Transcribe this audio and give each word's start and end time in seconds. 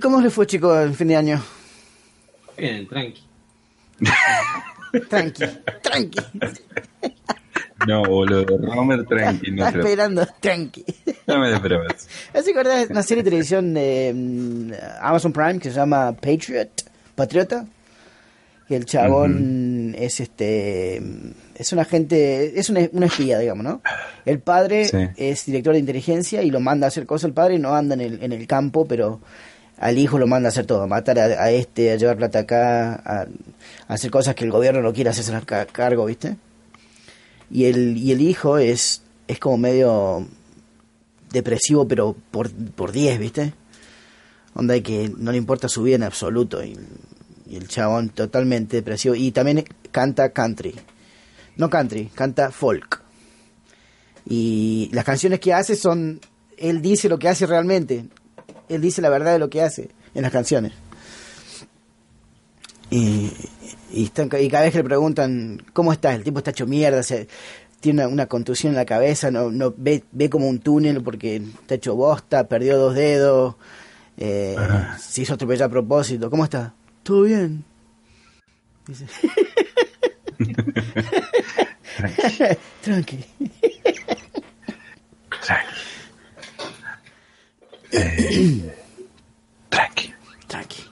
¿Cómo 0.00 0.20
le 0.20 0.30
fue, 0.30 0.46
chicos, 0.46 0.78
el 0.78 0.94
fin 0.94 1.08
de 1.08 1.16
año? 1.16 1.42
Bien, 2.56 2.86
tranqui. 2.86 3.20
Tranqui, 5.10 5.44
tranqui. 5.82 6.20
No, 7.84 8.04
boludo, 8.04 8.56
Romer, 8.58 9.04
tranqui, 9.06 9.50
no 9.50 9.66
Está 9.66 9.78
esperando, 9.80 10.24
tranqui. 10.38 10.84
no 11.26 11.40
me 11.40 11.48
desprevas. 11.50 12.08
¿Así 12.32 12.52
que 12.52 12.56
verdad 12.58 12.86
una 12.88 13.02
serie 13.02 13.24
de 13.24 13.30
televisión 13.30 13.74
de 13.74 14.12
mm, 14.14 14.72
Amazon 15.00 15.32
Prime 15.32 15.58
que 15.58 15.70
se 15.70 15.74
llama 15.76 16.12
Patriot? 16.12 16.70
Patriota. 17.16 17.66
Que 18.68 18.76
el 18.76 18.84
chabón 18.84 19.96
es 19.98 20.20
este. 20.20 21.02
Es 21.56 21.72
un 21.72 21.80
agente. 21.80 22.56
Es 22.58 22.70
un, 22.70 22.88
un 22.92 23.02
espía, 23.02 23.40
digamos, 23.40 23.64
¿no? 23.64 23.82
El 24.24 24.38
padre 24.38 24.84
Sí. 24.84 24.96
es 25.16 25.44
director 25.46 25.72
de 25.72 25.80
inteligencia 25.80 26.40
y 26.44 26.52
lo 26.52 26.60
manda 26.60 26.86
a 26.86 26.88
hacer 26.88 27.04
cosas. 27.04 27.24
El 27.28 27.34
padre 27.34 27.58
no 27.58 27.74
anda 27.74 27.94
en 27.94 28.00
el, 28.00 28.22
en 28.22 28.30
el 28.32 28.46
campo, 28.46 28.86
pero 28.86 29.20
al 29.80 29.98
hijo 29.98 30.18
lo 30.18 30.26
manda 30.26 30.48
a 30.48 30.50
hacer 30.50 30.66
todo: 30.66 30.82
a 30.82 30.86
matar 30.86 31.18
a, 31.18 31.50
este, 31.50 31.92
a 31.92 31.96
llevar 31.96 32.16
plata 32.16 32.40
acá, 32.40 32.94
a, 32.94 33.26
a 33.88 33.94
hacer 33.94 34.10
cosas 34.10 34.34
que 34.34 34.44
el 34.44 34.50
gobierno 34.50 34.82
no 34.82 34.92
quiere 34.92 35.10
hacerse 35.10 35.34
a 35.34 35.66
cargo, 35.66 36.06
¿viste? 36.06 36.36
Y 37.50 37.64
el, 37.64 37.96
y 37.96 38.12
el 38.12 38.20
hijo 38.20 38.58
es, 38.58 39.02
es 39.26 39.38
como 39.38 39.56
medio 39.58 40.26
depresivo, 41.30 41.86
pero 41.86 42.14
por, 42.30 42.50
por 42.50 42.92
10, 42.92 43.18
¿viste? 43.18 43.54
Onda 44.54 44.80
que 44.80 45.10
no 45.16 45.32
le 45.32 45.38
importa 45.38 45.68
su 45.68 45.82
vida 45.82 45.96
en 45.96 46.02
absoluto. 46.02 46.62
Y, 46.62 46.76
y 47.48 47.56
el 47.56 47.68
chabón 47.68 48.10
totalmente 48.10 48.76
depresivo. 48.76 49.14
Y 49.14 49.30
también 49.32 49.64
canta 49.90 50.30
country. 50.30 50.74
No 51.56 51.70
country, 51.70 52.10
canta 52.14 52.50
folk. 52.50 53.02
Y 54.26 54.90
las 54.92 55.04
canciones 55.04 55.40
que 55.40 55.54
hace 55.54 55.76
son. 55.76 56.20
Él 56.56 56.82
dice 56.82 57.08
lo 57.08 57.18
que 57.18 57.28
hace 57.28 57.46
realmente. 57.46 58.06
Él 58.68 58.80
dice 58.80 59.02
la 59.02 59.08
verdad 59.10 59.32
de 59.32 59.38
lo 59.38 59.50
que 59.50 59.62
hace 59.62 59.90
en 60.14 60.22
las 60.22 60.32
canciones. 60.32 60.72
Y, 62.90 63.30
y, 63.92 64.04
están- 64.04 64.30
y 64.40 64.48
cada 64.48 64.64
vez 64.64 64.72
que 64.72 64.78
le 64.78 64.84
preguntan 64.84 65.62
cómo 65.72 65.92
está, 65.92 66.14
el 66.14 66.22
tipo 66.24 66.38
está 66.38 66.50
hecho 66.52 66.66
mierda, 66.66 67.02
se, 67.02 67.28
tiene 67.80 68.04
una, 68.04 68.12
una 68.12 68.26
contusión 68.26 68.72
en 68.72 68.76
la 68.76 68.86
cabeza, 68.86 69.30
no, 69.30 69.50
no 69.50 69.74
ve, 69.76 70.04
ve 70.12 70.30
como 70.30 70.48
un 70.48 70.60
túnel 70.60 71.02
porque 71.02 71.36
está 71.36 71.74
hecho 71.74 71.94
bosta, 71.96 72.48
perdió 72.48 72.78
dos 72.78 72.94
dedos, 72.94 73.56
eh, 74.16 74.56
se 74.98 75.22
hizo 75.22 75.34
atropellar 75.34 75.66
a 75.68 75.70
propósito. 75.70 76.30
¿Cómo 76.30 76.44
está? 76.44 76.74
¿Todo 77.02 77.22
bien? 77.22 77.64
Dice. 78.86 79.06
Tranqui. 82.82 83.24
Tranqui. 85.44 85.74
Eh, 87.90 88.60
tranqui. 89.70 90.14
Tranqui. 90.46 90.82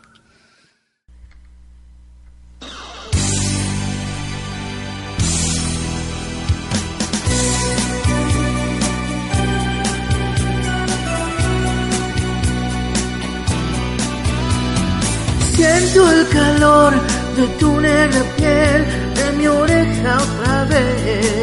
Siento 15.55 16.11
el 16.11 16.29
calor 16.29 16.93
de 17.37 17.47
tu 17.59 17.81
negra 17.81 18.23
piel 18.37 18.85
en 19.27 19.39
mi 19.39 19.47
oreja 19.47 20.19
otra 20.23 20.65
vez. 20.65 21.36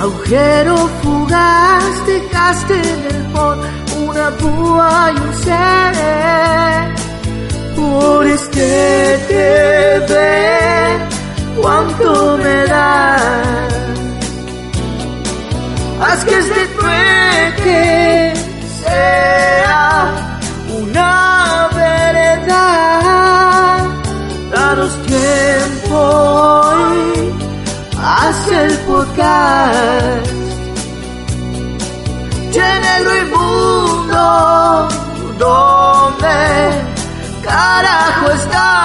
Agujero 0.00 0.76
fugaz, 1.02 2.06
dejaste 2.06 2.74
en 2.74 3.04
el 3.14 3.22
fondo 3.34 3.66
una 3.98 4.30
púa 4.30 5.12
y 5.14 5.16
un 5.20 5.34
ser. 5.44 6.94
Por 7.76 8.26
este 8.26 9.18
TV, 9.28 10.12
¿cuánto 11.60 12.38
me 12.38 12.64
das? 12.64 13.74
Haz 16.00 16.24
que 16.24 16.38
este 16.38 16.66
trueque 16.78 18.32
sea 18.82 20.14
una 20.82 21.68
verdad. 21.74 23.84
Danos 24.50 24.94
tiempo 25.02 26.69
haz 28.30 28.48
el 28.48 28.78
podcast. 28.86 30.26
Llénelo 32.52 33.16
inmundo, 33.22 34.88
¿dónde 35.38 36.36
carajo 37.42 38.30
está? 38.30 38.79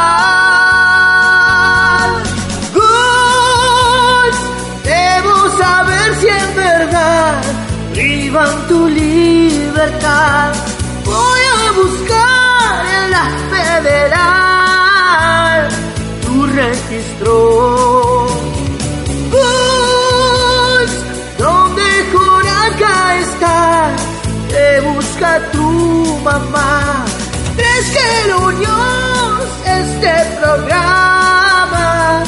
Programa 30.56 32.24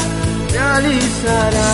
realizará? 0.52 1.74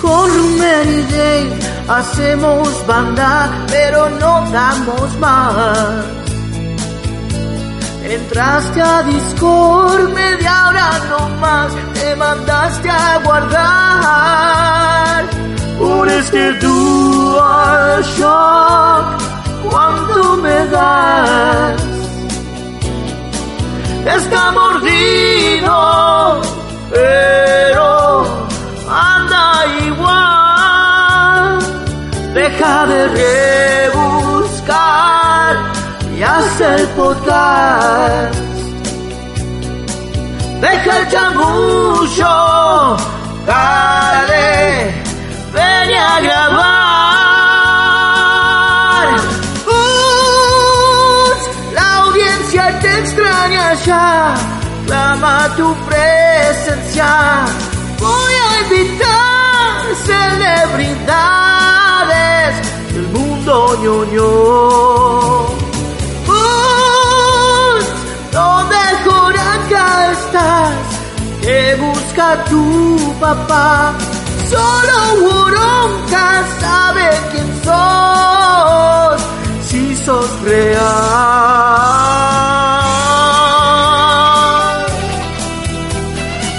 Con 0.00 0.28
Rumer 0.36 0.86
y 0.86 1.02
Dave 1.02 1.58
hacemos 1.88 2.86
banda, 2.86 3.64
pero 3.68 4.08
no 4.10 4.50
damos 4.50 5.18
más. 5.18 6.04
Entraste 8.04 8.80
a 8.80 9.02
Discord 9.04 10.12
media 10.12 10.68
hora 10.68 10.90
no 11.10 11.28
más, 11.36 11.72
te 11.94 12.16
mandaste 12.16 12.90
a 12.90 13.18
guardar. 13.24 14.50
Por 15.78 16.08
este 16.08 16.52
Dual 16.54 18.04
¿cuánto 19.68 20.36
me 20.36 20.66
das? 20.66 21.82
Está 24.06 24.50
mordido, 24.52 26.40
pero 26.90 28.24
anda 28.88 29.66
igual. 29.86 31.58
Deja 32.34 32.86
de 32.86 33.08
rebuscar 33.88 35.56
y 36.16 36.22
haz 36.22 36.60
el 36.60 36.86
podcast. 36.88 38.34
Deja 40.60 40.98
el 40.98 41.08
chamullo, 41.08 42.96
dale, 43.46 44.92
ven 45.52 45.94
a 45.94 46.20
grabar. 46.20 46.69
Ya, 53.74 54.34
clama 54.86 55.48
tu 55.56 55.74
presencia. 55.86 57.44
Voy 57.98 58.32
a 58.46 58.60
invitar 58.64 59.94
celebridades 60.06 61.02
del 62.92 63.06
mundo 63.08 63.76
ñoño. 63.82 64.30
Gus, 66.26 67.84
¿dónde 68.32 68.80
Joraca 69.04 69.84
estás? 70.12 70.74
Te 71.42 71.76
busca 71.76 72.44
tu 72.50 73.14
papá. 73.20 73.94
Solo 74.50 74.98
Woronka 75.22 76.26
sabe 76.60 77.08
quién 77.30 77.48
sos, 77.64 79.20
si 79.68 79.82
sos 79.96 80.30
real. 80.42 82.19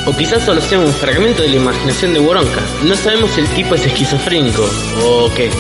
O 0.06 0.16
quizás 0.16 0.44
solo 0.44 0.62
sea 0.62 0.80
un 0.80 0.92
fragmento 0.94 1.44
de 1.44 1.50
la 1.50 1.56
imaginación 1.58 2.14
de 2.14 2.20
Woronka. 2.20 2.62
No 2.84 2.96
sabemos 2.96 3.32
si 3.32 3.42
el 3.42 3.48
tipo 3.50 3.76
es 3.76 3.86
esquizofrénico 3.86 4.68
o 5.04 5.32
qué. 5.36 5.52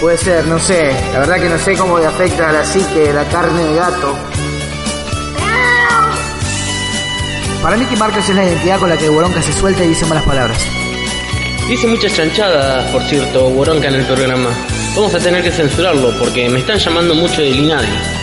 Puede 0.00 0.18
ser, 0.18 0.46
no 0.46 0.58
sé. 0.58 0.92
La 1.12 1.20
verdad 1.20 1.40
que 1.40 1.48
no 1.48 1.58
sé 1.58 1.76
cómo 1.76 1.98
le 1.98 2.06
afecta 2.06 2.50
a 2.50 2.52
la 2.52 2.64
psique 2.64 3.12
la 3.12 3.24
carne 3.24 3.64
de 3.64 3.74
gato. 3.74 4.16
Para 7.62 7.76
Nicky 7.76 7.96
Marcos 7.96 8.28
es 8.28 8.36
la 8.36 8.44
identidad 8.44 8.78
con 8.78 8.88
la 8.88 8.96
que 8.96 9.08
Boronca 9.08 9.42
se 9.42 9.52
suelta 9.52 9.84
y 9.84 9.88
dice 9.88 10.06
malas 10.06 10.24
palabras. 10.24 10.58
Dice 11.68 11.88
muchas 11.88 12.14
chanchadas, 12.14 12.88
por 12.92 13.02
cierto, 13.02 13.50
Boronca 13.50 13.88
en 13.88 13.94
el 13.96 14.04
programa. 14.06 14.50
Vamos 14.94 15.12
a 15.14 15.18
tener 15.18 15.42
que 15.42 15.50
censurarlo 15.50 16.16
porque 16.18 16.48
me 16.48 16.60
están 16.60 16.78
llamando 16.78 17.14
mucho 17.16 17.42
de 17.42 17.50
Linadi. 17.50 18.15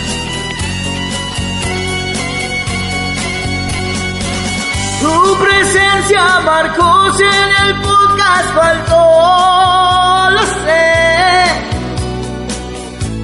Tu 5.04 5.38
presencia, 5.38 6.40
Marcos, 6.46 7.20
en 7.20 7.68
el 7.68 7.82
podcast 7.82 8.48
faltó, 8.56 10.30
lo 10.30 10.44
sé. 10.64 11.44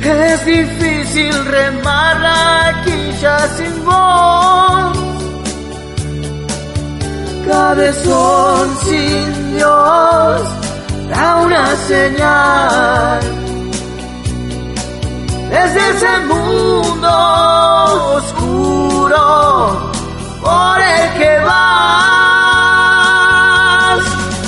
Es 0.02 0.46
difícil 0.46 1.46
remar 1.46 2.20
la 2.20 2.82
quilla 2.84 3.48
sin 3.56 3.86
voz. 3.86 4.98
Cabezón 7.48 8.78
sin 8.84 9.56
Dios, 9.56 10.42
da 11.10 11.36
una 11.46 11.76
señal. 11.88 13.22
Desde 15.50 15.90
ese 15.92 16.20
mundo 16.28 17.10
oscuro 18.18 19.79
por 20.42 20.82
el 20.82 21.14
que 21.18 21.40
vas. 21.46 22.40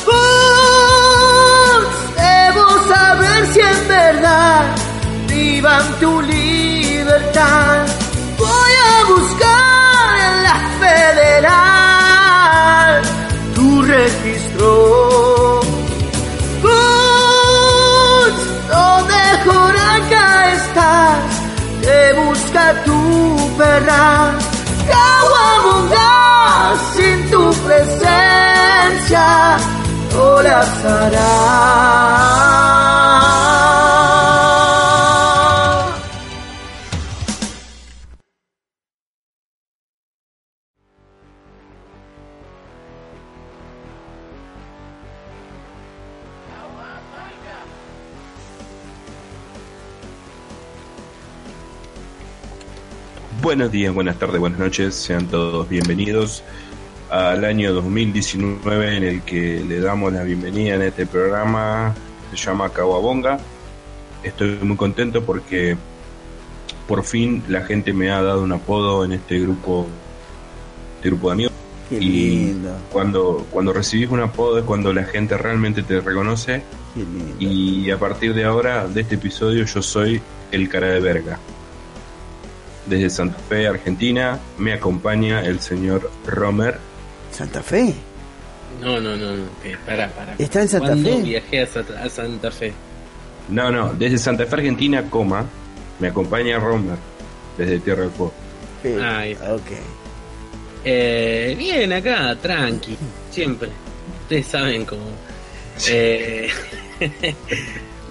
Vos 0.05 1.83
debo 2.15 2.65
saber 2.93 3.41
si 3.53 3.59
en 3.59 3.87
verdad 3.87 4.65
vivan 5.27 5.85
tu 5.99 6.21
libertad. 6.21 7.85
Voy 8.37 8.73
a 8.91 9.03
buscar 9.13 10.11
en 10.27 10.35
la 10.47 10.57
federal 10.83 12.21
tu 13.55 13.81
registro. 13.81 14.69
Vos, 16.63 18.33
donde 18.69 19.21
Joraca 19.45 20.25
estás, 20.53 21.31
te 21.81 21.97
busca 22.13 22.63
tu 22.85 22.99
perra. 23.57 24.40
Colapsará. 29.11 29.91
Buenos 53.41 53.71
días, 53.71 53.93
buenas 53.93 54.17
tardes, 54.17 54.39
buenas 54.39 54.59
noches, 54.59 54.95
sean 54.95 55.27
todos 55.27 55.67
bienvenidos 55.67 56.43
al 57.11 57.43
año 57.43 57.73
2019 57.73 58.97
en 58.97 59.03
el 59.03 59.21
que 59.23 59.63
le 59.67 59.81
damos 59.81 60.13
la 60.13 60.23
bienvenida 60.23 60.75
en 60.75 60.83
este 60.83 61.05
programa, 61.05 61.93
se 62.31 62.37
llama 62.37 62.69
Caguabonga. 62.69 63.37
Estoy 64.23 64.57
muy 64.61 64.77
contento 64.77 65.21
porque 65.21 65.75
por 66.87 67.03
fin 67.03 67.43
la 67.49 67.63
gente 67.63 67.91
me 67.91 68.11
ha 68.11 68.21
dado 68.21 68.43
un 68.43 68.53
apodo 68.53 69.03
en 69.03 69.11
este 69.11 69.39
grupo, 69.39 69.87
este 70.95 71.09
grupo 71.09 71.27
de 71.27 71.33
amigos. 71.33 71.53
Qué 71.89 71.97
y 71.97 71.99
lindo, 71.99 72.77
cuando, 72.89 73.45
cuando 73.51 73.73
recibís 73.73 74.09
un 74.09 74.21
apodo 74.21 74.59
es 74.59 74.63
cuando 74.63 74.93
la 74.93 75.03
gente 75.03 75.37
realmente 75.37 75.83
te 75.83 75.99
reconoce 75.99 76.63
qué 76.93 77.01
lindo. 77.01 77.35
y 77.39 77.91
a 77.91 77.99
partir 77.99 78.33
de 78.33 78.45
ahora, 78.45 78.87
de 78.87 79.01
este 79.01 79.15
episodio, 79.15 79.65
yo 79.65 79.81
soy 79.81 80.21
el 80.53 80.69
cara 80.69 80.87
de 80.87 81.01
verga. 81.01 81.39
Desde 82.85 83.09
Santa 83.09 83.37
Fe, 83.37 83.67
Argentina, 83.67 84.39
me 84.57 84.71
acompaña 84.71 85.41
el 85.41 85.59
señor 85.59 86.09
Romer. 86.25 86.90
Santa 87.31 87.61
Fe. 87.63 87.93
No, 88.81 88.99
no, 88.99 89.15
no, 89.15 89.35
no. 89.35 89.43
eh, 89.63 89.75
pará, 89.85 90.09
pará. 90.09 90.35
¿Está 90.37 90.61
en 90.61 90.67
Santa 90.69 90.87
¿Cuándo 90.87 91.09
Fe? 91.09 91.21
viajé 91.21 91.61
a, 91.61 91.67
Santa- 91.67 92.03
a 92.03 92.09
Santa 92.09 92.51
Fe? 92.51 92.73
No, 93.49 93.71
no, 93.71 93.93
desde 93.93 94.17
Santa 94.17 94.45
Fe, 94.45 94.55
Argentina, 94.55 95.03
coma, 95.09 95.45
me 95.99 96.07
acompaña 96.07 96.57
Romer. 96.59 96.97
Desde 97.57 97.79
Tierra 97.79 98.03
del 98.03 98.11
Fuego. 98.11 98.33
Ahí 99.03 99.33
está. 99.33 99.53
Ok. 99.53 99.61
Eh, 100.85 101.55
bien, 101.57 101.91
acá, 101.93 102.35
tranqui, 102.41 102.97
siempre. 103.29 103.69
Ustedes 104.23 104.47
saben 104.47 104.85
cómo. 104.85 105.03
Eh, 105.89 106.49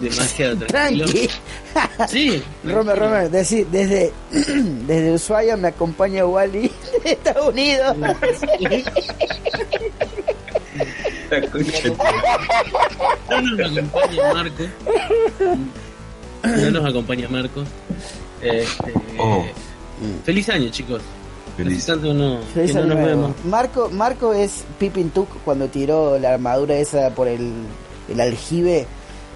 demasiado 0.01 0.57
tranquilo. 0.67 1.07
Tranqui. 1.07 1.29
Sí, 2.09 2.43
Romer, 2.65 2.99
Romer, 2.99 3.31
decí, 3.31 3.65
desde, 3.71 4.13
desde 4.31 5.13
Ushuaia 5.15 5.57
me 5.57 5.69
acompaña 5.69 6.27
Wally 6.27 6.71
de 7.05 7.13
Estados 7.13 7.49
Unidos. 7.49 7.97
No 13.29 13.43
nos 13.43 13.61
acompaña 13.61 14.33
Marco. 14.35 14.63
No 16.45 16.71
nos 16.71 16.85
acompaña 16.91 17.29
Marco. 17.29 17.65
Este, 18.43 18.93
Oh. 19.19 19.45
Feliz 20.25 20.49
año, 20.49 20.71
chicos. 20.71 21.03
Feliz. 21.57 21.85
Tanto 21.85 22.15
no, 22.15 22.41
Feliz 22.55 22.71
que 22.73 22.79
no 22.79 22.85
año 22.85 22.95
nos 22.95 23.05
vemos. 23.07 23.45
Marco, 23.45 23.91
Marco 23.91 24.33
es 24.33 24.65
Pippin 24.79 25.11
Tuk 25.11 25.29
cuando 25.45 25.69
tiró 25.69 26.19
la 26.19 26.35
armadura 26.35 26.75
esa 26.77 27.11
por 27.11 27.29
el, 27.29 27.53
el 28.09 28.21
aljibe 28.21 28.87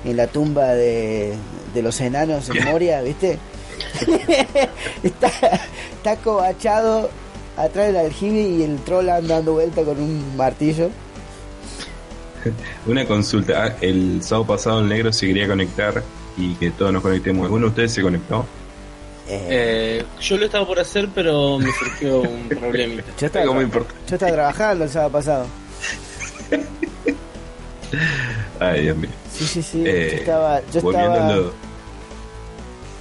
en 0.05 0.17
la 0.17 0.27
tumba 0.27 0.69
de, 0.75 1.35
de 1.75 1.83
los 1.83 2.01
enanos 2.01 2.49
en 2.51 2.65
Moria, 2.71 3.01
¿viste? 3.03 3.39
está, 5.03 5.29
está 5.97 6.17
cobachado 6.17 7.11
atrás 7.57 7.87
del 7.89 7.97
aljibe 7.97 8.41
y 8.41 8.63
el 8.63 8.79
troll 8.79 9.09
anda 9.09 9.37
dando 9.37 9.53
vuelta 9.55 9.83
con 9.83 9.99
un 10.01 10.37
martillo. 10.37 10.91
Una 12.87 13.07
consulta. 13.07 13.65
Ah, 13.65 13.77
el 13.81 14.23
sábado 14.23 14.47
pasado 14.49 14.81
el 14.81 14.89
negro 14.89 15.13
se 15.13 15.27
quería 15.27 15.47
conectar 15.49 16.03
y 16.37 16.55
que 16.55 16.71
todos 16.73 16.93
nos 16.93 17.03
conectemos. 17.03 17.45
¿Alguno 17.45 17.67
de 17.67 17.71
ustedes 17.71 17.93
se 17.93 18.03
conectó? 18.03 18.45
Eh, 19.27 19.47
Eh, 19.49 20.05
yo 20.21 20.37
lo 20.37 20.45
estaba 20.45 20.67
por 20.67 20.79
hacer, 20.79 21.09
pero 21.15 21.59
me 21.59 21.71
surgió 21.73 22.21
un 22.21 22.49
problemita. 22.49 23.05
yo, 23.19 23.27
estaba, 23.27 23.47
yo 23.47 24.15
estaba 24.15 24.33
trabajando 24.33 24.85
el 24.85 24.91
sábado 24.91 25.13
pasado. 25.13 25.47
Ay, 28.61 28.83
Dios 28.83 28.97
mío. 28.97 29.11
Sí, 29.33 29.47
sí, 29.47 29.63
sí. 29.63 29.83
Eh, 29.87 30.09
yo 30.13 30.19
estaba, 30.19 30.61
yo 30.73 30.79
estaba 30.79 31.51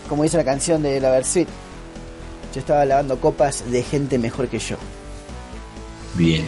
como 0.07 0.23
dice 0.23 0.37
la 0.37 0.43
canción 0.43 0.83
de 0.83 0.99
la 0.99 1.09
Versuit, 1.09 1.47
yo 2.53 2.59
estaba 2.59 2.85
lavando 2.85 3.19
copas 3.19 3.63
de 3.71 3.81
gente 3.83 4.17
mejor 4.17 4.47
que 4.47 4.59
yo. 4.59 4.77
Bien. 6.13 6.45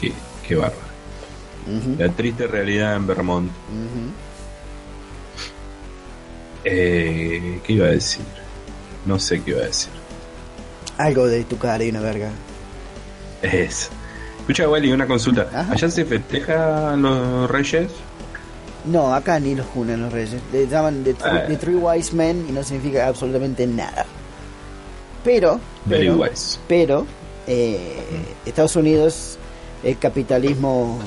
Qué, 0.00 0.12
qué 0.46 0.54
bárbaro. 0.54 0.84
La 1.98 2.08
triste 2.10 2.46
realidad 2.46 2.96
en 2.96 3.06
Vermont. 3.06 3.50
Eh, 6.64 7.60
¿Qué 7.62 7.72
iba 7.72 7.86
a 7.86 7.90
decir? 7.90 8.24
No 9.04 9.18
sé 9.18 9.42
qué 9.42 9.50
iba 9.50 9.60
a 9.60 9.66
decir. 9.66 9.90
Algo 10.96 11.26
de 11.26 11.44
tu 11.44 11.58
cara 11.58 11.84
y 11.84 11.90
una 11.90 12.00
verga. 12.00 12.30
Es. 13.42 13.90
Escucha, 14.44 14.68
Wally, 14.68 14.92
una 14.92 15.06
consulta. 15.06 15.48
Ajá. 15.54 15.72
¿Allá 15.72 15.90
se 15.90 16.04
festejan 16.04 17.00
los 17.02 17.50
Reyes? 17.50 17.90
No, 18.84 19.14
acá 19.14 19.40
ni 19.40 19.54
los 19.54 19.64
junan 19.68 20.02
los 20.02 20.12
reyes. 20.12 20.42
Le 20.52 20.66
llaman 20.68 21.02
The, 21.02 21.14
Three- 21.14 21.38
Ah. 21.42 21.44
The 21.48 21.56
Three 21.56 21.76
Wise 21.76 22.14
Men 22.14 22.44
y 22.46 22.52
no 22.52 22.62
significa 22.62 23.06
absolutamente 23.08 23.66
nada. 23.66 24.04
Pero, 25.24 25.58
Very 25.86 26.08
pero, 26.08 26.16
wise. 26.20 26.58
pero 26.68 27.06
eh, 27.46 28.02
Estados 28.44 28.76
Unidos 28.76 29.38
es 29.82 29.96
capitalismo 29.96 30.98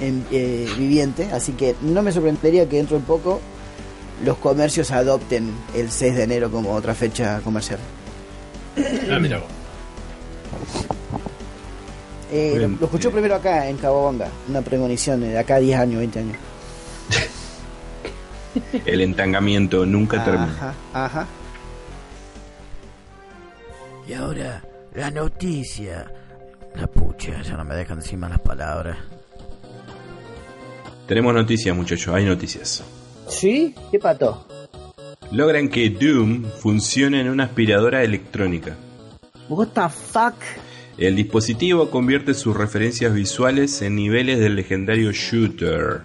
en- 0.00 0.24
eh, 0.32 0.66
viviente, 0.78 1.28
así 1.30 1.52
que 1.52 1.74
no 1.82 2.00
me 2.00 2.10
sorprendería 2.12 2.66
que 2.66 2.76
dentro 2.78 2.96
de 2.98 3.04
poco 3.04 3.40
los 4.24 4.38
comercios 4.38 4.90
adopten 4.90 5.52
el 5.74 5.90
6 5.90 6.14
de 6.16 6.22
enero 6.22 6.50
como 6.50 6.72
otra 6.74 6.94
fecha 6.94 7.40
comercial. 7.44 7.78
Ah, 9.12 9.18
mira 9.20 9.36
vos. 9.38 9.46
Eh, 12.30 12.54
lo, 12.60 12.68
lo 12.68 12.84
escuchó 12.86 13.10
primero 13.10 13.34
acá 13.36 13.68
en 13.68 13.78
Cabobonga, 13.78 14.28
una 14.48 14.60
premonición 14.60 15.20
de 15.20 15.38
acá 15.38 15.58
10 15.58 15.78
años, 15.78 15.98
20 15.98 16.18
años. 16.18 16.36
El 18.84 19.00
entangamiento 19.00 19.86
nunca 19.86 20.24
termina. 20.24 20.52
Ajá, 20.52 20.74
ajá. 20.92 21.26
Y 24.06 24.12
ahora, 24.14 24.62
la 24.94 25.10
noticia. 25.10 26.10
La 26.74 26.86
pucha, 26.86 27.42
ya 27.42 27.56
no 27.56 27.64
me 27.64 27.74
dejan 27.74 27.98
encima 27.98 28.28
las 28.28 28.40
palabras. 28.40 28.96
Tenemos 31.06 31.34
noticias, 31.34 31.74
muchachos. 31.74 32.14
Hay 32.14 32.24
noticias. 32.24 32.84
¿Sí? 33.28 33.74
¿Qué 33.90 33.98
pato? 33.98 34.46
Logran 35.32 35.68
que 35.68 35.90
Doom 35.90 36.44
funcione 36.58 37.20
en 37.20 37.28
una 37.28 37.44
aspiradora 37.44 38.02
electrónica. 38.02 38.76
What 39.48 39.68
the 39.68 39.88
fuck? 39.88 40.34
El 40.98 41.14
dispositivo 41.14 41.90
convierte 41.90 42.34
sus 42.34 42.56
referencias 42.56 43.14
visuales 43.14 43.82
en 43.82 43.94
niveles 43.94 44.40
del 44.40 44.56
legendario 44.56 45.12
shooter. 45.12 46.00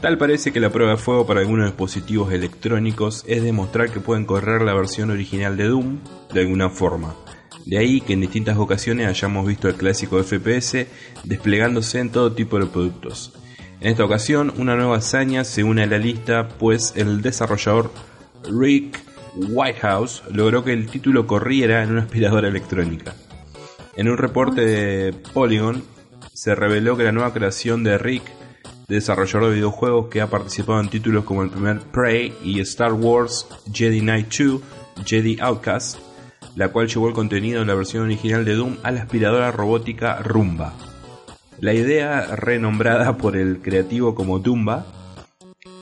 Tal 0.00 0.16
parece 0.16 0.50
que 0.50 0.60
la 0.60 0.70
prueba 0.70 0.92
de 0.92 0.96
fuego 0.96 1.26
para 1.26 1.40
algunos 1.40 1.66
dispositivos 1.66 2.32
electrónicos 2.32 3.22
es 3.28 3.42
demostrar 3.42 3.90
que 3.90 4.00
pueden 4.00 4.24
correr 4.24 4.62
la 4.62 4.72
versión 4.72 5.10
original 5.10 5.58
de 5.58 5.64
Doom 5.64 5.98
de 6.32 6.40
alguna 6.40 6.70
forma. 6.70 7.16
De 7.66 7.76
ahí 7.76 8.00
que 8.00 8.14
en 8.14 8.22
distintas 8.22 8.56
ocasiones 8.56 9.08
hayamos 9.08 9.46
visto 9.46 9.68
el 9.68 9.74
clásico 9.74 10.22
FPS 10.22 10.86
desplegándose 11.24 11.98
en 11.98 12.08
todo 12.08 12.32
tipo 12.32 12.58
de 12.58 12.64
productos. 12.64 13.34
En 13.82 13.88
esta 13.88 14.06
ocasión, 14.06 14.54
una 14.56 14.74
nueva 14.74 14.96
hazaña 14.96 15.44
se 15.44 15.64
une 15.64 15.82
a 15.82 15.86
la 15.86 15.98
lista, 15.98 16.48
pues 16.48 16.94
el 16.96 17.20
desarrollador 17.20 17.92
Rick 18.50 18.98
Whitehouse 19.36 20.22
logró 20.32 20.64
que 20.64 20.72
el 20.72 20.86
título 20.86 21.26
corriera 21.26 21.82
en 21.82 21.90
una 21.90 22.02
aspiradora 22.04 22.48
electrónica. 22.48 23.14
En 23.98 24.08
un 24.08 24.16
reporte 24.16 24.60
de 24.60 25.12
Polygon 25.12 25.82
se 26.32 26.54
reveló 26.54 26.96
que 26.96 27.02
la 27.02 27.10
nueva 27.10 27.32
creación 27.32 27.82
de 27.82 27.98
Rick, 27.98 28.22
desarrollador 28.86 29.48
de 29.48 29.56
videojuegos 29.56 30.06
que 30.06 30.20
ha 30.20 30.28
participado 30.28 30.78
en 30.78 30.88
títulos 30.88 31.24
como 31.24 31.42
el 31.42 31.50
primer 31.50 31.80
Prey 31.80 32.32
y 32.44 32.60
Star 32.60 32.92
Wars 32.92 33.48
Jedi 33.72 34.00
Knight 34.00 34.32
2, 34.32 34.62
Jedi 35.04 35.38
Outcast, 35.40 35.98
la 36.54 36.68
cual 36.68 36.86
llevó 36.86 37.08
el 37.08 37.14
contenido 37.14 37.58
de 37.58 37.66
la 37.66 37.74
versión 37.74 38.04
original 38.04 38.44
de 38.44 38.54
Doom 38.54 38.76
a 38.84 38.92
la 38.92 39.02
aspiradora 39.02 39.50
robótica 39.50 40.18
Rumba. 40.18 40.74
La 41.58 41.74
idea, 41.74 42.36
renombrada 42.36 43.16
por 43.16 43.36
el 43.36 43.58
creativo 43.58 44.14
como 44.14 44.38
Dumba, 44.38 44.86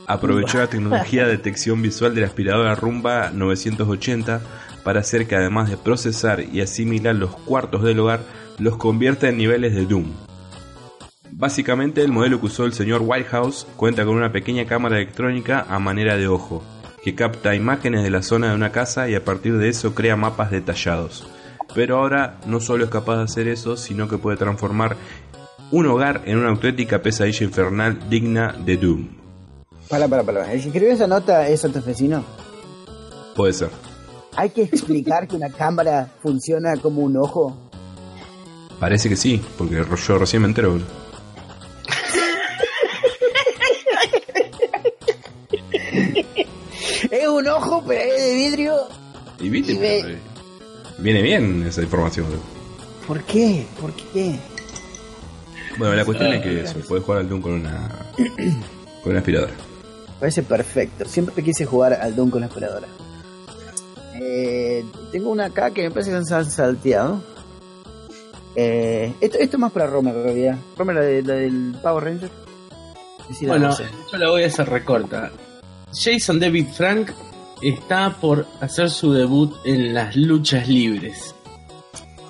aprovechó 0.07 0.57
la 0.57 0.69
tecnología 0.69 1.27
de 1.27 1.33
detección 1.33 1.83
visual 1.83 2.15
de 2.15 2.23
la 2.23 2.29
aspiradora 2.29 2.75
Rumba 2.77 3.31
980 3.31 4.41
para 4.87 5.00
hacer 5.00 5.26
que 5.26 5.35
además 5.35 5.69
de 5.69 5.76
procesar 5.76 6.45
y 6.52 6.61
asimilar 6.61 7.16
los 7.16 7.35
cuartos 7.35 7.83
del 7.83 7.99
hogar, 7.99 8.21
los 8.61 8.76
convierta 8.76 9.28
en 9.28 9.37
niveles 9.37 9.75
de 9.75 9.85
Doom. 9.85 10.12
Básicamente 11.33 12.02
el 12.02 12.12
modelo 12.12 12.38
que 12.38 12.47
usó 12.47 12.66
el 12.66 12.73
señor 12.73 13.02
Whitehouse 13.05 13.66
cuenta 13.75 14.05
con 14.05 14.14
una 14.14 14.31
pequeña 14.31 14.64
cámara 14.64 14.99
electrónica 14.99 15.66
a 15.69 15.81
manera 15.81 16.16
de 16.16 16.28
ojo, 16.28 16.62
que 17.02 17.16
capta 17.16 17.57
imágenes 17.57 18.05
de 18.05 18.11
la 18.11 18.23
zona 18.23 18.50
de 18.50 18.55
una 18.55 18.71
casa 18.71 19.09
y 19.09 19.16
a 19.16 19.25
partir 19.25 19.59
de 19.59 19.69
eso 19.69 19.93
crea 19.93 20.14
mapas 20.14 20.52
detallados. 20.52 21.26
Pero 21.75 21.99
ahora 21.99 22.38
no 22.47 22.61
solo 22.61 22.85
es 22.85 22.90
capaz 22.90 23.16
de 23.16 23.25
hacer 23.25 23.49
eso, 23.49 23.76
sino 23.76 24.09
que 24.09 24.19
puede 24.19 24.37
transformar 24.37 24.97
un 25.73 25.87
hogar 25.88 26.23
en 26.26 26.38
una 26.38 26.50
auténtica 26.50 27.02
pesadilla 27.02 27.45
infernal 27.45 28.09
digna 28.09 28.55
de 28.64 28.76
Doom. 28.76 29.09
Para, 29.88 30.07
para, 30.07 30.23
para. 30.23 30.52
¿El 30.52 30.61
que 30.61 30.69
escribió 30.69 30.93
esa 30.93 31.09
nota 31.09 31.49
es 31.49 31.62
santafesino? 31.62 32.25
Puede 33.35 33.52
ser. 33.52 33.96
¿Hay 34.37 34.50
que 34.50 34.62
explicar 34.62 35.26
que 35.26 35.37
una 35.37 35.50
cámara 35.50 36.12
funciona 36.23 36.76
como 36.76 37.00
un 37.02 37.16
ojo? 37.16 37.57
Parece 38.78 39.09
que 39.09 39.16
sí, 39.16 39.43
porque 39.57 39.75
yo 39.76 40.19
recién 40.19 40.43
me 40.43 40.49
entero. 40.49 40.73
boludo. 40.73 40.87
Es 47.11 47.28
un 47.28 47.47
ojo, 47.49 47.85
pero 47.87 48.00
es 48.00 48.23
de 48.23 48.35
vidrio. 48.35 48.75
Y 49.40 49.49
viste, 49.49 49.73
Y 49.73 49.78
ve- 49.78 50.00
pero, 50.02 50.14
eh, 50.14 50.19
viene 50.99 51.23
bien 51.23 51.64
esa 51.66 51.83
información. 51.83 52.26
¿Por 53.07 53.23
qué? 53.23 53.66
¿Por 53.81 53.93
qué? 53.95 54.38
Bueno, 55.78 55.95
la 55.95 56.05
cuestión 56.05 56.33
es 56.33 56.43
que 56.43 56.61
eso, 56.62 56.78
puedes 56.88 57.05
jugar 57.05 57.21
al 57.21 57.28
Doom 57.28 57.40
con 57.43 57.52
una 57.52 57.88
con 59.02 59.11
una 59.11 59.19
aspiradora. 59.21 59.52
Parece 60.19 60.43
perfecto. 60.43 61.05
Siempre 61.05 61.45
quise 61.45 61.66
jugar 61.66 61.93
al 61.95 62.16
Doom 62.16 62.31
con 62.31 62.40
la 62.40 62.47
aspiradora. 62.47 62.88
Eh, 64.21 64.85
tengo 65.13 65.31
una 65.31 65.47
acá 65.47 65.71
que 65.71 65.83
me 65.83 65.91
parece 65.91 66.11
que 66.13 66.25
se 66.25 66.35
han 66.35 66.51
salteado. 66.51 67.23
Eh, 68.55 69.13
esto, 69.21 69.39
esto 69.39 69.57
es 69.57 69.61
más 69.61 69.73
para 69.73 69.87
Romer 69.87 70.15
en 70.17 70.23
realidad. 70.25 70.59
Romer, 70.77 70.97
la, 70.97 71.03
de- 71.03 71.23
la 71.23 71.35
del 71.35 71.77
Power 71.83 72.05
Ranger. 72.05 72.31
Bueno, 73.47 73.71
yo 74.13 74.19
la 74.19 74.31
voy 74.31 74.45
a 74.45 74.47
hacer 74.47 74.69
recorta. 74.69 75.31
Jason 75.93 76.39
David 76.39 76.67
Frank 76.75 77.11
está 77.61 78.11
por 78.21 78.47
hacer 78.61 78.89
su 78.91 79.13
debut 79.13 79.53
en 79.65 79.93
las 79.95 80.15
luchas 80.17 80.69
libres. 80.69 81.35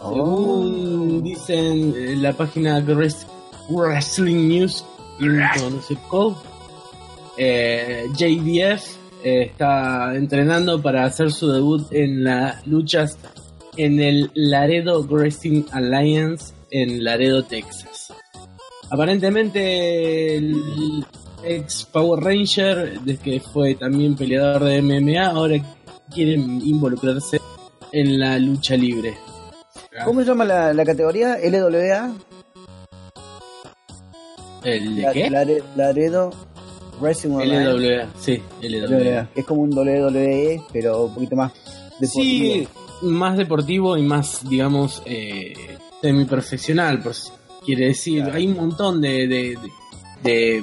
Según 0.01 1.23
dicen 1.23 1.95
en 1.97 2.23
la 2.23 2.33
página 2.33 2.81
Wrest- 2.81 3.29
Wrestling 3.69 4.49
News, 4.49 4.85
no 5.21 5.83
sé 5.83 5.97
cómo, 6.09 6.41
eh, 7.37 8.07
JDF 8.15 8.97
eh, 9.27 9.43
está 9.51 10.15
entrenando 10.15 10.81
para 10.81 11.05
hacer 11.05 11.31
su 11.33 11.51
debut 11.51 11.87
en 11.93 12.23
las 12.25 12.67
luchas 12.67 13.19
en 13.77 14.01
el 14.01 14.31
Laredo 14.35 15.03
Wrestling 15.03 15.65
Alliance 15.73 16.55
en 16.71 17.03
Laredo, 17.05 17.43
Texas. 17.45 18.13
Aparentemente 18.91 20.37
el 20.37 21.05
ex 21.45 21.85
Power 21.93 22.23
Ranger, 22.23 23.01
de 23.01 23.17
que 23.17 23.41
fue 23.41 23.75
también 23.75 24.15
peleador 24.17 24.65
de 24.65 24.81
MMA, 24.83 25.27
ahora 25.27 25.57
quiere 26.13 26.33
involucrarse 26.35 27.41
en 27.93 28.19
la 28.19 28.39
lucha 28.39 28.77
libre. 28.77 29.15
¿Cómo 30.05 30.21
se 30.21 30.27
llama 30.27 30.45
la, 30.45 30.73
la 30.73 30.85
categoría? 30.85 31.37
LWA. 31.43 32.13
¿El 34.65 34.97
de 34.97 35.03
La- 35.03 35.13
qué? 35.13 35.31
Lare- 35.31 35.63
Laredo 35.77 36.31
Wrestling. 37.01 37.31
LWA, 37.37 38.09
sí, 38.19 38.41
LWA. 38.63 39.29
Es 39.35 39.45
como 39.45 39.63
un 39.63 39.73
WWE, 39.77 40.63
pero 40.73 41.05
un 41.05 41.15
poquito 41.15 41.37
más 41.37 41.53
deportivo. 42.01 42.55
Sí, 42.55 42.69
más 43.03 43.37
deportivo 43.37 43.97
y 43.97 44.03
más, 44.03 44.49
digamos, 44.49 45.03
eh, 45.05 45.55
semiprofesional, 46.03 47.03
por 47.03 47.13
quiere 47.65 47.87
decir. 47.87 48.23
Hay 48.33 48.47
un 48.47 48.55
montón 48.57 49.01
de, 49.01 49.27
de, 49.27 49.59
de, 50.23 50.31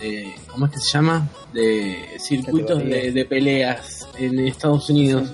de- 0.00 0.34
¿cómo 0.50 0.66
es 0.66 0.72
que 0.72 0.78
se 0.80 0.90
llama? 0.90 1.28
De 1.52 1.96
circuitos 2.18 2.78
de, 2.84 3.26
peleas 3.28 4.06
en 4.18 4.38
Estados 4.40 4.90
Unidos. 4.90 5.28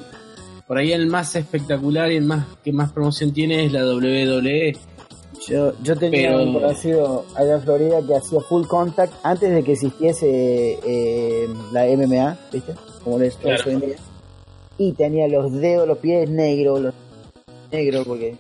Por 0.67 0.79
ahí 0.79 0.93
el 0.93 1.07
más 1.07 1.35
espectacular 1.37 2.11
y 2.13 2.17
el 2.17 2.25
más 2.25 2.47
que 2.65 2.73
más 2.73 2.93
promoción 2.93 3.33
tiene 3.33 3.65
es 3.67 3.73
la. 3.73 3.85
WWE. 3.85 4.77
Yo, 5.49 5.73
yo 5.83 5.97
tenía 5.97 6.31
Pero- 6.31 6.43
un 6.45 6.53
conocido 6.55 7.25
allá 7.35 7.55
en 7.55 7.63
Florida 7.63 8.01
que 8.07 8.15
hacía 8.15 8.41
full 8.49 8.65
contact 8.67 9.13
antes 9.23 9.51
de 9.53 9.63
que 9.65 9.73
existiese 9.73 10.79
eh, 10.87 11.49
la 11.73 11.87
MMA, 11.87 12.39
¿viste? 12.53 12.75
Como 13.03 13.19
lo 13.19 13.25
es 13.25 13.37
Claro. 13.37 13.63
hoy 13.67 13.73
en 13.73 13.81
día. 13.81 13.97
Y 14.79 14.93
tenía 14.93 15.27
los 15.29 15.53
dedos, 15.53 15.87
los 15.89 15.99
pies 15.99 16.29
negros, 16.31 16.81
los 16.81 16.95
negros, 17.71 18.07
porque 18.07 18.37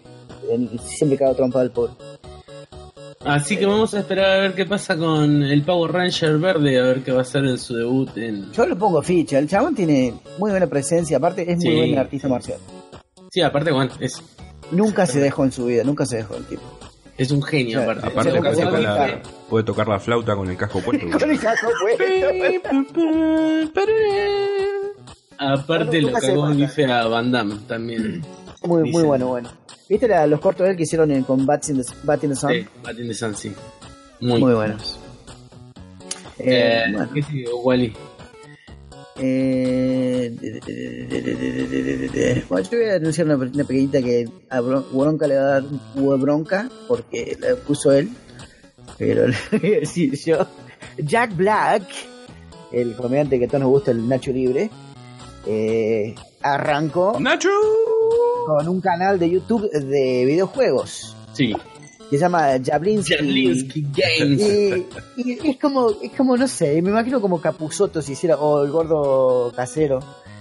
siempre 0.84 1.18
cada 1.18 1.34
trompa 1.34 1.60
del 1.60 1.70
pobre. 1.72 1.92
Así 3.24 3.56
que 3.56 3.66
vamos 3.66 3.94
a 3.94 4.00
esperar 4.00 4.30
a 4.30 4.38
ver 4.42 4.54
qué 4.54 4.66
pasa 4.66 4.96
con 4.96 5.42
el 5.44 5.62
Power 5.62 5.92
Ranger 5.92 6.38
verde, 6.38 6.80
a 6.80 6.82
ver 6.82 7.04
qué 7.04 7.12
va 7.12 7.18
a 7.18 7.22
hacer 7.22 7.44
en 7.44 7.56
su 7.58 7.74
debut 7.76 8.16
en... 8.16 8.50
Yo 8.52 8.66
lo 8.66 8.76
pongo 8.76 9.00
ficha, 9.00 9.38
el 9.38 9.48
chabón 9.48 9.76
tiene 9.76 10.12
muy 10.38 10.50
buena 10.50 10.66
presencia, 10.66 11.18
aparte 11.18 11.42
es 11.42 11.56
muy 11.58 11.66
Sí. 11.66 11.76
buen 11.76 11.98
artista 11.98 12.26
marcial. 12.28 12.58
Sí, 13.30 13.40
aparte, 13.40 13.70
bueno, 13.72 13.92
es, 14.00 14.20
Nunca 14.72 15.06
se 15.06 15.20
dejó 15.20 15.44
en 15.44 15.52
su 15.52 15.66
vida, 15.66 15.84
nunca 15.84 16.04
se 16.06 16.16
dejó 16.16 16.34
el 16.34 16.44
tipo. 16.46 16.62
Es 17.22 17.30
un 17.30 17.42
genio, 17.42 17.82
Claro, 17.84 18.00
aparte. 18.04 18.30
Puede 18.40 18.54
tocar, 18.54 18.56
la 18.56 18.70
la, 18.70 18.78
guitarra. 18.78 19.22
puede 19.48 19.64
tocar 19.64 19.88
la 19.88 19.98
flauta 20.00 20.34
con 20.36 20.48
el 20.50 20.56
casco 20.56 20.80
puesto. 20.80 21.06
Con 21.18 21.30
el 21.30 21.38
casco 21.40 21.68
puesto. 21.80 22.04
Aparte 25.38 26.00
lo 26.00 26.12
cagó 26.12 26.48
bife 26.50 26.84
a 26.86 27.06
Van 27.06 27.32
Damme 27.32 27.56
también. 27.66 28.22
Muy, 28.64 28.88
muy 28.90 29.02
bueno, 29.02 29.26
bueno. 29.28 29.50
¿Viste 29.88 30.06
la- 30.06 30.26
los 30.26 30.40
cortos 30.40 30.64
de 30.64 30.70
él 30.70 30.76
que 30.76 30.84
hicieron 30.84 31.10
en, 31.10 31.24
con 31.24 31.44
Bats 31.44 31.70
in 31.70 31.82
the, 31.82 31.92
Bat 32.04 32.24
in 32.24 32.30
the 32.30 32.36
Sun? 32.36 32.50
Sí, 32.52 32.66
Batin 32.82 33.08
de 33.08 33.14
Sun, 33.14 33.34
sí. 33.34 33.52
Muy, 34.20 34.40
Muy 34.40 34.54
buenos. 34.54 34.98
Eh, 36.38 36.84
Eh, 36.86 36.92
bueno. 36.92 37.08
¿Qué 37.12 37.22
sigue, 37.22 37.46
Wally? 37.62 37.92
Eh, 39.16 40.34
bueno, 42.48 42.68
yo 42.70 42.78
voy 42.78 42.88
a 42.88 42.94
anunciar 42.94 43.26
una, 43.26 43.36
una 43.36 43.64
pequeñita 43.64 44.00
que 44.00 44.26
a 44.48 44.60
Bronca 44.60 45.26
le 45.26 45.36
va 45.36 45.42
a 45.42 45.46
dar 45.60 45.64
hubo 45.96 46.16
bronca 46.18 46.70
porque 46.88 47.36
la 47.40 47.56
puso 47.56 47.92
él. 47.92 48.10
Pero 48.98 49.26
le 49.28 49.36
voy 49.52 50.16
yo. 50.16 50.46
Jack 50.98 51.36
Black, 51.36 51.82
el 52.72 52.94
comediante 52.96 53.38
que 53.38 53.44
a 53.44 53.48
todos 53.48 53.60
nos 53.60 53.70
gusta, 53.70 53.90
el 53.90 54.08
Nacho 54.08 54.32
Libre, 54.32 54.70
eh, 55.46 56.14
arrancó. 56.42 57.18
¡Nacho! 57.20 57.50
Con 58.46 58.68
un 58.68 58.80
canal 58.80 59.18
de 59.18 59.30
YouTube 59.30 59.70
de 59.70 60.24
videojuegos. 60.26 61.16
Sí 61.32 61.54
que 62.12 62.18
se 62.18 62.24
llama 62.24 62.48
Jablinsky. 62.62 63.14
Jablinski 63.16 63.86
Games. 63.96 64.42
Y, 65.16 65.32
y 65.32 65.50
es 65.50 65.56
como, 65.58 65.90
es 66.02 66.12
como, 66.12 66.36
no 66.36 66.46
sé, 66.46 66.82
me 66.82 66.90
imagino 66.90 67.22
como 67.22 67.40
Capuzoto 67.40 68.02
si 68.02 68.12
hiciera, 68.12 68.36
o 68.36 68.62
el 68.62 68.70
gordo 68.70 69.50
casero, 69.56 69.98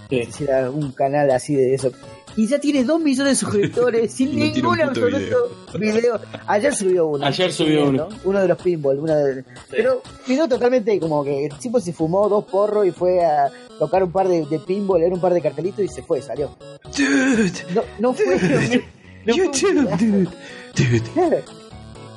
Sí. 0.09 0.17
si 0.25 0.29
hiciera 0.29 0.69
un 0.69 0.91
canal 0.91 1.31
así 1.31 1.55
de 1.55 1.73
eso. 1.73 1.89
Y 2.35 2.45
ya 2.47 2.59
tiene 2.59 2.83
dos 2.83 2.99
millones 2.99 3.33
de 3.39 3.45
suscriptores 3.45 4.11
sin 4.17 4.37
no 4.37 4.43
ningún 4.45 4.81
absoluto 4.81 5.49
video. 5.79 6.19
Ayer 6.47 6.75
subió 6.75 7.07
uno. 7.07 7.25
Ayer 7.25 7.53
subió 7.53 7.87
uno. 7.87 8.09
Uno 8.25 8.39
de 8.41 8.47
los 8.49 8.57
pinball. 8.61 8.99
Una 8.99 9.15
de- 9.15 9.45
Pero 9.69 10.01
video 10.27 10.49
totalmente 10.49 10.99
como 10.99 11.23
que 11.23 11.45
el 11.45 11.57
tipo 11.57 11.79
se 11.79 11.93
fumó 11.93 12.27
dos 12.27 12.43
porros 12.43 12.85
y 12.85 12.91
fue 12.91 13.23
a 13.23 13.49
tocar 13.79 14.03
un 14.03 14.11
par 14.11 14.27
de, 14.27 14.45
de 14.45 14.59
pinball, 14.59 14.99
leer 14.99 15.13
un 15.13 15.21
par 15.21 15.33
de 15.33 15.41
cartelitos 15.41 15.85
y 15.85 15.87
se 15.87 16.03
fue, 16.03 16.21
salió. 16.21 16.53
Dude, 16.97 17.51
No, 17.73 17.83
no 17.99 18.13
fue. 18.13 18.81
no 19.25 19.33
un 19.33 19.39
YouTube, 19.39 19.89
dude, 19.97 20.29
dude. 20.75 21.43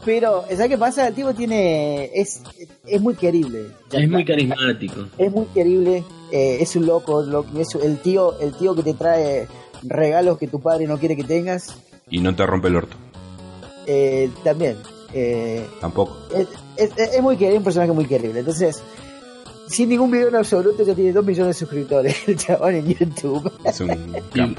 Pero, 0.05 0.45
¿sabes 0.51 0.69
qué 0.69 0.79
pasa? 0.79 1.09
El 1.09 1.15
tipo 1.15 1.33
tiene. 1.35 2.11
Es, 2.15 2.43
es 2.87 3.01
muy 3.01 3.15
querible. 3.15 3.67
Es 3.93 4.09
muy 4.09 4.25
carismático. 4.25 5.07
Es 5.19 5.33
muy 5.33 5.47
querible. 5.47 6.05
eh, 6.33 6.59
es 6.61 6.75
un 6.77 6.87
loco. 6.87 7.23
lo- 7.23 7.47
es 7.59 7.75
el 7.77 7.99
tío, 7.99 8.39
el 8.41 8.53
tío 8.55 8.75
que 8.75 8.83
te 8.83 8.95
trae 8.95 9.47
regalos 9.83 10.39
que 10.39 10.47
tu 10.49 10.61
padre 10.61 10.87
no 10.87 10.99
quiere 10.99 11.17
que 11.17 11.25
tengas. 11.25 11.75
Y 12.11 12.21
no 12.21 12.35
te 12.35 12.45
rompe 12.47 12.69
el 12.69 12.77
orto. 12.77 12.97
eh, 13.87 14.31
también. 14.43 14.77
Eh, 15.13 15.67
Tampoco. 15.81 16.17
es, 16.35 16.49
es- 16.77 17.15
es 17.15 17.23
muy 17.23 17.37
querible, 17.37 17.59
un 17.59 17.65
personaje 17.65 17.93
muy 17.93 18.07
querible. 18.07 18.41
Entonces, 18.41 18.83
sin 19.67 19.89
ningún 19.89 20.11
video 20.11 20.29
en 20.29 20.37
absoluto, 20.37 20.85
ya 20.85 20.95
tiene 20.95 21.13
2 21.13 21.25
millones 21.25 21.57
de 21.57 21.59
suscriptores 21.61 22.17
el 22.29 22.37
chabón 22.37 22.75
en 22.75 22.87
YouTube. 22.95 23.51
Es 23.65 23.81
un 23.81 24.15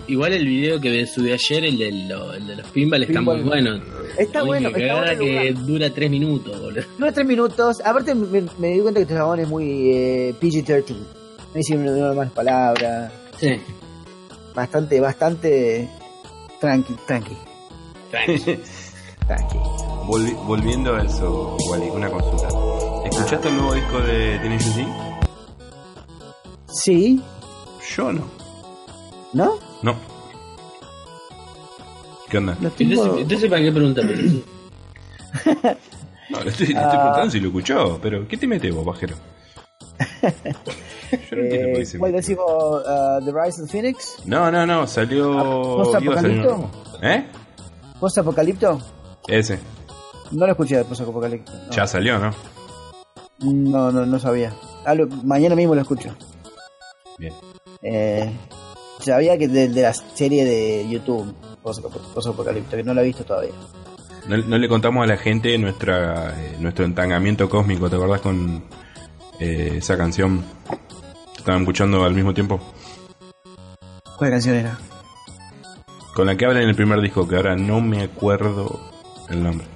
Igual 0.08 0.34
el 0.34 0.46
video 0.48 0.80
que 0.82 1.06
subí 1.06 1.32
ayer, 1.32 1.66
el 1.66 1.78
de, 1.78 1.92
lo- 2.08 2.34
el 2.34 2.48
de 2.48 2.56
los 2.58 2.68
pinball, 2.70 3.04
está 3.04 3.20
Pinball. 3.20 3.38
muy 3.40 3.48
bueno. 3.48 3.82
Está 4.18 4.40
La 4.40 4.46
bueno, 4.46 4.70
está 4.70 4.96
bueno 4.96 5.20
que 5.20 5.50
lugar. 5.52 5.66
dura 5.66 5.90
tres 5.94 6.10
minutos, 6.10 6.60
boludo. 6.62 6.82
Dura 6.98 7.12
3 7.12 7.28
minutos. 7.28 7.82
Aparte, 7.84 8.16
me, 8.16 8.44
me 8.58 8.68
di 8.70 8.80
cuenta 8.80 9.00
que 9.00 9.04
este 9.04 9.14
chabón 9.16 9.40
es 9.40 9.48
muy 9.48 9.92
eh, 9.92 10.36
PG-13. 10.40 10.90
No 10.90 11.06
dice 11.54 11.76
una 11.78 12.14
más 12.14 12.32
palabras. 12.32 13.12
Sí. 13.40 13.56
Bastante, 14.54 15.00
bastante 15.02 15.90
tranqui, 16.62 16.94
tranqui, 17.06 17.36
Tranqui. 18.10 18.40
tranqui. 19.28 19.95
Volvi- 20.08 20.36
volviendo 20.46 20.96
a 20.96 21.04
eso, 21.04 21.58
Wally, 21.70 21.90
una 21.90 22.10
consulta. 22.10 22.48
¿Escuchaste 23.06 23.48
el 23.50 23.56
nuevo 23.58 23.74
disco 23.74 24.00
de 24.00 24.40
G? 24.40 24.88
Sí, 26.68 27.22
Yo 27.96 28.12
no. 28.12 28.24
¿no? 29.34 29.54
No. 29.82 29.96
¿Qué 32.30 32.38
onda? 32.38 32.56
Tengo- 32.56 32.74
Entonces, 32.80 33.22
entonces, 33.22 33.50
¿para 33.50 33.62
qué 33.62 33.72
preguntarme? 33.72 34.14
No, 36.28 36.40
le 36.44 36.50
estoy, 36.50 36.68
le 36.68 36.74
estoy 36.74 36.76
Ah. 36.84 36.90
preguntando 36.90 37.30
si 37.32 37.40
lo 37.40 37.48
escuchó, 37.50 38.00
pero 38.02 38.28
¿qué 38.28 38.36
te 38.36 38.48
metes 38.48 38.74
vos, 38.74 38.84
pajero? 38.84 39.16
Yo 40.00 41.38
no 41.38 41.44
entiendo 41.44 41.68
por 41.68 41.76
qué 41.76 41.82
Eh, 41.82 41.86
se 41.86 42.00
¿Cuál 42.00 42.12
decimos? 42.14 42.46
uh, 42.48 43.24
The 43.24 43.32
Rise 43.32 43.62
of 43.62 43.70
Phoenix? 43.72 44.16
No, 44.26 44.50
no, 44.52 44.66
no, 44.66 44.88
salió. 44.88 45.32
iba 46.02 46.16
a 46.16 46.22
salir 46.22 46.42
¿Post-apocalipto? 46.42 46.56
uno. 46.56 46.72
¿Eh? 47.04 47.26
¿Post-apocalipto? 48.00 48.80
Ese. 49.28 49.60
No 50.32 50.46
lo 50.46 50.52
escuché 50.52 50.78
de 50.78 50.86
post-apocalipto. 50.86 51.52
No. 51.52 51.72
Ya 51.72 51.88
salió, 51.88 52.20
¿no? 52.20 52.32
no, 53.40 53.92
no, 53.92 54.06
no 54.06 54.20
sabía. 54.20 54.54
Ah, 54.86 54.96
lo- 54.96 55.08
mañana 55.08 55.56
mismo 55.56 55.76
lo 55.76 55.82
escucho. 55.82 56.16
Bien. 57.18 57.34
Eh, 57.82 58.32
sabía 59.00 59.38
que 59.38 59.48
de, 59.48 59.68
de 59.70 59.82
la 59.82 59.94
serie 59.94 60.44
de 60.46 60.88
YouTube, 60.90 61.34
post- 61.62 61.86
post-apocalipto, 62.14 62.76
que 62.78 62.84
no 62.84 62.94
la 62.94 63.02
he 63.02 63.06
visto 63.06 63.24
todavía. 63.24 63.54
No, 64.28 64.38
no 64.38 64.58
le 64.58 64.68
contamos 64.68 65.04
a 65.04 65.08
la 65.08 65.18
gente 65.18 65.56
nuestra 65.58 66.34
eh, 66.40 66.56
nuestro 66.60 66.84
entangamiento 66.86 67.48
cósmico, 67.48 67.90
¿te 67.90 67.96
acordás 67.96 68.22
con 68.22 68.64
eh, 69.40 69.74
esa 69.78 69.96
canción 69.98 70.44
que 71.34 71.38
estaban 71.40 71.62
escuchando 71.62 72.04
al 72.04 72.14
mismo 72.16 72.34
tiempo? 72.34 72.60
¿Cuál 74.18 74.32
canción 74.32 74.56
era? 74.56 74.80
Con 76.16 76.26
la 76.26 76.36
que 76.38 76.46
hablan 76.46 76.64
en 76.64 76.70
el 76.70 76.76
primer 76.76 77.02
disco, 77.02 77.28
que 77.28 77.36
ahora 77.36 77.56
no 77.56 77.82
me 77.82 78.02
acuerdo 78.02 78.80
el 79.30 79.44
nombre. 79.44 79.68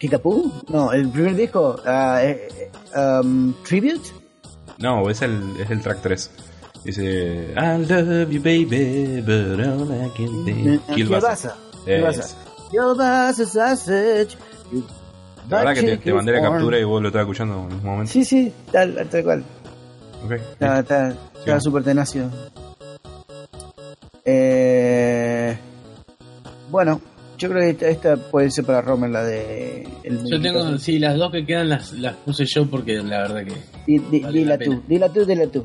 ¿Kickapoo? 0.00 0.50
No, 0.68 0.92
el 0.92 1.08
primer 1.10 1.36
disco, 1.36 1.76
eh, 1.86 2.48
eh, 2.50 2.98
um, 2.98 3.52
Tribute. 3.62 4.10
No, 4.78 5.08
es 5.10 5.20
el, 5.22 5.38
es 5.60 5.70
el 5.70 5.80
track 5.82 6.00
3. 6.02 6.30
Dice 6.84 7.52
I 7.54 7.84
love 7.86 8.30
you 8.30 8.40
baby, 8.40 9.20
but 9.20 9.60
all 9.60 9.92
I 9.92 10.10
can 10.16 10.44
think. 10.46 10.82
Kill 10.94 11.08
Baza. 11.08 11.54
Es. 11.86 12.34
Kielbasa 12.70 13.44
sausage. 13.46 14.36
you 14.72 14.84
La 15.48 15.58
verdad 15.58 15.74
que 15.74 15.82
te, 15.82 15.96
te 15.98 16.14
mandé 16.14 16.32
la 16.32 16.40
captura 16.40 16.78
y 16.78 16.84
vos 16.84 17.02
lo 17.02 17.08
estabas 17.08 17.26
escuchando 17.26 17.54
en 17.68 17.74
un 17.74 17.84
momento. 17.84 18.12
Sí, 18.12 18.24
sí, 18.24 18.52
tal, 18.70 19.06
tal 19.10 19.24
cual. 19.24 19.44
Ok. 20.24 20.32
Está, 20.32 20.78
está, 20.80 21.08
está 21.10 21.58
Sí. 21.60 21.64
súper 21.64 21.82
tenacio. 21.82 22.30
Eh, 24.24 25.58
bueno, 26.70 27.00
yo 27.40 27.48
creo 27.48 27.62
que 27.62 27.70
esta, 27.70 27.88
esta 27.88 28.16
puede 28.30 28.50
ser 28.50 28.64
para 28.66 28.82
Romer, 28.82 29.10
la 29.10 29.24
de... 29.24 29.88
El 30.04 30.24
Yo 30.28 30.40
tengo, 30.40 30.76
sí, 30.78 30.98
las 30.98 31.16
dos 31.16 31.32
que 31.32 31.46
quedan 31.46 31.70
las, 31.70 31.92
las 31.94 32.14
puse 32.16 32.44
yo 32.46 32.66
porque 32.66 32.96
la 33.02 33.22
verdad 33.22 33.44
que... 33.44 33.54
Di- 33.86 33.98
di- 34.10 34.20
vale 34.20 34.38
dila 34.38 34.56
la 34.58 34.64
tú, 34.64 34.82
dila 34.86 35.08
tú, 35.12 35.24
dila 35.24 35.46
tú. 35.46 35.64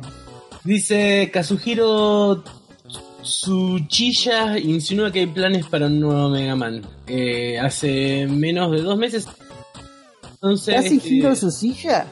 Dice 0.63 1.29
Kazuhiro 1.31 2.43
Tsuchiya 3.21 4.57
insinúa 4.57 5.11
que 5.11 5.19
hay 5.19 5.27
planes 5.27 5.65
para 5.65 5.87
un 5.87 5.99
nuevo 5.99 6.29
Mega 6.29 6.55
Man. 6.55 6.81
Eh, 7.07 7.59
hace 7.59 8.25
menos 8.27 8.71
de 8.71 8.81
dos 8.81 8.97
meses. 8.97 9.27
Entonces, 10.35 10.75
¿Casi 10.75 10.95
este, 10.97 11.09
giro 11.09 11.35
su 11.35 11.51
silla? 11.51 12.05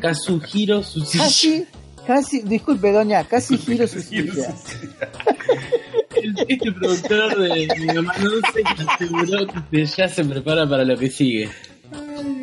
Kazuhiro 0.00 0.80
Tsuchiya. 0.80 1.24
Casi, 1.24 1.66
casi, 2.06 2.40
disculpe 2.42 2.90
doña, 2.92 3.24
casi 3.24 3.58
giro 3.58 3.86
su 3.86 4.00
silla. 4.00 4.54
Este 6.48 6.72
productor 6.72 7.38
de 7.38 7.68
Mega 7.78 8.02
Man 8.02 8.16
11 8.16 8.62
que 8.62 8.82
aseguró 8.82 9.46
que 9.70 9.86
ya 9.86 10.08
se 10.08 10.24
prepara 10.24 10.68
para 10.68 10.84
lo 10.84 10.96
que 10.96 11.10
sigue. 11.10 11.48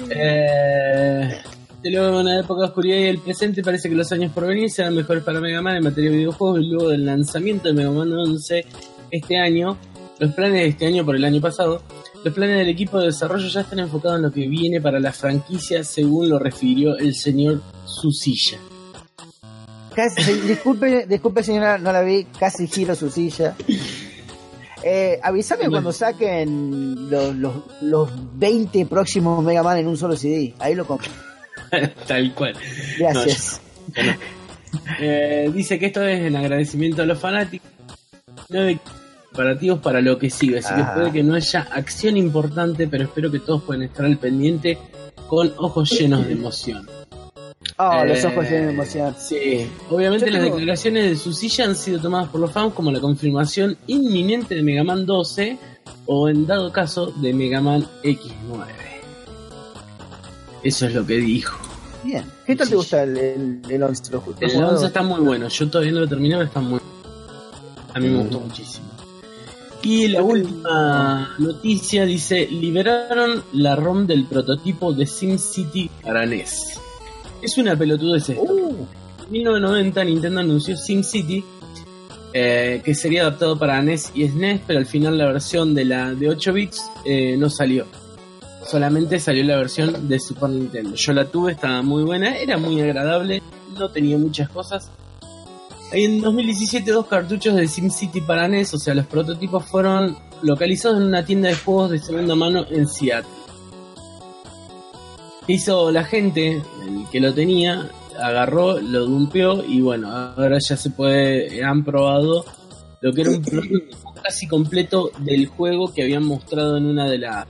Eh, 0.10 1.42
luego 1.84 2.18
de 2.18 2.22
una 2.22 2.40
época 2.40 2.62
de 2.62 2.68
oscuridad 2.68 2.98
y 2.98 3.04
el 3.04 3.20
presente 3.20 3.62
parece 3.62 3.90
que 3.90 3.96
los 3.96 4.12
años 4.12 4.32
por 4.32 4.48
venir 4.48 4.70
serán 4.70 4.96
mejores 4.96 5.24
para 5.24 5.40
Mega 5.40 5.62
Man 5.62 5.78
en 5.78 5.84
materia 5.84 6.10
de 6.10 6.18
videojuegos 6.18 6.62
y 6.62 6.70
luego 6.70 6.90
del 6.90 7.06
lanzamiento 7.06 7.68
de 7.68 7.74
Mega 7.74 7.92
Man 7.92 8.12
11 8.12 8.66
este 9.12 9.38
año, 9.38 9.78
los 10.20 10.34
planes 10.34 10.62
de 10.62 10.68
este 10.68 10.88
año 10.88 11.06
por 11.06 11.16
el 11.16 11.24
año 11.24 11.42
pasado, 11.42 11.82
los 12.24 12.34
planes 12.34 12.58
del 12.58 12.70
equipo 12.70 13.00
de 13.00 13.08
desarrollo 13.08 13.48
ya 13.48 13.62
están 13.62 13.80
enfocados 13.80 14.18
en 14.18 14.24
lo 14.24 14.32
que 14.32 14.48
viene 14.48 14.82
para 14.82 15.00
la 15.00 15.12
franquicia 15.12 15.84
según 15.84 16.30
lo 16.30 16.40
refirió 16.40 16.98
el 16.98 17.14
señor 17.14 17.62
Susilla. 17.86 18.58
Casi, 19.96 20.34
disculpe, 20.42 21.06
disculpe 21.08 21.42
señora, 21.42 21.78
no 21.78 21.92
la 21.92 22.02
vi, 22.02 22.26
casi 22.38 22.68
giro 22.68 22.96
su 22.96 23.10
silla. 23.10 23.56
Eh, 24.84 25.20
avísame 25.24 25.70
cuando 25.70 25.92
saquen 25.92 27.10
los, 27.10 27.36
los, 27.36 27.54
los 27.82 28.10
20 28.38 28.86
próximos 28.86 29.44
Mega 29.44 29.64
Man 29.64 29.78
en 29.78 29.88
un 29.88 29.98
solo 29.98 30.16
CD. 30.16 30.54
Ahí 30.60 30.76
lo 30.76 30.86
compro. 30.86 31.10
Tal 32.08 32.34
cual. 32.36 32.56
Gracias. 33.00 33.62
Eh, 35.00 35.50
dice 35.54 35.80
que 35.80 35.88
esto 35.88 36.06
es 36.06 36.22
en 36.22 36.36
agradecimiento 36.36 37.02
a 37.02 37.06
los 37.06 37.18
fanáticos. 37.18 37.70
Nueve 38.50 38.80
preparativos 39.32 39.80
para 39.80 40.02
lo 40.02 40.18
que 40.18 40.30
sigue. 40.30 40.60
Así 40.60 40.74
que 40.74 40.84
puede 40.94 41.12
que 41.12 41.24
no 41.24 41.36
haya 41.36 41.62
acción 41.72 42.18
importante, 42.18 42.88
pero 42.88 43.06
espero 43.06 43.32
que 43.32 43.40
todos 43.40 43.64
puedan 43.64 43.84
estar 43.84 44.06
al 44.06 44.18
pendiente 44.18 44.78
con 45.28 45.54
ojos 45.58 45.90
llenos 45.92 46.26
de 46.26 46.34
emoción. 46.34 46.88
Oh, 47.78 48.06
los 48.06 48.24
Eh, 48.24 48.28
ojos 48.28 48.44
llenos 48.50 48.68
de 48.68 48.74
emoción. 48.74 49.16
Sí, 49.20 49.70
obviamente 49.90 50.26
Yo 50.28 50.32
las 50.32 50.42
tengo- 50.44 50.56
declaraciones 50.56 51.10
de 51.10 51.16
su 51.18 51.34
silla 51.34 51.66
han 51.66 51.76
sido 51.76 52.00
tomadas 52.00 52.30
por 52.30 52.40
los 52.40 52.52
fans 52.52 52.74
como 52.74 52.90
la 52.92 53.02
confirmación 53.02 53.78
inminente 53.88 54.56
de 54.56 54.64
Mega 54.64 54.84
Man 54.84 55.06
12 55.06 55.58
o 56.06 56.30
en 56.30 56.48
dado 56.48 56.72
caso 56.72 57.08
de 57.18 57.34
Mega 57.34 57.60
Man 57.60 57.86
X9. 58.04 58.66
Eso 60.64 60.86
es 60.88 60.94
lo 60.94 61.06
que 61.06 61.16
dijo. 61.18 61.58
Bien. 62.04 62.24
¿Qué 62.46 62.56
tal 62.56 62.70
te 62.70 62.76
gusta 62.76 63.04
el, 63.04 63.18
el, 63.18 63.62
el 63.70 63.84
11? 63.84 64.12
¿Lo 64.12 64.22
justo? 64.22 64.46
El 64.46 64.64
11 64.64 64.86
está 64.86 65.04
muy 65.04 65.20
bueno. 65.20 65.48
Yo 65.50 65.70
todavía 65.70 65.92
no 65.92 66.00
lo 66.02 66.08
terminé, 66.08 66.36
pero 66.36 66.48
está 66.48 66.62
muy 66.62 66.80
A 67.94 68.00
mí 68.00 68.08
me 68.08 68.20
gustó 68.22 68.40
muchísimo. 68.40 68.86
Y 69.84 70.08
la 70.08 70.24
última 70.24 71.36
noticia 71.40 72.06
dice: 72.06 72.48
liberaron 72.48 73.44
la 73.54 73.76
ROM 73.76 74.08
del 74.08 74.26
prototipo 74.26 74.94
de 74.94 75.06
SimCity 75.06 75.90
para 76.04 76.26
NES. 76.26 76.80
Es 77.46 77.60
una 77.60 77.76
pelotudez 77.76 78.28
esto. 78.30 78.42
Uh, 78.42 78.88
En 79.26 79.32
1990 79.32 80.04
Nintendo 80.04 80.40
anunció 80.40 80.76
SimCity, 80.76 81.46
eh, 82.34 82.82
que 82.84 82.96
sería 82.96 83.22
adaptado 83.22 83.60
para 83.60 83.80
NES 83.84 84.12
y 84.16 84.28
SNES, 84.28 84.62
pero 84.66 84.80
al 84.80 84.88
final 84.88 85.16
la 85.16 85.28
versión 85.28 85.76
de 85.76 85.86
la 85.86 86.16
de 86.16 86.28
8 86.28 86.54
bits 86.54 86.82
eh, 87.06 87.38
no 87.38 87.52
salió. 87.52 87.86
Solamente 88.68 89.20
salió 89.20 89.44
la 89.44 89.58
versión 89.58 90.08
de 90.08 90.20
Super 90.20 90.50
Nintendo. 90.50 90.96
Yo 90.96 91.14
la 91.14 91.26
tuve, 91.26 91.52
estaba 91.52 91.84
muy 91.84 92.02
buena, 92.02 92.36
era 92.36 92.58
muy 92.58 92.82
agradable, 92.82 93.44
no 93.78 93.90
tenía 93.90 94.18
muchas 94.18 94.50
cosas. 94.50 94.90
En 95.92 96.22
2017 96.22 96.92
dos 96.92 97.06
cartuchos 97.06 97.54
de 97.54 97.68
SimCity 97.68 98.22
para 98.22 98.48
NES, 98.48 98.74
o 98.74 98.80
sea, 98.80 98.96
los 98.96 99.06
prototipos 99.06 99.64
fueron 99.66 100.18
localizados 100.42 100.98
en 100.98 101.04
una 101.04 101.24
tienda 101.24 101.50
de 101.50 101.56
juegos 101.56 101.92
de 101.92 102.00
segunda 102.00 102.34
mano 102.34 102.66
en 102.72 102.88
Seattle. 102.88 103.45
¿Qué 105.46 105.54
hizo 105.54 105.92
la 105.92 106.04
gente, 106.04 106.62
el 106.88 107.10
que 107.12 107.20
lo 107.20 107.34
tenía? 107.34 107.90
Agarró, 108.20 108.80
lo 108.80 109.06
dumpeó 109.06 109.64
y 109.64 109.82
bueno, 109.82 110.10
ahora 110.10 110.58
ya 110.60 110.78
se 110.78 110.90
puede, 110.90 111.64
han 111.64 111.84
probado 111.84 112.46
lo 113.02 113.14
que 113.14 113.22
era 113.22 113.32
un 113.32 113.42
prototipo 113.42 114.14
casi 114.24 114.48
completo 114.48 115.12
del 115.20 115.48
juego 115.48 115.94
que 115.94 116.02
habían 116.02 116.24
mostrado 116.24 116.78
en 116.78 116.86
una 116.86 117.08
de 117.08 117.18
las 117.20 117.46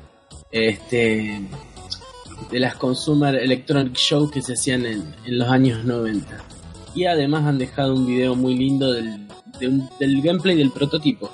este 0.52 1.42
de 2.52 2.60
las 2.60 2.76
Consumer 2.76 3.36
Electronic 3.36 3.96
Shows 3.96 4.32
que 4.32 4.42
se 4.42 4.54
hacían 4.54 4.86
en, 4.86 5.16
en 5.26 5.38
los 5.38 5.50
años 5.50 5.86
90. 5.86 6.28
Y 6.94 7.06
además 7.06 7.46
han 7.46 7.58
dejado 7.58 7.94
un 7.96 8.06
video 8.06 8.36
muy 8.36 8.56
lindo 8.56 8.92
del, 8.92 9.28
del 9.60 10.22
gameplay 10.22 10.58
del 10.58 10.72
prototipo. 10.72 11.32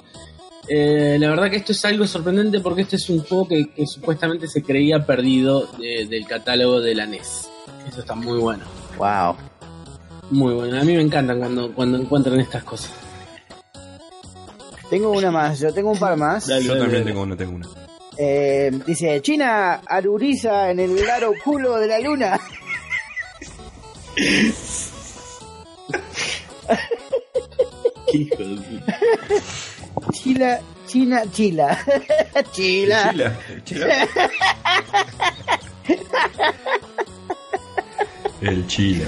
Eh, 0.73 1.17
la 1.19 1.29
verdad 1.29 1.49
que 1.49 1.57
esto 1.57 1.71
es 1.73 1.83
algo 1.85 2.07
sorprendente 2.07 2.59
porque 2.61 2.81
este 2.83 2.95
es 2.95 3.09
un 3.09 3.19
juego 3.23 3.47
que, 3.47 3.69
que 3.69 3.85
supuestamente 3.85 4.47
se 4.47 4.63
creía 4.63 5.05
perdido 5.05 5.67
de- 5.77 6.05
del 6.09 6.25
catálogo 6.25 6.79
de 6.79 6.95
la 6.95 7.05
NES. 7.05 7.49
Eso 7.89 7.99
está 8.01 8.15
muy 8.15 8.37
bueno. 8.39 8.63
Wow. 8.97 9.35
Muy 10.29 10.53
bueno. 10.53 10.79
A 10.79 10.83
mí 10.83 10.93
me 10.95 11.01
encantan 11.01 11.39
cuando, 11.39 11.73
cuando 11.73 11.97
encuentran 11.97 12.39
estas 12.39 12.63
cosas. 12.63 12.91
Tengo 14.89 15.11
una 15.11 15.31
más, 15.31 15.59
yo 15.59 15.73
tengo 15.73 15.91
un 15.91 15.99
par 15.99 16.15
más. 16.17 16.47
Dale, 16.47 16.63
Yo 16.63 16.69
dale, 16.69 16.81
también 16.81 17.01
dale. 17.03 17.11
tengo 17.11 17.23
una, 17.23 17.35
tengo 17.37 17.55
una. 17.55 17.67
Eh, 18.17 18.71
dice, 18.85 19.21
China 19.21 19.81
aruriza 19.85 20.69
en 20.71 20.79
el 20.81 20.95
laro 21.05 21.33
culo 21.43 21.77
de 21.79 21.87
la 21.87 21.99
luna. 21.99 22.39
Hijo 28.13 28.35
de 28.43 28.55
puta. 28.57 28.99
Chila, 30.09 30.59
China, 30.87 31.23
chila. 31.31 31.77
chila. 32.51 33.11
Chila, 33.11 33.37
chila. 33.63 33.87
El 38.41 38.65
chila. 38.67 39.05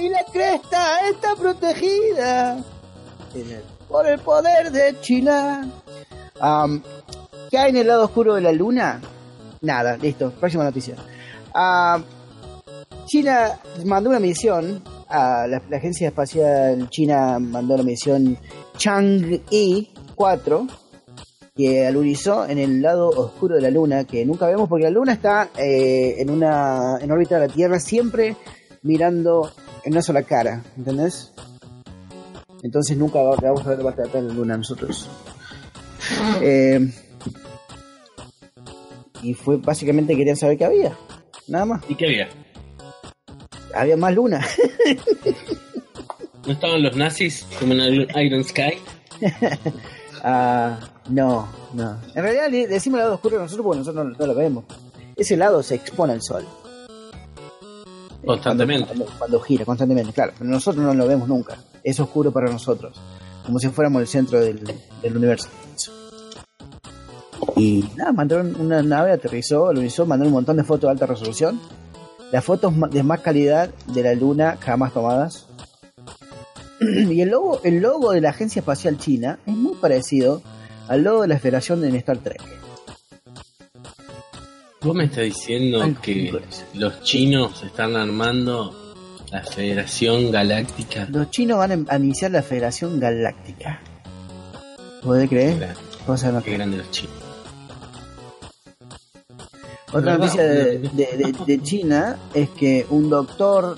Y 0.00 0.08
la 0.08 0.24
cresta 0.32 1.08
está 1.08 1.36
protegida 1.36 2.58
por 3.88 4.08
el 4.08 4.18
poder 4.18 4.72
de 4.72 5.00
China. 5.00 5.70
Am, 6.40 6.82
¿Qué 7.48 7.58
hay 7.58 7.70
en 7.70 7.76
el 7.76 7.86
lado 7.86 8.06
oscuro 8.06 8.34
de 8.34 8.40
la 8.40 8.50
luna? 8.50 9.00
Nada, 9.60 9.96
listo. 9.96 10.32
Próxima 10.32 10.64
noticia. 10.64 10.96
China 13.06 13.52
mandó 13.84 14.10
una 14.10 14.18
misión 14.18 14.82
a 15.08 15.46
la, 15.46 15.62
la 15.68 15.76
agencia 15.76 16.08
espacial 16.08 16.88
china 16.88 17.38
mandó 17.38 17.76
la 17.76 17.82
misión 17.82 18.38
Chang'e 18.78 19.90
4 20.26 20.66
que 21.56 21.84
alurizó 21.84 22.46
en 22.46 22.58
el 22.60 22.80
lado 22.80 23.08
oscuro 23.08 23.56
de 23.56 23.60
la 23.60 23.70
luna 23.72 24.04
que 24.04 24.24
nunca 24.24 24.46
vemos 24.46 24.68
porque 24.68 24.84
la 24.84 24.90
luna 24.90 25.12
está 25.14 25.50
eh, 25.58 26.14
en 26.18 26.30
una 26.30 26.98
en 27.00 27.10
órbita 27.10 27.40
de 27.40 27.48
la 27.48 27.52
Tierra 27.52 27.80
siempre 27.80 28.36
mirando 28.82 29.50
en 29.84 29.92
una 29.94 30.00
sola 30.02 30.22
cara, 30.22 30.62
¿entendés? 30.76 31.32
Entonces 32.62 32.96
nunca 32.96 33.20
va- 33.20 33.34
vamos 33.42 33.66
a 33.66 33.70
ver 33.70 33.82
batalla 33.82 34.18
en 34.20 34.28
la 34.28 34.34
luna 34.34 34.56
nosotros. 34.56 35.08
Eh, 36.40 36.88
y 39.24 39.34
fue 39.34 39.56
básicamente 39.56 40.16
querían 40.16 40.36
saber 40.36 40.56
qué 40.56 40.64
había, 40.66 40.96
nada 41.48 41.64
más. 41.64 41.82
¿Y 41.88 41.96
qué 41.96 42.06
había? 42.06 42.28
Había 43.74 43.96
más 43.96 44.14
luna. 44.14 44.40
¿No 46.46 46.52
estaban 46.52 46.80
los 46.82 46.96
nazis 46.96 47.44
como 47.58 47.72
en 47.74 48.06
Iron 48.24 48.44
Sky? 48.44 48.74
Ah, 50.22 50.78
no, 51.08 51.48
no. 51.74 51.96
En 52.14 52.22
realidad 52.22 52.48
le 52.48 52.68
decimos 52.68 52.98
el 52.98 53.04
lado 53.04 53.14
oscuro 53.14 53.38
a 53.38 53.42
nosotros 53.42 53.64
porque 53.64 53.78
nosotros 53.78 54.06
no, 54.06 54.16
no 54.16 54.26
lo 54.26 54.34
vemos. 54.34 54.64
Ese 55.16 55.36
lado 55.36 55.62
se 55.62 55.74
expone 55.74 56.12
al 56.12 56.22
sol. 56.22 56.46
Constantemente. 58.24 58.86
Cuando, 58.86 59.06
cuando 59.18 59.40
gira, 59.40 59.64
constantemente, 59.64 60.12
claro. 60.12 60.32
Pero 60.38 60.48
nosotros 60.48 60.84
no 60.84 60.94
lo 60.94 61.08
vemos 61.08 61.28
nunca. 61.28 61.58
Es 61.82 61.98
oscuro 61.98 62.30
para 62.30 62.50
nosotros. 62.50 63.00
Como 63.44 63.58
si 63.58 63.68
fuéramos 63.68 64.00
el 64.00 64.08
centro 64.08 64.40
del, 64.40 64.62
del 65.02 65.16
universo. 65.16 65.48
Y 67.56 67.84
nada, 67.96 68.12
mandaron 68.12 68.54
una 68.60 68.82
nave, 68.82 69.12
aterrizó, 69.12 69.72
lo 69.72 69.82
hizo, 69.82 70.06
mandaron 70.06 70.28
un 70.28 70.34
montón 70.34 70.56
de 70.56 70.64
fotos 70.64 70.82
de 70.82 70.90
alta 70.92 71.06
resolución. 71.06 71.60
Las 72.30 72.44
fotos 72.44 72.72
de 72.90 73.02
más 73.02 73.20
calidad 73.20 73.70
de 73.88 74.02
la 74.02 74.14
luna 74.14 74.56
jamás 74.60 74.92
tomadas. 74.92 75.48
y 77.10 77.20
el 77.20 77.30
logo, 77.30 77.60
el 77.64 77.80
logo 77.80 78.12
de 78.12 78.20
la 78.20 78.30
Agencia 78.30 78.60
Espacial 78.60 78.98
China 78.98 79.38
es 79.46 79.54
muy 79.54 79.74
parecido 79.76 80.42
al 80.88 81.02
logo 81.02 81.22
de 81.22 81.28
la 81.28 81.38
Federación 81.38 81.84
en 81.84 81.94
Star 81.96 82.18
Trek. 82.18 82.40
¿Vos 84.82 84.94
me 84.96 85.04
estás 85.04 85.24
diciendo 85.24 85.80
que 86.02 86.36
los 86.74 87.02
chinos 87.02 87.62
están 87.62 87.94
armando 87.94 88.94
la 89.30 89.42
Federación 89.44 90.32
Galáctica? 90.32 91.06
Los 91.10 91.30
chinos 91.30 91.58
van 91.58 91.86
a 91.88 91.96
iniciar 91.96 92.32
la 92.32 92.42
Federación 92.42 92.98
Galáctica. 92.98 93.80
¿Podés 95.02 95.28
creer? 95.28 95.74
Cosa 96.04 96.32
no 96.32 96.42
Qué 96.42 96.52
grande 96.54 96.78
los 96.78 96.90
chinos. 96.90 97.14
Otra 99.92 100.16
noticia 100.16 100.42
de, 100.42 100.78
de- 100.78 100.88
de- 100.88 101.34
de 101.46 101.62
China 101.62 102.16
es 102.34 102.48
que 102.50 102.86
un 102.90 103.08
doctor 103.10 103.76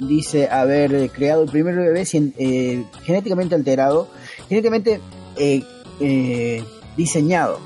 dice 0.00 0.48
haber 0.48 1.10
creado 1.10 1.42
el 1.42 1.50
primer 1.50 1.76
bebé 1.76 2.04
eh, 2.12 2.84
genéticamente 3.04 3.54
alterado, 3.54 4.08
genéticamente 4.48 5.00
eh, 5.36 5.62
eh, 6.00 6.64
diseñado. 6.96 7.60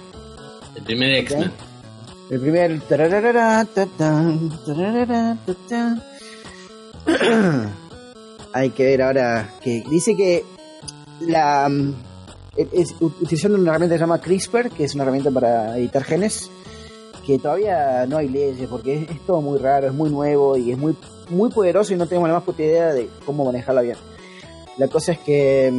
El 0.77 0.83
primer 0.83 1.15
X-Men. 1.15 1.53
El 2.31 2.41
primer... 2.41 2.81
tararara, 2.83 3.65
tatán, 3.65 4.51
tararara, 4.67 5.37
tatán. 5.47 6.03
Hay 8.53 8.71
que 8.71 8.85
ver 8.85 9.03
ahora 9.03 9.51
que 9.63 9.85
dice 9.91 10.17
que 10.17 10.45
la 11.21 11.69
mm, 11.69 11.95
es, 12.57 12.95
utilizando 13.01 13.59
una 13.59 13.71
herramienta 13.71 13.95
que 13.95 13.99
se 13.99 14.03
llama 14.03 14.21
CRISPR, 14.21 14.71
que 14.71 14.85
es 14.85 14.95
una 14.95 15.05
herramienta 15.05 15.31
para 15.31 15.77
editar 15.77 16.05
genes, 16.05 16.51
que 17.27 17.39
todavía 17.39 18.07
no 18.07 18.17
hay 18.19 18.29
leyes 18.29 18.69
porque 18.69 19.03
es, 19.03 19.11
es 19.11 19.21
todo 19.27 19.41
muy 19.41 19.59
raro, 19.59 19.89
es 19.89 19.93
muy 19.93 20.11
nuevo 20.11 20.57
y 20.57 20.73
es 20.73 20.79
muy 20.79 20.95
muy 21.31 21.51
poderoso 21.51 21.93
y 21.93 21.97
no 21.97 22.07
tenemos 22.07 22.29
la 22.29 22.35
más 22.37 22.45
puta 22.45 22.63
idea 22.63 22.93
de 22.93 23.09
cómo 23.25 23.45
manejarla 23.45 23.83
bien. 23.83 23.97
La 24.77 24.89
cosa 24.89 25.13
es 25.13 25.19
que 25.21 25.73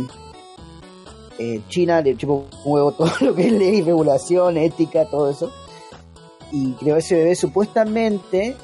eh, 1.38 1.62
China 1.70 2.02
le 2.02 2.16
chupa 2.16 2.34
un 2.34 2.46
huevo 2.64 2.92
todo 2.98 3.12
lo 3.22 3.36
que 3.36 3.48
es 3.48 3.52
ley, 3.54 3.82
regulación, 3.82 4.58
ética, 4.58 5.06
todo 5.10 5.30
eso. 5.30 5.52
Y 6.52 6.72
creó 6.74 6.96
ese 6.98 7.16
bebé 7.16 7.36
supuestamente 7.36 8.56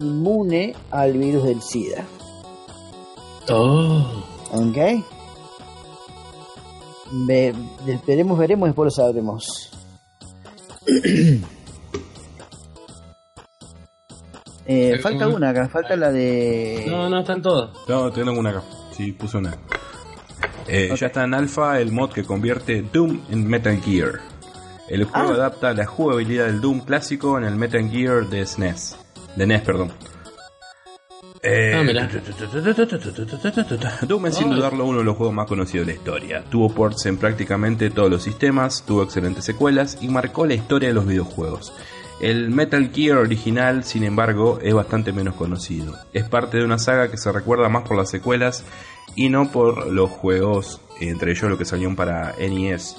inmune 0.00 0.74
al 0.90 1.12
virus 1.14 1.44
del 1.44 1.62
SIDA. 1.62 2.04
Oh. 3.50 4.04
¿Ok? 4.52 4.76
Ve- 7.26 7.54
esperemos, 7.86 8.38
veremos 8.38 8.68
después 8.68 8.86
lo 8.86 8.90
sabremos. 8.90 9.70
Eh, 14.68 14.98
falta 15.02 15.26
una 15.28 15.50
acá, 15.50 15.68
falta 15.68 15.96
la 15.96 16.10
de... 16.12 16.84
No, 16.88 17.08
no, 17.08 17.20
están 17.20 17.40
todos. 17.40 17.70
No, 17.88 18.12
tengo 18.12 18.32
una 18.32 18.50
acá. 18.50 18.62
Sí, 18.92 19.12
puse 19.12 19.38
una. 19.38 19.56
Eh, 20.66 20.92
Ya 20.94 21.06
está 21.06 21.24
en 21.24 21.32
alfa 21.32 21.80
el 21.80 21.90
mod 21.90 22.10
que 22.12 22.24
convierte 22.24 22.82
Doom 22.92 23.22
en 23.30 23.48
Metal 23.48 23.80
Gear. 23.80 24.20
El 24.88 25.04
juego 25.04 25.30
Ah. 25.30 25.34
adapta 25.34 25.72
la 25.72 25.86
jugabilidad 25.86 26.46
del 26.46 26.60
Doom 26.60 26.80
clásico 26.80 27.38
en 27.38 27.44
el 27.44 27.56
Metal 27.56 27.88
Gear 27.90 28.26
de 28.28 28.44
SNES. 28.44 28.96
De 29.36 29.46
NES, 29.46 29.62
perdón. 29.62 29.90
Eh, 31.42 31.72
Ah. 31.74 32.08
Doom 34.06 34.26
es 34.26 34.34
sin 34.36 34.50
dudarlo 34.50 34.84
uno 34.84 34.98
de 34.98 35.04
los 35.04 35.16
juegos 35.16 35.34
más 35.34 35.46
conocidos 35.46 35.86
de 35.86 35.92
la 35.94 35.98
historia. 35.98 36.44
Tuvo 36.50 36.68
ports 36.70 37.06
en 37.06 37.16
prácticamente 37.16 37.90
todos 37.90 38.10
los 38.10 38.22
sistemas, 38.22 38.82
tuvo 38.86 39.02
excelentes 39.04 39.44
secuelas 39.44 39.98
y 40.00 40.08
marcó 40.08 40.46
la 40.46 40.54
historia 40.54 40.88
de 40.88 40.94
los 40.94 41.06
videojuegos. 41.06 41.72
El 42.20 42.50
Metal 42.50 42.90
Gear 42.92 43.18
original, 43.18 43.84
sin 43.84 44.02
embargo, 44.02 44.58
es 44.60 44.74
bastante 44.74 45.12
menos 45.12 45.34
conocido. 45.34 45.94
Es 46.12 46.28
parte 46.28 46.58
de 46.58 46.64
una 46.64 46.78
saga 46.78 47.10
que 47.10 47.16
se 47.16 47.30
recuerda 47.30 47.68
más 47.68 47.86
por 47.86 47.96
las 47.96 48.10
secuelas 48.10 48.64
y 49.14 49.28
no 49.28 49.52
por 49.52 49.86
los 49.86 50.10
juegos, 50.10 50.80
entre 51.00 51.30
ellos 51.30 51.48
lo 51.48 51.56
que 51.56 51.64
salieron 51.64 51.94
para 51.94 52.34
NES. 52.38 52.96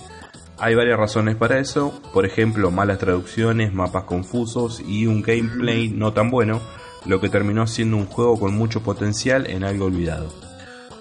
Hay 0.58 0.75
varias 0.75 0.97
razones 0.97 1.36
para 1.36 1.60
eso, 1.60 2.01
por 2.13 2.25
ejemplo, 2.25 2.71
malas 2.71 2.99
traducciones, 2.99 3.73
mapas 3.73 4.05
confusos 4.05 4.82
y 4.86 5.05
un 5.05 5.21
gameplay 5.21 5.89
no 5.89 6.13
tan 6.13 6.29
bueno, 6.29 6.62
lo 7.05 7.19
que 7.19 7.29
terminó 7.29 7.67
siendo 7.67 7.97
un 7.97 8.05
juego 8.05 8.39
con 8.39 8.53
mucho 8.53 8.82
potencial 8.84 9.47
en 9.47 9.63
algo 9.63 9.86
olvidado. 9.86 10.49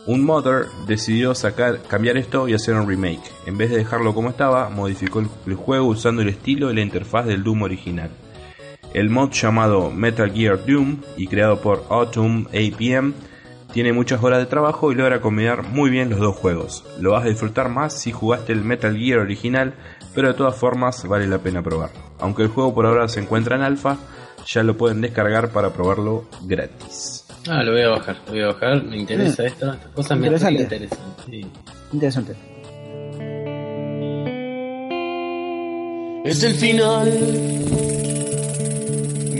Un 0.08 0.24
modder 0.24 0.68
decidió 0.86 1.34
sacar, 1.34 1.82
cambiar 1.82 2.16
esto 2.16 2.48
y 2.48 2.54
hacer 2.54 2.74
un 2.74 2.88
remake. 2.88 3.30
En 3.44 3.58
vez 3.58 3.68
de 3.68 3.76
dejarlo 3.76 4.14
como 4.14 4.30
estaba, 4.30 4.70
modificó 4.70 5.20
el, 5.20 5.28
el 5.46 5.54
juego 5.54 5.88
usando 5.88 6.22
el 6.22 6.30
estilo 6.30 6.70
y 6.70 6.74
la 6.74 6.80
interfaz 6.80 7.26
del 7.26 7.44
Doom 7.44 7.60
original. 7.60 8.08
El 8.94 9.10
mod 9.10 9.32
llamado 9.32 9.90
Metal 9.90 10.32
Gear 10.32 10.64
Doom 10.64 11.02
y 11.18 11.26
creado 11.26 11.60
por 11.60 11.84
Autumn 11.90 12.46
APM 12.46 13.12
tiene 13.74 13.92
muchas 13.92 14.24
horas 14.24 14.38
de 14.38 14.46
trabajo 14.46 14.90
y 14.90 14.94
logra 14.94 15.20
combinar 15.20 15.62
muy 15.62 15.90
bien 15.90 16.08
los 16.08 16.20
dos 16.20 16.36
juegos. 16.36 16.86
Lo 16.98 17.10
vas 17.10 17.26
a 17.26 17.28
disfrutar 17.28 17.68
más 17.68 17.92
si 17.92 18.10
jugaste 18.10 18.54
el 18.54 18.64
Metal 18.64 18.96
Gear 18.96 19.18
original, 19.18 19.74
pero 20.14 20.28
de 20.28 20.34
todas 20.34 20.56
formas 20.56 21.06
vale 21.06 21.26
la 21.26 21.40
pena 21.40 21.62
probarlo. 21.62 22.00
Aunque 22.18 22.44
el 22.44 22.48
juego 22.48 22.74
por 22.74 22.86
ahora 22.86 23.08
se 23.08 23.20
encuentra 23.20 23.56
en 23.56 23.62
alfa, 23.62 23.98
ya 24.46 24.62
lo 24.62 24.74
pueden 24.74 25.02
descargar 25.02 25.50
para 25.50 25.74
probarlo 25.74 26.24
gratis. 26.46 27.27
Ah, 27.48 27.62
lo 27.62 27.72
voy 27.72 27.82
a 27.82 27.88
bajar, 27.88 28.16
lo 28.26 28.32
voy 28.32 28.42
a 28.42 28.46
bajar. 28.48 28.82
Me 28.84 28.98
interesa 28.98 29.46
esto. 29.46 29.72
Estas 29.72 29.90
cosas 29.92 30.18
me 30.18 30.26
Interesante. 30.26 30.62
interesan. 30.62 30.98
Sí. 31.26 31.46
Interesante. 31.92 32.34
Es 36.24 36.42
el 36.42 36.54
final. 36.54 37.12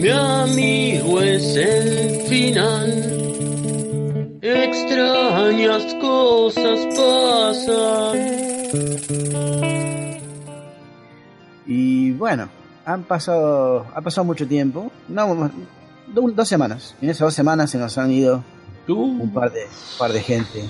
Mi 0.01 0.09
amigo 0.09 1.21
es 1.21 1.57
el 1.57 2.23
final. 2.29 3.05
Extrañas 4.41 5.95
cosas 6.01 6.87
pasan. 6.97 8.39
bueno, 12.19 12.49
han 12.85 13.05
pasado, 13.05 13.87
ha 13.95 14.01
pasado 14.01 14.25
mucho 14.25 14.47
tiempo, 14.47 14.91
no, 15.09 15.51
do- 16.21 16.33
dos 16.35 16.49
semanas. 16.49 16.95
En 17.03 17.11
esas 17.11 17.21
dos 17.27 17.35
semanas 17.35 17.71
se 17.71 17.79
nos 17.79 17.97
han 17.99 18.11
ido 18.11 18.45
un 18.89 19.33
par 19.33 19.53
de, 19.53 19.65
un 19.65 19.99
par 19.99 20.13
de 20.13 20.21
gente. 20.23 20.65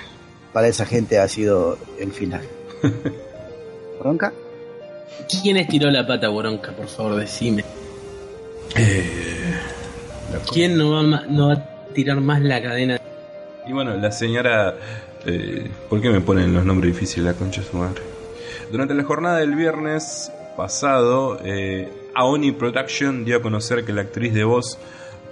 Para 0.52 0.68
esa 0.68 0.86
gente 0.86 1.18
ha 1.18 1.28
sido 1.28 1.78
el 1.98 2.12
final. 2.12 2.42
¿Bronca? 4.00 4.32
¿Quién 5.42 5.56
estiró 5.56 5.90
la 5.90 6.06
pata, 6.06 6.28
Boronca? 6.28 6.72
Por 6.72 6.86
favor, 6.86 7.16
decime. 7.16 7.64
¿Quién 10.52 10.76
no 10.76 10.90
va, 10.92 11.02
ma- 11.02 11.24
no 11.28 11.48
va 11.48 11.54
a 11.54 11.84
tirar 11.94 12.20
más 12.20 12.40
la 12.42 12.62
cadena? 12.62 12.98
Y 13.66 13.72
bueno, 13.72 13.94
la 13.96 14.10
señora... 14.12 14.74
eh, 15.26 15.70
¿Por 15.88 16.00
qué 16.00 16.10
me 16.10 16.20
ponen 16.20 16.52
los 16.54 16.64
nombres 16.64 16.92
difíciles 16.94 17.24
la 17.26 17.34
concha 17.34 17.60
de 17.60 17.66
su 17.68 17.76
madre? 17.76 18.02
Durante 18.70 18.94
la 18.94 19.04
jornada 19.04 19.38
del 19.38 19.54
viernes 19.54 20.30
pasado, 20.56 21.38
eh, 21.44 21.90
Aoni 22.14 22.52
Production 22.52 23.24
dio 23.24 23.38
a 23.38 23.42
conocer 23.42 23.84
que 23.84 23.92
la 23.92 24.02
actriz 24.02 24.32
de 24.34 24.44
voz 24.44 24.78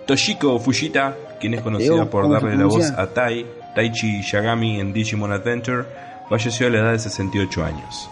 Toshiko 0.06 0.58
Fujita, 0.58 1.14
quien 1.40 1.54
es 1.54 1.60
conocida 1.62 2.08
por 2.08 2.22
¿cómo 2.22 2.34
se 2.38 2.40
darle 2.46 2.56
la 2.58 2.64
voz 2.64 2.74
pronuncia? 2.76 3.02
a 3.02 3.06
Tai, 3.08 3.46
Taichi 3.74 4.22
Yagami 4.22 4.80
en 4.80 4.92
Digimon 4.92 5.32
Adventure, 5.32 5.84
falleció 6.28 6.68
a 6.68 6.70
la 6.70 6.78
edad 6.78 6.92
de 6.92 6.98
68 7.00 7.64
años. 7.64 8.08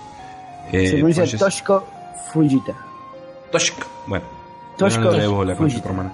Eh, 0.72 0.86
se 0.88 0.96
pronuncia 0.96 1.24
falle- 1.24 1.38
Toshko 1.38 1.86
Fujita. 2.32 2.72
Toshiko. 3.52 3.86
Bueno, 4.06 4.24
Toshiko 4.76 5.04
no 5.04 5.10
le 5.12 5.20
debo 5.20 5.44
la 5.44 5.52
de 5.52 5.56
Fujita. 5.58 6.12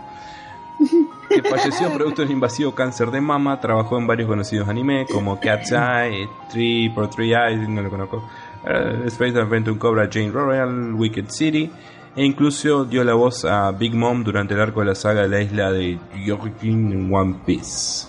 Que 1.29 1.43
falleció 1.43 1.91
producto 1.95 2.23
del 2.23 2.31
invasivo 2.33 2.75
cáncer 2.75 3.11
de 3.11 3.21
mama, 3.21 3.61
trabajó 3.61 3.99
en 3.99 4.07
varios 4.07 4.29
conocidos 4.29 4.69
anime 4.69 5.07
como 5.11 5.39
Cat's 5.41 5.73
Eye, 5.73 6.29
Three 6.51 6.91
por 6.91 7.09
Three 7.09 7.33
Eyes, 7.35 7.69
no 7.69 7.83
lo 7.83 7.91
conozco, 7.91 8.29
eh, 8.67 9.03
Space 9.07 9.39
Adventure 9.39 9.79
Cobra 9.79 10.09
Jane 10.11 10.31
Royal, 10.31 10.95
Wicked 10.95 11.27
City, 11.31 11.71
e 12.17 12.25
incluso 12.25 12.85
dio 12.85 13.05
la 13.05 13.15
voz 13.15 13.45
a 13.45 13.71
Big 13.73 13.95
Mom 13.95 14.25
durante 14.25 14.55
el 14.55 14.61
arco 14.61 14.81
de 14.81 14.87
la 14.87 14.95
saga 14.95 15.23
de 15.23 15.29
la 15.29 15.41
isla 15.41 15.71
de 15.73 15.99
Yorkin 16.25 16.93
en 16.93 17.15
One 17.15 17.37
Piece. 17.47 18.07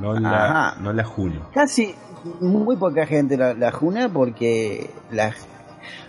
No 0.00 0.18
la, 0.18 0.44
Ajá. 0.70 0.80
no 0.80 0.92
la 0.92 1.04
Junio. 1.04 1.48
Casi 1.54 1.94
muy 2.40 2.76
poca 2.76 3.06
gente 3.06 3.36
la, 3.36 3.54
la 3.54 3.70
juna 3.70 4.08
porque 4.08 4.90
la, 5.12 5.32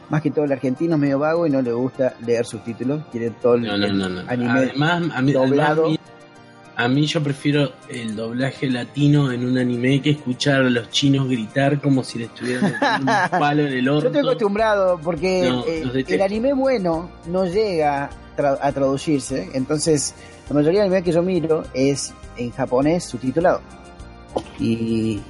más 0.09 0.21
que 0.21 0.31
todo 0.31 0.45
el 0.45 0.51
argentino 0.51 0.95
es 0.95 0.99
medio 1.01 1.19
vago 1.19 1.45
y 1.45 1.49
no 1.49 1.61
le 1.61 1.71
gusta 1.71 2.13
leer 2.25 2.45
subtítulos. 2.45 3.03
Quiere 3.11 3.29
todo 3.31 3.55
el, 3.55 3.63
No, 3.63 3.73
anime. 3.73 4.23
Además, 4.27 5.03
a 5.15 5.21
mí, 5.21 5.31
doblado. 5.33 5.83
además, 5.85 5.99
a 6.77 6.87
mí 6.87 7.05
yo 7.05 7.23
prefiero 7.23 7.71
el 7.89 8.15
doblaje 8.15 8.69
latino 8.69 9.31
en 9.31 9.45
un 9.45 9.57
anime 9.57 10.01
que 10.01 10.11
escuchar 10.11 10.61
a 10.61 10.69
los 10.69 10.89
chinos 10.89 11.27
gritar 11.29 11.79
como 11.81 12.03
si 12.03 12.19
le 12.19 12.25
estuvieran 12.25 12.63
metiendo 12.73 13.11
un 13.13 13.29
palo 13.39 13.61
en 13.65 13.73
el 13.73 13.85
Yo 13.85 13.95
orto. 13.95 14.07
estoy 14.07 14.21
acostumbrado 14.21 14.99
porque 15.01 15.47
No, 15.49 15.63
eh, 15.65 16.03
el 16.07 16.21
anime 16.21 16.53
bueno 16.53 17.09
no 17.27 17.45
llega 17.45 18.09
tra- 18.37 18.57
a 18.61 18.71
traducirse. 18.71 19.49
Entonces, 19.53 20.13
la 20.49 20.55
mayoría 20.55 20.81
del 20.81 20.89
anime 20.91 21.03
que 21.03 21.11
yo 21.11 21.23
miro 21.23 21.63
es 21.73 22.13
en 22.37 22.51
japonés 22.51 23.03
subtitulado. 23.05 23.61
Y 24.59 25.21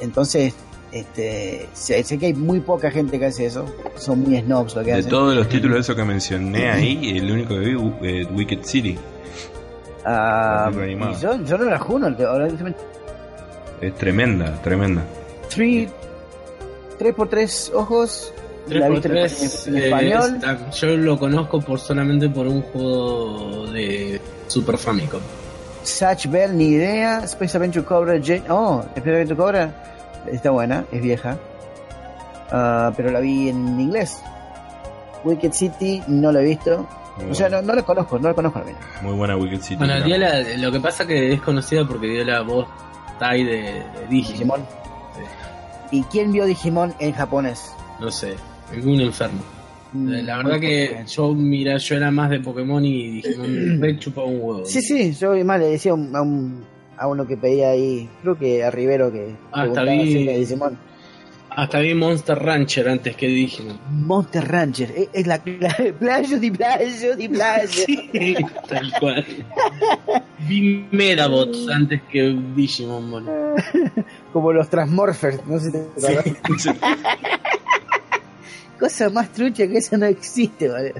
entonces, 0.00 0.54
este, 0.92 1.68
sé, 1.72 2.02
sé 2.04 2.18
que 2.18 2.26
hay 2.26 2.34
muy 2.34 2.60
poca 2.60 2.90
gente 2.90 3.18
que 3.18 3.26
hace 3.26 3.46
eso. 3.46 3.64
Son 3.96 4.20
muy 4.20 4.38
snobs 4.40 4.74
lo 4.76 4.82
que 4.84 4.92
De 4.92 4.98
hacen. 4.98 5.10
todos 5.10 5.34
los 5.34 5.48
títulos 5.48 5.74
de 5.76 5.80
eso 5.80 5.96
que 5.96 6.04
mencioné 6.04 6.70
ahí, 6.70 7.16
el 7.18 7.30
único 7.30 7.54
que 7.54 7.60
vi 7.60 7.72
es 8.02 8.28
Wicked 8.30 8.60
City. 8.62 8.96
Ah, 10.04 10.70
y 10.74 11.20
yo, 11.20 11.36
yo 11.44 11.58
no 11.58 11.64
la 11.64 11.78
juno. 11.78 12.06
el 12.08 12.16
que- 12.16 12.24
Ahora, 12.24 12.48
Es 13.80 13.94
tremenda, 13.96 14.52
tremenda. 14.62 15.02
three, 15.48 15.88
tres 16.98 17.14
por 17.14 17.28
tres 17.28 17.72
ojos. 17.74 18.32
la 18.68 18.88
3x3 18.88 19.40
viste 19.40 19.70
en, 19.70 19.76
en 19.76 19.82
eh, 19.82 19.84
español. 19.86 20.40
yo 20.72 20.86
lo 20.96 21.18
conozco 21.18 21.60
por 21.60 21.78
solamente 21.78 22.28
por 22.30 22.46
un 22.46 22.62
juego 22.62 23.66
de 23.72 24.20
Super 24.46 24.78
Famicom. 24.78 25.20
Satch 25.82 26.28
Bell, 26.28 26.56
ni 26.56 26.68
idea. 26.68 27.18
Space 27.24 27.56
Adventure 27.58 27.84
Cobra 27.84 28.14
J. 28.18 28.42
Oh, 28.48 28.82
Space 28.96 29.10
Adventure 29.10 29.36
Cobra 29.36 29.74
está 30.30 30.50
buena, 30.50 30.84
es 30.90 31.02
vieja. 31.02 31.36
Ah, 32.50 32.92
pero 32.96 33.10
la 33.10 33.20
vi 33.20 33.48
en 33.50 33.78
inglés. 33.80 34.18
Wicked 35.24 35.52
City 35.52 36.02
no 36.08 36.30
la 36.32 36.40
he 36.40 36.44
visto. 36.44 36.86
Muy 37.16 37.30
O 37.30 37.34
sea, 37.34 37.48
buena. 37.48 37.62
no, 37.62 37.68
no 37.68 37.74
la 37.76 37.82
conozco, 37.82 38.18
no 38.18 38.28
la 38.28 38.34
conozco 38.34 38.58
la 38.58 38.64
mina. 38.64 38.78
Muy 39.02 39.12
buena 39.14 39.36
Wicked 39.36 39.60
City. 39.60 39.76
Bueno, 39.76 39.94
la- 39.98 40.40
lo 40.58 40.72
que 40.72 40.80
pasa 40.80 41.06
que 41.06 41.32
es 41.32 41.40
conocida 41.40 41.86
porque 41.86 42.06
dio 42.08 42.24
la 42.24 42.40
voz 42.42 42.66
Tai 43.18 43.44
de, 43.44 43.52
de 43.52 43.82
Digimon. 44.10 44.60
Digimon. 44.60 44.60
¿Y 45.90 46.02
quién 46.04 46.32
vio 46.32 46.44
Digimon 46.44 46.94
en 46.98 47.12
japonés? 47.12 47.72
No 48.00 48.10
sé, 48.10 48.34
algún 48.72 49.00
enfermo. 49.00 49.40
Mm, 49.92 50.08
La 50.26 50.36
verdad 50.38 50.50
muy 50.52 50.60
que 50.60 51.04
yo, 51.06 51.32
mira, 51.34 51.76
yo 51.76 51.94
era 51.96 52.10
más 52.10 52.30
de 52.30 52.40
Pokémon 52.40 52.84
y 52.84 53.20
Digimon 53.20 53.78
me 53.78 53.96
chupaba 53.98 54.26
un 54.26 54.40
huevo. 54.40 54.64
Sí, 54.66 54.80
sí, 54.82 55.12
yo 55.12 55.32
más 55.44 55.60
le 55.60 55.66
decía 55.68 55.92
a, 55.92 55.94
un- 55.94 56.16
a, 56.16 56.22
un- 56.22 56.64
a 56.96 57.06
uno 57.06 57.24
que 57.26 57.36
pedía 57.36 57.68
ahí, 57.70 58.08
creo 58.22 58.36
que 58.36 58.64
a 58.64 58.70
Rivero 58.72 59.12
que 59.12 59.36
Ah, 59.52 59.66
bien. 59.66 59.78
acerca 59.78 60.32
de 60.32 60.38
Digimon. 60.38 60.78
Hasta 61.56 61.78
vi 61.78 61.94
Monster 61.94 62.36
Rancher 62.36 62.88
antes 62.88 63.14
que 63.14 63.28
Digimon. 63.28 63.78
Monster 63.88 64.46
Rancher, 64.46 64.90
es, 64.96 65.08
es 65.12 65.26
la, 65.26 65.40
la 65.60 65.74
playo 65.98 66.40
de 66.40 66.50
playo 66.50 67.16
de 67.16 67.28
playo. 67.28 67.68
Sí, 67.68 68.36
tal 68.68 68.92
cual. 68.98 69.24
Vi 70.48 70.86
Medabots 70.90 71.68
antes 71.68 72.02
que 72.10 72.36
Digimon, 72.56 73.10
boludo. 73.10 73.54
Como 74.32 74.52
los 74.52 74.68
Transmorphers, 74.68 75.46
no 75.46 75.58
sé 75.60 75.66
si 75.66 75.72
te 75.72 75.78
acordás. 75.78 76.24
Cosa 78.78 79.08
más 79.10 79.32
trucha 79.32 79.68
que 79.68 79.78
esa 79.78 79.96
no 79.96 80.06
existe, 80.06 80.68
¿vale? 80.68 80.92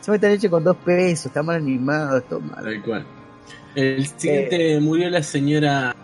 Son 0.00 0.16
están 0.16 0.32
hechos 0.32 0.50
con 0.50 0.64
dos 0.64 0.76
pesos, 0.78 1.26
está 1.26 1.42
mal 1.42 1.56
animado, 1.56 2.20
todo 2.22 2.40
mal. 2.40 2.64
Tal 2.64 2.82
cual. 2.82 3.06
El 3.76 4.06
siguiente 4.06 4.80
murió 4.80 5.08
la 5.10 5.22
señora 5.22 5.94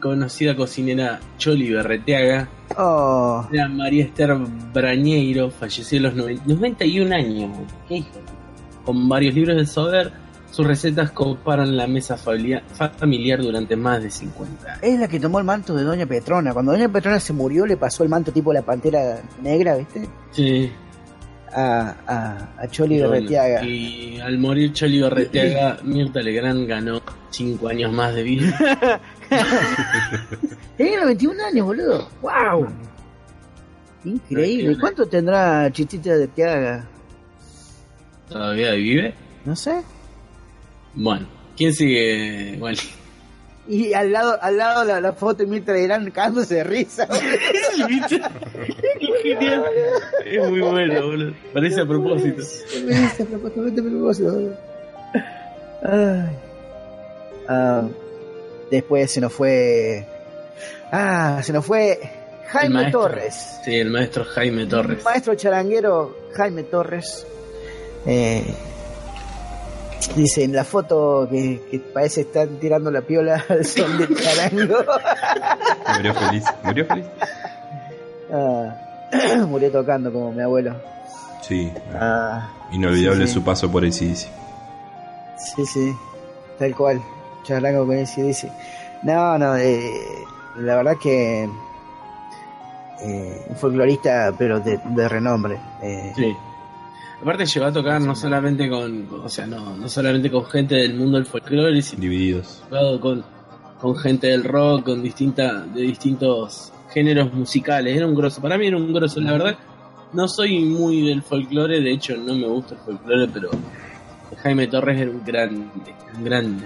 conocida 0.00 0.56
cocinera 0.56 1.20
Choli 1.38 1.70
Berreteaga. 1.70 2.48
Oh, 2.78 3.46
Era 3.52 3.68
María 3.68 4.04
Esther 4.04 4.34
Brañeiro, 4.72 5.50
falleció 5.50 5.98
a 5.98 6.02
los 6.02 6.14
noven- 6.14 6.40
91 6.46 7.12
años. 7.12 7.50
¿Qué 7.88 7.96
hijo? 7.98 8.08
Con 8.84 9.08
varios 9.08 9.34
libros 9.34 9.56
de 9.56 9.66
saber, 9.66 10.12
sus 10.50 10.66
recetas 10.66 11.10
coparon 11.12 11.76
la 11.76 11.86
mesa 11.86 12.16
familia- 12.16 12.62
familiar 12.98 13.40
durante 13.42 13.76
más 13.76 14.02
de 14.02 14.10
50 14.10 14.66
años. 14.72 14.78
es 14.82 14.98
la 14.98 15.06
que 15.08 15.20
tomó 15.20 15.38
el 15.38 15.44
manto 15.44 15.74
de 15.74 15.84
Doña 15.84 16.06
Petrona. 16.06 16.52
Cuando 16.52 16.72
Doña 16.72 16.88
Petrona 16.88 17.20
se 17.20 17.32
murió, 17.32 17.66
le 17.66 17.76
pasó 17.76 18.02
el 18.02 18.08
manto 18.08 18.32
tipo 18.32 18.52
la 18.52 18.62
pantera 18.62 19.20
negra, 19.42 19.76
¿viste? 19.76 20.08
Sí. 20.32 20.70
A, 21.52 21.94
a, 22.06 22.62
a 22.62 22.68
Choli 22.68 22.96
Y 22.96 22.98
bueno, 22.98 23.12
Berretiaga. 23.12 23.64
Y 23.64 24.20
al 24.20 24.38
morir 24.38 24.72
Choli 24.72 25.00
Berreteaga, 25.00 25.78
Mirta 25.84 26.20
Legrand 26.20 26.66
ganó 26.68 27.02
5 27.30 27.68
años 27.68 27.92
más 27.92 28.14
de 28.14 28.22
vida. 28.22 29.00
Tenía 30.76 31.00
91 31.00 31.44
años, 31.44 31.66
boludo. 31.66 32.08
¡Wow! 32.22 32.68
Increíble. 34.04 34.20
Increíble. 34.30 34.78
¿Cuánto 34.80 35.06
tendrá 35.06 35.70
Chichita 35.72 36.16
de 36.16 36.28
Teaga? 36.28 36.84
¿Todavía 38.28 38.72
vive? 38.72 39.14
No 39.44 39.56
sé. 39.56 39.82
Bueno, 40.94 41.26
¿quién 41.56 41.74
sigue, 41.74 42.56
Wally? 42.60 42.78
Y 43.70 43.94
al 43.94 44.10
lado, 44.10 44.36
al 44.42 44.56
lado 44.56 44.84
la, 44.84 45.00
la 45.00 45.12
foto 45.12 45.44
de 45.44 45.46
Mirta 45.46 45.72
Legrand 45.72 46.10
cagándose 46.12 46.56
de 46.56 46.64
risa. 46.64 47.06
Genial. 49.22 49.64
Es 50.26 50.50
muy 50.50 50.60
bueno, 50.60 51.06
boludo. 51.06 51.32
Parece 51.54 51.80
a 51.80 51.86
propósito. 51.86 52.38
Dice, 52.42 53.22
a 53.22 53.26
propósito, 53.26 53.80
a 53.80 53.84
propósito. 53.84 54.56
Ay. 55.84 56.36
Ah, 57.48 57.88
después 58.72 59.08
se 59.08 59.20
nos 59.20 59.32
fue. 59.32 60.04
Ah, 60.90 61.40
se 61.44 61.52
nos 61.52 61.64
fue 61.64 61.92
El 62.02 62.48
Jaime 62.48 62.74
maestro. 62.74 63.02
Torres. 63.02 63.60
Sí, 63.64 63.74
el 63.76 63.90
maestro 63.90 64.24
Jaime 64.24 64.66
Torres. 64.66 65.04
Maestro 65.04 65.36
charanguero 65.36 66.16
Jaime 66.34 66.64
Torres. 66.64 67.24
Eh, 68.04 68.42
dice 70.16 70.44
en 70.44 70.52
la 70.52 70.64
foto 70.64 71.28
que, 71.30 71.60
que 71.70 71.78
parece 71.80 72.22
estar 72.22 72.48
tirando 72.60 72.90
la 72.90 73.02
piola 73.02 73.44
al 73.48 73.64
son 73.64 73.98
del 73.98 74.16
charango. 74.16 74.78
Murió 75.96 76.14
feliz. 76.14 76.44
Murió 76.64 76.86
feliz. 76.86 77.06
Ah, 78.32 78.74
murió 79.48 79.70
tocando 79.70 80.12
como 80.12 80.32
mi 80.32 80.42
abuelo. 80.42 80.74
Sí. 81.42 81.72
Ah, 81.94 82.48
Inolvidable 82.72 83.22
sí, 83.26 83.28
sí. 83.28 83.34
su 83.34 83.42
paso 83.42 83.70
por 83.70 83.84
ACDC. 83.84 84.28
Sí, 85.36 85.66
sí, 85.72 85.92
tal 86.58 86.74
cual. 86.76 87.00
Charango 87.44 87.86
con 87.86 87.96
ese 87.96 88.22
dice. 88.22 88.50
No, 89.02 89.38
no, 89.38 89.56
eh, 89.56 89.90
la 90.58 90.76
verdad 90.76 90.92
que 91.02 91.48
eh, 93.02 93.46
un 93.48 93.56
folclorista, 93.56 94.32
pero 94.38 94.60
de, 94.60 94.78
de 94.84 95.08
renombre. 95.08 95.58
Eh, 95.82 96.12
Sí. 96.14 96.36
Aparte 97.20 97.44
llegó 97.44 97.66
a 97.66 97.72
tocar 97.72 98.00
no 98.00 98.14
solamente 98.14 98.68
con, 98.68 99.06
o 99.22 99.28
sea, 99.28 99.46
no, 99.46 99.76
no 99.76 99.88
solamente 99.88 100.30
con 100.30 100.44
gente 100.46 100.76
del 100.76 100.94
mundo 100.94 101.18
del 101.18 101.26
folclore, 101.26 101.82
sino 101.82 102.00
Divididos. 102.00 102.62
con, 103.00 103.22
con 103.78 103.96
gente 103.96 104.28
del 104.28 104.42
rock, 104.42 104.84
con 104.84 105.02
distinta, 105.02 105.60
de 105.66 105.82
distintos 105.82 106.72
géneros 106.92 107.32
musicales. 107.34 107.94
Era 107.94 108.06
un 108.06 108.14
grosso, 108.14 108.40
para 108.40 108.56
mí 108.56 108.66
era 108.66 108.78
un 108.78 108.92
grosso, 108.92 109.20
la 109.20 109.32
verdad. 109.32 109.58
no 110.14 110.26
soy 110.28 110.60
muy 110.60 111.06
del 111.06 111.22
folclore, 111.22 111.80
de 111.80 111.92
hecho 111.92 112.16
no 112.16 112.34
me 112.34 112.46
gusta 112.46 112.74
el 112.74 112.80
folclore, 112.80 113.28
pero 113.28 113.50
Jaime 114.42 114.66
Torres 114.68 114.98
era 114.98 115.10
un 115.10 115.22
grande, 115.22 115.94
un 116.16 116.24
grande. 116.24 116.64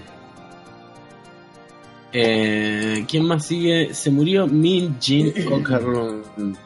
Eh, 2.13 3.05
¿Quién 3.09 3.25
más 3.25 3.45
sigue? 3.45 3.93
Se 3.93 4.09
murió 4.09 4.47
Min 4.47 5.01
Jin 5.01 5.33
Okerlund. 5.53 6.57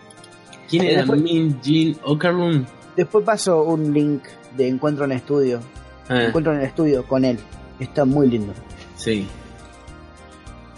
¿Quién 0.69 0.85
era 0.85 1.07
Min 1.07 1.59
Jin 1.63 1.97
Okerlund? 2.05 2.67
Después 2.99 3.25
paso 3.25 3.63
un 3.63 3.95
link 3.95 4.25
de 4.57 4.67
encuentro 4.69 5.05
en 5.05 5.13
estudio. 5.13 5.61
Ah, 6.09 6.25
Encuentro 6.25 6.53
en 6.53 6.59
el 6.59 6.67
estudio 6.67 7.07
con 7.07 7.25
él. 7.25 7.39
Está 7.79 8.05
muy 8.05 8.29
lindo. 8.29 8.53
sí. 8.97 9.27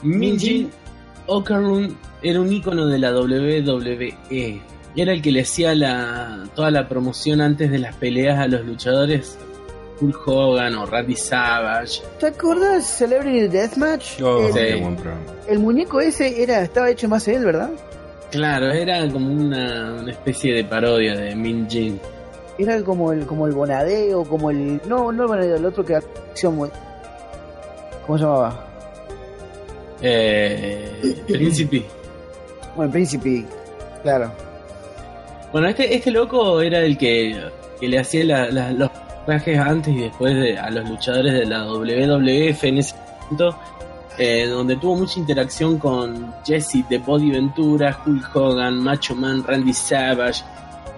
Min 0.03 0.39
Jin 0.39 0.71
Okerlund 1.27 1.95
era 2.23 2.41
un 2.41 2.53
ícono 2.53 2.87
de 2.87 2.99
la 2.99 3.11
WWE. 3.19 4.61
Era 4.97 5.13
el 5.13 5.23
que 5.23 5.31
le 5.33 5.43
hacía 5.43 5.75
la, 5.75 6.45
toda 6.55 6.71
la 6.71 6.89
promoción 6.89 7.41
antes 7.41 7.71
de 7.71 7.79
las 7.79 7.95
peleas 7.97 8.39
a 8.39 8.49
los 8.49 8.65
luchadores. 8.67 9.39
Hulk 10.01 10.27
Hogan 10.29 10.75
o 10.77 10.87
Randy 10.87 11.17
Savage. 11.17 12.03
¿Te 12.19 12.27
acordás 12.29 12.87
Celebrity 12.87 13.49
Deathmatch? 13.49 14.21
Oh, 14.23 14.47
el, 14.47 14.53
Sí. 14.53 14.59
qué 14.59 14.75
buen 14.77 14.97
programa. 14.97 15.21
el 15.49 15.59
muñeco 15.59 16.01
ese 16.01 16.43
era 16.43 16.63
estaba 16.63 16.91
hecho 16.91 17.09
más 17.09 17.29
él, 17.29 17.45
¿verdad? 17.45 17.71
Claro, 18.31 18.71
era 18.71 19.09
como 19.09 19.33
una, 19.33 19.97
una 20.01 20.11
especie 20.11 20.55
de 20.55 20.65
parodia 20.65 21.17
de 21.17 21.35
Min 21.35 21.69
Jin. 21.69 22.01
Era 22.59 22.81
como 22.83 23.13
el 23.13 23.27
como 23.27 23.47
el 23.47 23.53
Bonadeo, 23.53 24.25
como 24.25 24.51
el 24.51 24.81
no, 24.87 25.11
no 25.11 25.23
el 25.23 25.29
Bonadeo, 25.29 25.57
el 25.57 25.65
otro 25.65 25.85
que 25.85 25.97
acción 25.97 26.55
muy 26.57 26.69
¿Cómo 28.07 28.19
se 28.19 28.25
llamaba? 28.25 28.67
Eh, 30.03 31.23
Príncipe. 31.27 31.85
Bueno, 32.77 32.91
Príncipe. 32.93 33.45
Claro. 34.03 34.31
Bueno, 35.53 35.69
este, 35.69 35.95
este 35.95 36.11
loco 36.11 36.61
era 36.61 36.79
el 36.81 36.97
que, 36.97 37.37
que 37.81 37.89
le 37.89 37.99
hacía 37.99 38.25
la- 38.25 38.51
la- 38.51 38.73
los 38.73 38.91
trajes 39.27 39.59
antes 39.59 39.95
y 39.95 40.01
después 40.03 40.35
de, 40.35 40.59
a 40.59 40.71
los 40.71 40.89
luchadores 40.89 41.33
de 41.35 41.47
la 41.47 41.65
WWF 41.67 42.65
en 42.65 42.79
ese 42.79 42.95
momento, 43.25 43.59
eh, 44.21 44.47
donde 44.47 44.77
tuvo 44.77 44.97
mucha 44.97 45.19
interacción 45.19 45.79
con 45.79 46.33
Jesse 46.45 46.85
de 46.89 46.99
Body 46.99 47.31
Ventura, 47.31 47.99
Hulk 48.07 48.37
Hogan, 48.37 48.79
Macho 48.79 49.15
Man, 49.17 49.43
Randy 49.43 49.73
Savage 49.73 50.45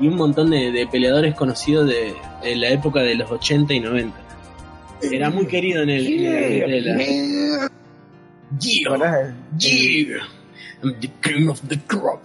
y 0.01 0.09
un 0.09 0.17
montón 0.17 0.51
de, 0.51 0.73
de 0.73 0.87
peleadores 0.89 1.35
conocidos 1.37 1.89
de, 1.89 2.15
de 2.43 2.57
la 2.57 2.69
época 2.71 3.01
de 3.01 3.15
los 3.15 3.31
80 3.31 3.73
y 3.75 3.81
90. 3.81 4.17
Era 5.03 5.31
muy 5.31 5.47
querido 5.47 5.83
en 5.83 5.91
el, 5.91 6.07
en 6.07 6.85
la- 6.85 7.71
Yeah, 8.61 8.91
¿Verdad? 8.91 9.35
yeah, 9.59 10.19
I'm 10.83 11.01
the 11.01 11.09
king 11.23 11.49
of 11.49 11.61
the 11.69 11.79
crop. 11.87 12.21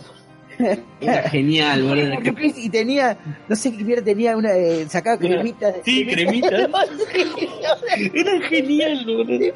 Era 0.99 1.29
genial, 1.29 1.83
boludo. 1.83 2.13
Y 2.57 2.69
tenía, 2.69 3.17
no 3.47 3.55
sé 3.55 3.75
qué 3.75 3.83
mierda 3.83 4.03
tenía 4.03 4.35
una 4.35 4.53
eh, 4.55 4.85
sacaba 4.89 5.17
cremita. 5.17 5.73
Sí, 5.85 6.05
cremita. 6.05 6.49
Era 8.13 8.41
genial, 8.49 9.05
boludo. 9.05 9.53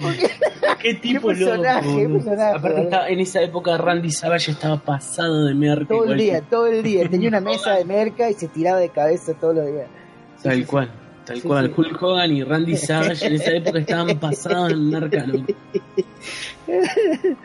Qué 0.81 0.93
tipo 0.95 1.29
Qué 1.29 1.35
personaje, 1.35 1.87
loco, 1.87 1.97
qué 1.99 2.09
personaje, 2.09 2.57
Aparte, 2.57 2.81
estaba- 2.81 3.09
en 3.09 3.19
esa 3.19 3.41
época 3.41 3.77
Randy 3.77 4.11
Savage 4.11 4.51
estaba 4.51 4.77
pasado 4.77 5.45
de 5.45 5.53
merca. 5.55 5.87
todo 5.87 6.11
el 6.11 6.17
día, 6.19 6.41
todo 6.41 6.67
el 6.67 6.83
día. 6.83 7.07
Tenía 7.09 7.29
una 7.29 7.41
mesa 7.41 7.75
de 7.75 7.85
merca 7.85 8.29
y 8.29 8.33
se 8.33 8.47
tiraba 8.47 8.79
de 8.79 8.89
cabeza 8.89 9.33
todos 9.33 9.55
los 9.55 9.65
días. 9.67 9.87
Sí, 10.37 10.43
Tal 10.43 10.57
sí, 10.57 10.63
cual, 10.65 10.91
tal 11.25 11.35
Sí, 11.41 11.47
cual. 11.47 11.73
Hulk 11.75 12.01
Hogan 12.03 12.31
y 12.31 12.43
Randy 12.43 12.77
Savage 12.77 13.25
en 13.27 13.33
esa 13.33 13.51
época 13.51 13.79
estaban 13.79 14.19
pasados 14.19 14.71
en 14.71 14.89
merca, 14.89 15.25
loco. 15.25 15.45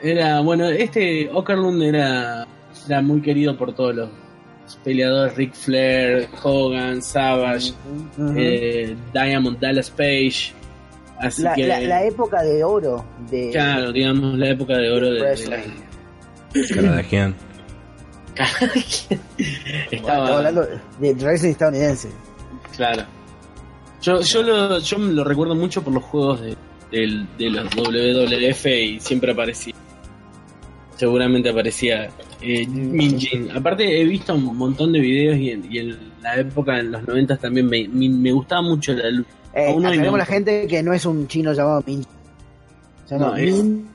Era, 0.02 0.40
bueno, 0.40 0.68
este 0.68 1.28
Okerlund 1.32 1.82
era, 1.82 2.46
era 2.86 3.00
muy 3.02 3.20
querido 3.22 3.56
por 3.56 3.74
todos 3.74 3.94
los 3.94 4.08
peleadores: 4.84 5.36
Ric 5.36 5.54
Flair, 5.54 6.28
Hogan, 6.42 7.02
Savage, 7.02 7.72
eh, 8.36 8.96
Diamond 9.12 9.58
Dallas 9.58 9.90
Page. 9.90 10.52
Así 11.18 11.42
la, 11.42 11.54
que, 11.54 11.66
la, 11.66 11.80
la 11.80 12.04
época 12.04 12.42
de 12.42 12.62
oro 12.62 13.02
de 13.30 13.50
claro, 13.50 13.90
digamos, 13.90 14.38
la 14.38 14.50
época 14.50 14.76
de 14.76 14.90
oro 14.90 15.10
de, 15.10 15.20
de. 15.22 15.72
Estaba 19.90 20.36
hablando 20.36 20.66
wrestling 21.00 21.50
estadounidense. 21.50 22.08
claro. 22.76 23.02
Yo, 24.02 24.20
yo, 24.20 24.42
lo, 24.42 24.78
yo 24.78 24.98
lo 24.98 25.24
recuerdo 25.24 25.54
mucho 25.54 25.82
por 25.82 25.92
los 25.94 26.04
juegos 26.04 26.40
de, 26.42 26.56
del- 26.92 27.26
de 27.38 27.50
los 27.50 27.64
WWF 27.74 28.66
y 28.66 29.00
siempre 29.00 29.32
aparecía. 29.32 29.74
Seguramente 30.96 31.50
aparecía 31.50 32.08
eh, 32.40 32.66
Min 32.66 33.18
Jin. 33.18 33.50
Aparte, 33.54 34.00
he 34.00 34.04
visto 34.04 34.34
un 34.34 34.56
montón 34.56 34.92
de 34.92 35.00
videos 35.00 35.36
y 35.38 35.50
en, 35.50 35.70
y 35.72 35.78
en 35.78 35.96
la 36.22 36.36
época, 36.40 36.80
en 36.80 36.90
los 36.92 37.06
90 37.06 37.36
también, 37.36 37.66
me, 37.66 37.86
me, 37.88 38.08
me 38.08 38.32
gustaba 38.32 38.62
mucho 38.62 38.92
la 38.94 39.10
lucha. 39.10 39.30
Eh, 39.54 39.74
la 39.78 40.24
gente 40.26 40.66
que 40.66 40.82
no 40.82 40.92
es 40.92 41.04
un 41.06 41.28
chino 41.28 41.52
llamado 41.52 41.82
Min. 41.86 42.02
Se 43.06 43.14
llama 43.18 43.28
No, 43.32 43.36
es- 43.36 43.54
Min 43.62 43.86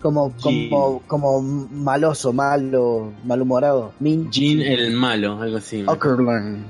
como, 0.00 0.32
como, 0.42 1.02
como 1.06 1.40
maloso, 1.42 2.32
malo, 2.32 3.12
malhumorado. 3.24 3.92
Min 4.00 4.30
Jin 4.32 4.60
el 4.60 4.92
malo, 4.92 5.40
algo 5.40 5.58
así. 5.58 5.84
Okerlund. 5.86 6.64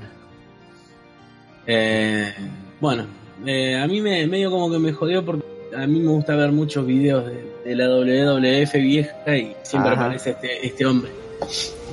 Eh, 1.65 2.31
bueno, 2.79 3.05
eh, 3.45 3.75
a 3.77 3.87
mí 3.87 4.01
me 4.01 4.27
medio 4.27 4.51
como 4.51 4.69
que 4.71 4.79
me 4.79 4.91
jodió 4.93 5.23
porque 5.25 5.45
a 5.75 5.87
mí 5.87 5.99
me 5.99 6.11
gusta 6.11 6.35
ver 6.35 6.51
muchos 6.51 6.85
videos 6.85 7.25
de, 7.25 7.52
de 7.63 7.75
la 7.75 7.87
WWF 7.87 8.73
vieja 8.73 9.37
y 9.37 9.55
siempre 9.63 9.91
Ajá. 9.91 10.05
aparece 10.05 10.31
este, 10.31 10.65
este 10.65 10.85
hombre. 10.85 11.11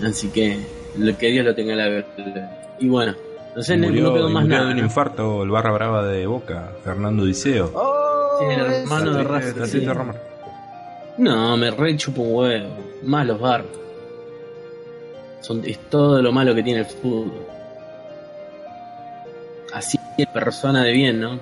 Así 0.04 0.28
que 0.28 0.58
lo 0.98 1.16
que 1.16 1.28
Dios 1.28 1.44
lo 1.44 1.54
tenga 1.54 1.74
la 1.74 2.04
Y 2.78 2.88
bueno, 2.88 3.14
no 3.54 3.62
sé, 3.62 3.76
no, 3.76 3.88
murió, 3.88 4.04
no 4.04 4.14
quedó 4.14 4.28
más 4.30 4.42
murió 4.44 4.58
nada. 4.58 4.68
de 4.68 4.74
un 4.74 4.84
infarto 4.84 5.42
el 5.42 5.50
barra 5.50 5.72
brava 5.72 6.04
de 6.06 6.26
Boca, 6.26 6.72
Fernando 6.84 7.24
Diceo. 7.24 7.70
Oh, 7.74 8.38
Sí, 8.38 8.46
el 8.46 8.72
hermano 8.72 9.12
de 9.12 9.22
Rafa. 9.24 9.66
Sí. 9.66 9.86
No, 11.18 11.56
me 11.58 11.70
re 11.70 11.96
chupo 11.96 12.22
un 12.22 12.34
huevo. 12.34 12.68
Malos 13.02 13.38
bar. 13.38 13.64
Son, 15.40 15.62
es 15.66 15.78
todo 15.90 16.22
lo 16.22 16.32
malo 16.32 16.54
que 16.54 16.62
tiene 16.62 16.80
el 16.80 16.86
fútbol. 16.86 17.46
Así 19.74 19.98
es 20.16 20.26
persona 20.28 20.82
de 20.84 20.92
bien, 20.92 21.20
¿no? 21.20 21.38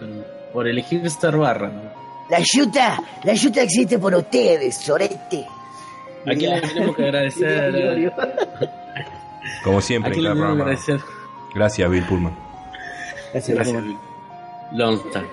Por 0.53 0.67
elegir 0.69 1.09
ser 1.11 1.37
barra, 1.37 1.69
¿no? 1.69 1.98
La 2.31 2.41
yuta, 2.41 3.03
la 3.25 3.33
yuta 3.35 3.63
existe 3.63 3.99
por 3.99 4.15
ustedes, 4.15 4.77
sorete. 4.77 5.47
¿A 6.27 6.35
quién 6.35 6.61
le 6.61 6.61
tenemos 6.61 6.97
que 6.97 7.03
agradecer? 7.05 8.13
Como 9.65 9.79
¿A 9.79 9.83
siempre 9.83 10.15
en 10.15 10.23
cada 10.23 10.35
tenemos 10.35 10.35
que 10.35 10.57
programa. 10.57 10.63
agradecer? 10.65 11.01
Gracias, 11.55 11.91
Bill 11.91 12.05
Pullman. 12.05 12.37
Gracias, 13.33 13.55
Gracias, 13.57 13.77
Ramón. 13.77 13.99
Longtime. 14.73 15.27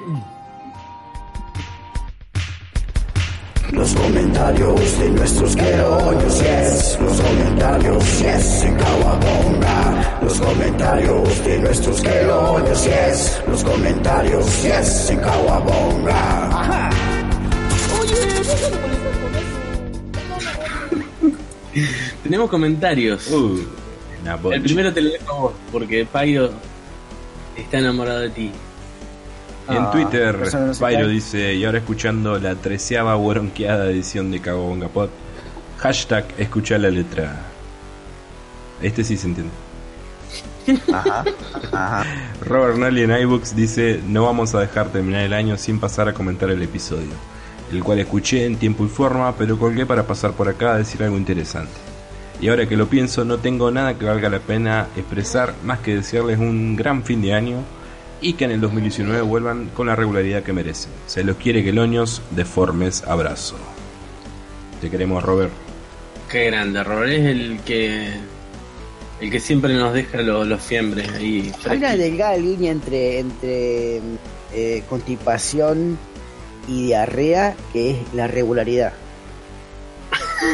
Los 3.72 3.94
comentarios 3.94 5.00
de 5.00 5.10
nuestros 5.10 5.56
querollos, 5.56 6.40
yes. 6.40 6.98
Los 7.02 7.20
comentarios, 7.20 8.20
yes, 8.20 8.64
en 8.64 8.76
Kawabonga. 8.78 10.20
Los 10.22 10.40
comentarios 10.40 11.44
de 11.44 11.60
nuestros 11.60 12.02
querollos, 12.02 12.86
yes. 12.86 13.42
Los 13.48 13.64
comentarios, 13.64 14.64
yes, 14.64 15.10
en 15.10 15.20
Kawabonga. 15.20 16.50
Tenemos 22.24 22.50
comentarios. 22.50 23.28
Uh, 23.28 23.60
El 24.52 24.62
primero 24.62 24.94
te 24.94 25.02
lo 25.02 25.12
dejo 25.12 25.32
a 25.34 25.40
vos, 25.40 25.54
porque 25.72 26.06
Pyro 26.06 26.50
está 27.56 27.80
enamorado 27.80 28.20
de 28.22 28.30
ti. 28.30 28.52
En 29.68 29.78
Ah, 29.78 29.92
Twitter, 29.92 30.38
no 30.54 30.74
cae. 30.80 31.08
dice, 31.08 31.54
y 31.56 31.66
ahora 31.66 31.80
escuchando 31.80 32.38
la 32.40 32.56
treceava 32.56 33.18
hueronqueada 33.18 33.90
edición 33.90 34.30
de 34.32 34.40
Cagabonga 34.40 34.90
Pod, 34.90 35.10
hashtag 35.80 36.26
escucha 36.38 36.78
la 36.78 36.90
letra. 36.90 37.42
Este 38.82 39.04
sí 39.04 39.18
se 39.18 39.28
entiende. 39.28 39.52
Ajá, 40.94 41.24
ajá. 41.72 42.06
Robert 42.42 42.78
Nally 42.78 43.04
en 43.04 43.12
iBooks 43.12 43.56
dice, 43.56 44.02
no 44.08 44.24
vamos 44.26 44.54
a 44.56 44.60
dejar 44.60 44.90
terminar 44.90 45.22
el 45.22 45.34
año 45.34 45.58
sin 45.58 45.80
pasar 45.80 46.08
a 46.10 46.14
comentar 46.14 46.50
el 46.50 46.62
episodio, 46.62 47.12
el 47.76 47.84
cual 47.84 48.00
escuché 48.00 48.46
en 48.46 48.58
tiempo 48.58 48.86
y 48.86 48.88
forma, 48.90 49.36
pero 49.36 49.58
colgué 49.60 49.86
para 49.86 50.08
pasar 50.08 50.32
por 50.34 50.48
acá 50.50 50.74
a 50.74 50.78
decir 50.78 51.04
algo 51.04 51.18
interesante. 51.18 51.72
Y 52.42 52.50
ahora 52.50 52.68
que 52.68 52.76
lo 52.76 52.88
pienso, 52.88 53.24
no 53.24 53.38
tengo 53.38 53.72
nada 53.72 53.98
que 53.98 54.06
valga 54.06 54.30
la 54.30 54.40
pena 54.40 54.88
expresar 54.98 55.54
más 55.64 55.80
que 55.80 55.96
desearles 55.96 56.38
un 56.40 56.76
gran 56.76 57.04
fin 57.04 57.22
de 57.22 57.34
año 57.34 57.58
y 58.22 58.34
que 58.34 58.46
en 58.46 58.52
el 58.52 58.62
2019 58.62 59.22
vuelvan 59.22 59.70
con 59.74 59.88
la 59.88 59.96
regularidad 59.96 60.44
que 60.44 60.52
merecen. 60.54 60.92
Se 61.08 61.24
los 61.24 61.38
quiere 61.38 61.64
Queloños, 61.64 62.22
deformes, 62.32 63.04
abrazo. 63.08 63.56
Te 64.82 64.90
queremos, 64.90 65.24
Robert. 65.24 65.52
Qué 66.30 66.46
grande, 66.48 66.84
Robert. 66.84 67.12
Es 67.12 67.26
el 67.26 67.60
que. 67.66 68.10
El 69.22 69.32
que 69.32 69.40
siempre 69.40 69.74
nos 69.74 69.94
deja 69.94 70.22
lo- 70.22 70.44
los 70.44 70.62
fiembres 70.62 71.08
ahí. 71.14 71.52
Hay 71.70 71.78
una 71.78 71.96
delgada 71.96 72.36
línea 72.36 72.72
entre, 72.74 73.20
entre 73.20 74.02
eh, 74.54 74.84
constipación 74.90 75.98
y 76.68 76.86
diarrea 76.88 77.56
que 77.74 77.92
es 77.92 77.98
la 78.14 78.28
regularidad. 78.28 78.94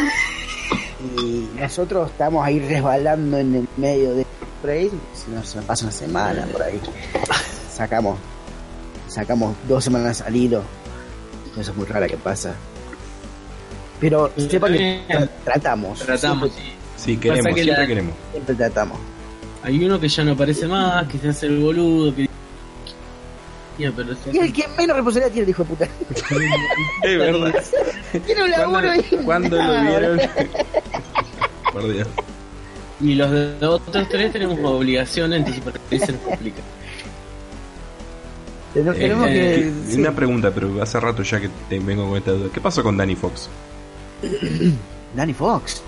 Y 1.17 1.49
nosotros 1.59 2.11
estamos 2.11 2.45
ahí 2.45 2.59
resbalando 2.59 3.37
en 3.39 3.55
el 3.55 3.67
medio 3.77 4.13
de 4.13 4.25
por 4.61 4.69
ahí, 4.69 4.91
si 5.15 5.31
nos 5.31 5.55
pasa 5.65 5.85
una 5.85 5.91
semana 5.91 6.45
por 6.51 6.61
ahí. 6.61 6.79
Sacamos, 7.73 8.19
sacamos 9.07 9.55
dos 9.67 9.83
semanas 9.83 10.21
al 10.21 10.35
hilo. 10.35 10.61
Cosa 11.55 11.73
muy 11.73 11.85
rara 11.87 12.07
que 12.07 12.17
pasa. 12.17 12.53
Pero 13.99 14.31
sepan 14.37 14.73
que 14.73 15.01
tra- 15.09 15.29
tratamos. 15.43 15.99
Tratamos. 15.99 16.51
Siempre, 16.51 16.71
Sí, 16.97 17.17
queremos, 17.17 17.55
que 17.55 17.63
siempre 17.63 17.81
la- 17.81 17.87
queremos. 17.87 18.13
siempre 18.31 18.55
tratamos. 18.55 18.99
Hay 19.63 19.83
uno 19.83 19.99
que 19.99 20.07
ya 20.07 20.23
no 20.23 20.33
aparece 20.33 20.67
más, 20.67 21.07
que 21.07 21.17
se 21.17 21.29
hace 21.29 21.47
el 21.47 21.59
boludo, 21.59 22.15
que... 22.15 22.29
Pero 23.95 24.09
Y 24.31 24.37
el 24.39 24.53
que 24.53 24.67
menos 24.77 24.95
responsabilidad 24.95 25.31
tiene 25.33 25.43
el 25.45 25.49
hijo 25.49 25.63
de 25.63 25.69
puta. 25.69 25.87
Es 27.03 27.17
verdad. 27.17 27.63
Tiene 28.25 28.43
un 28.43 28.51
laburo 28.51 28.81
¿Cuándo, 28.89 29.03
y- 29.15 29.25
cuándo 29.25 29.55
lo 29.57 29.63
Ah, 29.63 29.81
vieron? 29.87 30.21
Por 31.73 31.93
Dios. 31.93 32.07
Y 32.99 33.15
los 33.15 33.31
de 33.31 33.65
otros 33.65 34.09
tres 34.09 34.31
tenemos 34.31 34.59
para 35.61 35.79
que 35.89 35.97
se 35.99 36.11
nos 36.11 36.21
complica. 36.21 36.61
Tenemos, 38.73 39.27
Eh, 39.29 39.71
que. 39.85 39.91
sí. 39.91 39.99
Una 39.99 40.11
pregunta, 40.15 40.51
pero 40.53 40.81
hace 40.81 40.99
rato 40.99 41.23
ya 41.23 41.39
que 41.41 41.49
te 41.69 41.79
vengo 41.79 42.07
con 42.07 42.17
esta 42.17 42.31
duda. 42.31 42.49
¿Qué 42.53 42.61
pasó 42.61 42.83
con 42.83 42.95
Danny 42.97 43.15
Fox? 43.15 43.49
Danny 45.15 45.33
Fox. 45.33 45.81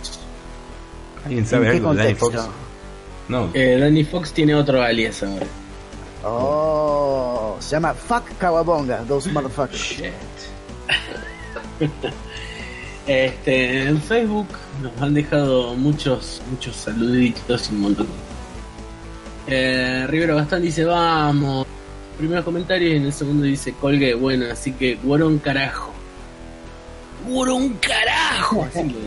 ¿Alguien 1.25 1.45
sabe 1.45 1.67
¿En 1.69 1.75
algo 1.77 1.93
de 1.93 2.03
Danny 2.03 2.15
Fox? 2.15 2.35
No. 3.29 3.49
Eh, 3.53 3.77
Danny 3.79 4.03
Fox 4.03 4.33
tiene 4.33 4.53
otro 4.55 4.81
alias 4.81 5.23
ahora. 5.23 5.45
Oh, 6.23 7.57
se 7.59 7.75
llama 7.75 7.93
Fuck 7.93 8.37
Kawabonga, 8.39 9.05
those 9.07 9.29
motherfuckers. 9.29 10.01
Este, 13.05 13.83
en 13.83 14.01
Facebook 14.01 14.47
nos 14.81 15.01
han 15.01 15.13
dejado 15.13 15.73
muchos, 15.75 16.41
muchos 16.49 16.73
saluditos 16.73 17.69
y 17.69 17.73
un 17.73 17.81
montón. 17.81 18.07
Eh, 19.47 20.05
Rivero 20.07 20.37
Gastón 20.37 20.61
dice, 20.61 20.85
vamos. 20.85 21.67
Primeros 22.17 22.45
comentarios 22.45 22.93
y 22.93 22.95
en 22.95 23.05
el 23.05 23.11
segundo 23.11 23.43
dice, 23.43 23.73
colgué, 23.73 24.13
bueno, 24.13 24.45
así 24.49 24.71
que 24.71 24.95
guarón 25.03 25.39
carajo. 25.39 25.91
¡Guarón 27.27 27.77
carajo! 27.81 28.65
Así 28.69 28.83
dice. 28.83 29.01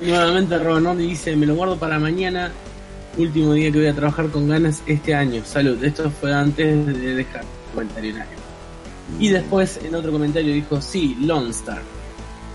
Nuevamente 0.00 0.58
Robert 0.58 0.96
dice, 0.98 1.34
me 1.34 1.46
lo 1.46 1.56
guardo 1.56 1.76
para 1.76 1.98
mañana, 1.98 2.52
último 3.18 3.52
día 3.54 3.70
que 3.70 3.78
voy 3.78 3.86
a 3.86 3.94
trabajar 3.94 4.28
con 4.28 4.48
ganas 4.48 4.82
este 4.86 5.14
año. 5.14 5.42
Salud, 5.44 5.82
esto 5.82 6.10
fue 6.10 6.32
antes 6.32 6.86
de 6.86 7.14
dejar 7.14 7.42
el 7.42 7.74
comentario 7.74 8.10
en. 8.10 8.42
Y 9.18 9.28
después 9.28 9.80
en 9.82 9.94
otro 9.94 10.12
comentario 10.12 10.54
dijo, 10.54 10.80
sí, 10.80 11.16
Lone 11.20 11.50
Star. 11.50 11.82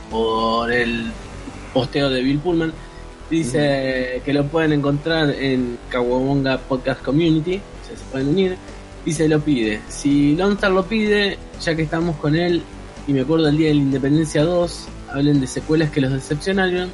Por 0.10 0.72
el 0.72 1.12
posteo 1.74 2.10
de 2.10 2.22
Bill 2.22 2.40
Pullman. 2.40 2.74
Dice 3.30 4.22
que 4.24 4.34
lo 4.34 4.48
pueden 4.48 4.72
encontrar 4.72 5.30
en 5.32 5.78
Kawabonga 5.90 6.58
Podcast 6.60 7.02
Community. 7.04 7.58
o 7.58 7.88
sea, 7.88 7.98
se 7.98 8.04
pueden 8.12 8.30
unir. 8.30 8.58
Y 9.06 9.12
se 9.14 9.28
lo 9.28 9.40
pide. 9.40 9.82
Si 9.90 10.36
Lone 10.36 10.56
Star 10.56 10.72
lo 10.72 10.86
pide, 10.86 11.38
ya 11.62 11.76
que 11.76 11.84
estamos 11.84 12.16
con 12.18 12.36
él, 12.36 12.62
y 13.08 13.14
me 13.14 13.22
acuerdo 13.22 13.48
el 13.48 13.58
día 13.58 13.70
de 13.70 13.76
la 13.76 13.82
Independencia 13.82 14.44
2, 14.44 14.88
hablen 15.10 15.40
de 15.40 15.48
secuelas 15.48 15.92
que 15.92 16.02
los 16.02 16.12
decepcionaron. 16.12 16.92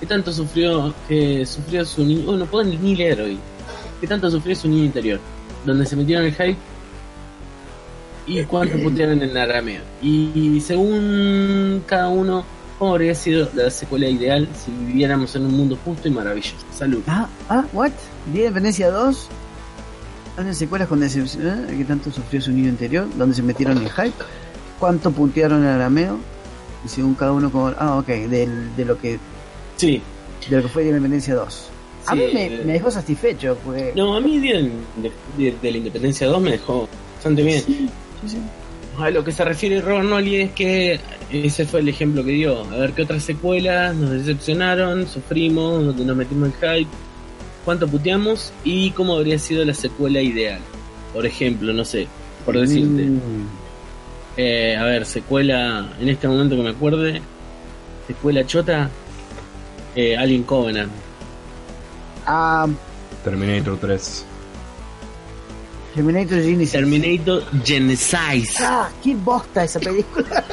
¿Qué 0.00 0.06
tanto 0.06 0.32
sufrió 0.32 0.94
que 1.06 1.44
sufrió 1.44 1.84
su 1.84 2.04
niño? 2.04 2.30
Oh, 2.30 2.36
no 2.36 2.46
puedo 2.46 2.64
ni 2.64 2.96
leer 2.96 3.20
hoy. 3.20 3.38
¿Qué 4.00 4.06
tanto 4.06 4.30
sufrió 4.30 4.56
su 4.56 4.66
niño 4.66 4.84
interior? 4.84 5.20
Donde 5.66 5.84
se 5.84 5.94
metieron 5.94 6.24
el 6.24 6.32
hype 6.32 6.56
y 8.26 8.42
cuánto 8.44 8.78
putearon 8.82 9.22
en 9.22 9.36
arameo. 9.36 9.82
Y 10.02 10.60
según 10.64 11.82
cada 11.86 12.08
uno, 12.08 12.44
¿cómo 12.78 12.92
habría 12.92 13.14
sido 13.14 13.50
la 13.54 13.70
secuela 13.70 14.08
ideal 14.08 14.48
si 14.54 14.70
viviéramos 14.86 15.34
en 15.36 15.46
un 15.46 15.56
mundo 15.56 15.78
justo 15.84 16.08
y 16.08 16.10
maravilloso? 16.10 16.56
Salud. 16.72 17.02
Ah, 17.06 17.28
ah, 17.48 17.64
what? 17.72 17.90
Día 18.32 18.42
de 18.42 18.48
Independencia 18.48 18.90
2. 18.90 19.28
¿Dónde 20.36 20.54
secuelas 20.54 20.88
con 20.88 21.00
decepción? 21.00 21.66
¿Qué 21.66 21.84
tanto 21.84 22.10
sufrió 22.10 22.40
su 22.40 22.52
niño 22.52 22.68
interior? 22.68 23.06
¿Dónde 23.16 23.34
se 23.34 23.42
metieron 23.42 23.76
en 23.78 23.84
el 23.84 23.90
hype? 23.90 24.14
¿Cuánto 24.78 25.10
puntearon 25.10 25.62
el 25.62 25.68
arameo? 25.68 26.18
Y 26.84 26.88
según 26.88 27.14
cada 27.14 27.32
uno 27.32 27.52
como... 27.52 27.68
Ah, 27.78 27.98
ok, 27.98 28.06
del, 28.06 28.74
de 28.74 28.84
lo 28.86 28.98
que 28.98 29.18
Sí. 29.80 30.02
de 30.48 30.56
lo 30.56 30.62
que 30.62 30.68
fue 30.68 30.82
Día 30.82 30.92
de 30.92 30.98
Independencia 30.98 31.34
2. 31.34 31.66
A 32.06 32.14
mí 32.14 32.22
me, 32.32 32.50
me 32.64 32.72
dejó 32.74 32.90
satisfecho, 32.90 33.56
porque... 33.64 33.92
No, 33.94 34.16
a 34.16 34.20
mí 34.20 34.38
Día 34.38 34.54
de, 34.56 34.70
de- 35.38 35.54
de 35.60 35.70
la 35.70 35.78
Independencia 35.78 36.26
2 36.26 36.40
me 36.40 36.50
dejó 36.52 36.88
bastante 37.14 37.42
bien. 37.42 37.62
A 38.98 39.10
lo 39.10 39.24
que 39.24 39.32
se 39.32 39.44
refiere 39.44 39.80
Robert 39.80 40.08
Nolly 40.08 40.36
es 40.42 40.50
que 40.52 41.00
ese 41.32 41.64
fue 41.64 41.80
el 41.80 41.88
ejemplo 41.88 42.22
que 42.24 42.32
dio. 42.32 42.62
A 42.64 42.76
ver 42.76 42.92
qué 42.92 43.02
otras 43.02 43.22
secuelas 43.22 43.94
nos 43.94 44.10
decepcionaron, 44.10 45.06
sufrimos, 45.08 45.84
donde 45.86 46.04
nos 46.04 46.16
metimos 46.16 46.48
en 46.48 46.54
hype, 46.80 46.90
cuánto 47.64 47.86
puteamos 47.88 48.52
y 48.64 48.90
cómo 48.90 49.16
habría 49.16 49.38
sido 49.38 49.64
la 49.64 49.72
secuela 49.74 50.20
ideal. 50.20 50.60
Por 51.14 51.24
ejemplo, 51.24 51.72
no 51.72 51.84
sé, 51.84 52.06
por 52.44 52.58
decirte. 52.58 53.04
Mm, 53.04 53.20
Eh, 54.36 54.76
a 54.76 54.84
ver, 54.84 55.04
secuela, 55.06 55.92
en 56.00 56.08
este 56.08 56.26
momento 56.28 56.56
que 56.56 56.62
me 56.62 56.70
acuerde, 56.70 57.20
secuela 58.06 58.46
chota, 58.46 58.88
eh, 60.00 60.16
Alien 60.16 60.42
Covenant. 60.44 60.90
ah, 62.26 62.66
Terminator 63.24 63.76
3. 63.78 64.24
Terminator 65.94 66.40
Genesis. 66.40 66.72
Terminator 66.72 67.42
Genesis. 67.64 68.54
Ah, 68.60 68.88
qué 69.02 69.14
bosta 69.16 69.64
esa 69.64 69.80
película. 69.80 70.44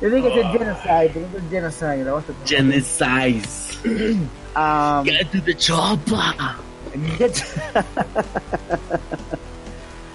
Tiene 0.00 0.22
que 0.22 0.32
ser 0.34 0.46
Genocide, 0.46 1.10
pero 1.14 1.28
no 1.32 1.38
es 1.38 1.44
Genocide, 1.50 2.04
la 2.04 2.12
bosta. 2.12 2.32
Genesis. 2.44 3.78
Ah, 4.54 5.02
Get 5.04 5.30
to 5.30 5.40
the 5.42 5.54
chopper. 5.54 6.34
Get- 7.18 7.42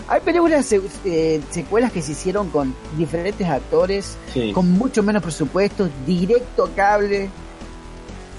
Hay 0.09 0.21
películas, 0.21 0.65
se- 0.65 0.81
eh, 1.05 1.41
secuelas 1.51 1.91
que 1.91 2.01
se 2.01 2.13
hicieron 2.13 2.49
con 2.49 2.73
diferentes 2.97 3.45
actores, 3.47 4.15
Sí. 4.33 4.51
con 4.53 4.71
mucho 4.71 5.03
menos 5.03 5.21
presupuesto, 5.21 5.89
directo 6.05 6.65
a 6.65 6.69
cable. 6.75 7.29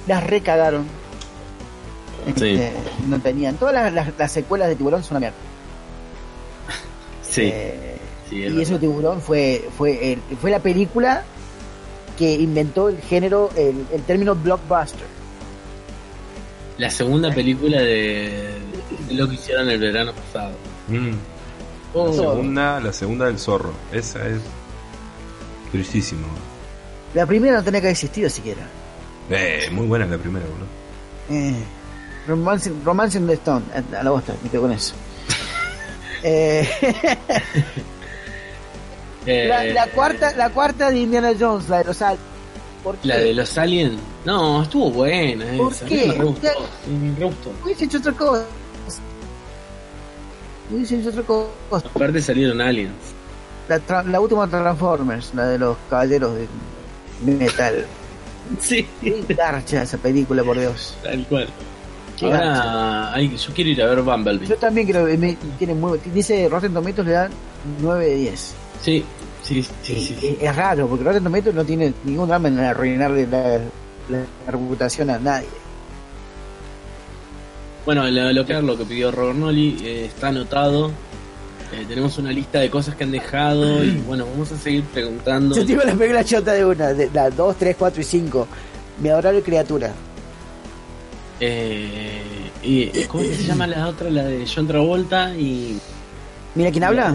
Las 0.06 0.26
recagaron. 0.26 0.86
Sí. 2.36 2.48
Este, 2.54 2.72
no 3.06 3.20
tenían. 3.20 3.56
Todas 3.56 3.74
las, 3.74 3.92
las- 3.92 4.12
las 4.18 4.32
secuelas 4.32 4.68
de 4.68 4.76
Tiburón 4.76 5.02
son 5.02 5.18
una 5.18 5.20
mierda. 5.20 5.36
Sí, 7.22 7.42
Eh, 7.52 7.96
sí, 8.30 8.42
es 8.44 8.52
y 8.54 8.62
eso. 8.62 8.78
Tiburón 8.78 9.20
fue, 9.20 9.68
fue, 9.76 10.12
el- 10.14 10.36
fue 10.40 10.50
la 10.50 10.60
película 10.60 11.24
que 12.16 12.32
inventó 12.34 12.88
el 12.88 12.98
género, 13.02 13.50
el, 13.56 13.86
el 13.92 14.02
término 14.02 14.34
blockbuster. 14.34 15.06
La 16.78 16.90
segunda 16.90 17.30
película 17.32 17.78
de, 17.80 18.54
de 19.08 19.14
lo 19.14 19.28
que 19.28 19.34
hicieron 19.34 19.68
el 19.68 19.78
verano 19.78 20.12
pasado. 20.12 20.52
Mm. 20.88 21.12
Oh, 21.94 22.06
La 22.08 22.12
segunda, 22.14 22.80
la 22.80 22.92
segunda 22.92 23.26
del 23.26 23.38
zorro. 23.38 23.72
Esa 23.92 24.26
es 24.28 24.40
tristísimo. 25.72 26.26
La 27.14 27.24
primera 27.26 27.56
no 27.58 27.62
tenía 27.64 27.80
que 27.80 27.86
haber 27.86 27.92
existido 27.92 28.28
siquiera. 28.28 28.62
Eh, 29.30 29.68
muy 29.72 29.86
buena 29.86 30.06
la 30.06 30.18
primera, 30.18 30.44
boludo. 30.46 30.66
Eh, 31.30 31.62
romance, 32.26 32.72
romance 32.84 33.18
in 33.18 33.26
the 33.26 33.34
Stone, 33.34 33.64
a, 33.74 34.00
a 34.00 34.02
la 34.02 34.10
bosta, 34.10 34.34
me 34.42 34.50
quedo 34.50 34.62
con 34.62 34.72
eso. 34.72 34.94
Eh, 36.24 36.68
eh, 39.26 39.46
la, 39.48 39.62
la 39.64 39.86
cuarta, 39.88 40.34
la 40.36 40.50
cuarta 40.50 40.90
de 40.90 40.98
Indiana 40.98 41.30
Jones, 41.38 41.68
la 41.68 41.78
de 41.78 41.84
los 41.84 42.02
Alpes. 42.02 42.24
¿Por 42.82 42.96
qué? 42.96 43.06
La 43.08 43.18
de 43.18 43.34
los 43.34 43.56
aliens. 43.58 44.00
No, 44.24 44.62
estuvo 44.64 44.90
buena. 44.90 45.44
¿Por 45.56 45.72
esa. 45.72 45.86
qué? 45.86 46.06
Me 46.18 46.24
gustó. 46.24 46.48
Me 46.88 47.24
gustó. 47.24 47.52
Hubiese 47.64 47.84
hecho 47.84 47.98
otra 47.98 48.12
cosa. 48.12 48.44
Otra 51.08 51.22
cosa. 51.22 51.88
Aparte 51.88 52.20
salieron 52.20 52.60
aliens. 52.60 52.92
La, 53.68 53.78
tra- 53.80 54.04
la 54.04 54.20
última 54.20 54.46
Transformers, 54.48 55.34
la 55.34 55.46
de 55.46 55.58
los 55.58 55.76
caballeros 55.90 56.34
de 56.36 56.48
metal. 57.32 57.86
Sí, 58.60 58.86
Qué 59.02 59.22
garcha 59.34 59.82
esa 59.82 59.98
película, 59.98 60.42
por 60.42 60.58
Dios. 60.58 60.96
tal 61.02 61.22
cual. 61.26 61.48
Ahora, 62.22 63.12
hay, 63.12 63.36
yo 63.36 63.52
quiero 63.52 63.70
ir 63.70 63.82
a 63.82 63.86
ver 63.88 64.00
Bumblebee. 64.00 64.46
Yo 64.46 64.56
también 64.56 64.86
creo 64.88 65.04
que 65.04 65.18
me- 65.18 65.36
tiene 65.58 65.74
muy, 65.74 66.00
dice 66.14 66.48
Rotten 66.48 66.72
Tomatoes 66.72 67.06
le 67.06 67.12
dan 67.12 67.30
9 67.80 68.06
de 68.06 68.14
10. 68.16 68.54
Sí, 68.82 69.04
sí, 69.42 69.62
sí, 69.62 69.70
sí. 69.82 70.16
sí. 70.18 70.36
Es, 70.40 70.48
es 70.48 70.56
raro, 70.56 70.88
porque 70.88 71.04
Rotten 71.04 71.24
Tomatoes 71.24 71.54
no 71.54 71.62
tiene 71.64 71.92
ningún 72.04 72.26
drama 72.28 72.48
en 72.48 72.58
arruinarle 72.58 73.26
la, 73.26 73.58
la 74.08 74.24
reputación 74.50 75.10
a 75.10 75.18
nadie. 75.18 75.48
Bueno, 77.88 78.06
lo, 78.10 78.32
lo 78.34 78.44
que 78.44 78.52
lo 78.52 78.76
que 78.76 78.84
pidió 78.84 79.10
Robert 79.10 79.38
Nolly 79.38 79.78
eh, 79.82 80.04
está 80.04 80.28
anotado. 80.28 80.90
Eh, 81.72 81.86
tenemos 81.88 82.18
una 82.18 82.30
lista 82.30 82.60
de 82.60 82.68
cosas 82.68 82.94
que 82.94 83.04
han 83.04 83.10
dejado 83.10 83.82
y 83.82 83.92
bueno, 84.06 84.26
vamos 84.26 84.52
a 84.52 84.58
seguir 84.58 84.84
preguntando. 84.84 85.56
Yo 85.56 85.64
digo 85.64 85.80
la 85.82 85.94
película 85.94 86.22
chota 86.22 86.52
de 86.52 86.66
una, 86.66 86.92
de 86.92 87.08
la 87.14 87.30
2, 87.30 87.56
3, 87.56 87.76
4 87.78 88.02
y 88.02 88.04
5. 88.04 88.48
Mi 89.00 89.08
adorable 89.08 89.40
criatura. 89.40 89.90
Eh, 91.40 92.20
y, 92.62 93.04
¿Cómo 93.04 93.24
se 93.24 93.44
llama 93.44 93.66
la 93.66 93.88
otra? 93.88 94.10
La 94.10 94.24
de 94.24 94.46
John 94.46 94.66
Travolta 94.66 95.34
y... 95.34 95.80
Mira 96.56 96.70
quién 96.70 96.84
habla. 96.84 97.14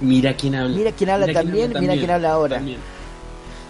Mira 0.00 0.34
quién 0.34 0.54
habla. 0.54 0.76
Mira 0.76 0.92
quién 0.92 1.10
habla 1.10 1.32
también, 1.32 1.72
mira 1.76 1.94
quién 1.94 2.10
habla 2.12 2.30
ahora. 2.30 2.56
también. 2.58 2.78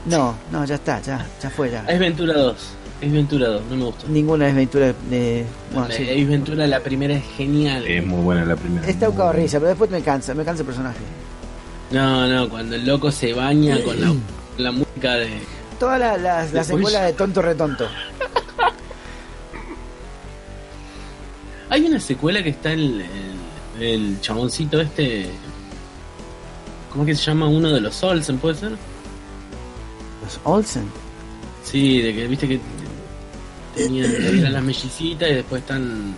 No, 0.05 0.35
no, 0.53 0.66
ya 0.66 0.74
está, 0.74 1.01
ya, 1.01 1.26
ya 1.43 1.49
fue 1.49 1.70
ya. 1.70 1.87
Es 1.89 1.99
Ventura 1.99 2.35
2. 2.35 2.57
Es 3.01 3.13
Ventura 3.13 3.47
2, 3.49 3.63
no 3.71 3.77
me 3.77 3.85
gustó. 3.85 4.09
Ninguna 4.09 4.47
desventura 4.47 4.93
de. 5.09 5.45
Bueno, 5.73 5.89
sí. 5.91 6.03
Ace 6.03 6.25
Ventura, 6.25 6.67
la 6.67 6.81
primera 6.81 7.15
es 7.15 7.25
genial. 7.37 7.87
Es 7.87 8.05
muy 8.05 8.21
buena 8.23 8.45
la 8.45 8.57
primera. 8.57 8.87
Está 8.89 9.09
un 9.09 9.33
risa, 9.35 9.59
pero 9.59 9.69
después 9.69 9.89
me 9.91 10.03
cansa, 10.03 10.35
me 10.35 10.45
cansa 10.45 10.63
el 10.63 10.67
personaje. 10.67 10.99
No, 11.93 12.27
no, 12.27 12.49
cuando 12.49 12.75
el 12.75 12.85
loco 12.85 13.11
se 13.13 13.33
baña 13.33 13.81
con 13.85 14.01
la, 14.01 14.13
la 14.59 14.73
música 14.73 15.15
de. 15.15 15.29
Todas 15.79 16.01
las, 16.01 16.21
las, 16.21 16.53
las 16.53 16.67
Después- 16.69 16.87
secuelas 16.87 17.07
de 17.07 17.13
tonto 17.13 17.41
retonto. 17.41 17.87
Hay 21.71 21.85
una 21.85 22.01
secuela 22.01 22.43
que 22.43 22.49
está 22.51 22.73
el, 22.73 23.03
el, 23.79 23.83
el 23.83 24.21
chaboncito 24.21 24.81
este. 24.81 25.27
¿Cómo 26.91 27.05
es 27.05 27.09
que 27.11 27.15
se 27.15 27.23
llama? 27.31 27.47
Uno 27.47 27.71
de 27.71 27.81
los 27.81 28.03
Olsen, 28.03 28.39
¿puede 28.39 28.55
ser? 28.57 28.71
Los 28.71 30.41
Olsen. 30.45 30.85
Sí, 31.63 32.01
de 32.01 32.15
que 32.15 32.27
viste 32.27 32.49
que 32.49 32.59
tenían, 33.79 34.11
eran 34.14 34.53
las 34.53 34.62
mellicitas 34.62 35.31
y 35.31 35.35
después 35.35 35.62
están 35.62 36.14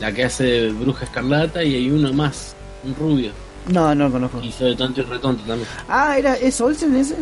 la 0.00 0.12
que 0.12 0.24
hace 0.24 0.68
bruja 0.70 1.04
escarlata 1.04 1.62
y 1.62 1.74
hay 1.74 1.90
uno 1.90 2.12
más, 2.12 2.54
un 2.84 2.94
rubio. 2.94 3.32
No, 3.68 3.94
no 3.94 4.04
lo 4.04 4.12
conozco. 4.12 4.40
Hizo 4.42 4.64
de 4.64 4.76
tonto 4.76 5.00
y 5.00 5.04
retonto 5.04 5.42
también. 5.44 5.68
Ah, 5.88 6.16
¿era, 6.18 6.36
¿es 6.36 6.60
Olsen 6.60 6.94
ese? 6.96 7.16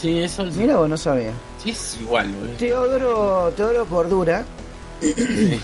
Sí, 0.00 0.18
es 0.18 0.38
Olsen. 0.38 0.60
Mira 0.60 0.76
vos, 0.76 0.88
no 0.88 0.96
sabía. 0.96 1.32
Sí, 1.62 1.70
es 1.70 1.98
igual, 2.00 2.30
boludo. 2.32 2.56
Teodoro, 2.56 3.52
Teodoro 3.56 3.86
Cordura, 3.86 4.44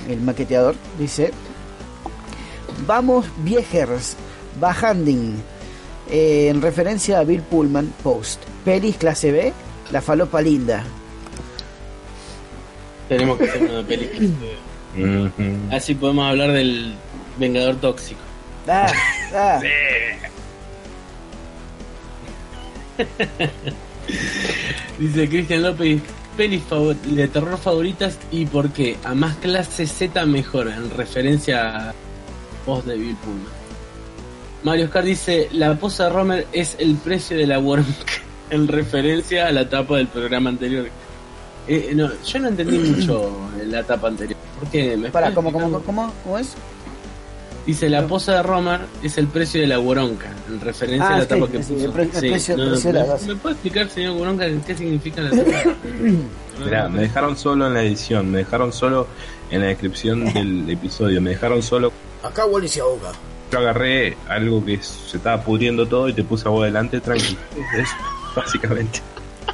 el 0.09 0.21
maqueteador, 0.23 0.75
dice: 0.99 1.33
Vamos 2.87 3.27
viejers, 3.45 4.17
bajanding. 4.59 5.35
Eh, 6.11 6.49
en 6.49 6.63
referencia 6.63 7.19
a 7.19 7.25
Bill 7.25 7.43
Pullman, 7.43 7.93
post. 8.03 8.41
Pelis 8.65 8.97
clase 8.97 9.31
B, 9.31 9.53
la 9.93 10.01
falopa 10.01 10.41
linda. 10.41 10.83
Tenemos 13.11 13.39
que 13.39 13.45
hacer 13.45 13.63
una 13.69 13.83
película. 13.83 14.29
Así 15.73 15.97
podemos 15.97 16.31
hablar 16.31 16.53
del 16.53 16.95
Vengador 17.41 17.75
Tóxico. 17.81 18.21
Ah, 18.69 18.87
ah. 19.35 19.61
Dice 24.99 25.29
Cristian 25.29 25.63
López, 25.65 26.01
pelis 26.37 26.63
de 27.05 27.27
terror 27.27 27.59
favoritas 27.59 28.17
y 28.31 28.47
por 28.47 28.71
qué. 28.71 28.97
A 29.03 29.13
más 29.13 29.35
clase 29.39 29.89
Z 29.89 30.25
mejor, 30.27 30.69
en 30.69 30.89
referencia 30.91 31.89
a 31.89 31.95
voz 32.65 32.87
de 32.87 32.97
Bill 32.97 33.17
Pullman. 33.17 33.61
Mario 34.63 34.85
Oscar 34.85 35.03
dice, 35.03 35.49
la 35.51 35.75
posa 35.75 36.05
de 36.05 36.11
Romer 36.11 36.47
es 36.53 36.77
el 36.79 36.95
precio 36.95 37.37
de 37.37 37.49
la 37.49 37.59
worm 37.59 37.85
en 38.51 38.69
referencia 38.69 39.49
a 39.49 39.53
la 39.53 39.69
tapa 39.69 39.97
del 39.97 40.07
programa 40.07 40.51
anterior. 40.51 40.89
Eh, 41.73 41.93
no, 41.95 42.11
yo 42.25 42.39
no 42.41 42.49
entendí 42.49 42.79
mucho 42.79 43.31
la 43.67 43.83
tapa 43.85 44.09
anterior. 44.09 44.37
¿Por 44.59 44.69
qué? 44.71 44.97
¿Me 44.97 45.09
puedes 45.11 45.31
¿cómo, 45.31 45.53
cómo, 45.53 45.81
cómo, 45.83 46.13
cómo 46.25 46.39
es? 46.39 46.55
Dice, 47.65 47.89
la 47.89 48.07
posa 48.09 48.33
de 48.37 48.43
Romer 48.43 48.81
es 49.03 49.19
el 49.19 49.29
precio 49.29 49.61
de 49.61 49.67
la 49.69 49.79
Woronka, 49.79 50.33
en 50.49 50.61
referencia 50.61 51.07
Ah, 51.09 51.15
a 51.15 51.19
la 51.19 51.23
sí, 51.25 51.29
tapa 51.29 51.47
que 51.49 51.59
puso. 51.61 51.85
el 51.85 51.93
pre- 51.93 52.03
el 52.05 52.09
precio- 52.11 52.55
el 52.57 52.71
precio 52.71 52.93
de 52.93 52.99
la 52.99 53.05
¿me, 53.05 53.11
base. 53.11 53.27
¿Me 53.29 53.37
puede 53.37 53.53
explicar, 53.55 53.89
señor 53.91 54.17
Woronka, 54.17 54.47
qué 54.67 54.75
significa 54.77 55.21
la 55.23 55.31
tapa? 55.31 55.75
Mirá, 56.65 56.89
me 56.89 57.03
dejaron 57.03 57.37
solo 57.37 57.67
en 57.69 57.75
la 57.75 57.83
edición, 57.83 58.31
me 58.31 58.39
dejaron 58.39 58.73
solo 58.73 59.07
en 59.51 59.61
la 59.61 59.67
descripción 59.69 60.25
del 60.35 60.69
episodio, 60.71 61.21
me 61.21 61.31
dejaron 61.31 61.63
solo. 61.63 61.93
Acá 62.25 62.47
Wally 62.47 62.67
se 62.67 62.81
ahoga. 62.81 63.13
Yo 63.53 63.59
agarré 63.59 64.17
algo 64.29 64.65
que 64.65 64.79
se 64.83 65.19
estaba 65.19 65.41
pudriendo 65.43 65.87
todo 65.87 66.09
y 66.09 66.15
te 66.15 66.25
puse 66.25 66.49
a 66.49 66.51
vos 66.51 66.63
adelante, 66.63 66.99
tranqui. 67.01 67.37
Es 67.79 67.89
básicamente. 68.35 69.01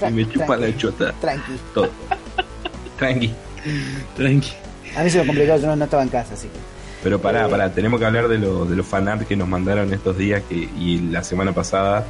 Y 0.09 0.13
me 0.13 0.29
chupa 0.29 0.57
la 0.57 0.77
chota 0.77 1.13
Tranqui. 1.21 1.53
todo. 1.75 1.91
Tranqui. 2.99 3.33
Tranqui. 4.17 4.53
A 4.97 5.03
mí 5.03 5.11
se 5.11 5.19
me 5.21 5.27
complicó, 5.27 5.57
yo 5.57 5.67
no, 5.67 5.77
no 5.77 5.85
estaba 5.85 6.03
en 6.03 6.09
casa, 6.09 6.35
así 6.35 6.49
que. 6.49 6.59
Pero 7.03 7.21
pará, 7.21 7.49
pará, 7.49 7.71
tenemos 7.71 8.01
que 8.01 8.07
hablar 8.07 8.27
de 8.29 8.39
los 8.39 8.69
de 8.69 8.75
los 8.77 8.87
fanart 8.87 9.27
que 9.29 9.37
nos 9.37 9.47
mandaron 9.47 9.93
estos 9.93 10.17
días 10.17 10.43
que, 10.49 10.55
y 10.57 10.99
la 11.11 11.23
semana 11.23 11.53
pasada. 11.53 12.05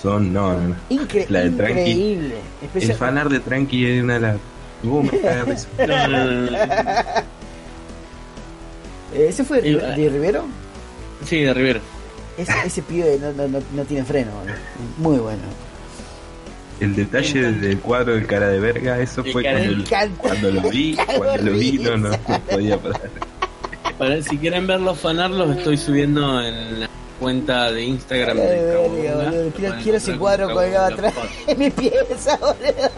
Son, 0.00 0.32
no, 0.32 0.52
no, 0.54 0.68
no. 0.70 0.74
Incre- 0.90 1.26
La 1.28 1.40
de 1.40 1.50
Tranqui. 1.50 1.80
increíble. 1.80 2.34
El 2.60 2.66
Especial- 2.68 2.96
fanart 2.98 3.30
de 3.30 3.40
Tranqui 3.40 3.86
es 3.86 4.02
una 4.02 4.14
de 4.14 4.20
las. 4.20 4.36
Uh, 4.82 5.02
me 5.02 5.10
cae 5.20 5.36
de 5.36 5.44
risa. 5.44 5.68
No, 5.86 6.08
no, 6.08 6.24
no, 6.24 6.50
no. 6.50 6.58
Eh, 9.14 9.26
¿Ese 9.28 9.44
fue 9.44 9.60
de, 9.62 9.74
de 9.76 10.08
Rivero? 10.08 10.44
Sí, 11.24 11.40
de 11.42 11.54
Rivero. 11.54 11.80
Ese, 12.36 12.52
ese 12.64 12.82
pibe 12.82 13.18
no, 13.20 13.32
no, 13.32 13.46
no, 13.46 13.58
no 13.74 13.84
tiene 13.84 14.04
freno. 14.04 14.30
boludo. 14.32 14.54
Muy 14.98 15.18
bueno. 15.18 15.42
El 16.82 16.96
detalle 16.96 17.52
del 17.52 17.78
cuadro 17.78 18.14
del 18.14 18.26
cara 18.26 18.48
de 18.48 18.58
verga, 18.58 18.98
eso 18.98 19.22
El 19.24 19.32
fue 19.32 19.42
cuando, 19.42 19.70
lo- 19.70 19.80
encanta. 19.82 20.16
cuando 20.20 20.50
lo 20.50 20.60
vi, 20.68 20.96
cuando 20.96 21.36
lo 21.50 21.52
vi, 21.58 21.72
no, 21.78 21.96
no, 21.96 22.08
no 22.10 22.40
podía 22.50 22.76
parar. 22.78 23.00
Para, 23.98 24.20
si 24.22 24.36
quieren 24.38 24.66
ver 24.66 24.80
los 24.80 24.98
fanart, 24.98 25.32
los 25.32 25.56
estoy 25.56 25.76
subiendo 25.76 26.42
en 26.42 26.80
la 26.80 26.88
cuenta 27.20 27.70
de 27.70 27.84
Instagram 27.84 28.36
de 28.36 28.76
boludo. 28.76 29.52
Quiero, 29.82 29.96
ese 29.98 30.16
cuadro 30.16 30.52
colgado 30.52 30.92
atrás 30.94 31.14
de 31.46 31.54
mi 31.54 31.70
pieza, 31.70 32.36
boludo. 32.38 32.90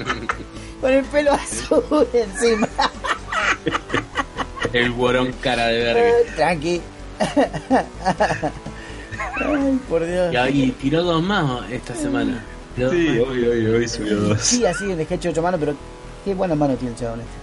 Con 0.80 0.92
el 0.92 1.04
pelo 1.04 1.32
azul 1.32 2.08
encima. 2.12 2.66
El 4.72 4.90
guarón 4.92 5.32
cara 5.40 5.66
de 5.68 5.78
verga. 5.84 6.34
Tranqui. 6.36 6.80
Ay, 9.36 9.78
por 9.88 10.04
Dios. 10.06 10.32
Y 10.32 10.36
ahí 10.36 10.74
tiró 10.80 11.02
dos 11.02 11.22
más 11.22 11.70
esta 11.70 11.94
semana. 11.94 12.42
Dos 12.86 12.92
Sí, 12.92 13.08
hoy, 13.18 13.44
hoy, 13.44 13.66
hoy 13.66 13.88
subió 13.88 14.16
dos. 14.16 14.40
Sí, 14.40 14.64
así 14.66 14.86
de 14.86 15.06
ocho 15.30 15.42
manos, 15.42 15.60
pero 15.60 15.74
qué 16.24 16.34
buena 16.34 16.54
mano 16.54 16.74
tiene 16.76 16.94
el 16.94 17.00
chabón 17.00 17.20
este. 17.20 17.40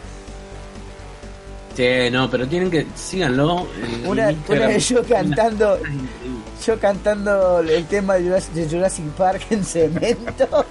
Sí, 2.07 2.11
no, 2.11 2.29
pero 2.29 2.47
tienen 2.47 2.71
que. 2.71 2.87
Síganlo. 2.95 3.67
en 3.83 4.07
Una, 4.07 4.33
una 4.47 4.67
vez 4.67 4.89
yo 4.89 5.03
cantando, 5.03 5.77
yo 6.65 6.79
cantando 6.79 7.59
el 7.59 7.85
tema 7.85 8.15
de 8.15 8.23
Jurassic, 8.23 8.53
de 8.53 8.67
Jurassic 8.69 9.05
Park 9.11 9.41
en 9.51 9.63
cemento. 9.63 10.65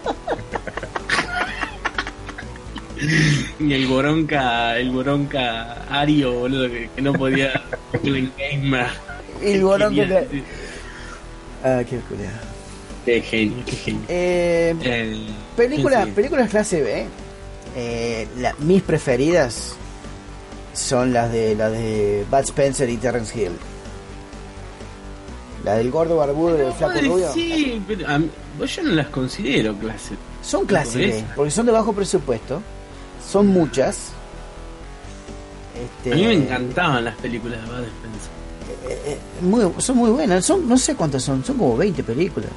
Y 3.61 3.73
el 3.73 3.87
Boronca, 3.87 4.77
el 4.79 4.91
Boronca 4.91 5.85
Ario, 5.91 6.33
boludo, 6.41 6.69
que, 6.69 6.89
que 6.95 7.03
no 7.03 7.13
podía. 7.13 7.63
el 8.03 8.33
te- 10.29 10.45
Ah, 11.63 11.83
qué 11.89 11.99
culiao. 11.99 12.56
Qué 13.07 13.23
genio, 13.23 13.63
qué 13.65 13.73
genio. 13.77 14.03
Eh, 14.09 14.75
El- 14.83 15.27
películas, 15.57 16.07
películas 16.09 16.51
clase 16.51 16.83
B. 16.83 17.07
eh, 17.77 18.27
la- 18.39 18.55
mis 18.59 18.83
preferidas 18.83 19.75
son 20.75 21.13
las 21.13 21.31
de 21.33 21.55
las 21.55 21.73
de 21.73 22.27
Bud 22.31 22.39
Spencer 22.41 22.89
y 22.91 22.97
Terrence 22.99 23.39
Hill. 23.41 23.53
La 25.65 25.75
del 25.77 25.91
gordo 25.91 26.17
barbudo 26.17 26.59
y 26.59 26.67
el 26.67 26.73
flaco 26.73 27.01
rubio. 27.01 27.33
Sí, 27.33 27.83
pero 27.87 28.09
a 28.09 28.19
mí- 28.19 28.31
yo 28.67 28.83
no 28.83 28.91
las 28.93 29.07
considero 29.09 29.75
clase. 29.77 30.15
Son 30.43 30.65
clase 30.67 30.99
B, 30.99 31.25
porque 31.35 31.51
son 31.51 31.67
de 31.67 31.73
bajo 31.73 31.93
presupuesto. 31.93 32.61
Son 33.31 33.47
muchas. 33.49 34.11
Este, 35.75 36.13
A 36.13 36.17
mí 36.17 36.25
me 36.25 36.35
encantaban 36.35 37.05
las 37.05 37.17
películas 37.17 37.61
de 37.63 37.67
Bud 37.67 37.85
Spencer. 37.85 38.37
eh, 39.07 39.19
muy, 39.43 39.65
son 39.79 39.97
muy 39.97 40.11
buenas. 40.11 40.45
Son, 40.45 40.67
no 40.69 40.77
sé 40.79 40.95
cuántas 40.95 41.23
son, 41.23 41.45
son 41.45 41.57
como 41.57 41.77
20 41.77 42.03
películas. 42.05 42.51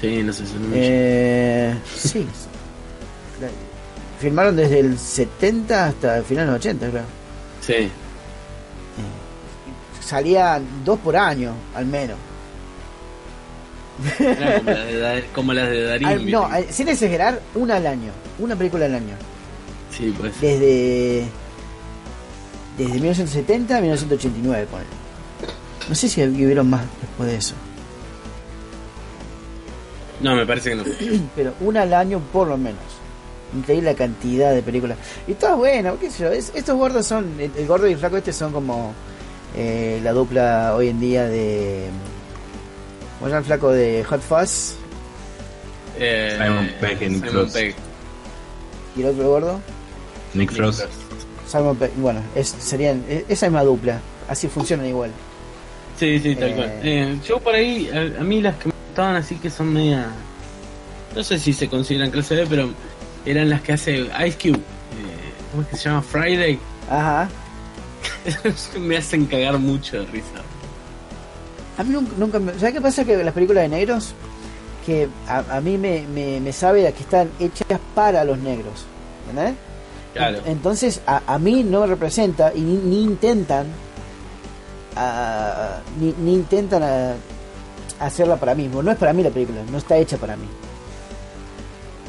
Sí, 0.00 0.22
no 0.22 0.32
sé, 0.32 0.46
son 0.46 0.64
un 0.66 0.72
Eh, 0.74 1.74
sí. 1.96 2.26
Filmaron 4.20 4.56
desde 4.56 4.80
el 4.80 4.98
70 4.98 5.86
hasta 5.86 6.18
el 6.18 6.24
final 6.24 6.46
de 6.46 6.52
los 6.52 6.60
80, 6.60 6.90
creo. 6.90 7.02
Sí. 7.60 7.90
Salían 10.00 10.64
dos 10.84 10.98
por 11.00 11.16
año, 11.16 11.52
al 11.74 11.86
menos. 11.86 12.16
Era 14.18 14.56
como, 14.58 14.70
las 14.70 14.86
de, 14.86 15.24
como 15.34 15.52
las 15.52 15.68
de 15.70 15.82
Darín. 15.84 16.08
Al- 16.08 16.30
no, 16.30 16.48
sin 16.70 16.88
exagerar, 16.88 17.40
una 17.54 17.76
al 17.76 17.86
año. 17.86 18.10
Una 18.38 18.56
película 18.56 18.86
al 18.86 18.94
año. 18.94 19.14
Sí, 19.96 20.14
pues. 20.18 20.40
Desde. 20.40 21.24
Desde 22.76 22.92
1970 22.94 23.76
a 23.76 23.80
1989, 23.80 24.66
ponele. 24.70 24.88
No 25.88 25.94
sé 25.94 26.08
si 26.08 26.22
hubieron 26.22 26.68
más 26.68 26.82
después 27.00 27.30
de 27.30 27.36
eso. 27.36 27.54
No, 30.24 30.34
me 30.34 30.46
parece 30.46 30.70
que 30.70 30.76
no. 30.76 30.84
Pero 31.36 31.54
una 31.60 31.82
al 31.82 31.92
año 31.94 32.20
por 32.32 32.48
lo 32.48 32.56
menos. 32.56 32.80
Increíble 33.54 33.90
la 33.92 33.96
cantidad 33.96 34.52
de 34.52 34.62
películas. 34.62 34.98
Y 35.28 35.34
todas 35.34 35.56
buenas, 35.56 35.94
qué 36.00 36.10
sé 36.10 36.24
yo. 36.24 36.32
es- 36.32 36.50
estos 36.54 36.76
gordos 36.76 37.06
son. 37.06 37.38
El, 37.38 37.50
el 37.56 37.66
gordo 37.66 37.86
y 37.86 37.92
el 37.92 37.98
flaco 37.98 38.16
este 38.16 38.32
son 38.32 38.52
como. 38.52 38.92
eh, 39.56 40.00
la 40.02 40.12
dupla 40.12 40.74
hoy 40.74 40.88
en 40.88 40.98
día 40.98 41.26
de. 41.26 41.86
¿Cómo 43.18 43.26
se 43.26 43.30
llama 43.30 43.38
el 43.38 43.44
flaco 43.44 43.70
de 43.70 44.02
Hot 44.08 44.20
Fuzz? 44.22 44.74
Eh, 45.98 46.36
Simon 46.42 46.70
Pegg 46.80 47.02
y 47.02 47.08
Nick 47.08 47.18
Simon 47.28 47.30
Frost. 47.30 47.54
Pegg. 47.54 47.74
Y 48.96 49.00
el 49.02 49.06
otro 49.08 49.28
gordo. 49.28 49.60
Nick 50.34 50.50
Frost. 50.52 50.82
Simon 51.46 51.76
Pegg. 51.76 51.92
Bueno, 51.96 52.20
es, 52.34 52.48
serían 52.48 53.04
e- 53.08 53.24
esa 53.28 53.46
misma 53.46 53.62
dupla. 53.62 54.00
Así 54.28 54.48
funcionan 54.48 54.86
igual. 54.86 55.10
Sí, 55.98 56.18
sí, 56.18 56.34
tal 56.34 56.48
Eh. 56.50 56.54
cual. 56.56 56.72
Eh, 56.82 57.18
yo 57.24 57.38
por 57.38 57.54
ahí, 57.54 57.88
a, 57.92 58.20
a 58.20 58.24
mí 58.24 58.40
las 58.40 58.56
que 58.56 58.68
me 58.68 58.74
gustaban 58.94 59.16
así 59.16 59.34
que 59.34 59.50
son 59.50 59.72
media. 59.72 60.06
no 61.16 61.24
sé 61.24 61.36
si 61.40 61.52
se 61.52 61.68
consideran 61.68 62.12
clase 62.12 62.36
B, 62.36 62.46
pero 62.48 62.70
eran 63.26 63.50
las 63.50 63.60
que 63.60 63.72
hace 63.72 64.08
Ice 64.24 64.38
Cube. 64.38 64.58
Eh, 64.58 65.32
¿Cómo 65.50 65.62
es 65.64 65.68
que 65.68 65.76
se 65.76 65.88
llama? 65.88 66.02
Friday. 66.02 66.60
Ajá. 66.88 67.28
me 68.78 68.96
hacen 68.96 69.26
cagar 69.26 69.58
mucho 69.58 69.98
de 69.98 70.06
risa. 70.06 70.28
A 71.76 71.82
mí 71.82 71.90
nunca, 71.92 72.12
nunca 72.16 72.38
me... 72.38 72.52
¿Sabes 72.52 72.74
qué 72.74 72.80
pasa? 72.80 73.04
Que 73.04 73.16
las 73.16 73.34
películas 73.34 73.64
de 73.64 73.68
negros, 73.68 74.14
que 74.86 75.08
a, 75.26 75.56
a 75.56 75.60
mí 75.60 75.76
me, 75.76 76.06
me, 76.06 76.38
me 76.38 76.52
sabe 76.52 76.86
a 76.86 76.92
que 76.92 77.02
están 77.02 77.30
hechas 77.40 77.80
para 77.96 78.22
los 78.22 78.38
negros. 78.38 78.84
¿Entendés? 79.28 79.56
Claro. 80.12 80.38
Entonces 80.46 81.00
a, 81.04 81.20
a 81.26 81.40
mí 81.40 81.64
no 81.64 81.80
me 81.80 81.88
representa 81.88 82.52
y 82.54 82.60
ni, 82.60 82.76
ni 82.76 83.02
intentan 83.02 83.66
ah, 84.94 85.80
ni, 85.98 86.14
ni 86.18 86.34
intentan 86.34 86.84
hacerla 88.00 88.36
para 88.36 88.54
mí. 88.54 88.68
No 88.68 88.90
es 88.90 88.98
para 88.98 89.12
mí 89.12 89.22
la 89.22 89.30
película, 89.30 89.60
no 89.70 89.78
está 89.78 89.96
hecha 89.96 90.16
para 90.16 90.36
mí. 90.36 90.46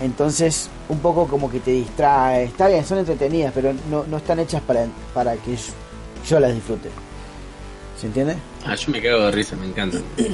Entonces 0.01 0.69
un 0.89 0.99
poco 0.99 1.27
como 1.27 1.49
que 1.49 1.59
te 1.59 1.71
distrae. 1.71 2.45
Está 2.45 2.67
bien, 2.67 2.86
son 2.86 2.99
entretenidas, 2.99 3.51
pero 3.53 3.73
no, 3.89 4.05
no 4.05 4.17
están 4.17 4.39
hechas 4.39 4.61
para, 4.61 4.88
para 5.13 5.36
que 5.38 5.55
yo, 5.55 5.73
yo 6.29 6.39
las 6.39 6.53
disfrute. 6.53 6.89
¿Se 7.99 8.07
entiende? 8.07 8.36
Ah, 8.65 8.75
yo 8.75 8.91
me 8.91 9.01
cago 9.01 9.25
de 9.25 9.31
risa, 9.31 9.55
me 9.55 9.67
encanta. 9.67 9.97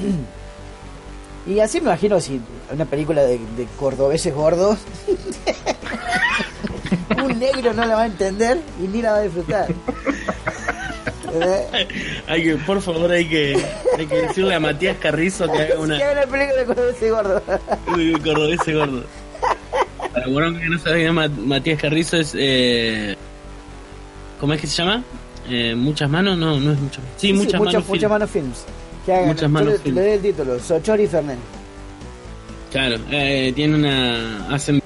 Y 1.47 1.59
así 1.59 1.81
me 1.81 1.87
imagino 1.87 2.19
si 2.19 2.39
una 2.71 2.85
película 2.85 3.23
de, 3.23 3.39
de 3.39 3.67
cordobeses 3.79 4.31
gordos, 4.31 4.77
un 7.23 7.39
negro 7.39 7.73
no 7.73 7.83
la 7.83 7.95
va 7.95 8.03
a 8.03 8.05
entender 8.05 8.59
y 8.79 8.87
ni 8.87 9.01
la 9.01 9.13
va 9.13 9.17
a 9.17 9.21
disfrutar. 9.21 9.67
Hay 12.27 12.43
que, 12.43 12.55
por 12.57 12.81
favor, 12.81 13.11
hay 13.11 13.27
que, 13.27 13.55
hay 13.97 14.05
que 14.05 14.15
decirle 14.23 14.55
a 14.55 14.59
Matías 14.59 14.97
Carrizo 14.97 15.51
que 15.51 15.59
haga 15.59 15.79
una 15.79 15.97
Que 15.97 16.03
haga 16.03 16.23
una 16.23 16.31
película 16.31 16.59
de 16.59 16.65
cordobeses 16.65 17.11
gordos. 17.11 17.41
Uy, 17.95 18.11
cordobés 18.23 18.59
gordo. 18.75 19.03
Para 20.13 20.27
Morón 20.27 20.59
que 20.59 20.67
no 20.67 20.77
sabía, 20.79 21.11
Ma- 21.13 21.27
Matías 21.29 21.79
Carrizo 21.81 22.17
es. 22.17 22.33
Eh, 22.37 23.15
¿Cómo 24.39 24.53
es 24.53 24.61
que 24.61 24.67
se 24.67 24.75
llama? 24.77 25.03
Eh, 25.49 25.73
¿Muchas 25.75 26.09
manos? 26.09 26.37
No, 26.37 26.59
no 26.59 26.71
es 26.73 26.79
muchas 26.79 26.99
manos. 26.99 27.13
Sí, 27.17 27.27
Sí, 27.27 27.33
muchas 27.33 27.59
muchas, 27.59 27.73
manos. 27.75 27.87
muchas 27.87 27.99
film. 28.01 28.11
manos 28.11 28.29
films. 28.29 28.65
Que 29.05 29.13
hagan, 29.13 29.27
Muchas 29.27 29.49
manos 29.49 29.73
le, 29.73 29.79
film. 29.79 29.95
le 29.95 30.01
doy 30.01 30.11
el 30.11 30.21
título, 30.21 30.59
Sochori 30.59 31.07
Fernández. 31.07 31.39
Claro, 32.71 32.97
eh, 33.11 33.51
tiene 33.55 33.75
una. 33.75 34.47
Hacen 34.53 34.81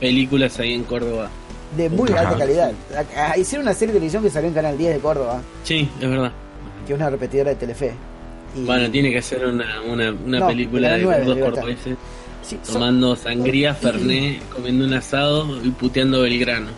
películas 0.00 0.58
ahí 0.60 0.74
en 0.74 0.84
Córdoba. 0.84 1.30
De 1.76 1.88
muy 1.90 2.08
Ajá. 2.10 2.20
alta 2.20 2.38
calidad. 2.38 2.72
A- 3.16 3.32
a- 3.32 3.38
Hicieron 3.38 3.66
una 3.66 3.74
serie 3.74 3.88
de 3.88 3.98
televisión 3.98 4.22
que 4.22 4.30
salió 4.30 4.48
en 4.48 4.54
Canal 4.54 4.78
10 4.78 4.94
de 4.94 5.00
Córdoba, 5.00 5.40
Sí, 5.64 5.88
es 6.00 6.08
verdad. 6.08 6.32
que 6.86 6.92
es 6.92 6.98
una 6.98 7.10
repetidora 7.10 7.50
de 7.50 7.56
Telefe. 7.56 7.92
Y- 8.56 8.64
Bueno, 8.64 8.90
tiene 8.90 9.10
que 9.10 9.18
hacer 9.18 9.44
una, 9.46 9.82
una, 9.82 10.12
una 10.12 10.38
No, 10.40 10.46
película 10.48 10.88
la 10.90 10.96
de 10.96 11.02
nueva, 11.02 11.18
gordos 11.18 11.36
Libertad. 11.36 11.60
cordobeses 11.62 11.96
sí, 12.42 12.58
son- 12.62 12.74
tomando 12.74 13.16
sangría, 13.16 13.74
fernet, 13.74 14.40
comiendo 14.48 14.84
un 14.86 14.94
asado 14.94 15.60
y 15.62 15.70
puteando 15.70 16.22
Belgrano. 16.22 16.68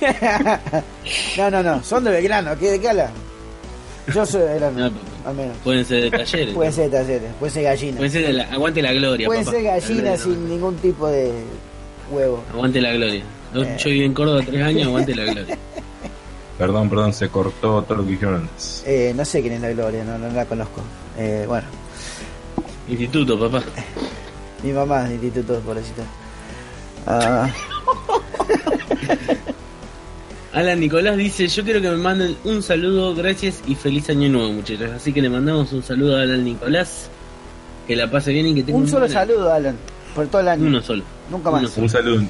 no, 1.36 1.50
no, 1.50 1.62
no, 1.62 1.82
son 1.82 2.04
de 2.04 2.10
Belgrano, 2.10 2.56
¿qué, 2.58 2.70
¿de 2.72 2.80
qué 2.80 2.88
habla? 2.88 3.10
Yo 4.12 4.24
soy 4.26 4.40
de 4.42 4.46
Belgrano, 4.48 4.78
No, 4.90 4.92
al 5.28 5.34
menos. 5.36 5.56
Pueden 5.62 5.84
ser 5.84 6.02
de 6.04 6.10
talleres. 6.10 6.54
Puede 6.54 6.72
ser 6.72 6.90
de 6.90 6.98
talleres, 6.98 7.30
puede 7.38 7.52
ser 7.52 7.62
gallina. 7.64 7.96
Pueden 7.96 8.12
ser 8.12 8.26
de 8.26 8.32
la, 8.32 8.44
aguante 8.44 8.82
la 8.82 8.92
gloria. 8.92 9.26
Pueden 9.26 9.44
papá. 9.44 9.56
ser 9.56 9.64
gallinas 9.64 10.20
sin 10.20 10.48
ningún 10.48 10.76
tipo 10.76 11.06
de 11.08 11.30
huevo. 12.10 12.42
Aguante 12.52 12.80
la 12.80 12.92
gloria. 12.92 13.22
Yo 13.54 13.62
Eh. 13.62 13.76
yo 13.78 13.90
viví 13.90 14.04
en 14.04 14.14
Córdoba 14.14 14.42
tres 14.46 14.62
años, 14.62 14.86
aguante 14.86 15.14
la 15.14 15.24
gloria. 15.24 15.58
Perdón, 16.58 16.88
perdón, 16.90 17.12
se 17.12 17.28
cortó 17.28 17.82
todo 17.82 17.98
lo 17.98 18.04
que 18.04 18.10
dijeron 18.12 18.34
antes. 18.42 18.84
Eh, 18.86 19.12
no 19.16 19.24
sé 19.24 19.40
quién 19.40 19.54
es 19.54 19.60
la 19.62 19.70
Gloria, 19.70 20.04
no, 20.04 20.16
no 20.18 20.28
la 20.30 20.44
conozco. 20.44 20.82
Eh, 21.18 21.44
bueno, 21.48 21.66
Instituto, 22.88 23.38
papá. 23.40 23.62
mi 24.62 24.72
mamá 24.72 25.04
es 25.04 25.08
de 25.08 25.14
instituto, 25.26 25.58
pobrecita. 25.60 26.02
Ah, 27.06 27.48
Alan 30.52 30.78
Nicolás 30.78 31.16
dice, 31.16 31.48
yo 31.48 31.64
quiero 31.64 31.80
que 31.80 31.90
me 31.90 31.96
manden 31.96 32.36
un 32.44 32.62
saludo, 32.62 33.14
gracias 33.14 33.62
y 33.66 33.74
feliz 33.74 34.08
año 34.10 34.28
nuevo 34.28 34.52
muchachos. 34.52 34.90
Así 34.94 35.12
que 35.12 35.22
le 35.22 35.30
mandamos 35.30 35.72
un 35.72 35.82
saludo 35.82 36.18
a 36.18 36.22
Alan 36.22 36.44
Nicolás. 36.44 37.08
Que 37.88 37.96
la 37.96 38.08
pase 38.10 38.30
bien 38.32 38.46
y 38.46 38.54
que 38.54 38.62
tenga 38.62 38.78
un 38.78 38.86
solo 38.86 39.00
buen- 39.06 39.12
saludo, 39.12 39.52
Alan, 39.52 39.76
por 40.14 40.26
todo 40.28 40.42
el 40.42 40.48
año. 40.48 40.66
Uno 40.66 40.80
solo. 40.82 41.02
Nunca 41.30 41.50
más. 41.50 41.62
Uno 41.62 41.70
solo. 41.70 41.82
Un 41.84 41.88
saludo. 41.90 42.22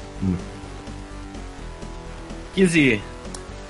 ¿Quién 2.55 2.69
sigue? 2.69 3.01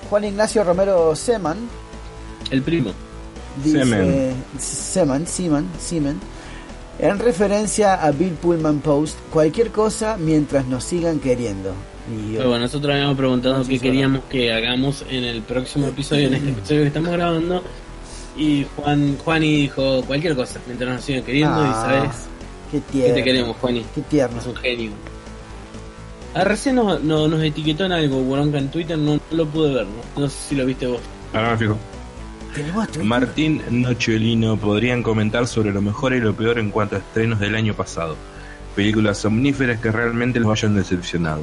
Juan 0.10 0.24
Ignacio 0.26 0.64
Romero 0.64 1.16
Seman 1.16 1.58
El 2.52 2.62
primo. 2.62 2.92
dice 3.64 3.80
Semen. 3.80 4.34
Seman, 4.60 5.28
Seman, 5.28 5.68
Seman, 5.80 6.20
en 7.00 7.20
referencia 7.20 7.96
a 7.96 8.12
Bill 8.12 8.34
Pullman 8.34 8.80
Post, 8.80 9.18
cualquier 9.32 9.72
cosa 9.72 10.18
mientras 10.18 10.66
nos 10.68 10.84
sigan 10.84 11.20
queriendo. 11.20 11.74
Y 12.12 12.34
yo- 12.34 12.38
Pero 12.40 12.50
bueno, 12.50 12.66
nosotros 12.66 12.94
habíamos 12.94 13.16
preguntado 13.18 13.58
No 13.60 13.64
sé 13.64 13.70
qué 13.72 13.76
si 13.78 13.82
queríamos 13.82 14.24
que 14.30 14.52
hagamos 14.54 15.06
en 15.10 15.24
el 15.24 15.42
próximo 15.42 15.88
episodio, 15.88 16.28
en 16.28 16.34
este 16.36 16.50
episodio 16.50 16.82
que 16.82 16.88
estamos 16.88 17.12
grabando. 17.12 17.64
Y 18.36 18.66
Juan 18.76 19.18
Juani 19.24 19.56
dijo 19.62 20.04
cualquier 20.06 20.36
cosa 20.36 20.60
mientras 20.68 20.96
nos 20.96 21.04
sigan 21.06 21.24
queriendo 21.24 21.56
Ah, 21.56 21.70
y 21.70 21.74
sabes 21.74 22.18
qué 22.72 22.80
que 22.80 22.92
tierno. 22.92 23.16
te 23.16 23.24
queremos, 23.24 23.58
Juani. 23.58 23.86
Qué 23.96 24.02
tierno. 24.02 24.40
Es 24.40 24.46
un 24.48 24.56
genio. 24.56 24.92
Ah, 26.36 26.44
recién 26.44 26.76
nos, 26.76 27.02
no- 27.04 27.28
nos 27.28 27.42
etiquetó 27.44 27.86
en 27.86 27.92
algo, 27.92 28.22
Boronca, 28.24 28.58
en 28.58 28.70
Twitter, 28.70 28.98
no, 28.98 29.16
no 29.16 29.22
lo 29.32 29.46
pude 29.46 29.74
ver, 29.74 29.86
¿no? 29.86 30.22
No 30.22 30.30
sé 30.30 30.38
si 30.50 30.56
lo 30.56 30.66
viste 30.66 30.88
vos. 30.88 31.02
Ahora 31.34 31.52
me 31.52 31.58
fijo. 31.58 31.78
Twitter. 32.54 33.04
Martín 33.04 33.62
Nochelino 33.72 34.58
podrían 34.58 35.02
comentar 35.04 35.48
sobre 35.48 35.72
lo 35.72 35.82
mejor 35.82 36.14
y 36.14 36.20
lo 36.20 36.34
peor 36.36 36.60
en 36.60 36.70
cuanto 36.70 36.96
a 36.96 37.00
estrenos 37.00 37.40
del 37.40 37.56
año 37.56 37.74
pasado. 37.74 38.16
Películas 38.76 39.24
omníferas 39.26 39.80
que 39.80 39.92
realmente 39.92 40.40
los 40.40 40.52
hayan 40.52 40.76
decepcionado. 40.76 41.42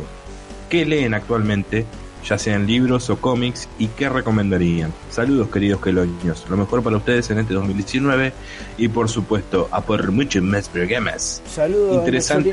¿Qué 0.68 0.84
leen 0.86 1.14
actualmente, 1.14 1.84
ya 2.24 2.38
sean 2.38 2.66
libros 2.66 3.10
o 3.10 3.16
cómics, 3.16 3.68
y 3.78 3.88
qué 3.88 4.08
recomendarían? 4.08 4.92
Saludos 5.10 5.48
queridos 5.48 5.80
queloños, 5.80 6.44
lo 6.48 6.56
mejor 6.56 6.82
para 6.82 6.96
ustedes 6.96 7.30
en 7.30 7.38
este 7.38 7.54
2019 7.54 8.32
y 8.78 8.88
por 8.88 9.08
supuesto 9.08 9.68
a 9.70 9.80
por 9.80 10.10
muchos 10.12 10.42
más 10.42 10.68
programas. 10.68 11.42
Saludos 11.46 11.98
Interesante. 11.98 12.50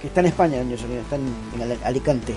que 0.00 0.06
está 0.06 0.20
en 0.20 0.26
España, 0.26 0.58
está 0.60 1.16
en, 1.16 1.78
Alicante. 1.84 2.34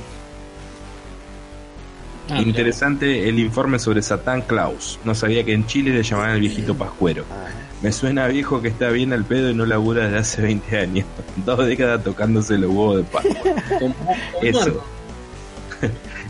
Ah, 2.30 2.41
Interesante 2.41 3.27
el 3.27 3.39
informe 3.39 3.80
sobre 3.80 4.03
Satán 4.03 4.43
Klaus. 4.43 4.99
No 5.03 5.15
sabía 5.15 5.43
que 5.43 5.53
en 5.53 5.65
Chile 5.65 5.91
le 5.91 6.03
llamaban 6.03 6.32
el 6.32 6.41
viejito 6.41 6.75
pascuero. 6.75 7.25
Ah, 7.32 7.47
Me 7.82 7.91
suena 7.91 8.27
viejo 8.27 8.61
que 8.61 8.67
está 8.67 8.89
bien 8.89 9.13
al 9.13 9.25
pedo 9.25 9.49
y 9.49 9.55
no 9.55 9.65
labura 9.65 10.03
desde 10.03 10.17
hace 10.19 10.41
20 10.43 10.77
años. 10.77 11.05
Dos 11.45 11.65
décadas 11.65 12.03
tocándose 12.03 12.57
los 12.59 12.69
huevos 12.69 12.97
de 12.97 13.03
Pascua. 13.03 13.34
Eso. 14.43 14.84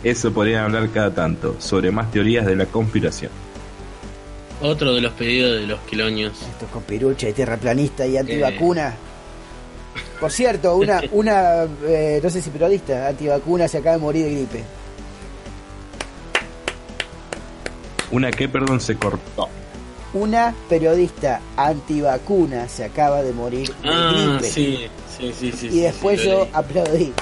Eso 0.03 0.31
podrían 0.31 0.63
hablar 0.65 0.89
cada 0.91 1.13
tanto, 1.13 1.55
sobre 1.59 1.91
más 1.91 2.09
teorías 2.11 2.45
de 2.45 2.55
la 2.55 2.65
conspiración. 2.65 3.31
Otro 4.61 4.93
de 4.93 5.01
los 5.01 5.13
pedidos 5.13 5.59
de 5.61 5.67
los 5.67 5.79
quiloños. 5.81 6.33
estos 6.41 6.69
con 6.69 6.83
pirucha 6.83 7.29
y 7.29 7.33
tierraplanista 7.33 8.05
y 8.05 8.17
antivacuna. 8.17 8.93
Por 10.19 10.31
cierto, 10.31 10.75
una, 10.75 11.01
una 11.11 11.63
eh, 11.85 12.19
no 12.23 12.29
sé 12.29 12.41
si 12.41 12.49
periodista, 12.49 13.07
antivacuna 13.07 13.67
se 13.67 13.77
acaba 13.77 13.95
de 13.95 14.01
morir 14.01 14.25
de 14.25 14.31
gripe. 14.35 14.63
Una 18.11 18.31
que, 18.31 18.49
perdón, 18.49 18.81
se 18.81 18.95
cortó. 18.95 19.47
Una 20.13 20.53
periodista 20.67 21.39
antivacuna 21.55 22.67
se 22.67 22.83
acaba 22.85 23.21
de 23.21 23.31
morir 23.31 23.67
de 23.67 23.89
Ah, 23.89 24.37
gripe. 24.39 24.51
sí, 24.51 24.87
sí, 25.17 25.31
sí, 25.33 25.51
sí. 25.51 25.67
y 25.67 25.69
sí, 25.71 25.79
después 25.81 26.19
sí, 26.19 26.27
yo 26.27 26.47
aplaudí. 26.53 27.13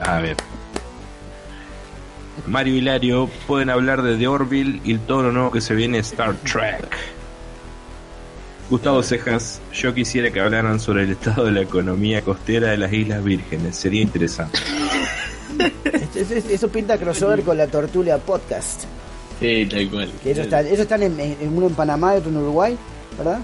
A 0.00 0.20
ver. 0.20 0.36
Mario 2.46 2.76
Hilario, 2.76 3.30
pueden 3.46 3.70
hablar 3.70 4.02
de 4.02 4.16
The 4.16 4.26
Orville 4.28 4.80
y 4.84 4.96
todo 4.98 5.22
lo 5.24 5.32
nuevo 5.32 5.50
que 5.50 5.60
se 5.60 5.74
viene 5.74 5.98
Star 5.98 6.34
Trek. 6.36 6.86
Gustavo 8.68 9.02
Cejas, 9.02 9.60
yo 9.72 9.94
quisiera 9.94 10.30
que 10.30 10.40
hablaran 10.40 10.80
sobre 10.80 11.04
el 11.04 11.12
estado 11.12 11.44
de 11.44 11.52
la 11.52 11.60
economía 11.60 12.22
costera 12.22 12.70
de 12.70 12.76
las 12.76 12.92
Islas 12.92 13.22
Vírgenes, 13.22 13.76
sería 13.76 14.02
interesante. 14.02 14.58
Esto- 15.84 16.18
eso- 16.34 16.48
Eso 16.50 16.68
pinta 16.68 16.98
crossover 16.98 17.42
con 17.42 17.56
la 17.56 17.66
Tortulia 17.68 18.18
Podcast. 18.18 18.82
Sí, 19.40 19.66
tal 19.70 19.88
cual. 19.90 20.10
Que 20.22 20.30
ellos 20.32 20.44
están, 20.46 20.66
ellos 20.66 20.80
están 20.80 21.02
en, 21.02 21.18
en- 21.20 21.36
uno 21.56 21.66
en 21.68 21.74
Panamá 21.74 22.14
y 22.14 22.18
otro 22.18 22.30
en 22.30 22.36
Uruguay, 22.38 22.76
¿verdad? 23.16 23.38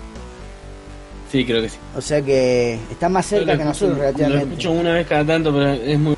Sí, 1.30 1.44
creo 1.44 1.62
que 1.62 1.68
sí. 1.68 1.78
O 1.96 2.00
sea 2.00 2.20
que 2.20 2.78
están 2.90 3.12
más 3.12 3.24
cerca 3.24 3.52
Lo 3.52 3.58
que 3.58 3.62
escucho- 3.64 3.68
nosotros 3.68 3.96
Lo 3.98 4.02
relativamente. 4.02 4.44
escucho 4.54 4.70
una 4.72 4.92
vez 4.94 5.06
cada 5.06 5.24
tanto, 5.24 5.52
pero 5.52 5.70
es 5.72 5.98
muy. 5.98 6.16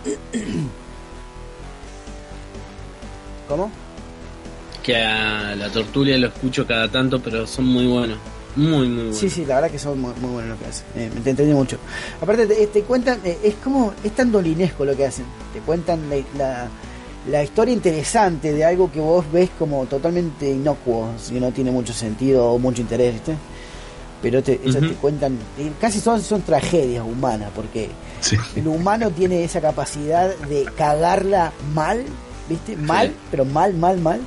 ¿Cómo? 3.49 3.71
Que 4.83 4.97
a 4.97 5.55
la 5.57 5.71
tortulia 5.71 6.17
lo 6.19 6.29
escucho 6.29 6.67
cada 6.67 6.89
tanto, 6.91 7.21
pero 7.21 7.47
son 7.47 7.67
muy 7.67 7.87
buenos. 7.87 8.19
Muy, 8.57 8.87
muy 8.89 8.97
buenos. 8.97 9.17
Sí, 9.19 9.29
sí, 9.31 9.45
la 9.45 9.57
verdad 9.57 9.71
que 9.71 9.79
son 9.79 10.01
muy, 10.01 10.13
muy 10.21 10.31
buenos 10.33 10.59
lo 10.59 10.65
que 10.65 10.71
hacen. 10.71 10.85
Eh, 10.97 11.11
me 11.15 11.21
te 11.21 11.31
entendí 11.31 11.53
mucho. 11.55 11.79
Aparte, 12.21 12.47
te, 12.47 12.67
te 12.69 12.83
cuentan, 12.83 13.21
eh, 13.25 13.39
es 13.43 13.55
como, 13.57 13.93
es 14.05 14.13
tan 14.13 14.31
dolinesco 14.31 14.85
lo 14.85 14.95
que 14.97 15.07
hacen. 15.07 15.25
Te 15.53 15.61
cuentan 15.61 16.09
la, 16.11 16.17
la, 16.39 16.69
la 17.31 17.43
historia 17.43 17.73
interesante 17.75 18.53
de 18.53 18.65
algo 18.65 18.93
que 18.93 19.01
vos 19.01 19.25
ves 19.33 19.51
como 19.59 19.87
totalmente 19.87 20.51
inocuo, 20.51 21.09
si 21.21 21.41
no 21.41 21.51
tiene 21.51 21.71
mucho 21.71 21.93
sentido 21.93 22.47
o 22.53 22.59
mucho 22.59 22.83
interés, 22.83 23.15
¿viste? 23.15 23.35
pero 24.23 24.43
te, 24.43 24.59
ellos 24.65 24.81
te 24.81 24.95
cuentan, 24.95 25.37
y 25.59 25.69
casi 25.79 26.01
son, 26.01 26.23
son 26.23 26.41
tragedias 26.41 27.05
humanas, 27.05 27.51
porque 27.55 27.91
Sí. 28.21 28.39
el 28.57 28.67
humano 28.69 29.11
tiene 29.11 29.45
esa 29.45 29.61
capacidad 29.61 30.35
de 30.49 30.65
cagarla 30.79 31.53
mal, 31.75 32.03
¿viste? 32.49 32.77
Mal, 32.77 33.13
pero 33.31 33.45
mal, 33.45 33.75
mal, 33.75 33.99
mal. 34.01 34.21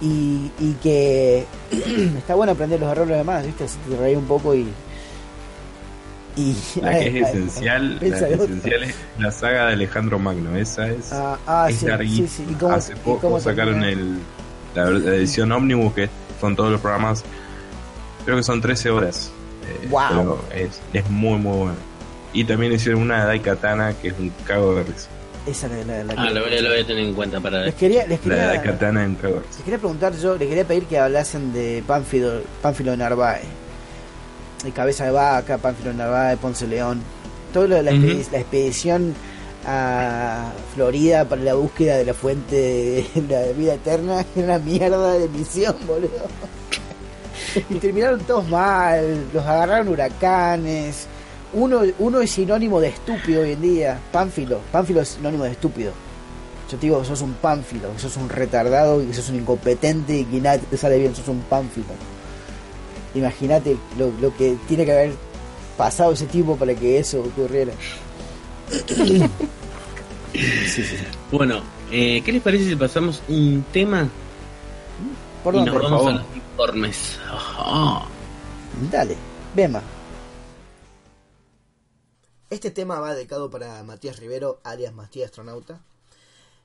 Y, 0.00 0.50
y 0.58 0.72
que 0.82 1.46
está 2.18 2.34
bueno 2.34 2.52
aprender 2.52 2.80
los 2.80 2.90
errores 2.90 3.10
de 3.10 3.16
demás, 3.18 3.44
¿viste? 3.46 3.64
Así 3.64 3.78
te 3.88 3.96
reí 3.96 4.14
un 4.16 4.24
poco 4.26 4.54
y. 4.54 4.68
y 6.36 6.56
La 6.82 6.90
que 6.98 7.20
es 7.20 7.28
esencial, 7.28 7.94
la 7.94 8.00
que 8.00 8.06
es 8.08 8.22
esencial 8.22 8.82
es 8.82 8.94
la 9.18 9.30
saga 9.30 9.66
de 9.66 9.72
Alejandro 9.74 10.18
Magno. 10.18 10.56
Esa 10.56 10.88
es, 10.88 11.12
Ah, 11.12 11.38
ah, 11.46 11.66
es 11.70 11.78
sí, 11.78 11.86
larguísima. 11.86 12.28
sí. 12.28 12.46
¿Y 12.50 12.54
cómo- 12.54 12.74
Hace 12.74 12.92
y 12.92 12.96
poco 12.96 13.20
cómo 13.20 13.40
sacaron 13.40 13.82
el, 13.84 14.18
la, 14.74 14.90
la 14.90 15.14
edición 15.14 15.52
Omnibus, 15.52 15.94
que 15.94 16.08
son 16.40 16.56
todos 16.56 16.72
los 16.72 16.80
programas. 16.80 17.22
Creo 18.24 18.36
que 18.36 18.42
son 18.42 18.60
13 18.60 18.90
horas. 18.90 19.30
Eh, 19.66 19.86
Wow. 19.88 20.02
pero 20.08 20.44
es, 20.54 20.80
es 20.92 21.08
muy, 21.10 21.38
muy 21.38 21.56
bueno. 21.56 21.76
Y 22.32 22.44
también 22.44 22.72
hicieron 22.72 23.00
una 23.02 23.20
de 23.20 23.26
Daikatana, 23.26 23.94
que 23.94 24.08
es 24.08 24.14
un 24.18 24.30
cago 24.44 24.74
de 24.74 24.82
risa. 24.82 25.08
Esa 25.46 25.66
es 25.66 25.86
la, 25.86 25.96
la, 25.98 26.04
la 26.04 26.14
Ah, 26.16 26.28
que- 26.28 26.34
lo 26.34 26.40
voy, 26.44 26.56
a- 26.56 26.62
lo 26.62 26.70
voy 26.70 26.80
a 26.80 26.86
tener 26.86 27.04
en 27.04 27.14
cuenta 27.14 27.40
para 27.40 27.62
Les 27.64 27.74
quería, 27.74 28.06
les 28.06 28.24
La 28.26 28.34
de 28.34 28.40
quería, 28.40 28.46
Daikatana 28.48 29.04
en 29.04 29.12
les 29.22 29.56
quería 29.64 29.78
preguntar 29.78 30.14
yo, 30.16 30.36
les 30.36 30.48
quería 30.48 30.64
pedir 30.64 30.84
que 30.86 30.98
hablasen 30.98 31.52
de 31.52 31.82
Pánfilo, 31.86 32.40
Pánfilo 32.62 32.92
de 32.92 32.96
Narváez. 32.96 33.42
De 34.64 34.70
Cabeza 34.72 35.04
de 35.04 35.10
Vaca, 35.10 35.58
Pánfilo 35.58 35.90
de 35.90 35.96
Narváez, 35.96 36.38
Ponce 36.38 36.66
León. 36.66 37.02
Todo 37.52 37.66
lo 37.68 37.76
de 37.76 37.82
la, 37.82 37.92
la 37.92 38.38
expedición 38.38 39.14
a 39.66 40.50
Florida 40.74 41.24
para 41.26 41.42
la 41.42 41.54
búsqueda 41.54 41.96
de 41.98 42.04
la 42.06 42.14
fuente 42.14 42.56
de 43.14 43.22
la 43.28 43.52
vida 43.52 43.74
eterna. 43.74 44.24
Era 44.34 44.44
una 44.46 44.58
mierda 44.58 45.12
de 45.12 45.28
misión, 45.28 45.76
boludo. 45.86 46.08
Y 47.70 47.74
terminaron 47.74 48.20
todos 48.20 48.48
mal, 48.48 49.26
los 49.32 49.44
agarraron 49.44 49.88
huracanes. 49.88 51.06
Uno, 51.54 51.82
uno 52.00 52.20
es 52.20 52.30
sinónimo 52.32 52.80
de 52.80 52.88
estúpido 52.88 53.42
hoy 53.42 53.52
en 53.52 53.62
día. 53.62 53.98
Pánfilo, 54.12 54.60
Pánfilo 54.72 55.00
es 55.00 55.08
sinónimo 55.10 55.44
de 55.44 55.52
estúpido. 55.52 55.92
Yo 56.70 56.76
te 56.78 56.86
digo 56.86 57.00
que 57.00 57.06
sos 57.06 57.20
un 57.20 57.34
pánfilo, 57.34 57.92
que 57.92 57.98
sos 58.00 58.16
un 58.16 58.28
retardado 58.28 59.02
y 59.02 59.06
que 59.06 59.14
sos 59.14 59.28
un 59.28 59.36
incompetente 59.36 60.18
y 60.18 60.24
que 60.24 60.40
nada 60.40 60.58
te 60.58 60.76
sale 60.76 60.98
bien, 60.98 61.14
sos 61.14 61.28
un 61.28 61.40
pánfilo. 61.42 61.86
Imagínate 63.14 63.76
lo, 63.98 64.10
lo 64.20 64.36
que 64.36 64.56
tiene 64.66 64.84
que 64.84 64.92
haber 64.92 65.12
pasado 65.76 66.12
ese 66.12 66.26
tipo 66.26 66.56
para 66.56 66.74
que 66.74 66.98
eso 66.98 67.20
ocurriera. 67.20 67.72
Bueno, 71.30 71.60
eh, 71.92 72.22
¿qué 72.24 72.32
les 72.32 72.42
parece 72.42 72.64
si 72.64 72.76
pasamos 72.76 73.22
un 73.28 73.64
tema 73.72 74.08
¿Por 75.44 75.54
y 75.54 75.58
nos 75.62 75.74
vamos 75.74 75.90
favor. 75.90 76.10
a 76.10 76.14
los 76.14 76.24
informes? 76.34 77.18
Ajá. 77.30 78.06
Dale, 78.90 79.14
Bema. 79.54 79.82
Este 82.54 82.70
tema 82.70 83.00
va 83.00 83.16
dedicado 83.16 83.50
para 83.50 83.82
Matías 83.82 84.20
Rivero, 84.20 84.60
alias 84.62 84.94
Matías 84.94 85.30
Astronauta, 85.30 85.80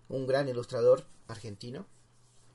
un 0.07 0.27
gran 0.27 0.47
ilustrador 0.47 1.03
argentino, 1.27 1.87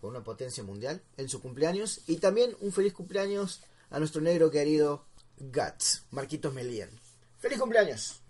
con 0.01 0.11
una 0.11 0.23
potencia 0.23 0.63
mundial, 0.63 1.03
en 1.17 1.29
su 1.29 1.43
cumpleaños, 1.43 2.03
y 2.07 2.19
también 2.19 2.57
un 2.61 2.71
feliz 2.71 2.93
cumpleaños 2.93 3.61
a 3.91 3.99
nuestro 3.99 4.23
negro 4.23 4.53
querido 4.53 5.05
Guts, 5.41 6.05
Marquitos 6.13 6.55
Melian. 6.55 6.91
¡Feliz 7.41 7.59
cumpleaños! 7.59 8.24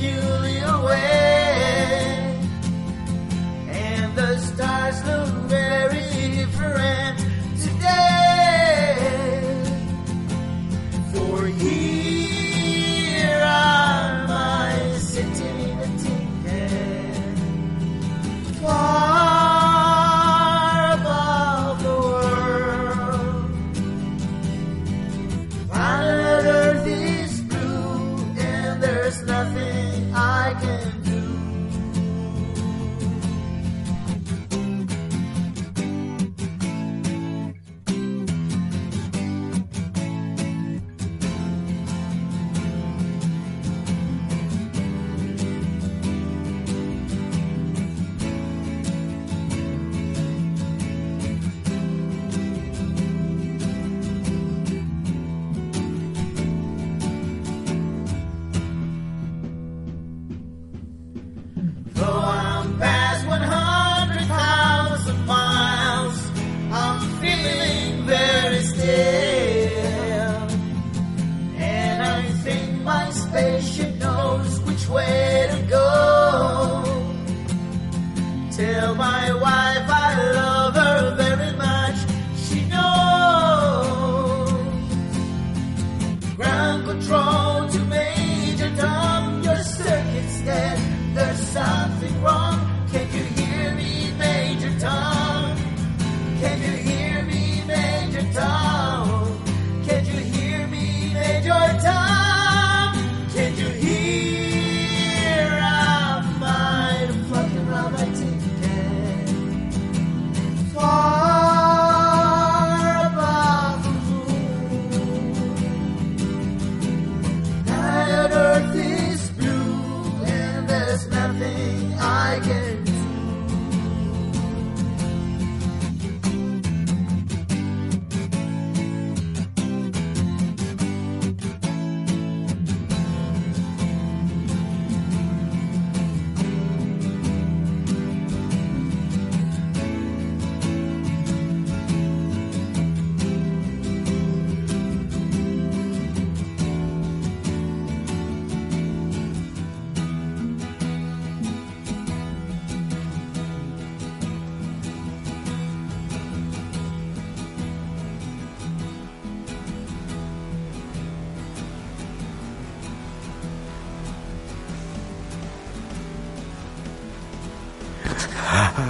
you 0.00 0.49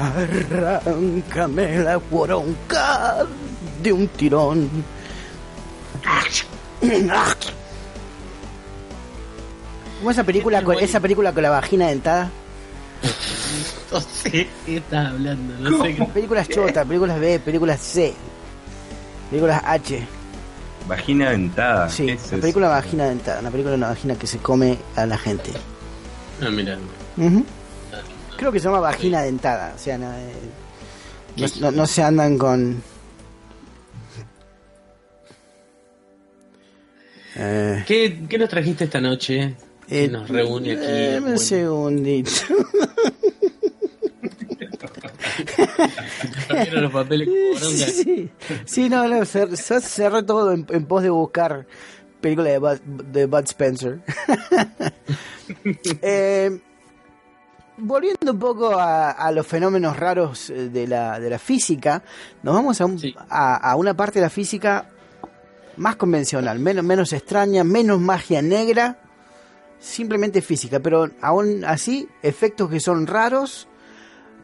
Arráncame 0.01 1.79
la 1.81 1.99
poronca 1.99 3.27
de 3.83 3.93
un 3.93 4.09
tirón. 4.09 4.69
¿Cómo 9.99 10.11
esa 10.11 10.25
película 10.25 10.63
con 10.65 10.79
esa 10.79 11.01
película 11.01 11.33
con 11.33 11.43
la 11.43 11.51
vagina 11.51 11.89
dentada? 11.89 12.31
No 13.93 14.01
sé 14.01 14.47
qué 14.65 14.77
estás 14.77 15.09
hablando. 15.09 15.69
No 15.69 15.83
sé 15.83 15.97
qué. 15.97 16.05
Películas 16.05 16.49
chota, 16.49 16.85
películas 16.85 17.19
B, 17.19 17.41
películas 17.41 17.81
C, 17.81 18.15
películas 19.31 19.61
H. 19.67 20.07
Vagina 20.87 21.31
dentada. 21.31 21.89
Sí, 21.89 22.07
¿qué 22.07 22.13
es 22.13 22.21
la 22.21 22.27
eso? 22.37 22.41
película 22.41 22.69
vagina 22.69 23.07
dentada, 23.07 23.41
una 23.41 23.51
película 23.51 23.73
de 23.73 23.79
una 23.79 23.89
vagina 23.89 24.15
que 24.15 24.29
se 24.29 24.39
come 24.39 24.79
a 24.95 25.07
la 25.07 25.19
gente. 25.19 25.51
Ah, 26.41 26.51
mira. 26.51 26.79
Ujú. 27.17 27.45
Creo 28.41 28.51
que 28.51 28.59
se 28.59 28.65
llama 28.69 28.81
vagina 28.81 29.21
dentada, 29.21 29.75
o 29.77 29.79
sea, 29.79 29.99
no, 29.99 30.11
eh, 30.15 30.33
no, 31.37 31.47
no- 31.61 31.71
no 31.73 31.87
se 31.87 32.03
andan 32.03 32.39
con... 32.39 32.83
Eh, 37.37 37.85
¿Qué, 37.87 38.23
¿Qué 38.27 38.39
nos 38.39 38.49
trajiste 38.49 38.85
esta 38.85 38.99
noche? 39.01 39.55
Que 39.87 40.05
eh, 40.05 40.09
nos 40.09 40.27
reúne 40.29 40.73
aquí. 40.73 40.81
eh, 40.87 41.19
Bueno, 41.21 41.35
un 41.35 41.39
segundito. 41.39 42.31
los 46.73 46.93
papeles 46.93 47.29
bronca. 47.29 47.87
sí, 47.87 48.31
sí, 48.65 48.89
no, 48.89 49.07
no, 49.09 49.19
cer- 49.21 49.51
cer- 49.51 49.81
cerré 49.83 50.23
todo 50.23 50.53
en, 50.53 50.67
en 50.71 50.87
pos 50.87 51.03
de 51.03 51.11
buscar 51.11 51.67
película 52.21 52.51
de 52.51 52.59
Bud, 52.59 52.79
de 53.13 53.27
Bud 53.27 53.45
Spencer. 53.45 53.99
Eh, 56.01 56.61
volviendo 57.81 58.33
un 58.33 58.39
poco 58.39 58.73
a, 58.79 59.11
a 59.11 59.33
los 59.33 59.47
fenómenos 59.47 59.97
raros 59.97 60.51
eh, 60.51 60.69
de 60.69 60.87
la, 60.87 61.19
de 61.21 61.31
la 61.31 61.39
física, 61.39 62.03
nos 62.43 62.55
vamos 62.55 62.81
a, 62.81 62.87
un- 62.87 62.99
Sí. 62.99 63.15
a, 63.29 63.57
a 63.57 63.77
una 63.77 63.95
parte 63.95 64.19
de 64.19 64.27
la 64.27 64.31
física 64.31 64.89
más 65.77 65.97
convencional, 65.97 66.59
menos, 66.59 66.85
menos 66.85 67.13
extraña, 67.13 67.65
menos 67.65 68.01
magia 68.01 68.43
negra, 68.43 68.99
simplemente 69.79 70.43
física, 70.43 70.81
pero 70.81 71.11
aún 71.23 71.65
así, 71.65 72.09
efectos 72.23 72.69
que 72.69 72.81
son 72.81 73.07
raros, 73.07 73.67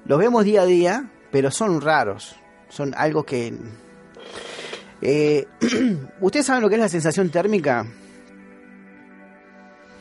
los 0.07 0.19
vemos 0.19 0.45
día 0.45 0.63
a 0.63 0.67
día, 0.67 1.11
pero 1.31 1.51
son 1.51 1.81
raros, 1.81 2.37
son 2.69 2.95
algo 2.97 3.25
que... 3.25 3.55
Eh, 5.03 5.47
¿Ustedes 6.21 6.47
saben 6.47 6.63
lo 6.63 6.69
que 6.71 6.77
es 6.77 6.81
la 6.81 6.89
sensación 6.89 7.29
térmica? 7.29 7.87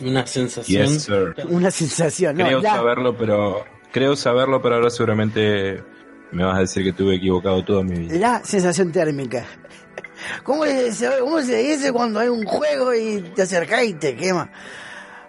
Una 0.02 0.26
sensación. 0.28 0.88
Yes, 0.88 1.04
sir. 1.04 1.36
Una 1.50 1.72
sensación, 1.72 2.38
no, 2.38 2.46
Creo 2.46 2.62
la- 2.62 2.76
saberlo, 2.76 3.18
pero 3.18 3.64
creo 3.91 4.16
saberlo, 4.16 4.62
pero 4.62 4.76
ahora 4.76 4.89
seguramente 4.89 5.82
me 6.32 6.43
vas 6.43 6.58
a 6.58 6.60
decir 6.62 6.84
que 6.84 6.89
estuve 6.89 7.16
equivocado 7.16 7.64
toda 7.64 7.84
mi 7.84 8.00
vida. 8.00 8.16
La 8.18 8.43
sensación 8.43 8.91
térmica. 8.91 9.46
¿Cómo 10.43 10.66
se, 10.66 11.10
cómo 11.20 11.41
se 11.41 11.58
dice 11.58 11.91
cuando 11.93 12.20
hay 12.20 12.28
un 12.30 12.43
juego 12.46 12.93
y 12.93 13.22
te 13.36 13.43
acercás 13.43 13.84
y 13.84 13.93
te 13.93 14.16
quema? 14.16 14.50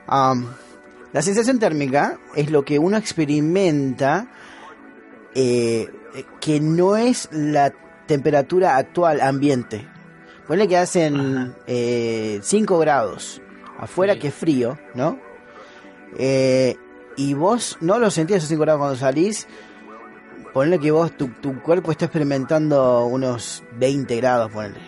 La 0.09 1.23
sensación 1.23 1.59
térmica 1.59 2.19
es 2.35 2.51
lo 2.51 2.64
que 2.64 2.79
uno 2.79 2.97
experimenta 2.97 4.29
eh, 5.35 5.89
que 6.41 6.61
no 6.61 6.97
es 6.97 7.29
la 7.33 7.73
temperatura 8.07 8.77
actual 8.77 9.21
ambiente. 9.21 9.87
Ponle 10.47 10.69
que 10.69 10.77
hacen 10.77 11.55
5 11.67 12.79
grados 12.79 13.43
afuera 13.79 14.14
Sí. 14.14 14.20
que 14.20 14.29
es 14.29 14.35
frío, 14.35 14.79
¿no? 14.95 15.18
Eh, 16.18 16.77
y 17.16 17.35
vos 17.35 17.79
no 17.81 17.99
lo 17.99 18.11
sentís 18.11 18.37
esos 18.39 18.49
5 18.49 18.62
grados 18.62 18.81
cuando 18.81 18.97
salís, 18.97 19.47
ponle 20.53 20.79
que 20.79 20.91
vos, 20.91 21.12
tu, 21.16 21.29
tu 21.29 21.61
cuerpo 21.62 21.91
está 21.93 22.07
experimentando 22.07 23.07
unos 23.07 23.62
20 23.79 24.16
grados, 24.16 24.51
ponle. 24.53 24.79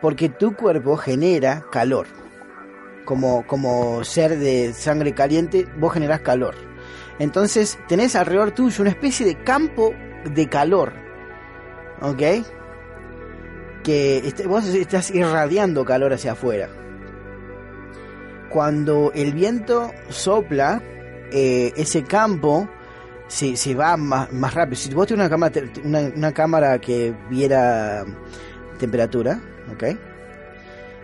Porque 0.00 0.28
tu 0.28 0.54
cuerpo 0.54 0.96
genera 0.96 1.64
calor. 1.72 2.06
Como, 3.04 3.46
como 3.46 4.04
ser 4.04 4.38
de 4.38 4.72
sangre 4.74 5.12
caliente, 5.14 5.66
vos 5.78 5.92
generás 5.94 6.20
calor. 6.20 6.54
Entonces 7.18 7.78
tenés 7.88 8.14
alrededor 8.14 8.50
tuyo 8.52 8.82
una 8.82 8.90
especie 8.90 9.26
de 9.26 9.34
campo 9.42 9.92
de 10.24 10.48
calor. 10.48 10.92
¿Ok? 12.00 12.22
Que 13.82 14.18
este- 14.18 14.46
vos 14.46 14.64
estás 14.66 15.10
irradiando 15.10 15.84
calor 15.84 16.12
hacia 16.12 16.32
afuera. 16.32 16.68
Cuando 18.50 19.12
el 19.14 19.32
viento 19.32 19.92
sopla, 20.08 20.82
eh, 21.30 21.72
ese 21.76 22.04
campo 22.04 22.68
se, 23.26 23.56
se 23.56 23.74
va 23.74 23.96
más, 23.96 24.32
más 24.32 24.54
rápido. 24.54 24.76
Si 24.76 24.92
vos 24.94 25.06
tienes 25.06 25.26
una 25.26 25.30
cámara, 25.30 25.70
una, 25.84 26.00
una 26.14 26.32
cámara 26.32 26.78
que 26.80 27.14
viera 27.28 28.04
temperatura, 28.78 29.40
¿ok? 29.72 29.84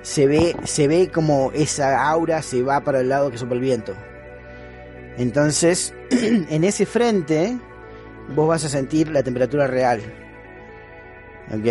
Se 0.03 0.27
ve, 0.27 0.57
se 0.65 0.89
ve 0.89 1.11
como 1.13 1.51
esa 1.55 2.07
aura 2.09 2.43
se 2.43 2.63
va 2.63 2.81
para 2.81 3.01
el 3.01 3.09
lado 3.09 3.31
que 3.31 3.39
sopla 3.39 3.55
el 3.55 3.61
viento. 3.61 3.95
Entonces, 5.17 5.95
en 6.11 6.65
ese 6.65 6.87
frente, 6.87 7.59
vos 8.35 8.49
vas 8.49 8.65
a 8.65 8.69
sentir 8.69 9.09
la 9.11 9.23
temperatura 9.23 9.67
real. 9.67 10.01
¿Ok? 11.49 11.67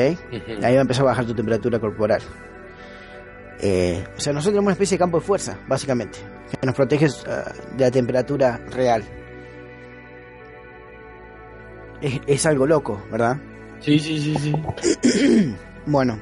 Ahí 0.64 0.74
va 0.74 0.80
a 0.80 0.82
empezar 0.82 1.04
a 1.04 1.08
bajar 1.08 1.26
tu 1.26 1.34
temperatura 1.34 1.80
corporal. 1.80 2.22
Eh, 3.60 4.04
o 4.18 4.20
sea, 4.20 4.34
nosotros 4.34 4.54
tenemos 4.54 4.66
una 4.66 4.74
especie 4.74 4.96
de 4.96 5.00
campo 5.00 5.20
de 5.20 5.26
fuerza, 5.26 5.58
básicamente, 5.68 6.20
que 6.60 6.66
nos 6.66 6.76
protege 6.76 7.08
ah, 7.28 7.52
de 7.76 7.84
la 7.84 7.92
temperatura 7.92 8.58
real. 8.70 9.04
Es, 12.02 12.20
es 12.28 12.46
algo 12.46 12.66
loco, 12.66 13.02
¿verdad? 13.12 13.38
Sí, 13.80 14.00
sí, 14.00 14.20
sí, 14.20 14.36
sí. 15.02 15.56
Bueno, 15.86 16.18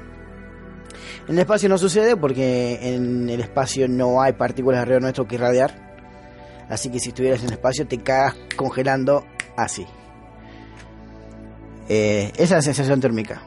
en 1.27 1.35
el 1.35 1.39
espacio 1.39 1.69
no 1.69 1.77
sucede 1.77 2.17
porque 2.17 2.79
en 2.81 3.29
el 3.29 3.39
espacio 3.41 3.87
no 3.87 4.21
hay 4.21 4.33
partículas 4.33 4.79
alrededor 4.79 5.03
nuestro 5.03 5.27
que 5.27 5.35
irradiar. 5.35 5.91
Así 6.67 6.89
que 6.89 6.99
si 6.99 7.09
estuvieras 7.09 7.41
en 7.41 7.47
el 7.47 7.53
espacio 7.53 7.85
te 7.85 7.99
cagas 7.99 8.35
congelando 8.55 9.25
así. 9.55 9.85
Eh, 11.89 12.31
esa 12.35 12.43
es 12.43 12.51
la 12.51 12.61
sensación 12.61 12.99
térmica. 13.01 13.41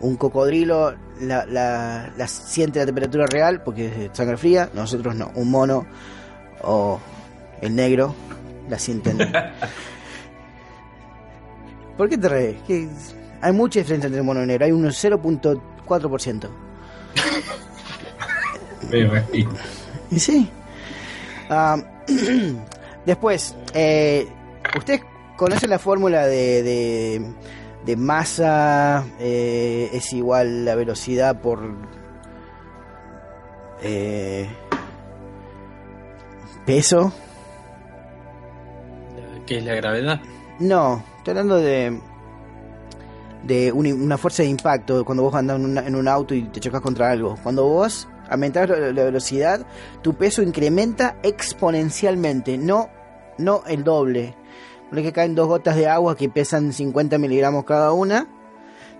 Un 0.00 0.16
cocodrilo 0.16 0.94
la, 1.20 1.44
la- 1.46 2.10
la 2.16 2.26
siente 2.26 2.78
la 2.78 2.86
temperatura 2.86 3.26
real 3.26 3.62
porque 3.62 4.06
es 4.06 4.16
sangre 4.16 4.36
fría, 4.36 4.70
nosotros 4.74 5.14
no. 5.14 5.30
Un 5.34 5.50
mono 5.50 5.86
o 6.62 6.98
el 7.60 7.74
negro 7.76 8.14
la 8.68 8.78
sienten. 8.78 9.18
¿Por 11.96 12.08
qué 12.08 12.16
te 12.18 12.28
rees? 12.28 12.56
¿Qué- 12.66 12.88
Hay 13.42 13.52
mucha 13.52 13.78
diferencia 13.80 14.06
entre 14.06 14.20
el 14.20 14.24
mono 14.26 14.40
y 14.40 14.42
el 14.44 14.48
negro. 14.48 14.64
Hay 14.66 14.72
un 14.72 14.84
0.4%. 14.86 16.48
Veo 18.90 19.12
ahí. 19.12 19.46
Y 20.10 20.18
sí. 20.18 20.50
Ah, 21.50 21.76
después, 23.06 23.54
eh, 23.74 24.26
¿ustedes 24.76 25.02
conocen 25.36 25.70
la 25.70 25.78
fórmula 25.78 26.26
de, 26.26 26.62
de, 26.62 27.32
de 27.90 27.96
masa 27.96 29.04
eh, 29.18 29.90
es 29.92 30.12
igual 30.12 30.64
la 30.64 30.74
velocidad 30.74 31.40
por... 31.40 31.60
eh, 33.82 34.48
peso? 36.66 37.12
¿Qué 39.46 39.58
es 39.58 39.64
la 39.64 39.74
gravedad? 39.74 40.20
No, 40.60 41.02
estoy 41.18 41.32
hablando 41.32 41.56
de 41.56 42.00
de 43.42 43.72
un- 43.72 43.86
una 43.86 44.18
fuerza 44.18 44.42
de 44.42 44.50
impacto 44.50 45.02
cuando 45.02 45.22
vos 45.22 45.34
andás 45.34 45.56
en, 45.58 45.64
una- 45.64 45.86
en 45.86 45.94
un 45.96 46.06
auto 46.06 46.34
y 46.34 46.42
te 46.42 46.60
chocas 46.60 46.82
contra 46.82 47.10
algo. 47.10 47.36
Cuando 47.42 47.64
vos 47.64 48.06
aumentás 48.28 48.68
la, 48.68 48.76
la 48.92 49.04
velocidad, 49.04 49.66
tu 50.02 50.14
peso 50.14 50.42
incrementa 50.42 51.16
exponencialmente, 51.22 52.58
no, 52.58 52.90
no 53.38 53.62
el 53.66 53.82
doble. 53.82 54.36
Por 54.90 55.00
que 55.02 55.12
caen 55.12 55.34
dos 55.34 55.46
gotas 55.48 55.76
de 55.76 55.86
agua 55.88 56.16
que 56.16 56.28
pesan 56.28 56.72
50 56.72 57.16
miligramos 57.18 57.64
cada 57.64 57.92
una, 57.92 58.26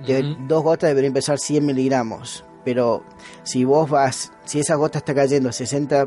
de- 0.06 0.22
dos 0.46 0.62
gotas 0.62 0.88
deberían 0.88 1.12
pesar 1.12 1.38
100 1.38 1.66
miligramos. 1.66 2.44
Pero 2.64 3.02
si 3.42 3.64
vos 3.64 3.90
vas, 3.90 4.32
si 4.44 4.60
esa 4.60 4.76
gota 4.76 4.98
está 4.98 5.14
cayendo 5.14 5.48
a 5.48 5.52
60 5.52 6.06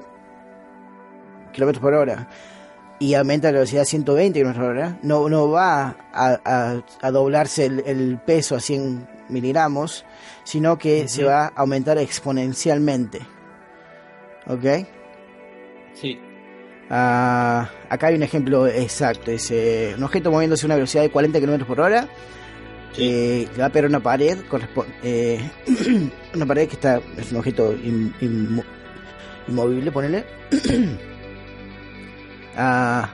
kilómetros 1.51 1.81
por 1.81 1.93
hora 1.93 2.27
y 2.99 3.13
aumenta 3.15 3.47
la 3.49 3.53
velocidad 3.59 3.81
a 3.81 3.85
120 3.85 4.39
kilómetros 4.39 4.63
por 4.65 4.75
hora, 4.75 4.99
no, 5.03 5.27
no 5.29 5.49
va 5.49 5.95
a, 6.13 6.39
a- 6.45 6.81
a 7.01 7.11
doblarse 7.11 7.65
el, 7.65 7.83
el 7.85 8.19
peso 8.19 8.55
a 8.55 8.59
100 8.59 9.07
miligramos, 9.29 10.05
sino 10.43 10.77
que 10.77 11.07
se 11.07 11.23
va 11.23 11.45
a 11.45 11.51
aumentar 11.55 11.97
exponencialmente. 11.97 13.19
¿Ok? 14.47 14.87
Sí. 15.93 16.19
Ah, 16.89 17.69
acá 17.89 18.07
hay 18.07 18.15
un 18.15 18.23
ejemplo 18.23 18.67
exacto. 18.67 19.31
Es 19.31 19.49
eh, 19.51 19.93
un 19.97 20.03
objeto 20.03 20.31
moviéndose 20.31 20.65
a 20.65 20.67
una 20.67 20.75
velocidad 20.75 21.03
de 21.03 21.09
40 21.11 21.39
kilómetros 21.39 21.67
por 21.67 21.79
hora. 21.81 22.07
eh, 22.97 23.47
le 23.51 23.59
va 23.59 23.65
a 23.65 23.69
pegar 23.69 23.89
una 23.89 23.99
pared. 24.01 24.37
eh, 25.03 25.39
una 26.35 26.45
pared 26.45 26.67
que 26.67 26.75
está. 26.75 27.01
Es 27.17 27.31
un 27.31 27.37
objeto 27.39 27.73
in- 27.73 28.13
inmo- 28.21 28.63
inmovible, 29.47 29.91
ponele. 29.91 30.25
Ah, 32.55 33.09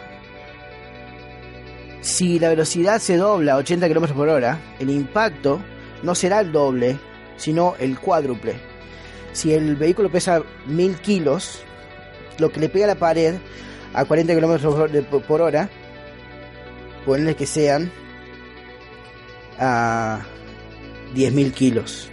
Si 2.01 2.39
la 2.39 2.49
velocidad 2.49 2.99
se 2.99 3.15
dobla 3.15 3.53
a 3.53 3.57
80 3.57 3.87
km 3.87 4.11
por 4.13 4.27
hora, 4.27 4.57
el 4.79 4.89
impacto 4.89 5.61
no 6.03 6.13
será 6.13 6.41
el 6.41 6.51
doble, 6.51 6.97
sino 7.37 7.75
el 7.79 7.97
cuádruple. 7.99 8.55
Si 9.31 9.53
el 9.53 9.77
vehículo 9.77 10.09
pesa 10.09 10.43
1000 10.67 10.97
kilos, 10.97 11.61
lo 12.39 12.51
que 12.51 12.59
le 12.59 12.69
pega 12.69 12.85
a 12.85 12.89
la 12.89 12.95
pared 12.95 13.35
a 13.93 14.05
40 14.05 14.33
km 14.35 15.21
por 15.27 15.41
hora, 15.41 15.69
ponle 17.05 17.35
que 17.35 17.45
sean 17.45 17.91
a 19.59 20.19
10.000 21.15 21.51
kilos. 21.53 22.09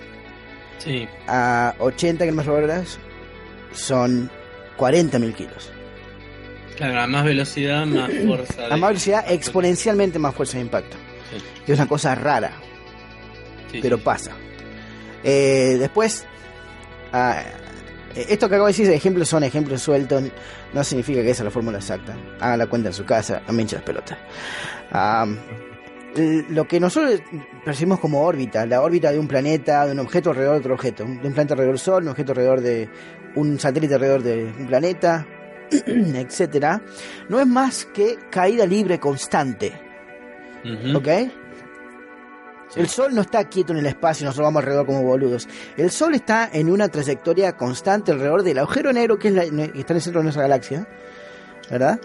Sí. 0.78 1.06
A 1.26 1.74
80 1.78 2.24
km 2.26 2.44
por 2.44 2.62
hora 2.64 2.82
son 3.72 4.30
40.000 4.78 5.34
kilos. 5.34 5.70
Claro, 6.76 7.00
a 7.00 7.06
más 7.06 7.24
velocidad, 7.24 7.86
más 7.86 8.10
fuerza. 8.26 8.66
A 8.70 8.76
más 8.76 8.90
velocidad, 8.90 9.24
exponencialmente 9.30 10.18
más 10.18 10.34
fuerza 10.34 10.58
de 10.58 10.64
impacto. 10.64 10.96
Sí, 11.30 11.42
Que 11.64 11.72
es 11.72 11.78
una 11.78 11.88
cosa 11.88 12.14
rara, 12.14 12.52
sí, 13.72 13.80
pero 13.82 13.96
sí. 13.96 14.02
pasa. 14.04 14.32
Eh, 15.24 15.76
después, 15.78 16.24
ah, 17.12 17.42
esto 18.16 18.48
que 18.48 18.54
acabo 18.54 18.66
de 18.66 18.72
decir, 18.72 18.90
ejemplos 18.90 19.28
son 19.28 19.44
ejemplos 19.44 19.82
sueltos, 19.82 20.22
no 20.72 20.84
significa 20.84 21.22
que 21.22 21.30
esa 21.30 21.42
es 21.42 21.44
la 21.44 21.50
fórmula 21.50 21.78
exacta. 21.78 22.16
Hagan 22.40 22.58
la 22.58 22.66
cuenta 22.66 22.88
en 22.88 22.94
su 22.94 23.04
casa, 23.04 23.42
no 23.46 23.52
me 23.52 23.62
hinchen 23.62 23.78
las 23.78 23.84
pelotas. 23.84 24.18
Lo 26.48 26.66
que 26.66 26.80
nosotros 26.80 27.20
percibimos 27.64 28.00
como 28.00 28.22
órbita, 28.22 28.64
la 28.64 28.80
órbita 28.80 29.12
de 29.12 29.18
un 29.18 29.28
planeta, 29.28 29.84
de 29.84 29.92
un 29.92 29.98
objeto 29.98 30.30
alrededor 30.30 30.54
de 30.54 30.60
otro 30.60 30.74
objeto, 30.74 31.04
de 31.04 31.10
un 31.10 31.18
planeta 31.18 31.52
alrededor 31.52 31.74
del 31.74 31.78
Sol, 31.78 32.02
un 32.04 32.08
objeto 32.08 32.32
alrededor 32.32 32.60
de 32.62 32.88
un 33.34 33.60
satélite 33.60 33.94
alrededor 33.94 34.22
de 34.22 34.44
un 34.44 34.66
planeta, 34.66 35.26
etcétera, 35.70 36.80
no 37.28 37.38
es 37.38 37.46
más 37.46 37.84
que 37.84 38.16
caída 38.30 38.64
libre 38.64 38.98
constante. 38.98 39.72
¿Ok? 40.94 41.08
El 42.74 42.88
Sol 42.88 43.14
no 43.14 43.20
está 43.22 43.44
quieto 43.48 43.72
en 43.72 43.78
el 43.78 43.86
espacio 43.86 44.24
y 44.24 44.26
nosotros 44.26 44.46
vamos 44.46 44.60
alrededor 44.60 44.86
como 44.86 45.02
boludos. 45.02 45.48
El 45.76 45.90
Sol 45.90 46.14
está 46.14 46.50
en 46.52 46.70
una 46.70 46.88
trayectoria 46.88 47.56
constante 47.56 48.12
alrededor 48.12 48.42
del 48.42 48.58
agujero 48.58 48.92
negro 48.92 49.18
que, 49.18 49.28
es 49.28 49.34
la- 49.34 49.44
que 49.44 49.78
está 49.80 49.92
en 49.92 49.96
el 49.96 50.02
centro 50.02 50.20
de 50.20 50.24
nuestra 50.24 50.42
galaxia. 50.42 50.86
¿Verdad? 51.70 52.00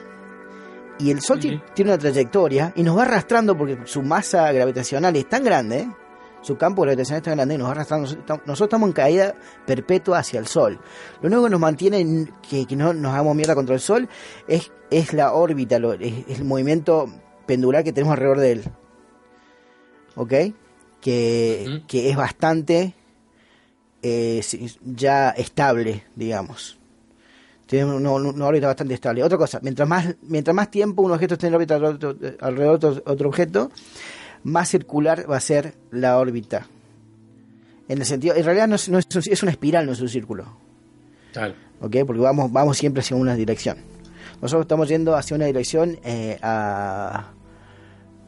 Y 0.99 1.09
el 1.11 1.21
Sol 1.21 1.39
tiene 1.73 1.91
una 1.91 1.97
trayectoria 1.97 2.73
y 2.75 2.83
nos 2.83 2.97
va 2.97 3.03
arrastrando 3.03 3.57
porque 3.57 3.77
su 3.85 4.01
masa 4.03 4.51
gravitacional 4.51 5.15
es 5.15 5.27
tan 5.27 5.43
grande, 5.43 5.87
su 6.41 6.57
campo 6.57 6.83
gravitacional 6.83 7.17
es 7.21 7.23
tan 7.23 7.35
grande 7.35 7.55
y 7.55 7.57
nos 7.57 7.67
va 7.67 7.71
arrastrando. 7.71 8.03
Nosotros 8.03 8.23
estamos- 8.23 8.47
Nosotros 8.47 8.67
estamos 8.67 8.87
en 8.87 8.93
caída 8.93 9.35
perpetua 9.65 10.19
hacia 10.19 10.39
el 10.39 10.47
Sol. 10.47 10.79
Lo 11.21 11.27
único 11.27 11.43
que 11.43 11.49
nos 11.49 11.59
mantiene 11.59 11.99
en- 11.99 12.33
que, 12.47 12.65
que 12.67 12.75
no 12.75 12.93
nos 12.93 13.13
hagamos 13.13 13.35
mierda 13.35 13.55
contra 13.55 13.73
el 13.75 13.81
Sol 13.81 14.07
es, 14.47 14.71
es 14.91 15.11
la 15.13 15.33
órbita, 15.33 15.79
lo- 15.79 15.93
es, 15.93 16.13
es 16.27 16.37
el 16.39 16.45
movimiento 16.45 17.07
pendular 17.47 17.83
que 17.83 17.93
tenemos 17.93 18.13
alrededor 18.13 18.39
de 18.39 18.51
él. 18.51 18.63
¿Ok? 20.15 20.33
Que, 21.01 21.81
que 21.87 22.09
es 22.09 22.15
bastante 22.17 22.93
eh, 24.03 24.41
ya 24.83 25.29
estable, 25.31 26.03
digamos. 26.15 26.77
Tiene 27.65 27.85
una, 27.93 28.11
una 28.11 28.45
órbita 28.45 28.67
bastante 28.67 28.93
estable. 28.93 29.23
Otra 29.23 29.37
cosa, 29.37 29.59
mientras 29.61 29.87
más, 29.87 30.15
mientras 30.23 30.53
más 30.55 30.69
tiempo 30.69 31.01
un 31.01 31.11
objeto 31.11 31.35
esté 31.35 31.47
en 31.47 31.55
órbita 31.55 31.75
alrededor 31.75 32.79
de 32.79 32.87
otro- 33.05 33.29
objeto, 33.29 33.71
más 34.43 34.69
circular 34.69 35.25
va 35.29 35.37
a 35.37 35.41
ser 35.41 35.75
la 35.91 36.17
órbita. 36.17 36.67
En 37.87 37.99
el 37.99 38.05
sentido, 38.05 38.35
en 38.35 38.43
realidad 38.43 38.67
no 38.67 38.75
es, 38.75 38.89
no 38.89 38.97
es, 38.99 39.05
un- 39.15 39.23
es 39.31 39.41
una 39.43 39.51
espiral, 39.51 39.85
no 39.85 39.93
es 39.93 40.01
un 40.01 40.09
círculo. 40.09 40.45
Claro. 41.33 41.53
¿ok? 41.79 41.95
Porque 42.05 42.21
vamos, 42.21 42.51
vamos 42.51 42.77
siempre 42.77 43.01
hacia 43.01 43.15
una 43.15 43.35
dirección. 43.35 43.77
Nosotros 44.41 44.63
estamos 44.65 44.87
yendo 44.89 45.15
hacia 45.15 45.35
una 45.35 45.45
dirección 45.45 45.97
eh, 46.03 46.37
a 46.41 47.31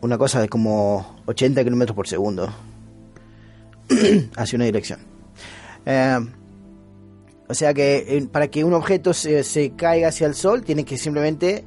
una 0.03 0.17
cosa 0.17 0.41
de 0.41 0.49
como 0.49 1.15
80 1.25 1.63
kilómetros 1.63 1.95
por 1.95 2.07
segundo. 2.07 2.49
hacia 4.35 4.55
una 4.55 4.65
dirección. 4.65 4.99
Eh, 5.85 6.19
o 7.47 7.53
sea 7.53 7.73
que 7.73 8.05
eh, 8.07 8.27
para 8.31 8.47
que 8.47 8.63
un 8.63 8.73
objeto 8.73 9.13
se, 9.13 9.43
se 9.43 9.71
caiga 9.71 10.09
hacia 10.09 10.27
el 10.27 10.35
Sol, 10.35 10.63
tiene 10.63 10.85
que 10.85 10.97
simplemente 10.97 11.65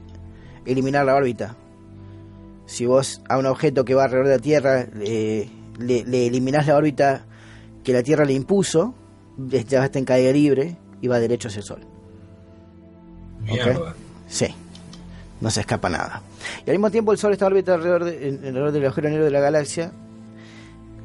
eliminar 0.65 1.05
la 1.05 1.15
órbita. 1.15 1.57
Si 2.67 2.87
vos 2.87 3.23
a 3.29 3.39
un 3.39 3.47
objeto 3.47 3.85
que 3.85 3.95
va 3.95 4.05
alrededor 4.05 4.29
de 4.29 4.37
la 4.37 4.43
Tierra 4.43 4.87
eh, 5.01 5.49
le, 5.79 6.05
le 6.05 6.27
eliminás 6.27 6.67
la 6.67 6.77
órbita 6.77 7.25
que 7.85 7.93
la 7.93 8.03
Tierra 8.03 8.25
le 8.25 8.33
impuso, 8.33 8.95
ya 9.37 9.85
está 9.85 9.99
en 9.99 10.05
caída 10.05 10.33
libre 10.33 10.77
y 11.01 11.09
va 11.09 11.21
derecho 11.21 11.49
hacia 11.49 11.61
el 11.61 11.65
Sol. 11.65 11.87
Mierda. 13.43 13.95
Sí, 14.27 14.49
no 15.41 15.51
se 15.51 15.61
escapa 15.61 15.89
nada. 15.89 16.23
Y 16.67 16.71
al 16.71 16.77
mismo 16.77 16.91
tiempo 16.91 17.13
el 17.13 17.19
Sol 17.19 17.33
está 17.33 17.47
órbita 17.47 17.75
alrededor, 17.75 18.05
de- 18.05 18.29
alrededor 18.29 18.73
del 18.73 18.85
agujero 18.87 19.09
negro 19.11 19.25
de 19.25 19.31
la 19.31 19.41
galaxia, 19.41 19.93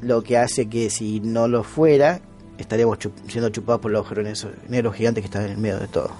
lo 0.00 0.22
que 0.22 0.36
hace 0.38 0.68
que 0.68 0.90
si 0.90 1.20
no 1.20 1.48
lo 1.48 1.62
fuera, 1.64 2.20
estaríamos 2.58 2.98
siendo 3.28 3.48
chupados 3.50 3.80
por 3.80 3.90
el 3.90 3.96
agujero 3.96 4.22
negro, 4.68 4.92
gigante 4.92 5.20
que 5.20 5.26
está 5.26 5.44
en 5.44 5.52
el 5.52 5.58
medio 5.58 5.78
de 5.78 5.88
todo. 5.88 6.10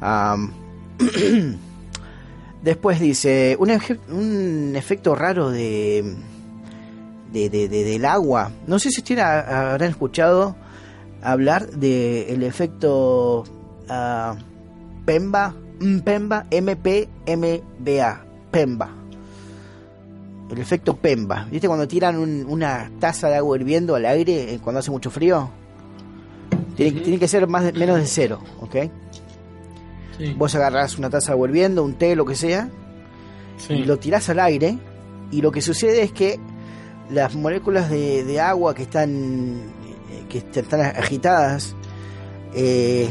Am, 0.00 0.52
después 2.62 3.00
dice, 3.00 3.56
un, 3.58 4.72
efecto 4.76 5.14
raro 5.14 5.50
de, 5.50 6.14
de, 7.32 7.48
de- 7.50 7.68
de- 7.68 7.84
del 7.84 8.04
agua. 8.04 8.50
No 8.66 8.78
sé 8.78 8.90
si 8.90 9.00
ustedes 9.00 9.22
ha- 9.22 9.72
habrán 9.72 9.90
escuchado 9.90 10.56
hablar 11.22 11.68
del 11.70 12.42
efecto 12.42 13.44
ah, 13.88 14.36
Pemba, 15.04 15.54
Pemba, 16.04 16.46
M-P-M-B-A, 16.50 18.24
Pemba. 18.50 18.90
El 20.50 20.58
efecto 20.58 20.96
Pemba. 20.96 21.46
¿Viste 21.50 21.66
cuando 21.66 21.88
tiran 21.88 22.16
un- 22.18 22.46
una 22.48 22.90
taza 23.00 23.28
de 23.28 23.36
agua 23.36 23.56
hirviendo 23.56 23.94
al 23.96 24.06
aire 24.06 24.54
eh, 24.54 24.60
cuando 24.62 24.78
hace 24.80 24.90
mucho 24.90 25.10
frío? 25.10 25.50
Tiene, 26.76 27.18
que 27.18 27.26
ser 27.28 27.46
más 27.48 27.64
de- 27.64 27.72
menos 27.72 27.96
de 27.98 28.06
cero, 28.06 28.40
¿ok? 28.60 28.76
Sí. 30.18 30.34
Vos 30.36 30.54
agarrás 30.54 30.98
una 30.98 31.10
taza 31.10 31.28
de 31.28 31.32
agua 31.32 31.48
hirviendo, 31.48 31.82
un 31.82 31.94
té, 31.94 32.14
lo 32.14 32.24
que 32.24 32.34
sea, 32.36 32.68
Sí. 33.58 33.74
y 33.74 33.84
lo 33.84 33.98
tirás 33.98 34.28
al 34.28 34.40
aire 34.40 34.78
y 35.30 35.40
lo 35.42 35.50
que 35.50 35.62
sucede 35.62 36.02
es 36.02 36.12
que 36.12 36.38
las 37.10 37.34
moléculas 37.34 37.90
de, 37.90 38.24
de 38.24 38.40
agua 38.40 38.74
que 38.74 38.82
están 38.82 39.10
eh, 40.10 40.24
que 40.28 40.38
est- 40.38 40.56
están 40.56 40.80
agitadas 40.80 41.74
eh, 42.54 43.08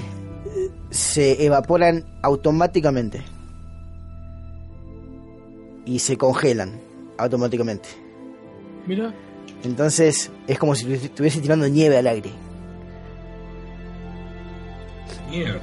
se 0.95 1.45
evaporan 1.45 2.05
automáticamente 2.21 3.21
y 5.85 5.99
se 5.99 6.17
congelan 6.17 6.79
automáticamente 7.17 7.89
Mira. 8.87 9.13
entonces 9.63 10.31
es 10.47 10.57
como 10.57 10.73
si 10.73 10.91
estuviese 10.93 11.41
tirando 11.41 11.67
nieve 11.67 11.97
al 11.97 12.07
aire 12.07 12.29
Mierda. 15.29 15.59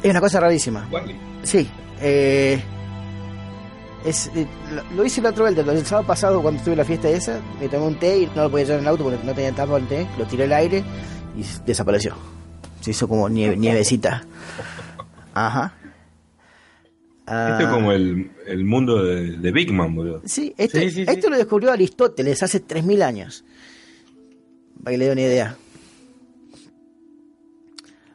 es 0.00 0.10
una 0.10 0.20
cosa 0.20 0.38
rarísima 0.38 0.88
Vale. 0.92 1.16
Sí, 1.42 1.68
eh, 2.00 2.60
es, 4.04 4.30
eh, 4.36 4.46
lo, 4.94 5.04
hice 5.04 5.20
la 5.20 5.30
otra 5.30 5.50
vez, 5.50 5.58
el 5.58 5.86
sábado 5.86 6.06
pasado 6.06 6.40
cuando 6.40 6.58
estuve 6.58 6.74
en 6.74 6.78
la 6.78 6.84
fiesta 6.84 7.08
esa, 7.08 7.40
me 7.60 7.68
tomé 7.68 7.84
un 7.84 7.98
té 7.98 8.18
y 8.20 8.26
no 8.26 8.44
lo 8.44 8.50
podía 8.50 8.66
llevar 8.66 8.78
en 8.78 8.84
el 8.84 8.88
auto 8.90 9.02
porque 9.02 9.18
no 9.24 9.34
tenía 9.34 9.52
tapa 9.52 9.76
el 9.76 9.88
té, 9.88 10.06
lo 10.16 10.24
tiré 10.24 10.44
al 10.44 10.52
aire 10.52 10.84
y 11.36 11.44
desapareció. 11.66 12.37
Se 12.88 12.92
hizo 12.92 13.06
como 13.06 13.28
nieve, 13.28 13.54
nievecita. 13.54 14.24
Ajá. 15.34 15.74
Ah, 17.26 17.48
Esto 17.52 17.64
es 17.68 17.74
como 17.74 17.92
el, 17.92 18.30
el 18.46 18.64
mundo 18.64 19.04
de, 19.04 19.36
de 19.36 19.52
Big 19.52 19.70
Man, 19.74 19.94
boludo. 19.94 20.22
Sí, 20.24 20.54
esto, 20.56 20.78
Sí, 20.78 20.88
sí, 20.90 21.04
sí. 21.04 21.10
esto 21.12 21.28
lo 21.28 21.36
descubrió 21.36 21.70
Aristóteles 21.70 22.42
hace 22.42 22.64
3.000 22.66 23.02
años. 23.02 23.44
Para 24.82 24.92
que 24.94 24.96
le 24.98 25.04
dé 25.04 25.12
una 25.12 25.20
idea. 25.20 25.56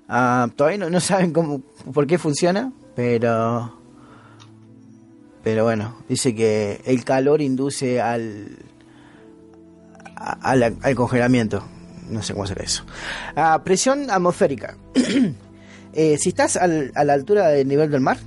Ah, 0.08 0.50
todavía 0.56 0.80
no, 0.80 0.90
no 0.90 1.00
saben 1.00 1.32
cómo, 1.34 1.60
por 1.94 2.08
qué 2.08 2.18
funciona, 2.18 2.72
pero... 2.96 3.80
Pero 5.44 5.66
bueno, 5.66 5.98
dice 6.10 6.34
que 6.34 6.82
el 6.86 7.04
calor 7.04 7.44
induce 7.44 8.02
al... 8.02 8.58
a- 10.16 10.40
al, 10.52 10.64
al 10.82 10.96
congelamiento. 10.96 11.64
No 12.14 12.22
sé 12.22 12.34
cómo 12.34 12.46
será 12.48 12.64
eso. 12.64 12.84
Ah, 13.36 13.62
presión 13.64 14.10
atmosférica. 14.10 14.76
Eh, 15.96 16.18
si 16.18 16.30
estás 16.30 16.56
al- 16.56 16.92
a 16.96 17.04
la 17.04 17.14
altura 17.14 17.50
del 17.50 17.68
nivel 17.68 17.92
del 17.92 18.02
mar, 18.02 18.18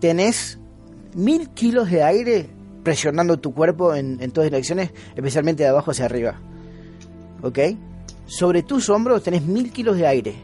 tenés 0.00 0.58
mil 1.14 1.50
kilos 1.50 1.90
de 1.90 2.02
aire 2.02 2.48
presionando 2.82 3.38
tu 3.38 3.52
cuerpo 3.52 3.94
en, 3.94 4.16
en 4.22 4.30
todas 4.30 4.50
direcciones, 4.50 4.92
especialmente 5.14 5.62
de 5.62 5.68
abajo 5.68 5.90
hacia 5.90 6.06
arriba. 6.06 6.40
¿Ok? 7.42 7.58
Sobre 8.24 8.62
tus 8.62 8.88
hombros 8.88 9.22
tenés 9.22 9.42
mil 9.42 9.70
kilos 9.72 9.98
de 9.98 10.06
aire. 10.06 10.34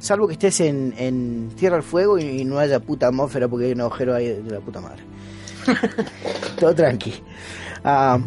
Salvo 0.00 0.26
que 0.26 0.32
estés 0.34 0.60
en, 0.62 0.92
en 0.98 1.50
Tierra 1.56 1.76
del 1.76 1.84
Fuego 1.84 2.18
y, 2.18 2.24
y 2.40 2.44
no 2.44 2.58
haya 2.58 2.80
puta 2.80 3.06
atmósfera 3.06 3.46
porque 3.46 3.66
hay 3.66 3.72
un 3.72 3.82
agujero 3.82 4.16
ahí 4.16 4.26
de 4.42 4.50
la 4.50 4.58
puta 4.60 4.80
madre. 4.80 5.02
Todo 6.58 6.74
tranqui. 6.74 7.14
Ah, 7.88 8.18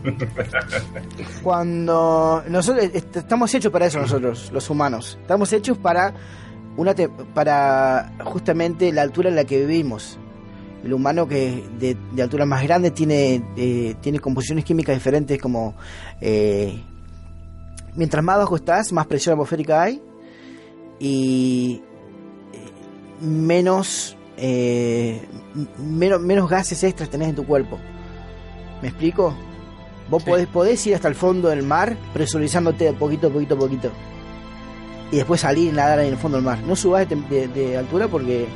cuando 1.44 2.44
nosotros 2.48 2.86
est- 2.94 3.18
estamos 3.18 3.54
hechos 3.54 3.72
para 3.72 3.88
eso 3.88 4.00
nosotros, 4.00 4.50
los 4.54 4.70
humanos. 4.70 5.18
Estamos 5.22 5.52
hechos 5.54 5.78
para 5.78 6.14
una 6.78 6.94
te- 6.94 7.10
para 7.10 8.14
justamente 8.24 8.92
la 8.94 9.02
altura 9.02 9.30
en 9.30 9.36
la 9.36 9.44
que 9.44 9.60
vivimos. 9.66 10.18
El 10.84 10.94
humano 10.94 11.28
que 11.28 11.62
de, 11.78 11.98
de 12.14 12.22
altura 12.24 12.46
más 12.46 12.64
grande 12.64 12.92
tiene, 12.92 13.44
eh, 13.58 13.96
tiene 14.00 14.20
composiciones 14.20 14.64
químicas 14.64 14.96
diferentes 14.96 15.38
como... 15.42 15.76
eh, 16.22 16.82
mientras 17.96 18.24
más 18.24 18.38
bajo 18.38 18.56
estás, 18.56 18.94
más 18.94 19.08
presión 19.08 19.34
atmosférica 19.34 19.82
hay 19.84 20.02
y 21.00 21.82
eh, 22.54 23.26
menos, 23.26 24.16
menos, 25.78 26.22
menos 26.22 26.50
gases 26.50 26.82
extras 26.86 27.10
tenés 27.10 27.28
en 27.30 27.36
tu 27.36 27.46
cuerpo. 27.46 27.78
¿Me 28.82 28.88
explico? 28.88 29.34
Vos 30.10 30.24
Sí. 30.24 30.30
podés, 30.30 30.48
podés 30.48 30.88
ir 30.88 30.96
hasta 30.96 31.08
el 31.08 31.16
fondo 31.16 31.50
del 31.50 31.64
mar 31.64 31.96
presurizándote 32.14 32.92
poquito 32.94 33.28
a 33.28 33.30
poquito 33.30 33.56
a 33.56 33.58
poquito. 33.60 33.92
Y 35.12 35.18
después 35.18 35.42
salir 35.42 35.70
y 35.70 35.76
nadar 35.76 36.00
en 36.00 36.08
el 36.08 36.18
fondo 36.18 36.38
del 36.38 36.46
mar. 36.46 36.60
No 36.66 36.76
subas 36.76 37.08
de, 37.08 37.16
tem- 37.16 37.28
de- 37.28 37.48
de 37.48 37.78
altura 37.78 38.08
porque 38.08 38.48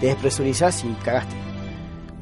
te 0.00 0.06
despresurizás 0.06 0.84
y 0.84 0.92
cagaste. 1.04 1.34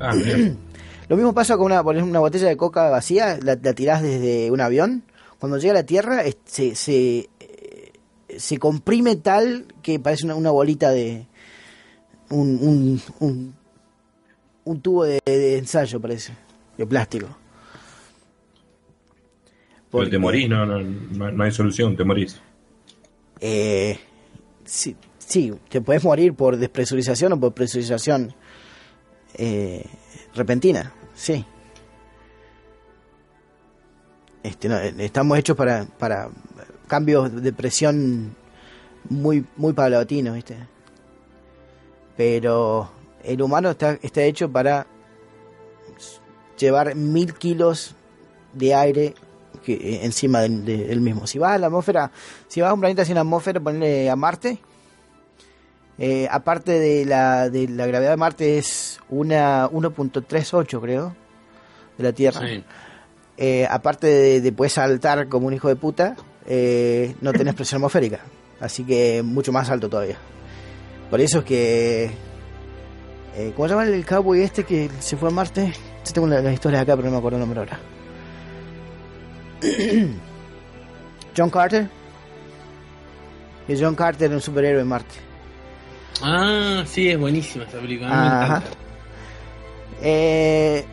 Ah. 0.00 0.12
Lo 1.08 1.16
mismo 1.16 1.32
pasa 1.34 1.56
con 1.56 1.66
una, 1.66 1.80
una 1.82 2.20
botella 2.20 2.46
de 2.48 2.56
coca 2.56 2.88
vacía, 2.88 3.38
la, 3.42 3.58
la 3.60 3.72
tirás 3.74 4.00
desde 4.02 4.50
un 4.50 4.60
avión. 4.60 5.02
Cuando 5.40 5.58
llega 5.58 5.72
a 5.72 5.76
la 5.76 5.86
tierra 5.86 6.22
se, 6.44 6.76
se, 6.76 7.28
eh, 7.40 7.92
se 8.36 8.58
comprime 8.58 9.16
tal 9.16 9.66
que 9.82 9.98
parece 9.98 10.24
una, 10.26 10.34
una 10.36 10.50
bolita 10.52 10.90
de. 10.90 11.26
Un, 12.28 12.58
un, 12.62 13.02
un, 13.18 13.54
un 14.64 14.80
tubo 14.80 15.02
de, 15.04 15.20
de 15.26 15.58
ensayo, 15.58 16.00
parece. 16.00 16.32
De 16.78 16.86
plástico. 16.86 17.26
Pero 19.90 20.04
Porque, 20.04 20.10
te 20.10 20.18
morís, 20.18 20.48
no, 20.48 20.64
no, 20.66 20.80
no, 20.80 21.32
no 21.32 21.44
hay 21.44 21.50
solución, 21.52 21.96
te 21.96 22.04
morís. 22.04 22.40
eh, 23.40 23.98
sí, 24.64 24.94
sí, 25.18 25.52
te 25.68 25.80
puedes 25.80 26.04
morir 26.04 26.34
por 26.34 26.56
despresurización 26.56 27.32
o 27.32 27.40
por 27.40 27.52
presurización 27.54 28.32
eh, 29.34 29.84
repentina, 30.34 30.92
sí. 31.14 31.44
Este, 34.42 34.68
no, 34.68 34.76
eh, 34.78 34.94
estamos 34.98 35.38
hechos 35.38 35.56
para, 35.56 35.86
para 35.98 36.30
cambios 36.86 37.42
de 37.42 37.52
presión 37.52 38.34
muy, 39.08 39.44
muy 39.56 39.72
paulatinos, 39.72 40.34
¿viste? 40.34 40.56
Pero 42.16 42.90
el 43.24 43.42
humano 43.42 43.70
está, 43.70 43.98
está 44.02 44.22
hecho 44.22 44.50
para 44.50 44.86
llevar 46.58 46.94
mil 46.94 47.34
kilos 47.34 47.94
de 48.52 48.74
aire 48.74 49.14
que, 49.64 49.74
eh, 49.74 50.00
encima 50.04 50.40
del, 50.40 50.64
de- 50.64 50.86
del 50.88 51.00
mismo. 51.00 51.26
Si 51.26 51.38
vas 51.38 51.52
a 51.52 51.58
la 51.58 51.66
atmósfera, 51.68 52.10
si 52.48 52.60
vas 52.60 52.70
a 52.70 52.74
un 52.74 52.80
planeta 52.80 53.04
sin 53.04 53.18
atmósfera, 53.18 53.60
ponle 53.60 54.08
a 54.10 54.16
Marte, 54.16 54.58
eh, 55.98 56.28
aparte 56.30 56.78
de 56.78 57.04
la, 57.04 57.50
de 57.50 57.68
la 57.68 57.86
gravedad 57.86 58.10
de 58.10 58.16
Marte 58.16 58.58
es 58.58 59.00
una 59.10 59.68
1.38 59.70 60.80
creo 60.80 61.14
de 61.98 62.04
la 62.04 62.12
Tierra. 62.12 62.40
Sí. 62.40 62.64
Eh, 63.36 63.66
aparte 63.70 64.06
de, 64.06 64.40
de 64.40 64.52
puedes 64.52 64.72
saltar 64.74 65.28
como 65.28 65.46
un 65.46 65.54
hijo 65.54 65.68
de 65.68 65.76
puta, 65.76 66.16
eh, 66.46 67.14
no 67.20 67.32
tenés 67.32 67.54
presión 67.54 67.78
atmosférica. 67.78 68.20
Así 68.60 68.84
que 68.84 69.22
mucho 69.22 69.52
más 69.52 69.68
alto 69.70 69.88
todavía. 69.88 70.16
Por 71.10 71.20
eso 71.20 71.38
es 71.40 71.44
que... 71.44 72.10
Eh, 73.36 73.52
¿Cómo 73.54 73.68
se 73.68 73.74
llama 73.74 73.84
el 73.86 74.04
cowboy 74.04 74.42
este 74.42 74.64
que 74.64 74.90
se 75.00 75.16
fue 75.16 75.28
a 75.28 75.32
Marte? 75.32 75.72
Yo 76.04 76.12
tengo 76.12 76.26
la- 76.26 76.40
las 76.42 76.52
historias 76.52 76.82
acá, 76.82 76.96
pero 76.96 77.06
no 77.08 77.12
me 77.12 77.18
acuerdo 77.18 77.36
el 77.36 77.40
nombre 77.40 77.60
ahora. 77.60 77.78
John 81.36 81.50
Carter. 81.50 81.88
Y 83.68 83.78
John 83.80 83.94
Carter 83.94 84.30
un 84.32 84.40
superhéroe 84.40 84.82
en 84.82 84.88
Marte. 84.88 85.14
Ah, 86.22 86.82
sí, 86.86 87.08
es 87.08 87.18
buenísima 87.18 87.64
esa 87.64 87.78
película. 87.78 88.42
Ajá. 88.42 88.62
Eh, 90.02 90.84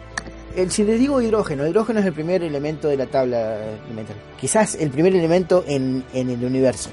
el, 0.56 0.72
si 0.72 0.84
le 0.84 0.96
digo 0.98 1.22
hidrógeno, 1.22 1.64
el 1.64 1.70
hidrógeno 1.72 2.00
es 2.00 2.06
el 2.06 2.14
primer 2.14 2.44
elemento 2.44 2.88
de 2.88 2.98
la 2.98 3.06
tabla 3.08 3.58
elemental. 3.86 4.16
Quizás 4.40 4.76
el 4.76 4.90
primer 4.90 5.16
elemento 5.16 5.64
en, 5.68 6.04
en 6.14 6.30
el 6.30 6.44
universo. 6.44 6.90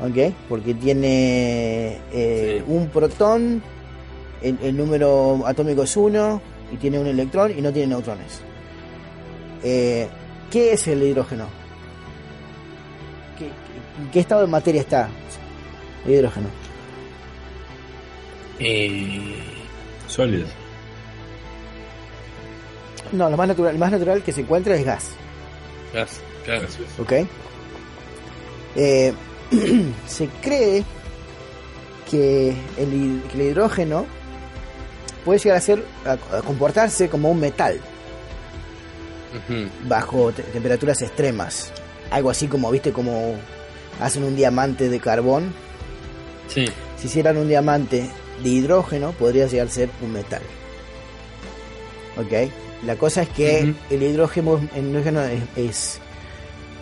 ¿Ok? 0.00 0.32
Porque 0.48 0.74
tiene 0.74 1.98
eh, 2.12 2.62
Sí. 2.66 2.72
un 2.72 2.88
protón, 2.88 3.62
el, 4.42 4.58
el 4.62 4.76
número 4.76 5.42
atómico 5.46 5.82
es 5.82 5.96
1, 5.96 6.40
y 6.72 6.76
tiene 6.76 6.98
un 6.98 7.06
electrón 7.06 7.52
y 7.56 7.60
no 7.62 7.72
tiene 7.72 7.88
neutrones. 7.88 8.40
Eh, 9.64 10.08
¿Qué 10.50 10.72
es 10.72 10.86
el 10.88 11.02
hidrógeno? 11.02 11.46
¿Qué, 13.38 13.46
qué- 13.46 14.02
en 14.02 14.10
qué 14.10 14.20
estado 14.20 14.40
de 14.42 14.46
materia 14.46 14.80
está 14.80 15.08
el 16.06 16.12
hidrógeno? 16.12 16.48
Eh, 18.58 19.36
Sólido. 20.06 20.46
No, 23.12 23.30
lo 23.30 23.36
más 23.36 23.48
natural, 23.48 23.72
el 23.72 23.78
más 23.78 23.90
natural 23.92 24.22
que 24.22 24.32
se 24.32 24.40
encuentra 24.42 24.74
es 24.74 24.84
gas. 24.84 25.10
gas, 25.94 26.20
claro. 26.44 26.66
¿ok? 26.98 27.12
Eh, 28.76 29.12
se 30.06 30.26
cree 30.42 30.84
que 32.10 32.50
el, 32.78 32.92
hid- 32.92 33.22
que 33.28 33.34
el 33.40 33.42
hidrógeno 33.50 34.06
puede 35.24 35.38
llegar 35.40 35.58
a 35.58 35.60
ser 35.60 35.84
a, 36.04 36.12
a 36.38 36.42
comportarse 36.42 37.08
como 37.08 37.30
un 37.30 37.40
metal 37.40 37.80
Bajo 39.88 40.32
te- 40.32 40.42
temperaturas 40.42 41.02
extremas, 41.02 41.70
algo 42.10 42.30
así 42.30 42.46
como 42.48 42.70
viste 42.70 42.92
como 42.92 43.34
hacen 44.00 44.24
un 44.24 44.36
diamante 44.36 44.88
de 44.88 45.00
carbón. 45.00 45.52
Sí, 46.48 46.64
Si 46.98 47.06
hicieran 47.08 47.36
un 47.36 47.46
diamante 47.48 48.10
de 48.42 48.48
hidrógeno, 48.48 49.12
podría 49.12 49.46
llegar 49.46 49.66
a 49.66 49.70
ser 49.70 49.90
un 50.02 50.12
metal. 50.12 50.42
¿Ok? 52.16 52.50
La 52.86 52.96
cosa 52.96 53.22
es 53.22 53.28
que 53.28 53.74
el 53.90 54.02
hidrógeno, 54.02 54.60
el 54.74 54.88
hidrógeno 54.88 55.22
es, 55.22 55.42
es- 55.56 56.00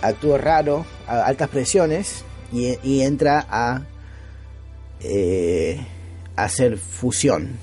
actúa 0.03 0.39
raro 0.39 0.85
a 1.09 1.23
altas 1.27 1.49
presiones 1.49 2.23
y, 2.53 2.77
y 2.83 3.01
entra 3.03 3.47
a 3.51 3.83
eh, 5.01 5.81
hacer 6.37 6.77
fusión. 6.79 7.57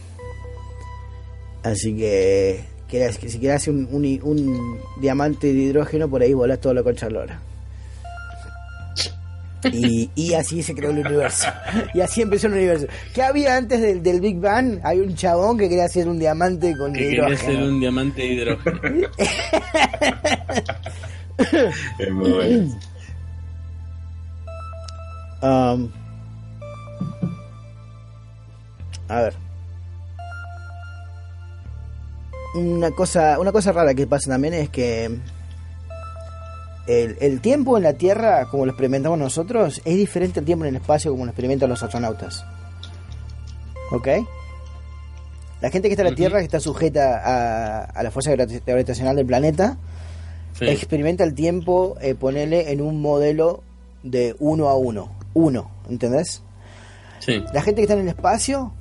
Así 1.64 1.96
que, 1.96 2.66
que 3.00 3.30
si 3.30 3.40
quieres 3.40 3.62
hacer 3.62 3.74
un, 3.74 3.88
un, 3.92 4.06
un 4.24 4.80
diamante 5.02 5.48
de 5.54 5.60
hidrógeno, 5.60 6.10
por 6.10 6.22
ahí 6.22 6.34
volás 6.34 6.60
toda 6.62 6.76
la 6.76 6.84
concha 6.84 7.08
de 7.08 7.14
la 7.14 7.20
lora. 7.22 7.40
Y, 9.72 10.10
y 10.14 10.34
así 10.34 10.62
se 10.62 10.76
creó 10.76 10.92
el 10.92 11.00
universo. 11.00 11.48
Y 11.94 12.02
así 12.02 12.22
empezó 12.22 12.48
el 12.48 12.54
universo. 12.54 12.86
¿Qué 13.14 13.24
había 13.24 13.56
antes 13.56 13.82
del, 13.82 14.04
del 14.04 14.20
Big 14.20 14.38
Bang? 14.40 14.80
Hay 14.84 15.00
un 15.00 15.16
chabón 15.16 15.58
que 15.58 15.70
quería 15.70 15.86
hacer 15.86 16.08
un 16.08 16.20
diamante 16.20 16.76
con 16.78 16.92
que 16.94 17.00
quería 17.00 17.28
hidrógeno. 17.30 17.52
ser 17.54 17.64
un 17.64 17.80
diamante 17.80 18.22
de 18.22 18.28
hidrógeno. 18.28 19.08
Es 21.98 22.12
muy 22.12 22.32
bueno. 22.32 22.80
Um, 25.42 25.90
a 29.10 29.22
ver. 29.22 29.34
Una 32.56 32.92
cosa, 32.92 33.40
una 33.40 33.52
cosa 33.52 33.72
rara 33.72 33.94
que 33.94 34.06
pasa 34.08 34.30
también 34.30 34.54
es 34.54 34.70
que 34.70 35.06
el, 36.88 37.18
el 37.20 37.42
tiempo 37.42 37.78
en 37.78 37.84
la 37.84 37.94
Tierra, 37.94 38.46
como 38.50 38.66
lo 38.66 38.72
experimentamos 38.72 39.18
nosotros, 39.18 39.82
es 39.86 39.96
diferente 39.96 40.40
al 40.40 40.46
tiempo 40.46 40.66
en 40.66 40.76
el 40.76 40.82
espacio 40.82 41.12
como 41.12 41.26
lo 41.26 41.32
experimentan 41.32 41.70
los 41.70 41.82
astronautas. 41.82 42.46
¿Ok? 43.92 44.08
La 45.62 45.70
gente 45.70 45.88
que 45.88 45.94
está 45.94 46.04
en 46.04 46.10
la. 46.10 46.16
Tierra, 46.16 46.40
que 46.40 46.46
está 46.46 46.60
sujeta 46.60 47.22
a, 47.24 47.84
a 47.86 48.04
la 48.04 48.12
fuerza 48.12 48.32
gravita- 48.32 48.64
gravitacional 48.66 49.16
del 49.16 49.26
planeta, 49.26 49.78
Sí. 50.60 50.66
experimenta 50.66 51.24
el 51.24 51.34
tiempo, 51.34 51.96
eh, 52.02 52.14
ponerle 52.14 52.72
en 52.72 52.82
un 52.82 53.02
modelo 53.02 53.64
de 54.04 54.36
uno 54.40 54.68
a 54.70 54.76
uno. 54.76 55.10
Uno, 55.34 55.72
¿entendés? 55.90 56.44
sí. 57.20 57.44
La 57.54 57.62
gente 57.64 57.78
que 57.78 57.84
está 57.84 57.96
en 57.96 58.02
el 58.02 58.10
espacio 58.10 58.72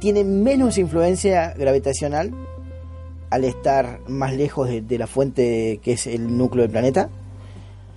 tiene 0.00 0.24
menos 0.24 0.78
influencia 0.78 1.52
gravitacional 1.58 2.32
al 3.30 3.44
estar 3.44 4.00
más 4.08 4.34
lejos 4.34 4.68
de, 4.68 4.80
de 4.80 4.98
la 4.98 5.06
fuente 5.06 5.80
que 5.82 5.92
es 5.92 6.06
el 6.06 6.36
núcleo 6.36 6.62
del 6.62 6.70
planeta. 6.70 7.10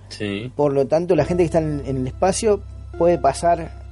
Sí. 0.08 0.52
Por 0.54 0.72
lo 0.72 0.86
tanto, 0.86 1.16
la 1.16 1.24
gente 1.24 1.42
que 1.42 1.46
está 1.46 1.58
en, 1.58 1.82
en 1.86 1.96
el 1.98 2.06
espacio 2.06 2.62
puede 2.98 3.18
pasar 3.18 3.82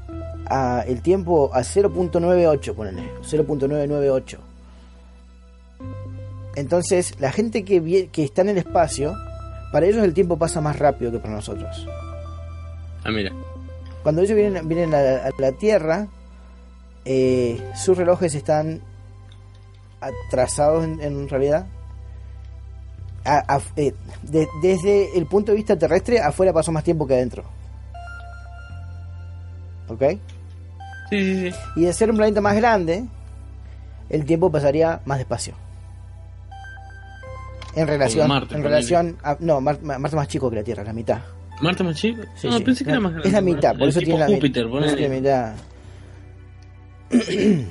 a 0.46 0.84
el 0.86 1.00
tiempo 1.00 1.50
a 1.52 1.60
0.98, 1.60 2.74
ponele, 2.74 3.10
0.998. 3.22 4.38
Entonces, 6.56 7.14
la 7.20 7.30
gente 7.30 7.64
que, 7.64 8.08
que 8.10 8.24
está 8.24 8.42
en 8.42 8.50
el 8.50 8.58
espacio, 8.58 9.14
para 9.72 9.86
ellos 9.86 10.02
el 10.02 10.12
tiempo 10.12 10.36
pasa 10.36 10.60
más 10.60 10.78
rápido 10.78 11.12
que 11.12 11.18
para 11.18 11.34
nosotros. 11.34 11.86
Ah, 13.04 13.10
mira. 13.10 13.32
Cuando 14.02 14.22
ellos 14.22 14.36
vienen, 14.36 14.68
vienen 14.68 14.94
a, 14.94 15.00
la, 15.00 15.26
a 15.26 15.30
la 15.38 15.52
Tierra, 15.52 16.08
eh, 17.04 17.60
sus 17.74 17.96
relojes 17.96 18.34
están 18.34 18.82
atrasados 20.00 20.84
en, 20.84 21.00
en 21.00 21.28
realidad. 21.28 21.66
A- 23.24 23.56
a- 23.56 23.60
eh, 23.76 23.94
de- 24.22 24.48
desde 24.62 25.16
el 25.18 25.26
punto 25.26 25.52
de 25.52 25.56
vista 25.56 25.76
terrestre, 25.78 26.20
afuera 26.20 26.52
pasó 26.52 26.72
más 26.72 26.82
tiempo 26.84 27.06
que 27.06 27.14
adentro. 27.14 27.44
¿Ok? 29.88 30.02
Sí, 31.10 31.18
sí, 31.24 31.50
sí. 31.50 31.56
Y 31.76 31.84
de 31.84 31.92
ser 31.92 32.10
un 32.10 32.16
planeta 32.16 32.40
más 32.40 32.54
grande, 32.56 33.04
el 34.08 34.24
tiempo 34.24 34.50
pasaría 34.50 35.00
más 35.04 35.18
despacio. 35.18 35.54
En 37.76 37.86
relación, 37.86 38.26
Marte, 38.28 38.54
en 38.54 38.62
relación 38.62 39.16
a, 39.22 39.36
no, 39.40 39.60
Mar- 39.60 39.80
Marte 39.82 40.06
es 40.08 40.14
más 40.14 40.28
chico 40.28 40.48
que 40.50 40.56
la 40.56 40.62
Tierra, 40.64 40.82
la 40.82 40.92
mitad. 40.92 41.18
¿Marte 41.60 41.84
más 41.84 41.94
chico? 41.96 42.22
Sí, 42.36 42.48
no, 42.48 42.56
sí. 42.58 42.64
pensé 42.64 42.84
que 42.84 42.90
era 42.90 43.00
más 43.00 43.12
grande. 43.12 43.28
Es 43.28 43.34
la 43.34 43.40
mitad, 43.42 43.76
por 43.76 43.88
eso 43.88 44.00
tiene 44.00 44.18
la, 44.18 44.26
por 44.26 44.34
eso 44.36 44.52
tiene 44.52 44.68
ponele. 44.70 45.08
la 45.08 45.14
mitad. 45.14 45.52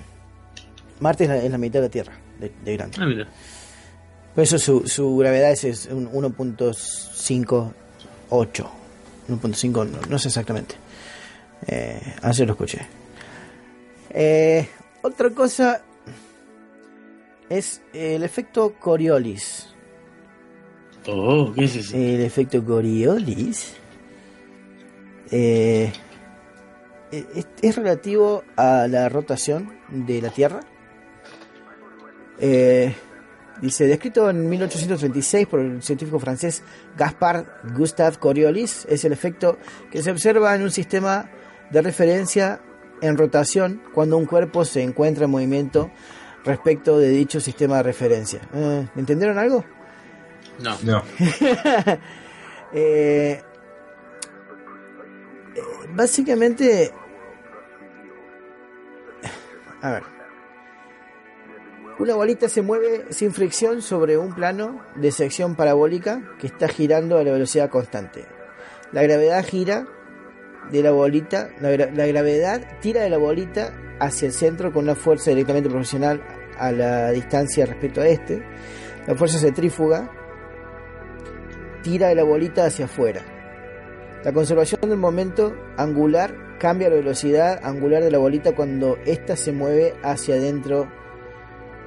Marte 0.99 1.23
es 1.23 1.29
la, 1.29 1.37
es 1.37 1.51
la 1.51 1.57
mitad 1.57 1.79
de 1.79 1.85
la 1.87 1.91
Tierra, 1.91 2.13
de, 2.39 2.51
de 2.63 2.77
grande. 2.77 2.97
Ah, 2.99 3.05
mira. 3.05 3.27
Por 4.33 4.43
eso 4.43 4.57
su, 4.59 4.87
su 4.87 5.17
gravedad 5.17 5.51
es, 5.51 5.63
es 5.63 5.87
un 5.87 6.11
1.58. 6.11 7.73
1.5, 8.29 9.89
no, 9.89 9.99
no 10.09 10.19
sé 10.19 10.29
exactamente. 10.29 10.75
Eh, 11.67 12.15
así 12.21 12.45
lo 12.45 12.53
escuché. 12.53 12.79
Eh, 14.11 14.67
otra 15.01 15.29
cosa 15.31 15.81
es 17.49 17.81
el 17.93 18.23
efecto 18.23 18.75
Coriolis. 18.79 19.67
Oh, 21.07 21.51
¿qué 21.53 21.65
es 21.65 21.75
eso? 21.75 21.95
El 21.95 22.21
efecto 22.21 22.63
Coriolis 22.63 23.73
eh, 25.31 25.91
es, 27.11 27.47
es 27.61 27.75
relativo 27.75 28.43
a 28.55 28.87
la 28.87 29.09
rotación 29.09 29.73
de 29.89 30.21
la 30.21 30.29
Tierra. 30.29 30.61
Eh, 32.39 32.95
dice, 33.61 33.87
descrito 33.87 34.29
en 34.29 34.47
1836 34.49 35.47
por 35.47 35.59
el 35.59 35.83
científico 35.83 36.19
francés 36.19 36.63
Gaspard 36.97 37.45
Gustave 37.75 38.17
Coriolis, 38.17 38.85
es 38.89 39.03
el 39.05 39.11
efecto 39.11 39.57
que 39.91 40.01
se 40.01 40.11
observa 40.11 40.55
en 40.55 40.63
un 40.63 40.71
sistema 40.71 41.29
de 41.69 41.81
referencia 41.81 42.61
en 43.01 43.17
rotación 43.17 43.81
cuando 43.93 44.17
un 44.17 44.25
cuerpo 44.25 44.65
se 44.65 44.81
encuentra 44.81 45.25
en 45.25 45.31
movimiento 45.31 45.91
respecto 46.43 46.97
de 46.97 47.09
dicho 47.09 47.39
sistema 47.39 47.77
de 47.77 47.83
referencia. 47.83 48.41
Eh, 48.53 48.87
¿Entendieron 48.95 49.37
algo? 49.37 49.63
No. 50.59 50.77
No. 50.83 51.03
Eh, 52.71 53.41
eh, 55.55 55.61
básicamente, 55.95 56.93
a 59.81 59.89
ver, 59.89 60.03
una 61.99 62.15
bolita 62.15 62.47
se 62.47 62.61
mueve 62.61 63.05
sin 63.09 63.33
fricción 63.33 63.81
sobre 63.81 64.17
un 64.17 64.33
plano 64.33 64.81
de 64.95 65.11
sección 65.11 65.55
parabólica 65.55 66.21
que 66.39 66.47
está 66.47 66.67
girando 66.67 67.17
a 67.17 67.23
la 67.23 67.31
velocidad 67.31 67.69
constante. 67.69 68.25
La 68.91 69.03
gravedad 69.03 69.43
gira 69.45 69.85
de 70.71 70.81
la 70.81 70.91
bolita, 70.91 71.49
la, 71.59 71.71
gra- 71.71 71.91
la 71.93 72.05
gravedad 72.07 72.61
tira 72.81 73.01
de 73.01 73.09
la 73.09 73.17
bolita 73.17 73.73
hacia 73.99 74.27
el 74.27 74.31
centro 74.33 74.71
con 74.71 74.83
una 74.85 74.95
fuerza 74.95 75.31
directamente 75.31 75.69
proporcional 75.69 76.21
a 76.57 76.71
la 76.71 77.11
distancia 77.11 77.65
respecto 77.65 78.01
a 78.01 78.07
este. 78.07 78.43
La 79.05 79.15
fuerza 79.15 79.37
centrífuga 79.39 80.09
tira 81.83 82.07
de 82.09 82.15
la 82.15 82.23
bolita 82.23 82.65
hacia 82.65 82.85
afuera. 82.85 83.21
La 84.23 84.31
conservación 84.31 84.81
del 84.81 84.97
momento 84.97 85.53
angular 85.77 86.33
cambia 86.59 86.89
la 86.89 86.95
velocidad 86.95 87.59
angular 87.63 88.03
de 88.03 88.11
la 88.11 88.17
bolita 88.17 88.53
cuando 88.53 88.97
ésta 89.05 89.35
se 89.35 89.51
mueve 89.51 89.95
hacia 90.03 90.35
adentro. 90.35 90.91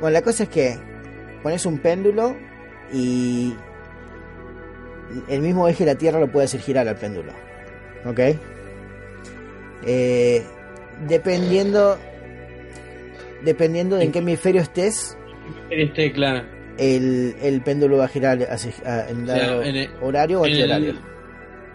Bueno, 0.02 0.10
la 0.14 0.22
cosa 0.22 0.42
es 0.42 0.48
que 0.50 0.76
pones 1.42 1.64
un 1.64 1.78
péndulo 1.78 2.36
y 2.92 3.54
el 5.28 5.40
mismo 5.40 5.66
eje 5.68 5.84
de 5.84 5.92
la 5.94 5.98
Tierra 5.98 6.18
lo 6.20 6.30
puede 6.30 6.44
hacer 6.46 6.60
girar 6.60 6.86
al 6.88 6.96
péndulo. 6.96 7.32
¿Ok? 8.04 8.18
Eh, 9.86 10.42
dependiendo 11.08 11.98
dependiendo 13.44 13.96
de 13.96 14.04
en 14.04 14.12
qué 14.12 14.18
hemisferio 14.20 14.60
estés, 14.60 15.16
Este, 15.70 16.12
claro. 16.12 16.44
el, 16.78 17.34
el 17.42 17.60
péndulo 17.62 17.98
va 17.98 18.04
a 18.04 18.08
girar 18.08 18.38
hacia, 18.50 18.72
a- 18.84 19.08
en 19.08 19.24
Claro, 19.24 19.42
lado 19.46 19.62
en 19.62 19.76
el- 19.76 19.90
horario 20.00 20.40
o 20.40 20.46
En 20.46 20.52
el, 20.52 20.62
antihorario. 20.72 21.00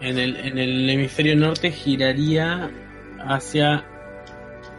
en, 0.00 0.18
el, 0.18 0.36
en 0.36 0.58
el 0.58 0.88
hemisferio 0.90 1.34
norte 1.36 1.70
giraría 1.70 2.70
hacia 3.20 3.84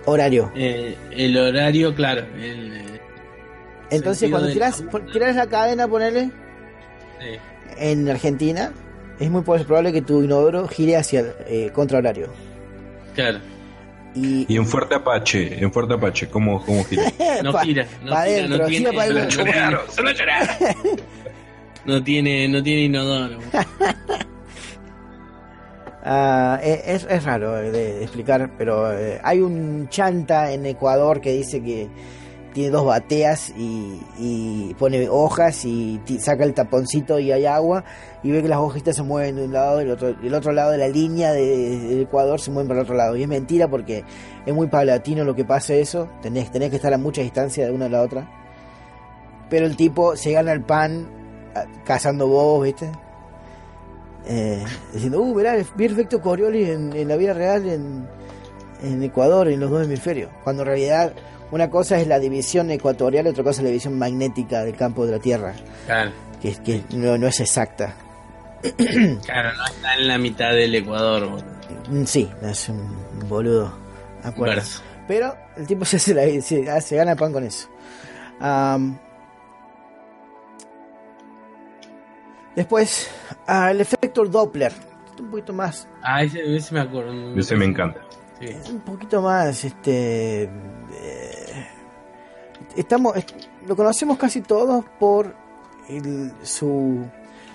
Horario. 0.06 0.52
eh, 0.56 0.96
el 1.12 1.38
horario, 1.38 1.94
claro. 1.94 2.26
El, 2.40 2.99
Entonces, 3.92 4.30
cuando 4.30 4.52
tiras, 4.52 4.82
pon- 4.92 5.06
tiras 5.12 5.36
la 5.36 5.48
cadena, 5.48 5.88
ponele, 5.88 6.26
sí. 7.20 7.38
en 7.78 8.08
Argentina, 8.10 8.72
es 9.20 9.30
muy 9.30 9.42
probable 9.42 9.92
que 9.92 10.02
tu 10.02 10.22
inodoro 10.24 10.68
gire 10.68 10.96
hacia 10.98 11.22
el 11.22 11.34
eh, 11.48 11.72
contrahorario. 11.74 12.28
Claro. 13.16 13.40
Y, 14.16 14.46
Y 14.52 14.58
en 14.58 14.66
Fuerte 14.66 14.96
Apache, 14.96 15.62
en 15.64 15.72
Fuerte 15.72 15.94
Apache, 15.94 16.28
¿cómo, 16.30 16.64
cómo 16.66 16.84
gira? 16.84 17.04
No 17.44 17.52
pa- 17.52 17.64
gira, 17.64 17.86
no 18.04 18.12
pa' 18.12 18.24
gira, 18.26 18.38
adentro, 18.38 18.58
no 18.58 18.68
gira 18.68 18.90
tiene, 18.92 18.98
pa' 18.98 19.06
no, 19.06 19.20
adentro. 19.20 19.44
tiene- 19.44 20.98
no 21.86 22.04
tiene, 22.04 22.48
no 22.48 22.64
tiene 22.64 22.82
inodoro. 22.84 23.40
ah, 26.04 26.60
es, 26.64 27.04
es- 27.04 27.08
es 27.10 27.24
raro 27.24 27.54
de, 27.54 27.72
de 27.72 28.04
explicar, 28.04 28.52
pero 28.58 28.92
eh, 28.98 29.20
hay 29.24 29.40
un 29.42 29.90
chanta 29.90 30.52
en 30.52 30.66
Ecuador 30.66 31.22
que 31.22 31.32
dice 31.34 31.62
que 31.62 31.88
tiene 32.60 32.72
dos 32.72 32.86
bateas 32.86 33.54
y, 33.56 34.74
pone 34.78 35.08
hojas 35.08 35.64
y 35.64 35.98
saca 36.20 36.44
el 36.44 36.54
taponcito 36.54 37.18
y 37.18 37.32
hay 37.32 37.46
agua 37.46 37.86
y 38.22 38.32
ve 38.32 38.42
que 38.42 38.50
las 38.50 38.58
hojitas 38.58 38.98
se 38.98 39.02
mueven 39.04 39.38
de 39.38 39.46
un 39.46 39.54
lado 39.54 39.80
y 39.80 39.86
el 39.86 39.92
otro, 39.92 40.10
el 40.10 40.34
otro 40.34 40.52
lado 40.52 40.72
de 40.72 40.78
la 40.78 40.90
línea 40.90 41.32
de- 41.32 41.80
del 41.80 42.02
Ecuador 42.02 42.38
se 42.42 42.52
mueven 42.52 42.68
para 42.68 42.82
el 42.82 42.84
otro 42.84 42.98
lado. 42.98 43.16
Y 43.16 43.22
es 43.24 43.30
mentira 43.30 43.70
porque 43.70 44.04
es 44.46 44.54
muy 44.54 44.68
paulatino 44.68 45.24
lo 45.24 45.36
que 45.36 45.46
pasa 45.46 45.74
eso, 45.74 46.10
tenés, 46.22 46.52
tenés 46.52 46.70
que 46.70 46.76
estar 46.76 46.94
a 46.94 46.98
mucha 46.98 47.22
distancia 47.22 47.66
de 47.66 47.72
una 47.72 47.86
a 47.86 47.90
la 47.90 48.02
otra. 48.02 48.30
Pero 49.50 49.66
el 49.66 49.78
tipo 49.78 50.18
se 50.18 50.34
gana 50.34 50.52
el 50.52 50.62
pan 50.62 51.08
ah, 51.56 51.64
cazando 51.86 52.28
bobos, 52.28 52.66
¿viste? 52.66 52.92
Eh, 54.28 54.66
diciendo, 54.92 55.22
uh, 55.22 55.34
mirá, 55.34 55.56
efecto 55.56 56.20
Coriolis 56.22 56.68
en, 56.68 56.92
en 56.92 57.08
la 57.08 57.16
vida 57.16 57.32
real 57.32 57.66
en 58.84 59.02
Ecuador, 59.02 59.48
en 59.48 59.62
los 59.62 59.72
dos 59.72 59.86
hemisferios. 59.86 60.30
Cuando 60.44 60.64
en 60.64 60.68
realidad 60.68 61.14
una 61.52 61.70
cosa 61.70 62.00
es 62.00 62.08
la 62.08 62.20
división 62.20 62.70
ecuatorial 62.72 63.26
y 63.26 63.30
otra 63.30 63.44
cosa 63.44 63.60
es 63.62 63.64
la 63.64 63.70
división 63.70 63.98
magnética 63.98 64.64
del 64.64 64.76
campo 64.76 65.06
de 65.06 65.12
la 65.14 65.20
Tierra, 65.20 65.54
Claro, 65.86 66.12
que, 66.42 66.84
no, 66.92 67.18
no 67.18 67.28
es 67.28 67.40
exacta. 67.40 67.94
claro, 69.26 69.54
no 69.56 69.66
está 69.68 69.96
en 69.96 70.08
la 70.08 70.18
mitad 70.18 70.52
del 70.52 70.76
Ecuador. 70.76 71.30
boludo. 71.30 71.46
Mm, 71.90 72.04
Sí, 72.06 72.30
es 72.44 72.70
un 72.70 72.96
boludo. 73.28 73.74
acuerdo. 74.24 74.62
Pero 75.08 75.36
el 75.58 75.66
tipo 75.66 75.86
se, 75.86 75.96
hace 75.98 76.14
la- 76.14 76.42
se, 76.42 76.82
se 76.82 76.96
gana 76.96 77.16
pan 77.16 77.32
con 77.34 77.44
eso. 77.44 77.68
Después, 82.56 83.10
ah, 83.48 83.72
el 83.72 83.82
efecto 83.82 84.26
Doppler. 84.26 84.74
Un 85.20 85.32
poquito 85.32 85.52
más 85.54 85.86
Ah, 86.02 86.24
ese, 86.24 86.56
ese 86.56 86.74
me 86.74 86.82
acuerdo. 86.82 87.38
Ese 87.38 87.56
me 87.56 87.66
encanta. 87.66 88.00
Sí. 88.40 88.46
es 88.46 88.70
un 88.70 88.80
poquito 88.80 89.22
más 89.22 89.66
este 89.66 90.44
eh, 90.44 91.29
estamos 92.78 93.16
est- 93.18 93.32
lo 93.68 93.76
conocemos 93.76 94.18
casi 94.18 94.42
todos 94.42 94.86
por 95.00 95.34
el- 95.90 96.32
su 96.44 97.06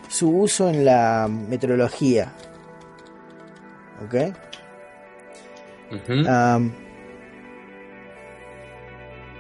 su 0.09 0.29
uso 0.31 0.69
en 0.69 0.85
la 0.85 1.29
meteorología 1.29 2.33
¿ok? 4.05 4.15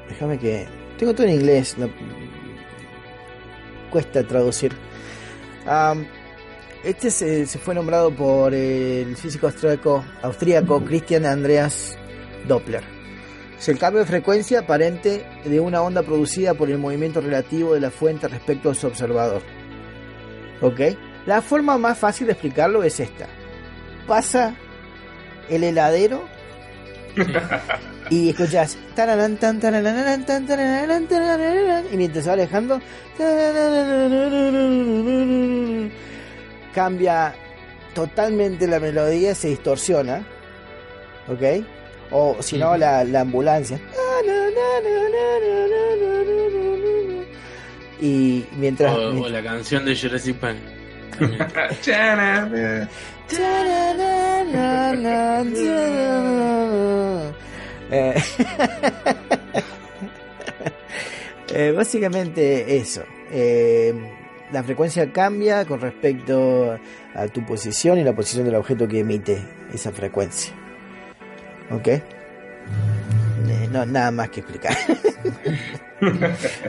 Déjame 0.08 0.38
que 0.38 0.66
tengo 0.98 1.14
todo 1.14 1.26
en 1.26 1.34
inglés 1.34 1.76
no- 1.78 1.90
cuesta 3.90 4.22
traducir 4.26 4.72
este 6.84 7.10
se, 7.10 7.46
se 7.46 7.58
fue 7.58 7.74
nombrado 7.74 8.10
por 8.14 8.52
el 8.52 9.16
físico 9.16 9.46
austríaco, 9.46 10.04
austríaco 10.22 10.84
Christian 10.84 11.24
Andreas 11.24 11.96
Doppler. 12.46 12.82
Es 13.64 13.70
el 13.70 13.78
cambio 13.78 14.00
de 14.00 14.06
frecuencia 14.06 14.58
aparente 14.58 15.24
de 15.42 15.58
una 15.58 15.80
onda 15.80 16.02
producida 16.02 16.52
por 16.52 16.68
el 16.68 16.76
movimiento 16.76 17.22
relativo 17.22 17.72
de 17.72 17.80
la 17.80 17.90
fuente 17.90 18.28
respecto 18.28 18.68
a 18.68 18.74
su 18.74 18.86
observador. 18.86 19.40
¿Ok? 20.60 20.80
La 21.24 21.40
forma 21.40 21.78
más 21.78 21.96
fácil 21.96 22.26
de 22.26 22.34
explicarlo 22.34 22.82
es 22.82 23.00
esta. 23.00 23.26
Pasa 24.06 24.54
el 25.48 25.64
heladero 25.64 26.28
y 28.10 28.28
escuchas 28.28 28.76
y 31.90 31.96
mientras 31.96 32.24
se 32.24 32.28
va 32.28 32.34
alejando 32.34 32.82
cambia 36.74 37.34
totalmente 37.94 38.66
la 38.66 38.78
melodía 38.78 39.34
se 39.34 39.48
distorsiona 39.48 40.26
¿ok? 41.28 41.64
O 42.16 42.40
si 42.40 42.56
no 42.58 42.76
la, 42.76 43.02
la 43.04 43.20
ambulancia 43.22 43.80
y 48.00 48.44
mientras, 48.56 48.94
O, 48.96 49.28
la 49.28 49.42
canción 49.42 49.84
de 49.84 49.96
Jurassic 49.96 50.36
Park. 50.36 50.56
Eh, 57.90 58.14
Eh, 61.56 61.70
básicamente 61.70 62.78
eso. 62.78 63.04
Eh, 63.30 63.94
la 64.50 64.64
frecuencia 64.64 65.12
cambia 65.12 65.64
con 65.64 65.80
respecto 65.80 66.76
a 67.14 67.28
tu 67.28 67.46
posición 67.46 67.96
y 67.98 68.02
la 68.02 68.12
posición 68.12 68.44
del 68.44 68.56
objeto 68.56 68.88
que 68.88 68.98
emite 68.98 69.40
esa 69.72 69.92
frecuencia. 69.92 70.52
¿Ok? 71.70 71.88
No, 73.72 73.84
nada 73.86 74.10
más 74.10 74.30
que 74.30 74.40
explicar. 74.40 74.76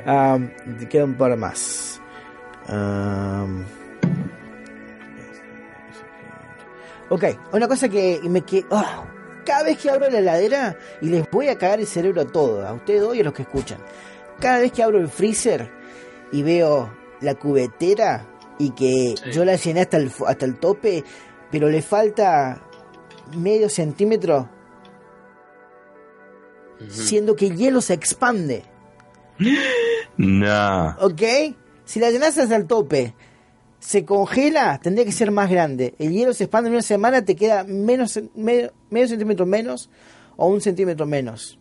Um, 0.05 0.49
queda 0.87 1.03
un 1.03 1.15
par 1.15 1.35
más. 1.35 1.99
Um, 2.69 3.65
ok, 7.09 7.23
una 7.51 7.67
cosa 7.67 7.89
que 7.89 8.19
me 8.23 8.41
que 8.41 8.63
oh, 8.69 9.03
cada 9.45 9.63
vez 9.63 9.77
que 9.77 9.89
abro 9.89 10.09
la 10.09 10.19
heladera 10.19 10.77
y 11.01 11.09
les 11.09 11.29
voy 11.29 11.49
a 11.49 11.57
cagar 11.57 11.79
el 11.79 11.87
cerebro 11.87 12.21
a 12.21 12.25
todos, 12.25 12.65
a 12.65 12.73
ustedes 12.73 13.01
dos 13.01 13.15
y 13.15 13.21
a 13.21 13.23
los 13.23 13.33
que 13.33 13.41
escuchan. 13.41 13.79
Cada 14.39 14.59
vez 14.59 14.71
que 14.71 14.83
abro 14.83 14.99
el 14.99 15.09
freezer 15.09 15.69
y 16.31 16.43
veo 16.43 16.89
la 17.21 17.35
cubetera 17.35 18.25
y 18.57 18.69
que 18.71 19.15
Sí. 19.21 19.31
yo 19.31 19.43
la 19.43 19.55
llené 19.55 19.81
hasta 19.81 19.97
el, 19.97 20.11
hasta 20.27 20.45
el 20.45 20.55
tope, 20.55 21.03
pero 21.51 21.67
le 21.69 21.81
falta 21.81 22.61
medio 23.37 23.69
centímetro, 23.69 24.49
siendo 26.89 27.35
que 27.35 27.47
el 27.47 27.57
hielo 27.57 27.81
se 27.81 27.93
expande. 27.93 28.63
Nah. 30.17 30.95
¿Ok? 30.99 31.21
Si 31.85 31.99
la 31.99 32.09
llenas 32.09 32.37
hasta 32.37 32.55
el 32.55 32.65
tope, 32.65 33.13
se 33.79 34.05
congela, 34.05 34.79
tendría 34.79 35.05
que 35.05 35.11
ser 35.11 35.31
más 35.31 35.49
grande. 35.49 35.93
El 35.99 36.11
hielo 36.11 36.33
se 36.33 36.45
expande 36.45 36.69
en 36.69 36.73
una 36.73 36.81
semana, 36.81 37.23
te 37.23 37.35
queda 37.35 37.63
menos, 37.63 38.19
medio, 38.33 38.73
medio 38.89 39.07
centímetro 39.07 39.45
menos 39.45 39.89
o 40.37 40.47
un 40.47 40.61
centímetro 40.61 41.05
menos. 41.05 41.59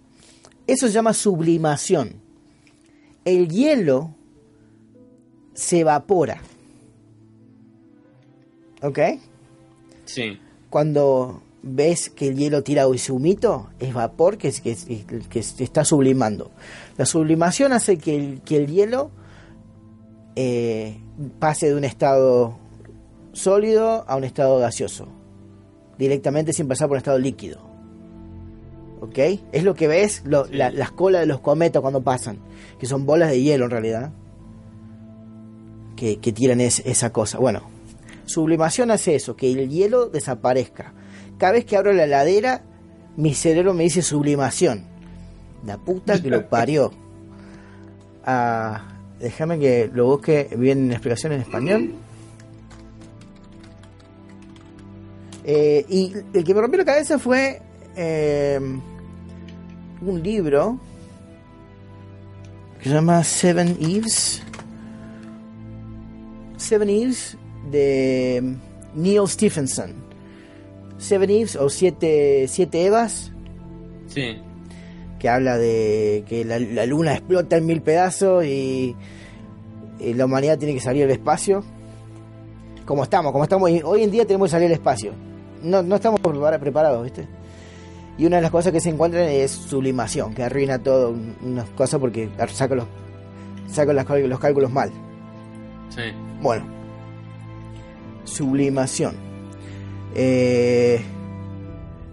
Eso 0.66 0.86
se 0.86 0.92
llama 0.92 1.12
sublimación. 1.12 2.22
El 3.24 3.48
hielo 3.48 4.14
se 5.52 5.80
evapora. 5.80 6.40
¿Ok? 8.82 8.98
Sí. 10.04 10.38
Cuando 10.70 11.42
ves 11.66 12.10
que 12.10 12.28
el 12.28 12.36
hielo 12.36 12.62
tira 12.62 12.84
ese 12.94 13.10
humito, 13.12 13.70
es 13.78 13.94
vapor 13.94 14.36
que, 14.36 14.52
que, 14.52 14.76
que 15.30 15.42
se 15.42 15.64
está 15.64 15.84
sublimando. 15.84 16.50
La 16.98 17.06
sublimación 17.06 17.72
hace 17.72 17.96
que 17.96 18.14
el, 18.16 18.40
que 18.42 18.56
el 18.56 18.66
hielo 18.66 19.10
eh, 20.36 20.98
pase 21.38 21.68
de 21.68 21.74
un 21.74 21.84
estado 21.84 22.56
sólido 23.32 24.04
a 24.06 24.16
un 24.16 24.24
estado 24.24 24.58
gaseoso, 24.58 25.08
directamente 25.98 26.52
sin 26.52 26.68
pasar 26.68 26.88
por 26.88 26.96
un 26.96 26.98
estado 26.98 27.18
líquido. 27.18 27.60
¿Ok? 29.00 29.18
Es 29.52 29.64
lo 29.64 29.74
que 29.74 29.86
ves, 29.88 30.22
lo- 30.24 30.46
la- 30.50 30.70
las 30.70 30.90
colas 30.90 31.20
de 31.22 31.26
los 31.26 31.40
cometas 31.40 31.80
cuando 31.82 32.02
pasan, 32.02 32.38
que 32.78 32.86
son 32.86 33.06
bolas 33.06 33.30
de 33.30 33.40
hielo 33.42 33.64
en 33.66 33.70
realidad, 33.70 34.12
que, 35.96 36.18
que 36.18 36.32
tiran 36.32 36.60
es- 36.60 36.82
esa 36.84 37.10
cosa. 37.12 37.38
Bueno, 37.38 37.62
sublimación 38.26 38.90
hace 38.90 39.14
eso, 39.14 39.36
que 39.36 39.50
el 39.52 39.68
hielo 39.70 40.08
desaparezca. 40.08 40.92
Cada 41.38 41.52
vez 41.52 41.64
que 41.64 41.76
abro 41.76 41.92
la 41.92 42.04
heladera, 42.04 42.62
mi 43.16 43.34
cerebro 43.34 43.74
me 43.74 43.84
dice 43.84 44.02
sublimación. 44.02 44.84
La 45.66 45.78
puta 45.78 46.20
que 46.20 46.30
lo 46.30 46.48
parió. 46.48 46.92
Ah, 48.26 48.80
déjame 49.20 49.58
que 49.58 49.90
lo 49.92 50.06
busque 50.06 50.48
bien 50.56 50.86
en 50.86 50.92
explicación 50.92 51.32
en 51.32 51.42
español. 51.42 51.94
Eh, 55.44 55.84
y 55.90 56.14
el 56.32 56.42
que 56.42 56.54
me 56.54 56.62
rompió 56.62 56.78
la 56.78 56.86
cabeza 56.86 57.18
fue 57.18 57.60
eh, 57.96 58.58
un 60.00 60.22
libro 60.22 60.80
que 62.78 62.88
se 62.88 62.94
llama 62.94 63.22
Seven 63.22 63.76
Eves. 63.80 64.42
Seven 66.56 66.88
Eves 66.88 67.36
de 67.70 68.56
Neil 68.94 69.28
Stephenson. 69.28 70.03
Seven 70.98 71.30
Eves 71.30 71.56
o 71.56 71.68
Siete, 71.68 72.46
siete 72.48 72.84
Evas 72.86 73.32
Sí. 74.06 74.38
que 75.18 75.28
habla 75.28 75.56
de 75.58 76.24
que 76.28 76.44
la, 76.44 76.58
la 76.58 76.86
luna 76.86 77.12
explota 77.14 77.56
en 77.56 77.66
mil 77.66 77.82
pedazos 77.82 78.44
y, 78.44 78.94
y 79.98 80.14
la 80.14 80.24
humanidad 80.26 80.58
tiene 80.58 80.74
que 80.74 80.80
salir 80.80 81.04
al 81.04 81.10
espacio. 81.10 81.64
Como 82.86 83.02
estamos, 83.02 83.32
como 83.32 83.44
estamos 83.44 83.70
hoy- 83.84 84.02
en 84.02 84.10
día 84.10 84.26
tenemos 84.26 84.48
que 84.48 84.52
salir 84.52 84.66
al 84.66 84.72
espacio. 84.74 85.12
No, 85.62 85.82
no 85.82 85.96
estamos 85.96 86.20
prepara- 86.20 86.58
preparados, 86.60 87.02
¿viste? 87.02 87.26
Y 88.18 88.26
una 88.26 88.36
de 88.36 88.42
las 88.42 88.50
cosas 88.50 88.70
que 88.72 88.80
se 88.80 88.90
encuentran 88.90 89.24
es 89.24 89.50
sublimación, 89.50 90.34
que 90.34 90.42
arruina 90.44 90.78
todo, 90.78 91.10
un- 91.10 91.34
unas 91.42 91.68
cosas 91.70 91.98
porque 91.98 92.28
saca 92.52 92.74
los, 92.76 92.84
saca 93.68 94.04
cal- 94.04 94.28
los 94.28 94.38
cálculos 94.38 94.70
mal. 94.70 94.90
Sí. 95.88 96.02
Bueno, 96.42 96.64
sublimación. 98.24 99.14
Eh, 100.14 101.02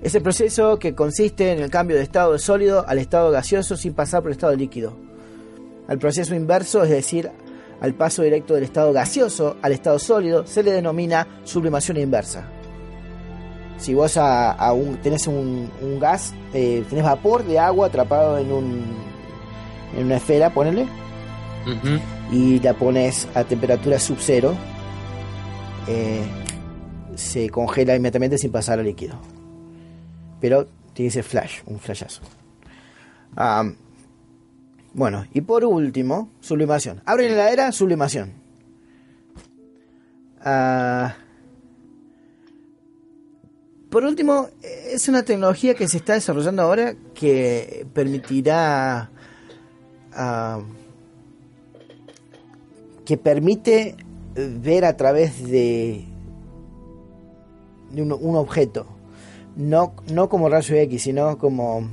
es 0.01 0.15
el 0.15 0.23
proceso 0.23 0.79
que 0.79 0.95
consiste 0.95 1.51
en 1.51 1.59
el 1.59 1.69
cambio 1.69 1.97
de 1.97 2.03
estado 2.03 2.37
sólido 2.39 2.83
al 2.87 2.97
estado 2.97 3.29
gaseoso 3.31 3.77
sin 3.77 3.93
pasar 3.93 4.21
por 4.21 4.31
el 4.31 4.35
estado 4.37 4.55
líquido. 4.55 4.93
Al 5.87 5.99
proceso 5.99 6.33
inverso, 6.33 6.83
es 6.83 6.89
decir, 6.89 7.29
al 7.81 7.93
paso 7.93 8.23
directo 8.23 8.55
del 8.55 8.63
estado 8.63 8.93
gaseoso 8.93 9.57
al 9.61 9.71
estado 9.71 9.99
sólido, 9.99 10.45
se 10.47 10.63
le 10.63 10.71
denomina 10.71 11.27
sublimación 11.43 11.97
inversa. 11.97 12.47
Si 13.77 13.93
vos 13.93 14.17
a, 14.17 14.51
a 14.51 14.73
un, 14.73 14.97
tenés 14.97 15.25
un, 15.27 15.69
un 15.81 15.99
gas, 15.99 16.33
eh, 16.53 16.83
tenés 16.89 17.03
vapor 17.03 17.43
de 17.43 17.57
agua 17.57 17.87
atrapado 17.87 18.37
en, 18.37 18.51
un, 18.51 18.85
en 19.97 20.05
una 20.05 20.17
esfera, 20.17 20.51
ponele, 20.51 20.85
y 22.31 22.59
la 22.59 22.73
pones 22.73 23.27
a 23.33 23.43
temperatura 23.43 23.99
sub-cero, 23.99 24.53
eh, 25.87 26.23
se 27.15 27.49
congela 27.49 27.95
inmediatamente 27.95 28.37
sin 28.37 28.51
pasar 28.51 28.79
al 28.79 28.85
líquido. 28.85 29.15
Pero 30.39 30.67
tiene 30.93 31.09
que 31.09 31.13
ser 31.13 31.23
flash, 31.23 31.61
un 31.65 31.79
flashazo. 31.79 32.21
Bueno, 34.93 35.25
y 35.33 35.41
por 35.41 35.63
último, 35.63 36.29
sublimación. 36.41 37.01
Abre 37.05 37.29
la 37.29 37.35
heladera, 37.35 37.71
sublimación. 37.71 38.33
Ah, 40.43 41.15
por 43.89 44.03
último, 44.03 44.49
es 44.61 45.07
una 45.07 45.23
tecnología 45.23 45.75
que 45.75 45.87
se 45.87 45.97
está 45.97 46.13
desarrollando 46.13 46.61
ahora 46.61 46.95
que 47.13 47.85
permitirá 47.93 49.11
que 53.05 53.17
permite 53.17 53.95
ver 54.35 54.85
a 54.85 54.95
través 54.97 55.47
de, 55.49 56.05
de 57.93 58.01
un, 58.01 58.11
un 58.13 58.35
objeto. 58.35 58.85
No, 59.55 59.93
no 60.11 60.29
como 60.29 60.49
rayo 60.49 60.75
X, 60.75 61.03
sino 61.03 61.37
como... 61.37 61.87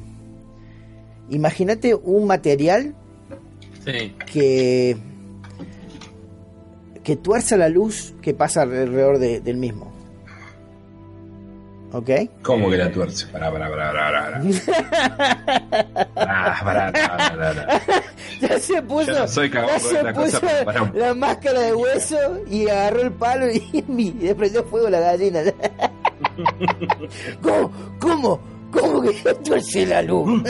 Imagínate 1.31 1.95
un 1.95 2.27
material 2.27 2.95
Sí. 3.85 4.15
que, 4.33 4.97
que 7.03 7.17
tuerza 7.17 7.57
la 7.57 7.69
luz 7.69 8.15
que 8.23 8.35
pasa 8.35 8.63
alrededor 8.63 9.19
de- 9.19 9.41
del 9.41 9.57
mismo. 9.57 9.91
¿Ok? 11.93 12.11
¿Cómo 12.43 12.69
que 12.71 12.77
la 12.77 12.91
tuerce? 12.93 13.27
Pará, 13.29 13.51
pará, 13.51 13.71
pará, 13.71 13.93
pará, 13.93 14.25
pará. 14.25 14.43
Ah, 16.17 16.61
pará, 16.63 16.93
pará, 16.93 17.37
pará. 17.37 17.81
Ya 18.41 18.59
se 18.59 18.83
puso, 18.83 19.07
Yo 19.07 19.19
no 19.21 19.29
soy 19.29 19.51
ya 19.51 19.79
se 19.79 20.13
cosa, 20.13 20.15
puso 20.41 20.41
pará 20.65 20.83
un 20.83 20.99
la 20.99 21.15
máscara 21.15 21.61
de 21.61 21.75
hueso 21.75 22.17
y 22.51 22.69
agarró 22.69 23.01
el 23.03 23.13
palo 23.13 23.47
y, 23.51 23.63
y 23.89 24.13
le 24.13 24.35
prendió 24.35 24.65
fuego 24.65 24.91
la 24.91 25.01
gallina. 25.01 25.41
¿Cómo? 27.43 27.73
¿Cómo? 27.99 28.41
¿Cómo 28.71 29.01
que 29.01 29.13
tuerce 29.43 29.87
la 29.87 30.03
luz? 30.03 30.43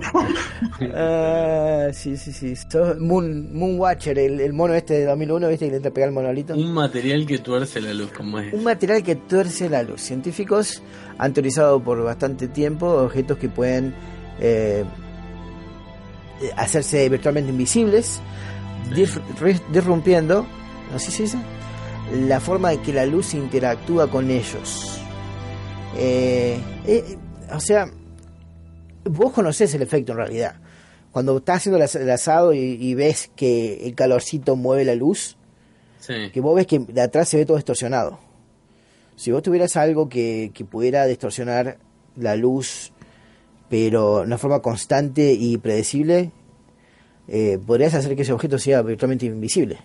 Ah, 0.94 1.88
sí, 1.92 2.16
sí, 2.16 2.32
sí. 2.32 2.54
Sos 2.54 2.98
Moon, 2.98 3.52
Moonwatcher, 3.52 4.18
el, 4.18 4.40
el 4.40 4.52
mono 4.52 4.74
este 4.74 4.94
de 4.94 5.04
2001, 5.06 5.48
¿viste? 5.48 5.64
Que 5.66 5.70
le 5.70 5.76
entra 5.76 5.90
a 5.90 5.94
pegar 5.94 6.08
el 6.08 6.14
monolito. 6.14 6.54
Un 6.54 6.72
material 6.72 7.26
que 7.26 7.38
tuerce 7.38 7.80
la 7.80 7.94
luz, 7.94 8.12
como 8.12 8.38
es. 8.38 8.52
Un 8.52 8.64
material 8.64 9.02
que 9.02 9.16
tuerce 9.16 9.68
la 9.68 9.82
luz. 9.82 10.00
Científicos 10.00 10.82
han 11.18 11.32
teorizado 11.32 11.82
por 11.82 12.02
bastante 12.02 12.48
tiempo 12.48 12.86
objetos 12.86 13.38
que 13.38 13.48
pueden 13.48 13.94
eh, 14.40 14.84
hacerse 16.56 17.08
virtualmente 17.08 17.50
invisibles, 17.50 18.20
disrumpiendo, 19.72 20.46
no 20.92 20.98
sé 20.98 21.10
si 21.10 21.24
dice, 21.24 21.38
la 22.26 22.40
forma 22.40 22.72
en 22.72 22.82
que 22.82 22.92
la 22.92 23.06
luz 23.06 23.34
interactúa 23.34 24.08
con 24.08 24.30
ellos. 24.30 25.00
Eh, 25.96 26.60
eh, 26.86 27.18
o 27.52 27.60
sea, 27.60 27.90
vos 29.04 29.32
conocés 29.32 29.74
el 29.74 29.82
efecto 29.82 30.12
en 30.12 30.18
realidad. 30.18 30.56
Cuando 31.12 31.36
estás 31.38 31.58
haciendo 31.58 31.76
el 31.78 31.82
as- 31.84 31.94
el 31.94 32.10
asado 32.10 32.52
y, 32.52 32.58
y 32.58 32.94
ves 32.94 33.30
que 33.34 33.86
el 33.86 33.94
calorcito 33.94 34.56
mueve 34.56 34.84
la 34.84 34.94
luz, 34.94 35.36
Sí. 36.00 36.30
que 36.32 36.40
vos 36.40 36.54
ves 36.54 36.66
que 36.66 36.78
de 36.78 37.00
atrás 37.02 37.28
se 37.28 37.36
ve 37.38 37.44
todo 37.46 37.56
distorsionado. 37.56 38.18
Si 39.16 39.32
vos 39.32 39.42
tuvieras 39.42 39.76
algo 39.76 40.08
que, 40.08 40.50
que 40.54 40.64
pudiera 40.64 41.04
distorsionar 41.06 41.78
la 42.16 42.36
luz 42.36 42.92
pero 43.68 44.18
de 44.20 44.22
una 44.26 44.38
forma 44.38 44.60
constante 44.62 45.32
y 45.34 45.58
predecible, 45.58 46.30
eh, 47.26 47.58
podrías 47.66 47.92
hacer 47.94 48.16
que 48.16 48.22
ese 48.22 48.32
objeto 48.32 48.58
sea 48.58 48.80
virtualmente 48.80 49.26
invisible. 49.26 49.78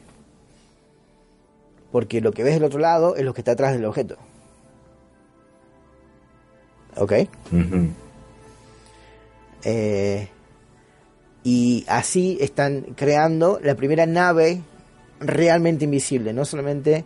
Porque 1.92 2.22
lo 2.22 2.32
que 2.32 2.44
ves 2.44 2.54
del 2.54 2.64
otro 2.64 2.80
lado 2.80 3.18
es 3.18 3.26
lo 3.26 3.34
que 3.34 3.42
está 3.42 3.52
atrás 3.52 3.74
del 3.74 3.84
objeto. 3.84 4.16
¿Ok? 6.96 7.14
Ujú. 7.52 7.90
Eh, 9.64 10.28
y 11.44 11.86
así 11.88 12.38
están 12.40 12.82
creando 12.96 13.60
la 13.62 13.76
primera 13.76 14.06
nave 14.06 14.62
realmente 15.20 15.86
invisible, 15.86 16.34
no 16.34 16.46
solamente 16.46 17.06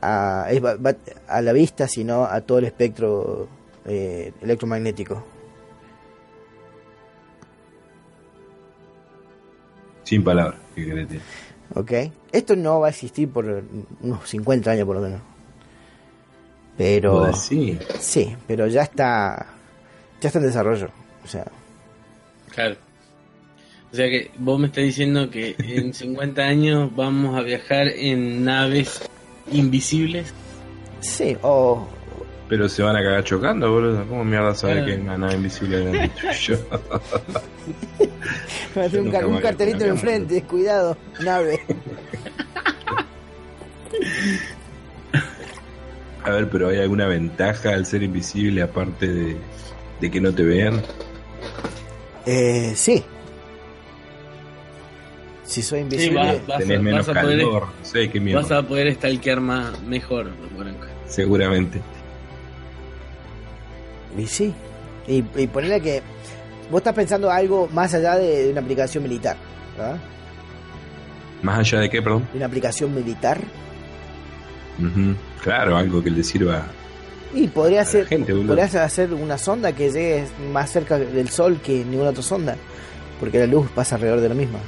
a, 0.00 0.48
la 1.42 1.52
vista, 1.52 1.88
sino 1.88 2.24
a 2.24 2.40
todo 2.42 2.58
el 2.58 2.66
espectro 2.66 3.48
eh, 3.84 4.32
electromagnético. 4.42 5.24
Sin 10.04 10.22
palabras, 10.22 10.60
¿qué 10.74 10.84
querés 10.84 11.08
decir? 11.08 11.22
¿Ok? 11.74 11.92
Esto 12.30 12.54
no 12.54 12.80
va 12.80 12.88
a 12.88 12.90
existir 12.90 13.28
por 13.28 13.64
unos 14.02 14.28
50 14.28 14.70
años 14.70 14.86
por 14.86 14.96
lo 14.96 15.02
menos. 15.02 15.20
Pero... 16.76 17.26
Decís. 17.26 17.78
Sí, 17.98 18.36
pero 18.46 18.66
ya 18.66 18.82
está... 18.82 19.46
Ya 20.20 20.28
está 20.28 20.38
en 20.38 20.46
desarrollo. 20.46 20.90
O 21.24 21.26
sea, 21.26 21.44
Claro. 22.56 22.74
O 23.92 23.96
sea 23.96 24.08
que 24.08 24.32
vos 24.38 24.58
me 24.58 24.66
estás 24.66 24.82
diciendo 24.82 25.30
que 25.30 25.54
en 25.60 25.94
50 25.94 26.42
años 26.42 26.90
vamos 26.96 27.38
a 27.38 27.42
viajar 27.42 27.86
en 27.86 28.44
naves 28.44 29.00
invisibles. 29.52 30.34
sí, 31.00 31.36
o... 31.42 31.86
Pero 32.48 32.68
se 32.68 32.80
van 32.82 32.94
a 32.94 33.02
cagar 33.02 33.24
chocando, 33.24 33.72
boludo. 33.72 34.06
¿Cómo 34.08 34.24
mierda 34.24 34.54
sabe 34.54 34.80
Ah. 34.80 34.84
que 34.84 34.92
hay 34.92 35.00
una 35.00 35.18
nave 35.18 35.34
invisible 35.34 35.78
delante 35.78 36.12
tuyo? 36.20 36.58
Tener 38.72 39.00
un, 39.00 39.08
me 39.10 39.24
un 39.24 39.40
cartelito 39.40 39.84
enfrente, 39.84 40.42
cuidado, 40.42 40.96
nave. 41.24 41.60
A 46.24 46.30
ver, 46.30 46.48
pero 46.50 46.68
¿hay 46.68 46.78
alguna 46.78 47.06
ventaja 47.06 47.70
al 47.70 47.86
ser 47.86 48.02
invisible 48.02 48.62
aparte 48.62 49.06
de, 49.08 49.36
de 50.00 50.10
que 50.10 50.20
no 50.20 50.32
te 50.32 50.42
vean? 50.44 50.82
Eh, 52.26 52.72
sí. 52.74 53.02
Si 55.44 55.62
soy 55.62 55.80
invisible. 55.80 56.18
va- 56.20 56.32
vas 56.46 56.56
a- 56.56 56.58
Tenés 56.58 56.82
menos 56.82 57.06
vas 57.06 57.16
a 57.16 57.20
poder- 57.22 57.38
calor, 57.38 57.66
sé 57.82 58.10
qué 58.10 58.18
mierda. 58.20 58.42
Vas 58.42 58.50
a 58.52 58.62
poder 58.66 58.92
stalkear 58.94 59.40
más, 59.40 59.80
mejor. 59.82 60.30
Moranca. 60.56 60.88
Seguramente. 61.06 61.80
Y 64.18 64.26
sí. 64.26 64.52
Y, 65.06 65.24
y 65.36 65.46
ponerle 65.46 65.80
que. 65.80 66.02
Vos 66.70 66.80
estás 66.80 66.94
pensando 66.94 67.30
algo 67.30 67.68
más 67.72 67.94
allá 67.94 68.16
de, 68.16 68.44
de 68.46 68.50
una 68.50 68.60
aplicación 68.60 69.04
militar. 69.04 69.36
¿verdad? 69.76 69.98
Más 71.42 71.58
allá 71.60 71.80
de 71.80 71.90
qué, 71.90 72.02
perdón. 72.02 72.26
De 72.32 72.38
una 72.38 72.46
aplicación 72.46 72.92
militar. 72.92 73.38
Ujú. 74.80 75.14
Claro, 75.42 75.76
algo 75.76 76.02
que 76.02 76.10
le 76.10 76.24
sirva 76.24 76.66
Y 77.34 77.48
podría 77.48 77.84
ser. 77.84 78.06
gente. 78.06 78.34
Podrías 78.34 78.74
hacer 78.76 79.12
una 79.12 79.36
sonda 79.38 79.72
que 79.72 79.90
llegue 79.90 80.24
más 80.52 80.70
cerca 80.70 80.98
del 80.98 81.28
sol 81.28 81.60
que 81.62 81.84
ninguna 81.84 82.10
otra 82.10 82.22
sonda. 82.22 82.56
Porque 83.20 83.38
la 83.38 83.46
luz 83.46 83.68
pasa 83.74 83.96
alrededor 83.96 84.20
de 84.20 84.28
la 84.28 84.34
misma. 84.34 84.58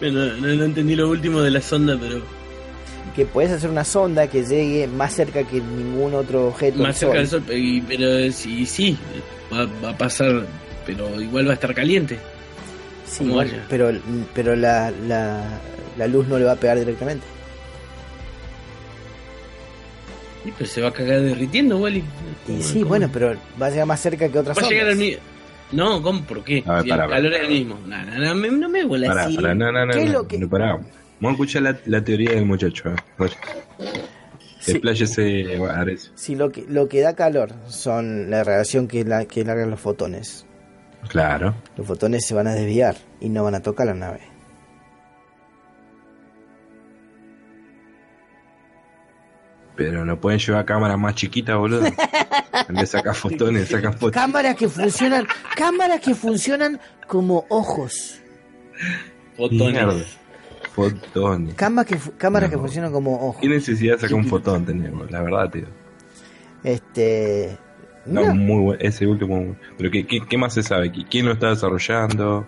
Bueno, 0.00 0.26
no, 0.36 0.46
no 0.54 0.64
entendí 0.64 0.96
lo 0.96 1.08
último 1.08 1.40
de 1.40 1.50
la 1.50 1.60
sonda, 1.60 1.96
pero 2.00 2.20
Que 3.14 3.24
puedes 3.26 3.52
hacer 3.52 3.70
una 3.70 3.84
sonda 3.84 4.26
que 4.26 4.44
llegue 4.44 4.86
más 4.88 5.14
cerca 5.14 5.44
que 5.44 5.60
ningún 5.60 6.14
otro 6.14 6.48
objeto. 6.48 6.78
más 6.78 6.98
del 7.00 7.08
cerca 7.10 7.18
del 7.18 7.28
sol. 7.28 7.42
y- 7.56 7.80
pero 7.82 8.32
sí, 8.32 8.66
sí, 8.66 8.96
va, 9.52 9.66
va 9.82 9.90
a 9.90 9.96
pasar, 9.98 10.44
pero 10.84 11.20
igual 11.20 11.46
va 11.46 11.52
a 11.52 11.54
estar 11.54 11.74
caliente. 11.74 12.18
Sí, 13.06 13.28
vaya. 13.28 13.64
pero, 13.68 13.90
pero 14.34 14.56
la, 14.56 14.90
la, 15.06 15.42
la 15.96 16.06
luz 16.06 16.26
no 16.28 16.38
le 16.38 16.44
va 16.44 16.52
a 16.52 16.56
pegar 16.56 16.78
directamente. 16.78 17.24
Y 20.44 20.50
pero 20.52 20.68
se 20.68 20.82
va 20.82 20.88
a 20.88 20.92
cagar 20.92 21.20
derritiendo, 21.22 21.78
Wally. 21.78 21.98
Y 21.98 22.02
¿Cómo- 22.46 22.62
sí, 22.62 22.74
cómo? 22.80 22.88
bueno, 22.88 23.08
pero 23.12 23.34
va 23.60 23.66
a 23.66 23.70
llegar 23.70 23.86
más 23.86 24.00
cerca 24.00 24.28
que 24.28 24.38
otras 24.38 24.56
Va 24.58 24.66
a 24.66 24.68
llegar 24.70 24.88
al 24.88 24.96
mismo. 24.96 25.22
No, 25.72 26.02
¿cómo? 26.02 26.22
¿Por 26.22 26.44
qué? 26.44 26.62
A 26.66 26.74
ver, 26.74 26.82
si 26.84 26.90
el 26.90 26.98
calor 26.98 27.32
es 27.32 27.40
el 27.40 27.48
mismo. 27.48 27.78
No, 27.86 28.02
no, 28.04 28.18
no, 28.18 28.34
me- 28.34 28.48
no 28.50 28.68
me 28.68 28.84
vuela 28.84 29.22
así. 29.24 29.36
pará, 29.36 29.54
no, 29.54 29.72
no, 29.72 29.86
no, 29.86 29.92
¿Qué 29.94 30.00
es 30.02 30.06
no, 30.06 30.12
lo 30.12 30.28
que- 30.28 30.46
pará. 30.46 30.72
Vamos 31.20 31.28
a 31.28 31.30
escuchar 31.30 31.62
la, 31.62 31.78
la 31.86 32.04
teoría 32.04 32.32
del 32.32 32.44
muchacho. 32.44 32.90
eh. 32.90 33.28
Sí. 34.60 34.72
Despláyese, 34.72 35.58
Ares. 35.70 36.10
Sí, 36.14 36.34
lo 36.34 36.50
que, 36.50 36.64
lo 36.68 36.88
que 36.88 37.00
da 37.00 37.14
calor 37.14 37.50
son 37.68 38.30
la 38.30 38.44
radiación 38.44 38.88
que, 38.88 39.04
la, 39.04 39.24
que 39.26 39.44
largan 39.44 39.70
los 39.70 39.80
fotones. 39.80 40.44
Claro. 41.08 41.54
Los 41.76 41.86
fotones 41.86 42.26
se 42.26 42.34
van 42.34 42.46
a 42.46 42.54
desviar 42.54 42.96
y 43.20 43.28
no 43.28 43.44
van 43.44 43.54
a 43.54 43.60
tocar 43.62 43.86
la 43.86 43.94
nave. 43.94 44.20
Pero 49.76 50.04
no 50.04 50.20
pueden 50.20 50.38
llevar 50.38 50.64
cámaras 50.64 50.98
más 50.98 51.14
chiquitas, 51.16 51.56
boludo. 51.56 51.84
En 51.86 52.74
vez 52.74 52.80
de 52.80 52.86
sacar 52.86 53.14
fotones, 53.14 53.68
sacan 53.68 53.92
fotos. 53.92 54.12
Cámaras 54.12 54.54
que 54.54 54.68
funcionan, 54.68 55.26
cámaras 55.56 56.00
que 56.00 56.14
funcionan 56.14 56.80
como 57.08 57.44
ojos. 57.48 58.20
Fotones. 59.36 60.16
Fotones. 60.74 61.54
Cámaras 61.54 61.86
que, 61.90 61.98
cámaras 62.16 62.50
que 62.50 62.58
funcionan 62.58 62.92
como 62.92 63.14
ojos. 63.28 63.40
¿Qué 63.40 63.48
necesidad 63.48 63.94
de 63.94 64.00
sacar 64.02 64.16
un 64.16 64.26
fotón 64.26 64.64
tenemos? 64.64 65.10
La 65.10 65.22
verdad, 65.22 65.50
tío. 65.50 65.66
Este. 66.62 67.58
No, 68.06 68.24
no, 68.26 68.34
muy 68.34 68.62
bueno. 68.62 68.80
Ese 68.82 69.06
último. 69.06 69.56
Pero 69.76 69.90
¿qué, 69.90 70.06
qué, 70.06 70.20
qué 70.28 70.38
más 70.38 70.54
se 70.54 70.62
sabe? 70.62 70.92
¿Qui- 70.92 71.06
¿Quién 71.10 71.26
lo 71.26 71.32
está 71.32 71.48
desarrollando? 71.50 72.46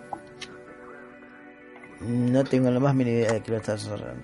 no 1.99 2.43
tengo 2.43 2.69
la 2.69 2.79
más 2.79 2.93
mínima 2.95 3.17
idea 3.17 3.33
de 3.33 3.41
que 3.41 3.51
lo 3.51 3.57
está 3.57 3.73
desarrollando. 3.73 4.23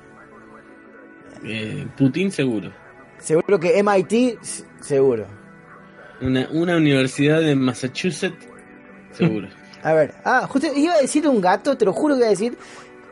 Eh, 1.43 1.87
Putin 1.97 2.31
seguro. 2.31 2.71
Seguro 3.23 3.59
que 3.59 3.81
MIT, 3.81 4.37
seguro. 4.81 5.25
Una, 6.21 6.47
una 6.51 6.75
universidad 6.77 7.39
de 7.39 7.55
Massachusetts, 7.55 8.45
seguro. 9.13 9.47
A 9.83 9.91
ver, 9.93 10.13
ah, 10.23 10.47
justo 10.49 10.67
iba 10.75 10.93
a 10.93 11.01
decir 11.01 11.27
un 11.27 11.41
gato, 11.41 11.75
te 11.77 11.83
lo 11.83 11.91
juro 11.91 12.15
que 12.15 12.19
iba 12.19 12.27
a 12.27 12.29
decir, 12.31 12.57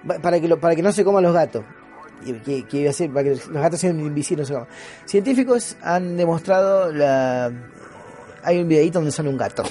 pa- 0.08 0.20
para 0.20 0.40
que, 0.40 0.48
lo, 0.48 0.58
para 0.58 0.74
que 0.74 0.82
no 0.82 0.92
se 0.94 1.04
coman 1.04 1.22
los 1.24 1.34
gatos. 1.34 1.66
Que, 2.46 2.64
que 2.66 2.78
iba 2.78 2.86
a 2.88 2.92
decir, 2.94 3.12
para 3.12 3.24
que 3.26 3.30
los 3.32 3.50
gatos 3.50 3.80
sean 3.80 4.00
invisibles, 4.00 4.48
no 4.50 4.54
se 4.54 4.54
coman. 4.54 4.70
Científicos 5.06 5.76
han 5.82 6.16
demostrado 6.16 6.90
la... 6.94 7.52
Hay 8.44 8.60
un 8.60 8.68
videito 8.70 9.00
donde 9.00 9.12
sale 9.12 9.28
un 9.28 9.38
gato. 9.38 9.64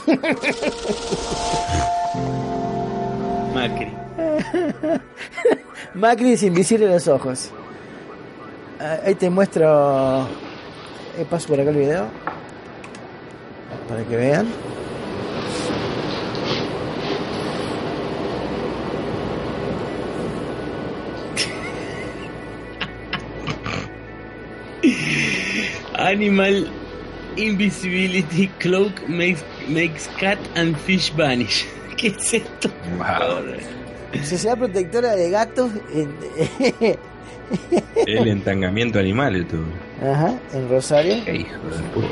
Macri. 3.55 3.93
Macri 5.95 6.33
es 6.33 6.43
invisible 6.43 6.85
en 6.87 6.93
los 6.93 7.09
ojos. 7.09 7.51
Ah, 8.81 8.99
Ahí 9.05 9.15
te 9.15 9.29
muestro... 9.29 10.27
eh, 11.19 11.25
paso 11.29 11.49
por 11.49 11.61
acá 11.61 11.71
el 11.71 11.77
video. 11.77 12.09
Para 13.89 14.03
que 14.05 14.17
vean. 14.17 14.47
Animal 25.99 26.71
Invisibility 27.37 28.49
Cloak 28.59 29.09
makes, 29.09 29.45
makes 29.69 30.07
cat 30.19 30.39
and 30.57 30.77
fish 30.79 31.11
vanish. 31.11 31.67
¿Qué 31.97 32.09
es 32.09 32.35
esto? 32.35 32.71
Wow. 32.99 33.45
Sociedad 34.25 34.59
protectora 34.59 35.15
de 35.15 35.31
gatos 35.31 35.71
en, 35.93 36.15
El 38.07 38.29
entangamiento 38.29 38.99
animal, 38.99 39.37
esto. 39.37 39.57
Ajá, 40.03 40.35
en 40.53 40.69
Rosario. 40.69 41.25
Qué 41.25 41.37
hijo 41.37 41.59
de 41.69 41.83
puta. 41.95 42.09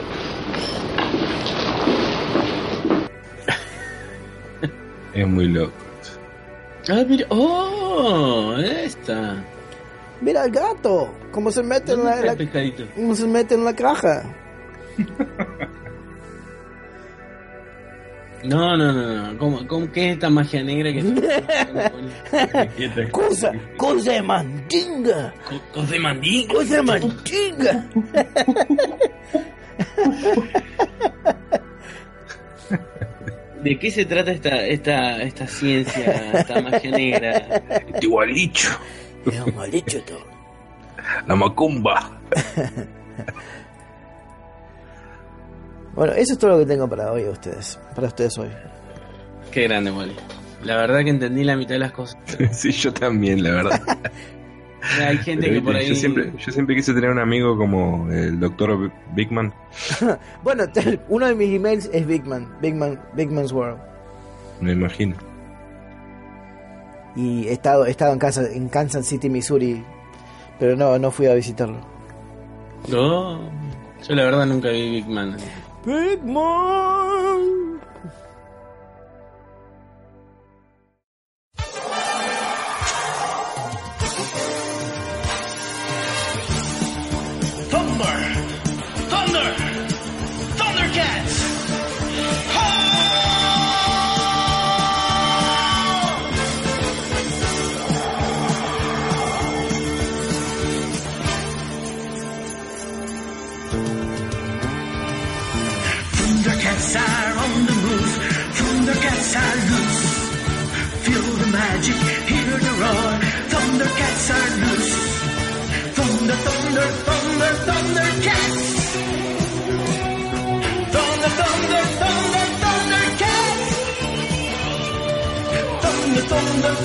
Es 5.15 5.27
muy 5.27 5.49
loco. 5.49 5.73
Ah, 6.89 7.05
mira. 7.07 7.27
¡Oh! 7.31 8.57
Esta. 8.59 9.43
Mira 10.21 10.45
el 10.45 10.51
gato, 10.51 11.13
cómo 11.31 11.51
se 11.51 11.63
mete 11.63 11.93
en 11.93 11.99
¿Dónde 11.99 12.27
la, 12.27 12.35
la- 12.35 12.87
cómo 12.97 13.15
se 13.15 13.27
mete 13.27 13.55
en 13.55 13.65
la 13.65 13.75
caja. 13.75 14.25
No, 18.45 18.77
no, 18.77 18.93
no, 18.93 19.33
no. 19.33 19.39
¿Cómo, 19.39 19.67
cómo, 19.67 19.91
¿Qué 19.91 20.09
es 20.11 20.13
esta 20.15 20.31
magia 20.31 20.63
negra 20.63 20.93
que 20.93 21.03
Cosa, 23.11 23.53
cosa 23.77 24.13
de 24.13 24.23
mandinga, 24.23 25.35
Co- 25.49 25.61
Cosa 25.73 25.93
de 25.93 25.99
mandingo. 25.99 26.55
cosa 26.55 26.77
de 26.77 26.83
mandinga. 26.83 27.87
¿De 33.63 33.79
qué 33.79 33.91
se 33.91 34.05
trata 34.05 34.31
esta, 34.31 34.65
esta, 34.67 35.21
esta 35.23 35.47
ciencia, 35.49 36.31
esta 36.33 36.61
magia 36.61 36.91
negra? 36.93 37.63
Igualicho. 38.01 38.69
Es 39.27 39.41
un 39.41 39.55
malicho 39.57 40.01
todo. 40.03 40.25
La 41.27 41.35
macumba. 41.35 42.21
Bueno, 45.99 46.13
eso 46.13 46.35
es 46.35 46.39
todo 46.39 46.53
lo 46.53 46.59
que 46.61 46.67
tengo 46.67 46.89
para 46.89 47.11
hoy 47.11 47.25
ustedes, 47.25 47.77
para 47.93 48.07
ustedes 48.07 48.39
hoy. 48.39 48.49
Qué 49.51 49.65
grande, 49.65 49.91
Wally. 49.91 50.15
La 50.63 50.77
verdad 50.77 51.01
que 51.03 51.11
entendí 51.11 51.43
la 51.43 51.57
mitad 51.57 51.71
de 51.71 51.81
las 51.81 51.91
cosas. 51.91 52.17
sí, 52.53 52.71
yo 52.71 52.93
también, 52.95 53.43
la 53.43 53.51
verdad. 53.51 53.83
Hay 55.05 55.19
gente 55.19 55.49
Pero, 55.49 55.55
que 55.55 55.67
por 55.67 55.75
ahí. 55.75 55.89
yo, 55.89 55.97
siempre, 55.97 56.33
yo 56.39 56.53
siempre 56.53 56.77
quise 56.77 56.95
tener 56.95 57.11
un 57.11 57.19
amigo 57.19 57.59
como 57.59 58.09
el 58.13 58.39
doctor 58.39 58.93
Bigman. 59.17 59.53
Bueno, 60.45 60.67
uno 61.09 61.27
de 61.27 61.35
mis 61.35 61.53
emails 61.53 61.91
es 61.93 62.07
Bigman, 62.07 62.49
Bigman, 62.63 63.03
Bigman's 63.15 63.51
World. 63.51 63.81
Me 64.61 64.73
imagino. 64.75 65.17
Y 67.17 67.49
he 67.49 67.53
estado, 67.55 67.87
he 67.87 67.91
estado 67.91 68.13
en, 68.13 68.21
casa, 68.21 68.49
en 68.49 68.69
Kansas 68.69 69.05
City, 69.05 69.29
Missouri, 69.29 69.85
pero 70.61 70.77
no, 70.77 70.97
no 70.97 71.11
fui 71.11 71.27
a 71.27 71.35
visitarlo. 71.35 71.81
No, 72.87 73.51
yo 74.09 74.15
la 74.15 74.23
verdad 74.23 74.47
nunca 74.47 74.69
vi 74.69 74.91
Big 74.91 75.09
Man. 75.09 75.37
Bigman. 75.89 77.28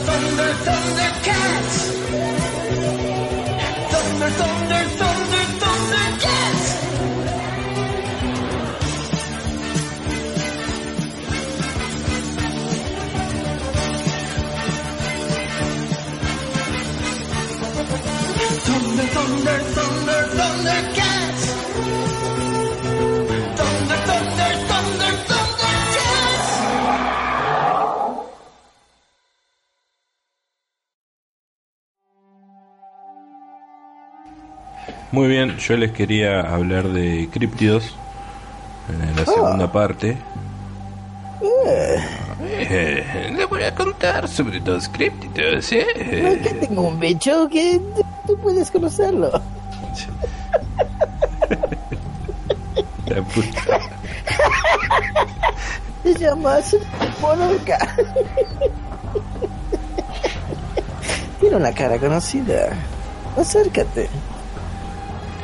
Thunder, 0.06 0.54
thunder, 0.66 1.12
cats. 1.24 1.76
Thunder, 3.92 4.30
thunder, 4.40 4.84
thunder, 5.00 5.46
thunder. 5.62 6.34
Thunder, 18.66 19.08
thunder, 19.16 19.60
thunder, 19.76 20.22
thunder 20.38 20.93
Muy 35.14 35.28
bien, 35.28 35.58
yo 35.60 35.78
les 35.78 35.92
quería 35.92 36.42
hablar 36.42 36.88
de 36.88 37.30
críptidos 37.32 37.94
en 38.90 39.16
la 39.16 39.24
segunda 39.24 39.72
parte. 39.72 40.18
Eh, 42.42 43.32
les 43.38 43.48
voy 43.48 43.62
a 43.62 43.76
contar 43.76 44.28
sobre 44.28 44.60
los 44.60 44.90
críptidos, 44.90 45.72
¿eh? 45.72 45.86
que 46.42 46.56
tengo 46.56 46.88
un 46.88 47.00
bicho 47.00 47.48
que 47.48 47.80
tú 48.26 48.36
puedes 48.40 48.72
conocerlo. 48.72 49.30
La 53.06 53.22
puta. 53.22 53.80
Te 56.02 56.16
llamas 56.16 56.76
Monarca. 57.22 57.78
Tiene 61.40 61.56
una 61.56 61.72
cara 61.72 62.00
conocida. 62.00 62.70
Acércate. 63.38 64.10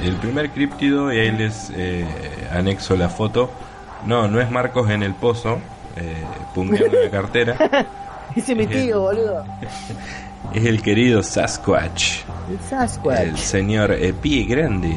El 0.03 0.15
primer 0.15 0.49
críptido, 0.51 1.11
y 1.13 1.19
ahí 1.19 1.31
les 1.31 1.71
eh, 1.75 2.05
anexo 2.51 2.95
la 2.95 3.09
foto. 3.09 3.49
No, 4.05 4.27
no 4.27 4.39
es 4.39 4.49
Marcos 4.49 4.89
en 4.89 5.03
el 5.03 5.13
pozo, 5.13 5.59
eh, 5.97 6.23
pungueando 6.55 6.97
la 7.03 7.09
cartera. 7.09 7.55
Ese 8.35 8.51
es 8.53 8.57
mi 8.57 8.67
tío, 8.67 9.01
boludo. 9.01 9.45
Es 10.53 10.65
el 10.65 10.81
querido 10.81 11.21
Sasquatch, 11.21 12.21
El 12.49 12.59
Sasquatch. 12.67 13.19
el 13.19 13.37
señor 13.37 13.91
eh, 13.91 14.13
Pie 14.13 14.45
Grande. 14.45 14.95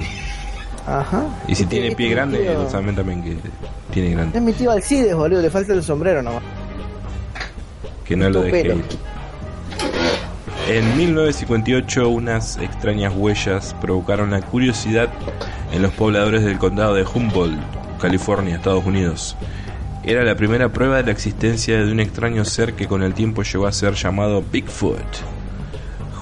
Ajá. 0.87 1.25
Y 1.49 1.55
si 1.57 1.65
Este- 1.65 1.77
tiene 1.81 1.95
pie 1.97 2.09
grande, 2.11 2.39
tío. 2.39 2.55
lo 2.55 2.71
saben 2.71 2.95
también 2.95 3.23
que 3.23 3.37
tiene 3.93 4.11
grande. 4.15 4.39
Es 4.39 4.43
mi 4.43 4.53
tío 4.53 4.71
Alcides, 4.71 5.15
boludo. 5.15 5.43
Le 5.43 5.51
falta 5.51 5.73
el 5.75 5.83
sombrero 5.83 6.23
nomás. 6.23 6.43
Que 8.05 8.17
no 8.17 8.31
lo 8.31 8.43
dejé 8.43 8.61
ir. 8.69 8.85
En 10.69 10.97
1958 10.97 12.09
unas 12.09 12.57
extrañas 12.59 13.13
huellas 13.17 13.75
provocaron 13.81 14.31
la 14.31 14.41
curiosidad 14.41 15.09
en 15.73 15.83
los 15.83 15.93
pobladores 15.93 16.45
del 16.45 16.59
condado 16.59 16.95
de 16.95 17.05
Humboldt, 17.05 17.59
California, 18.01 18.57
Estados 18.57 18.87
Unidos. 18.87 19.37
Era 20.05 20.23
la 20.23 20.37
primera 20.37 20.69
prueba 20.69 20.99
de 20.99 21.05
la 21.05 21.11
existencia 21.11 21.85
de 21.85 21.91
un 21.91 21.99
extraño 21.99 22.45
ser 22.45 22.75
que 22.75 22.87
con 22.87 23.03
el 23.03 23.13
tiempo 23.13 23.43
llegó 23.43 23.67
a 23.67 23.73
ser 23.73 23.95
llamado 23.95 24.43
Bigfoot. 24.53 25.03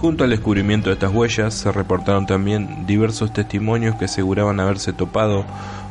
Junto 0.00 0.24
al 0.24 0.30
descubrimiento 0.30 0.88
de 0.88 0.94
estas 0.94 1.12
huellas 1.12 1.52
se 1.52 1.70
reportaron 1.70 2.24
también 2.24 2.86
diversos 2.86 3.34
testimonios 3.34 3.96
que 3.96 4.06
aseguraban 4.06 4.58
haberse 4.58 4.94
topado 4.94 5.44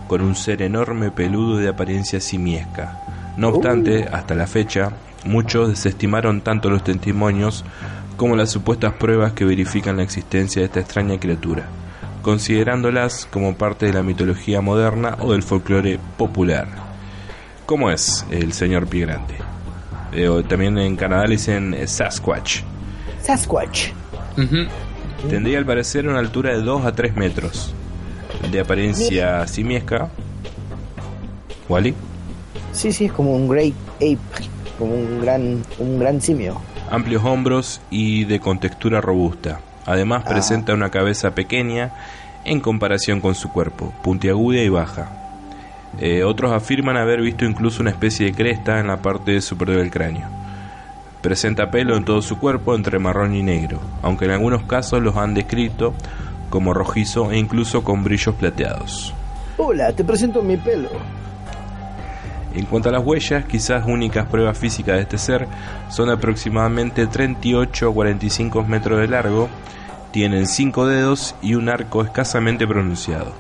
con 0.08 0.22
un 0.22 0.36
ser 0.36 0.64
enorme, 0.64 1.12
peludo 1.12 1.60
y 1.60 1.64
de 1.64 1.70
apariencia 1.70 2.20
simiesca. 2.20 3.00
No 3.38 3.50
obstante, 3.50 4.08
hasta 4.12 4.34
la 4.34 4.48
fecha, 4.48 4.92
muchos 5.24 5.70
desestimaron 5.70 6.42
tanto 6.42 6.72
los 6.72 6.84
testimonios 6.84 7.64
como 8.20 8.36
las 8.36 8.52
supuestas 8.52 8.96
pruebas 8.96 9.32
que 9.32 9.46
verifican 9.46 9.96
la 9.96 10.04
existencia 10.04 10.62
de 10.62 10.66
esta 10.66 10.82
extraña 10.82 11.18
criatura, 11.18 11.70
considerándolas 12.22 13.26
como 13.32 13.56
parte 13.56 13.86
de 13.86 13.94
la 13.94 14.04
mitología 14.04 14.60
moderna 14.60 15.16
o 15.22 15.32
del 15.32 15.42
folclore 15.42 15.98
popular. 16.18 16.68
¿Cómo 17.66 17.90
es 17.90 18.26
el 18.30 18.52
señor 18.52 18.88
Pie 18.88 19.06
Grande? 19.06 19.36
Eh, 20.12 20.28
o 20.28 20.44
también 20.44 20.78
en 20.78 20.98
Canadá 20.98 21.28
le 21.28 21.38
dicen 21.38 21.74
Sasquatch. 21.88 22.64
Sasquatch. 23.22 23.92
Tendría 25.30 25.58
al 25.58 25.66
parecer 25.66 26.06
una 26.06 26.20
altura 26.20 26.52
de 26.52 26.62
2 26.62 26.86
a 26.86 26.92
3 26.92 27.16
metros, 27.16 27.74
de 28.52 28.60
apariencia 28.60 29.48
simiesca. 29.48 30.10
¿Wally? 31.70 31.94
Sí, 32.74 32.92
sí, 32.92 33.06
es 33.06 33.14
como 33.14 33.34
un 33.34 33.48
great 33.48 33.74
ape. 33.96 34.20
Como 34.78 34.94
un 34.94 35.22
gran, 35.22 35.64
un 35.78 36.00
gran 36.00 36.22
simio. 36.22 36.60
Amplios 36.90 37.24
hombros 37.24 37.82
y 37.90 38.26
de 38.26 38.40
contextura 38.40 39.02
robusta. 39.02 39.60
Además 39.86 40.24
Ah. 40.26 40.30
presenta 40.30 40.74
una 40.74 40.90
cabeza 40.90 41.32
pequeña 41.32 41.92
en 42.46 42.60
comparación 42.60 43.22
con 43.22 43.36
su 43.36 43.50
cuerpo, 43.50 43.94
puntiaguda 44.02 44.60
y 44.62 44.70
baja. 44.70 45.10
Eh, 46.00 46.24
otros 46.24 46.52
afirman 46.52 46.98
haber 46.98 47.22
visto 47.22 47.46
incluso 47.46 47.82
una 47.82 47.90
especie 47.92 48.28
de 48.28 48.34
cresta 48.34 48.80
en 48.80 48.88
la 48.88 48.98
parte 48.98 49.42
superior 49.42 49.80
del 49.80 49.92
cráneo. 49.92 50.28
Presenta 51.22 51.70
pelo 51.72 51.98
en 51.98 52.06
todo 52.06 52.22
su 52.22 52.38
cuerpo 52.38 52.76
entre 52.76 53.00
marrón 53.00 53.36
y 53.36 53.44
negro, 53.44 53.80
aunque 54.02 54.26
en 54.26 54.32
algunos 54.32 54.64
casos 54.64 55.02
los 55.02 55.18
han 55.18 55.34
descrito 55.34 55.94
como 56.50 56.74
rojizo 56.74 57.32
e 57.32 57.38
incluso 57.38 57.84
con 57.84 58.04
brillos 58.04 58.36
plateados. 58.36 59.14
Hola, 59.58 59.92
te 59.92 60.04
presento 60.06 60.42
mi 60.42 60.56
pelo. 60.56 60.90
En 62.56 62.66
cuanto 62.66 62.90
a 62.90 62.92
las 62.92 63.06
huellas, 63.06 63.46
quizás 63.46 63.86
únicas 63.86 64.26
pruebas 64.28 64.58
físicas 64.58 64.96
de 64.96 65.02
este 65.04 65.18
ser 65.18 65.48
son 65.90 66.10
aproximadamente 66.10 67.06
38 67.06 67.90
a 67.90 67.94
45 67.94 68.64
metros 68.64 69.00
de 69.00 69.08
largo, 69.08 69.50
tienen 70.12 70.48
5 70.48 70.88
dedos 70.88 71.36
y 71.42 71.54
un 71.54 71.70
arco 71.70 72.04
escasamente 72.04 72.66
pronunciado. 72.66 73.34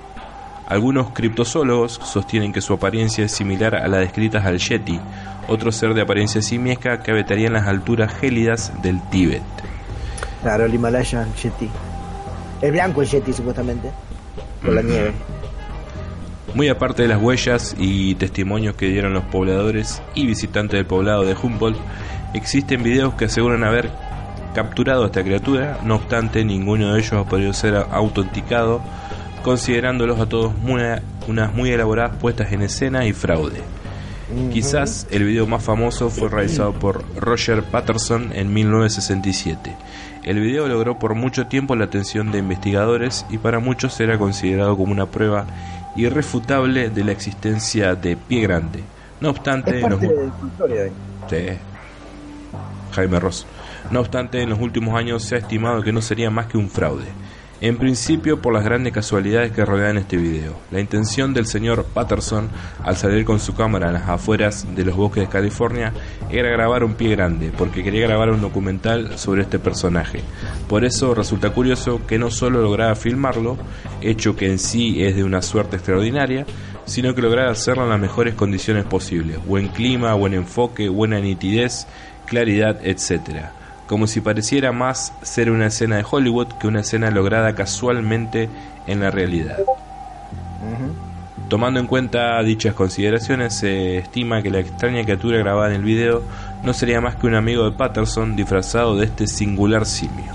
Algunos 0.68 1.10
criptozoólogos 1.14 1.99
sostienen 2.03 2.53
que 2.53 2.61
su 2.61 2.73
apariencia 2.73 3.26
es 3.26 3.31
similar 3.31 3.76
a 3.76 3.88
la 3.88 3.98
descrita 3.98 4.38
al 4.45 4.60
Yeti, 4.60 4.99
otro 5.48 5.72
ser 5.72 5.95
de 5.95 6.02
apariencia 6.02 6.44
simiesca 6.44 7.02
que 7.02 7.10
habitaría 7.10 7.48
en 7.48 7.53
las 7.53 7.68
alturas 7.68 8.14
gélidas 8.14 8.72
del 8.84 9.02
Tíbet. 9.10 9.41
Claro, 10.44 10.65
el 10.65 10.73
Himalaya, 10.73 11.23
el 11.23 11.34
Yeti. 11.34 11.69
El 12.61 12.72
blanco, 12.72 13.02
el 13.02 13.07
Yeti, 13.07 13.34
supuestamente. 13.34 13.90
Por 14.64 14.76
la 14.76 14.84
nieve. 14.84 15.14
Muy 16.55 16.67
aparte 16.67 17.03
de 17.03 17.07
las 17.07 17.21
huellas 17.21 17.76
y 17.77 18.15
testimonios 18.15 18.76
que 18.76 18.88
dieron 18.89 19.13
los 19.13 19.23
pobladores 19.26 20.01
y 20.15 20.26
visitantes 20.26 20.77
del 20.77 20.85
poblado 20.85 21.23
de 21.23 21.35
Humboldt, 21.41 21.77
existen 22.34 22.84
videos 22.84 23.13
que 23.13 23.26
aseguran 23.26 23.63
haber 23.63 23.91
capturado 24.53 25.03
a 25.03 25.05
esta 25.07 25.23
criatura, 25.23 25.80
no 25.84 25.95
obstante 25.95 26.43
ninguno 26.43 26.93
de 26.93 26.99
ellos 26.99 27.13
ha 27.13 27.23
podido 27.23 27.53
ser 27.53 27.76
autenticado 27.91 28.81
considerándolos 29.43 30.19
a 30.19 30.26
todos 30.27 30.57
muy- 30.57 30.81
unas 31.27 31.53
muy 31.53 31.69
elaboradas 31.69 32.17
puestas 32.17 32.51
en 32.51 32.63
escena 32.63 33.05
y 33.05 33.13
fraude. 33.13 33.61
Quizás 34.51 35.07
el 35.11 35.23
video 35.23 35.47
más 35.47 35.63
famoso 35.63 36.09
fue 36.09 36.30
realizado 36.30 36.73
por 36.73 37.03
Roger 37.15 37.63
Patterson 37.63 38.31
en 38.34 38.53
1967. 38.53 39.76
El 40.23 40.39
video 40.39 40.67
logró 40.67 40.99
por 40.99 41.15
mucho 41.15 41.47
tiempo 41.47 41.76
la 41.76 41.85
atención 41.85 42.31
de 42.31 42.39
investigadores 42.39 43.26
y 43.31 43.38
para 43.39 43.59
muchos 43.59 43.99
era 43.99 44.19
considerado 44.19 44.76
como 44.77 44.91
una 44.91 45.07
prueba 45.07 45.45
irrefutable 46.05 46.89
de 46.89 47.03
la 47.03 47.11
existencia 47.11 47.95
de 47.95 48.15
Pie 48.15 48.41
Grande. 48.41 48.84
No 49.21 49.30
obstante, 49.30 49.77
Es 49.80 49.89
los 49.89 49.99
folclore 49.99 50.84
hoy. 50.84 50.91
Sí. 51.30 51.57
Jaime 52.93 53.19
Ross. 53.19 53.45
No 53.91 53.99
obstante, 53.99 54.41
en 54.41 54.49
los 54.49 54.59
últimos 54.59 54.95
años 54.95 55.23
se 55.23 55.35
ha 55.35 55.39
estimado 55.39 55.81
que 55.81 55.91
no 55.91 56.01
sería 56.01 56.30
más 56.30 56.47
que 56.47 56.57
un 56.57 56.69
fraude. 56.69 57.05
En 57.61 57.77
principio, 57.77 58.41
por 58.41 58.53
las 58.53 58.64
grandes 58.64 58.94
casualidades 58.94 59.52
que 59.52 59.65
rodean 59.65 59.98
este 59.98 60.15
video. 60.15 60.56
La 60.72 60.80
intención 60.80 61.34
del 61.34 61.45
señor 61.45 61.84
Patterson, 61.94 62.48
al 62.86 62.95
salir 62.95 63.26
con 63.26 63.41
su 63.41 63.53
cámara 63.53 63.88
en 63.88 63.95
las 63.95 64.07
afueras 64.07 64.65
de 64.76 64.86
los 64.86 64.95
bosques 64.95 65.23
de 65.23 65.30
California, 65.30 65.91
era 66.30 66.49
grabar 66.49 66.86
un 66.86 66.94
pie 66.94 67.10
grande, 67.10 67.52
porque 67.57 67.84
quería 67.84 68.07
grabar 68.07 68.30
un 68.30 68.40
documental 68.40 69.18
sobre 69.18 69.41
este 69.41 69.60
personaje. 69.60 70.22
Por 70.69 70.86
eso 70.86 71.14
resulta 71.14 71.49
curioso 71.49 71.99
que 72.07 72.18
no 72.18 72.31
solo 72.31 72.61
lograra 72.61 72.95
filmarlo, 72.95 73.57
hecho 73.99 74.38
que 74.38 74.49
en 74.49 74.57
sí 74.57 75.03
es 75.03 75.18
de 75.18 75.26
una 75.26 75.41
suerte 75.41 75.76
extraordinaria, 75.76 76.45
sino 76.86 77.14
que 77.14 77.22
lograra 77.22 77.52
hacerlo 77.52 77.84
en 77.84 77.90
las 77.90 77.99
mejores 77.99 78.36
condiciones 78.36 78.86
posibles. 78.86 79.45
Buen 79.45 79.68
clima, 79.68 80.14
buen 80.14 80.34
enfoque, 80.34 80.88
buena 80.88 81.19
nitidez, 81.19 81.88
claridad, 82.26 82.80
etc. 82.86 83.49
Como 83.90 84.06
si 84.06 84.22
pareciera 84.22 84.72
más 84.72 85.14
ser 85.24 85.49
una 85.49 85.66
escena 85.66 85.95
de 85.95 86.06
Hollywood 86.07 86.49
que 86.60 86.68
una 86.68 86.82
escena 86.82 87.10
lograda 87.10 87.56
casualmente 87.56 88.48
en 88.86 88.99
la 88.99 89.10
realidad. 89.10 89.57
Tomando 91.48 91.80
en 91.80 91.88
cuenta 91.88 92.40
dichas 92.44 92.76
consideraciones, 92.76 93.56
se 93.56 93.98
estima 93.98 94.44
que 94.44 94.52
la 94.52 94.60
extraña 94.60 95.02
criatura 95.02 95.40
grabada 95.40 95.70
en 95.70 95.78
el 95.78 95.84
video 95.84 96.22
no 96.64 96.74
sería 96.74 97.02
más 97.02 97.16
que 97.16 97.26
un 97.26 97.34
amigo 97.34 97.68
de 97.68 97.76
Patterson 97.76 98.36
disfrazado 98.36 98.95
de 98.95 99.06
este 99.06 99.26
singular 99.26 99.88
simio. 99.88 100.34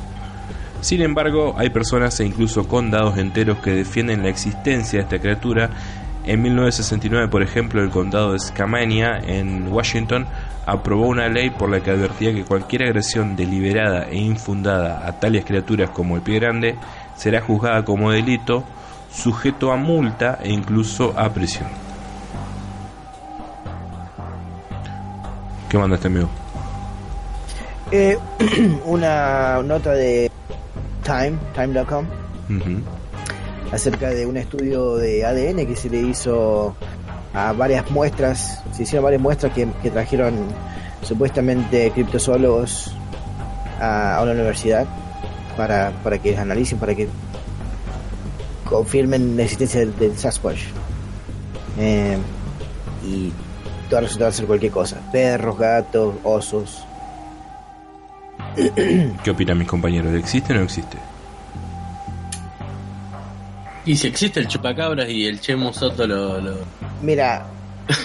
Sin 0.80 1.00
embargo, 1.00 1.54
hay 1.56 1.70
personas 1.70 2.18
e 2.18 2.26
incluso 2.26 2.66
condados 2.66 3.18
enteros 3.18 3.58
que 3.58 3.70
defienden 3.70 4.24
la 4.24 4.30
existencia 4.30 4.98
de 4.98 5.04
esta 5.04 5.20
criatura. 5.20 5.70
En 6.26 6.40
1969, 6.40 7.28
por 7.28 7.42
ejemplo, 7.42 7.82
el 7.82 7.90
condado 7.90 8.32
de 8.32 8.38
Skamania, 8.38 9.18
en 9.18 9.70
Washington, 9.70 10.26
aprobó 10.64 11.06
una 11.06 11.28
ley 11.28 11.50
por 11.50 11.68
la 11.68 11.80
que 11.80 11.90
advertía 11.90 12.32
que 12.32 12.44
cualquier 12.44 12.84
agresión 12.84 13.36
deliberada 13.36 14.08
e 14.08 14.16
infundada 14.16 15.06
a 15.06 15.20
tales 15.20 15.44
criaturas 15.44 15.90
como 15.90 16.16
el 16.16 16.22
pie 16.22 16.40
grande 16.40 16.76
será 17.14 17.42
juzgada 17.42 17.84
como 17.84 18.10
delito, 18.10 18.64
sujeto 19.12 19.70
a 19.70 19.76
multa 19.76 20.38
e 20.42 20.50
incluso 20.50 21.12
a 21.16 21.28
prisión. 21.28 21.68
¿Qué 25.68 25.76
manda 25.76 25.96
este 25.96 26.08
amigo? 26.08 26.30
Eh, 27.92 28.18
una 28.86 29.62
nota 29.62 29.92
de 29.92 30.30
Time, 31.02 31.36
Time.com. 31.54 32.06
acerca 33.74 34.10
de 34.10 34.24
un 34.24 34.36
estudio 34.36 34.96
de 34.96 35.24
ADN 35.24 35.66
que 35.66 35.74
se 35.74 35.90
le 35.90 36.00
hizo 36.00 36.76
a 37.32 37.52
varias 37.52 37.90
muestras, 37.90 38.62
se 38.72 38.84
hicieron 38.84 39.04
varias 39.04 39.20
muestras 39.20 39.52
que, 39.52 39.66
trajeron 39.90 40.34
supuestamente 41.02 41.90
criptozoólogos 41.90 42.94
a, 43.80 44.16
a 44.16 44.22
una 44.22 44.32
universidad 44.32 44.86
para, 45.56 45.90
para 46.02 46.18
que 46.18 46.36
analicen, 46.36 46.78
para 46.78 46.94
que 46.94 47.08
confirmen 48.64 49.36
la 49.36 49.42
existencia 49.42 49.80
del, 49.80 49.96
del 49.98 50.16
Sasquatch. 50.16 50.60
Eh, 51.78 52.16
y 53.04 53.32
todo 53.90 54.00
resultado 54.00 54.32
ser 54.32 54.46
cualquier 54.46 54.72
cosa, 54.72 55.00
perros, 55.10 55.58
gatos, 55.58 56.14
osos. 56.22 56.86
¿Qué 58.54 59.30
opinan 59.30 59.58
mis 59.58 59.68
compañeros? 59.68 60.14
¿Existe 60.14 60.52
o 60.52 60.56
no 60.56 60.62
existe? 60.62 60.96
Y 63.86 63.96
si 63.96 64.06
existe 64.06 64.40
el 64.40 64.48
chupacabras 64.48 65.08
y 65.10 65.26
el 65.26 65.40
Chemo 65.40 65.72
Soto 65.72 66.06
lo, 66.06 66.40
lo- 66.40 66.56
Mira, 67.02 67.46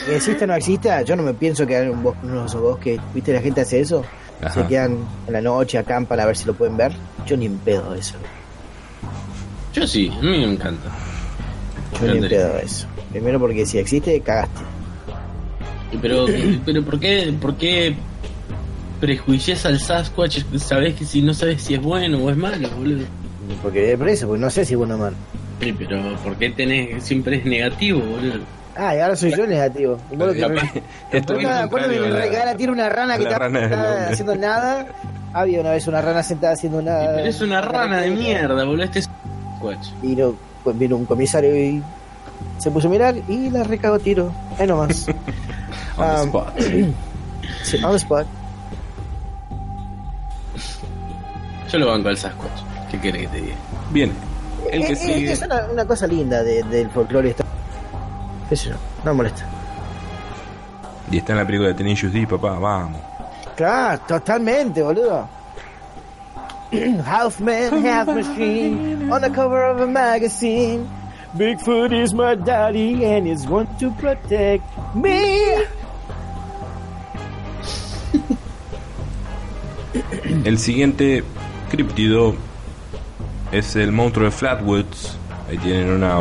que 0.05 0.15
exista 0.17 0.43
o 0.43 0.47
no 0.47 0.55
exista, 0.55 1.01
yo 1.03 1.15
no 1.15 1.23
me 1.23 1.33
pienso 1.33 1.65
quedar 1.65 1.83
en 1.85 1.91
un 1.91 2.03
bosque, 2.03 2.19
en 2.25 2.31
unos 2.31 2.53
bosques. 2.55 2.99
¿Viste? 3.13 3.31
La 3.33 3.41
gente 3.41 3.61
hace 3.61 3.79
eso. 3.81 4.03
Ajá. 4.41 4.61
Se 4.61 4.67
quedan 4.67 4.97
en 5.27 5.33
la 5.33 5.41
noche, 5.41 5.77
acampan 5.77 6.19
a 6.19 6.25
ver 6.25 6.35
si 6.35 6.45
lo 6.45 6.53
pueden 6.53 6.75
ver. 6.77 6.91
Yo 7.25 7.37
ni 7.37 7.45
en 7.45 7.57
pedo 7.59 7.93
eso. 7.95 8.15
Yo 9.73 9.87
sí, 9.87 10.09
a 10.17 10.21
mí 10.21 10.29
me 10.37 10.51
encanta. 10.53 10.89
Yo 12.01 12.07
ni 12.11 12.17
en 12.17 12.27
pedo 12.29 12.57
eso. 12.59 12.87
Primero 13.11 13.39
porque 13.39 13.65
si 13.65 13.77
existe, 13.77 14.19
cagaste. 14.21 14.61
Pero, 16.01 16.25
pero 16.65 16.83
¿por 16.83 16.99
qué, 16.99 17.33
por 17.39 17.55
qué 17.55 17.95
prejuicias 18.99 19.65
al 19.65 19.79
Sasquatch? 19.79 20.39
Sabes 20.57 20.95
que 20.95 21.05
si 21.05 21.21
no 21.21 21.33
sabes 21.33 21.61
si 21.63 21.75
es 21.75 21.81
bueno 21.81 22.17
o 22.17 22.29
es 22.29 22.35
malo, 22.37 22.69
boludo. 22.77 23.05
Porque 23.63 23.97
por 23.97 24.09
eso, 24.09 24.27
porque 24.27 24.41
no 24.41 24.49
sé 24.49 24.65
si 24.65 24.73
es 24.73 24.77
bueno 24.77 24.95
o 24.95 24.97
malo. 24.99 25.15
Sí, 25.59 25.73
pero 25.77 26.15
¿por 26.23 26.35
qué 26.37 26.49
tenés, 26.51 27.03
siempre 27.03 27.37
es 27.37 27.45
negativo, 27.45 27.99
boludo? 27.99 28.39
Ah, 28.75 28.95
y 28.95 28.99
ahora 28.99 29.15
soy 29.15 29.31
yo 29.35 29.43
el 29.43 29.49
negativo. 29.49 29.97
Y 30.09 30.15
vos 30.15 30.33
que 30.33 30.47
me- 30.47 32.09
regala 32.11 32.55
tira 32.55 32.71
una 32.71 32.87
rana 32.87 33.17
que 33.17 33.23
la 33.25 33.29
está 33.31 33.39
rana 33.39 34.07
haciendo 34.09 34.35
nada. 34.35 34.85
Había 35.33 35.59
una 35.59 35.71
vez 35.71 35.85
una 35.87 36.01
rana 36.01 36.23
sentada 36.23 36.53
haciendo 36.53 36.81
nada. 36.81 37.15
Pero 37.15 37.27
es 37.27 37.41
una 37.41 37.61
rana 37.61 38.01
de 38.01 38.11
mierda, 38.11 38.63
boludo. 38.63 38.83
Este 38.83 38.99
es 38.99 39.09
Sasquatch. 39.53 39.89
Vino, 40.01 40.33
pues 40.63 40.79
vino 40.79 40.95
un 40.95 41.05
comisario 41.05 41.55
y 41.55 41.83
se 42.57 42.71
puso 42.71 42.87
a 42.87 42.91
mirar 42.91 43.15
y 43.27 43.49
la 43.49 43.63
recagó 43.63 43.95
a 43.95 43.99
tiro. 43.99 44.31
Ahí 44.57 44.65
nomás. 44.67 45.07
On 45.97 46.15
the 46.15 46.23
spot. 46.25 46.59
Sí, 47.63 47.77
on 47.83 47.91
the 47.91 47.97
spot. 47.97 48.25
Yo 51.71 51.77
lo 51.79 51.87
banco 51.87 52.09
al 52.09 52.17
Sasquatch. 52.17 52.61
¿Qué 52.89 52.99
querés 52.99 53.23
que 53.23 53.27
te 53.27 53.41
diga? 53.41 53.55
Bien, 53.91 54.11
el 54.71 54.85
que 54.85 54.95
sigue. 54.95 55.31
Es 55.31 55.41
una, 55.41 55.65
una 55.71 55.85
cosa 55.85 56.07
linda 56.07 56.43
de- 56.43 56.63
del 56.63 56.89
folclore. 56.89 57.29
Esto. 57.31 57.43
Qué 58.49 58.55
sé 58.55 58.69
yo, 58.69 58.75
no 59.03 59.11
me 59.11 59.17
molesta. 59.17 59.45
Y 61.11 61.17
está 61.17 61.33
en 61.33 61.39
la 61.39 61.45
película 61.45 61.69
de 61.69 61.75
Tenacious 61.75 62.13
D, 62.13 62.27
papá, 62.27 62.57
vamos. 62.59 63.01
Claro, 63.55 63.99
totalmente, 64.07 64.81
boludo. 64.81 65.27
half 67.03 67.39
man, 67.39 67.83
half 67.85 68.07
machine, 68.07 69.11
on 69.11 69.21
the 69.21 69.29
cover 69.31 69.63
of 69.63 69.81
a 69.81 69.87
magazine. 69.87 70.87
Bigfoot 71.35 71.91
is 71.93 72.13
my 72.13 72.35
daddy 72.35 73.03
and 73.05 73.27
he's 73.27 73.45
going 73.45 73.67
to 73.79 73.91
protect 73.91 74.63
me. 74.95 75.39
El 80.45 80.57
siguiente 80.59 81.23
críptido 81.69 82.35
es 83.51 83.75
el 83.75 83.91
monstruo 83.91 84.25
de 84.25 84.31
Flatwoods. 84.31 85.17
Ahí 85.49 85.57
tienen 85.57 85.89
una, 85.91 86.17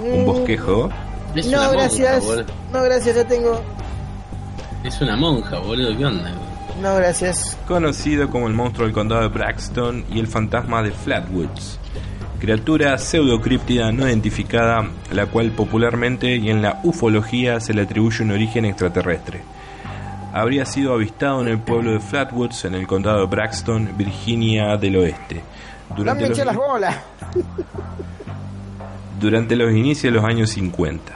un 0.00 0.24
bosquejo. 0.24 0.88
Es 1.34 1.46
No, 1.46 1.58
una 1.58 1.70
gracias. 1.70 2.24
No, 2.72 2.82
gracias, 2.82 3.16
ya 3.16 3.24
tengo. 3.26 3.60
Es 4.84 5.00
una 5.00 5.16
monja, 5.16 5.58
boludo. 5.58 5.96
¿Qué 5.96 6.04
onda? 6.04 6.32
No, 6.80 6.96
gracias. 6.96 7.56
conocido 7.68 8.28
como 8.30 8.48
el 8.48 8.54
monstruo 8.54 8.86
del 8.86 8.94
condado 8.94 9.22
de 9.22 9.28
Braxton 9.28 10.04
y 10.10 10.18
el 10.18 10.26
fantasma 10.26 10.82
de 10.82 10.90
Flatwoods, 10.90 11.78
criatura 12.40 12.96
pseudocríptida 12.98 13.92
no 13.92 14.08
identificada, 14.08 14.88
la 15.12 15.26
cual 15.26 15.50
popularmente 15.52 16.34
y 16.36 16.50
en 16.50 16.62
la 16.62 16.80
ufología 16.82 17.60
se 17.60 17.74
le 17.74 17.82
atribuye 17.82 18.24
un 18.24 18.32
origen 18.32 18.64
extraterrestre. 18.64 19.42
Habría 20.32 20.64
sido 20.64 20.94
avistado 20.94 21.42
en 21.42 21.48
el 21.48 21.58
pueblo 21.58 21.92
de 21.92 22.00
Flatwoods, 22.00 22.64
en 22.64 22.74
el 22.74 22.86
condado 22.86 23.20
de 23.20 23.26
Braxton, 23.26 23.90
Virginia 23.96 24.76
del 24.78 24.96
Oeste. 24.96 25.42
Durante 25.96 26.28
los, 26.28 26.38
las 26.38 26.56
bolas. 26.56 26.96
durante 29.20 29.56
los 29.56 29.72
inicios 29.72 30.12
de 30.12 30.20
los 30.20 30.24
años 30.24 30.50
50. 30.50 31.12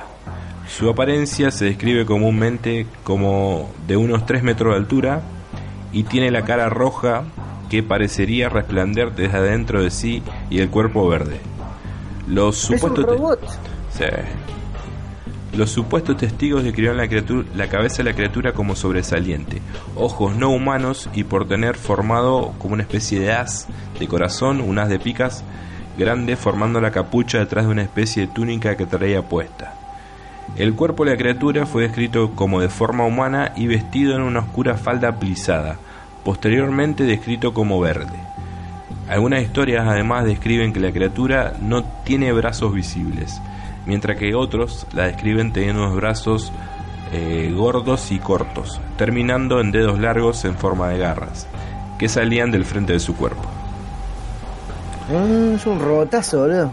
Su 0.69 0.89
apariencia 0.89 1.51
se 1.51 1.67
describe 1.67 2.07
comúnmente 2.07 2.87
como 3.05 3.71
de 3.87 3.97
unos 3.97 4.27
3 4.27 4.43
metros 4.43 4.73
de 4.73 4.79
altura 4.79 5.23
y 5.93 6.05
tiene 6.05 6.31
la 6.31 6.43
cara 6.43 6.69
roja 6.69 7.25
que 7.69 7.83
parecería 7.83 8.49
resplandecer 8.49 9.13
desde 9.15 9.37
adentro 9.37 9.83
de 9.83 9.91
sí 9.91 10.23
y 10.51 10.61
el 10.61 10.71
cuerpo 10.71 11.09
verde. 11.09 11.41
Los 12.29 12.65
Es 12.65 12.71
un 12.71 12.79
supuestos, 12.79 13.05
robot. 13.05 13.41
Sí. 13.91 14.05
Los 15.57 15.71
supuestos 15.71 16.19
testigos 16.19 16.65
describieron 16.65 16.99
la, 16.99 17.09
la 17.55 17.69
cabeza 17.69 17.99
de 17.99 18.11
la 18.11 18.15
criatura 18.15 18.53
como 18.53 18.77
sobresaliente, 18.77 19.63
ojos 19.95 20.37
no 20.37 20.51
humanos 20.51 21.09
y 21.15 21.25
por 21.25 21.49
tener 21.49 21.77
formado 21.77 22.53
como 22.59 22.75
una 22.75 22.83
especie 22.83 23.21
de 23.21 23.33
as 23.33 23.67
de 23.99 24.07
corazón, 24.07 24.61
un 24.61 24.79
as 24.79 24.91
de 24.91 24.99
picas 24.99 25.45
grande 25.97 26.37
formando 26.37 26.79
la 26.83 26.91
capucha 26.91 27.39
detrás 27.39 27.65
de 27.65 27.73
una 27.73 27.83
especie 27.83 28.27
de 28.27 28.33
túnica 28.35 28.77
que 28.77 28.85
traía 28.85 29.23
puesta. 29.23 29.73
El 30.59 30.75
cuerpo 30.75 31.07
de 31.07 31.13
la 31.13 31.17
criatura 31.17 31.65
fue 31.65 31.85
descrito 31.85 32.33
como 32.33 32.61
de 32.61 32.69
forma 32.69 33.07
humana 33.07 33.53
y 33.57 33.67
vestido 33.67 34.15
en 34.15 34.23
una 34.23 34.41
oscura 34.41 34.77
falda 34.77 35.19
plisada, 35.19 35.79
posteriormente 36.23 37.05
descrito 37.05 37.55
como 37.55 37.81
verde. 37.81 38.19
Algunas 39.09 39.43
historias 39.43 39.87
además 39.89 40.27
describen 40.27 40.75
que 40.75 40.81
la 40.81 40.93
criatura 40.93 41.55
no 41.63 41.83
tiene 42.05 42.31
brazos 42.33 42.75
visibles, 42.75 43.41
mientras 43.87 44.19
que 44.19 44.35
otros 44.35 44.87
la 44.93 45.05
describen 45.05 45.53
teniendo 45.53 45.83
unos 45.85 45.97
brazos 45.97 46.53
eh, 47.13 47.53
gordos 47.55 48.11
y 48.11 48.19
cortos, 48.19 48.81
terminando 48.99 49.61
en 49.61 49.73
dedos 49.73 49.99
largos 49.99 50.45
en 50.45 50.57
forma 50.57 50.89
de 50.89 50.99
garras, 50.99 51.47
que 51.99 52.09
salían 52.09 52.51
del 52.51 52.65
frente 52.65 52.93
de 52.93 53.01
su 53.01 53.17
cuerpo. 53.17 53.45
Mm, 55.09 55.55
es 55.55 55.67
un 55.67 55.79
robotazo, 55.79 56.41
boludo. 56.41 56.73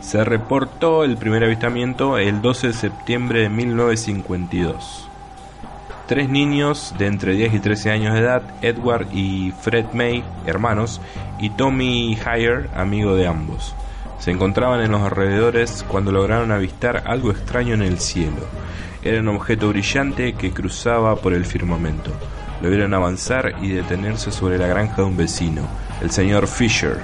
Se 0.00 0.24
reportó 0.24 1.04
el 1.04 1.16
primer 1.16 1.44
avistamiento 1.44 2.18
el 2.18 2.42
12 2.42 2.68
de 2.68 2.72
septiembre 2.72 3.40
de 3.42 3.48
1952. 3.48 5.08
Tres 6.06 6.28
niños 6.28 6.94
de 6.98 7.06
entre 7.06 7.32
10 7.32 7.54
y 7.54 7.58
13 7.60 7.90
años 7.90 8.14
de 8.14 8.20
edad, 8.20 8.42
Edward 8.60 9.06
y 9.12 9.52
Fred 9.60 9.86
May, 9.94 10.22
hermanos, 10.44 11.00
y 11.38 11.50
Tommy 11.50 12.16
Hyer, 12.16 12.68
amigo 12.74 13.16
de 13.16 13.26
ambos, 13.26 13.74
se 14.18 14.30
encontraban 14.30 14.80
en 14.80 14.92
los 14.92 15.02
alrededores 15.02 15.84
cuando 15.88 16.12
lograron 16.12 16.52
avistar 16.52 17.02
algo 17.06 17.30
extraño 17.30 17.74
en 17.74 17.82
el 17.82 17.98
cielo. 17.98 18.46
Era 19.02 19.20
un 19.20 19.28
objeto 19.28 19.68
brillante 19.68 20.32
que 20.32 20.52
cruzaba 20.52 21.16
por 21.16 21.34
el 21.34 21.44
firmamento. 21.44 22.10
Lo 22.62 22.70
vieron 22.70 22.94
avanzar 22.94 23.56
y 23.60 23.68
detenerse 23.68 24.32
sobre 24.32 24.56
la 24.56 24.66
granja 24.66 24.96
de 24.96 25.02
un 25.02 25.16
vecino, 25.16 25.62
el 26.00 26.10
señor 26.10 26.46
Fisher. 26.46 26.98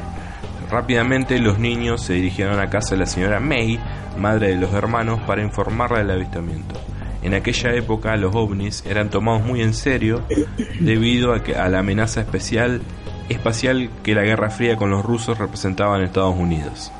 Rápidamente 0.70 1.38
los 1.40 1.58
niños 1.58 2.02
se 2.02 2.14
dirigieron 2.14 2.60
a 2.60 2.70
casa 2.70 2.94
de 2.94 3.00
la 3.00 3.06
señora 3.06 3.40
May, 3.40 3.78
madre 4.16 4.48
de 4.48 4.56
los 4.56 4.72
hermanos, 4.72 5.20
para 5.26 5.42
informarla 5.42 5.98
del 5.98 6.12
avistamiento. 6.12 6.80
En 7.22 7.34
aquella 7.34 7.74
época 7.74 8.16
los 8.16 8.34
ovnis 8.34 8.84
eran 8.86 9.10
tomados 9.10 9.42
muy 9.42 9.60
en 9.60 9.74
serio 9.74 10.22
debido 10.78 11.34
a, 11.34 11.42
que, 11.42 11.56
a 11.56 11.68
la 11.68 11.80
amenaza 11.80 12.20
especial, 12.20 12.80
espacial 13.28 13.90
que 14.02 14.14
la 14.14 14.22
Guerra 14.22 14.48
Fría 14.48 14.76
con 14.76 14.90
los 14.90 15.04
rusos 15.04 15.36
representaba 15.38 15.98
en 15.98 16.04
Estados 16.04 16.36
Unidos. 16.36 16.92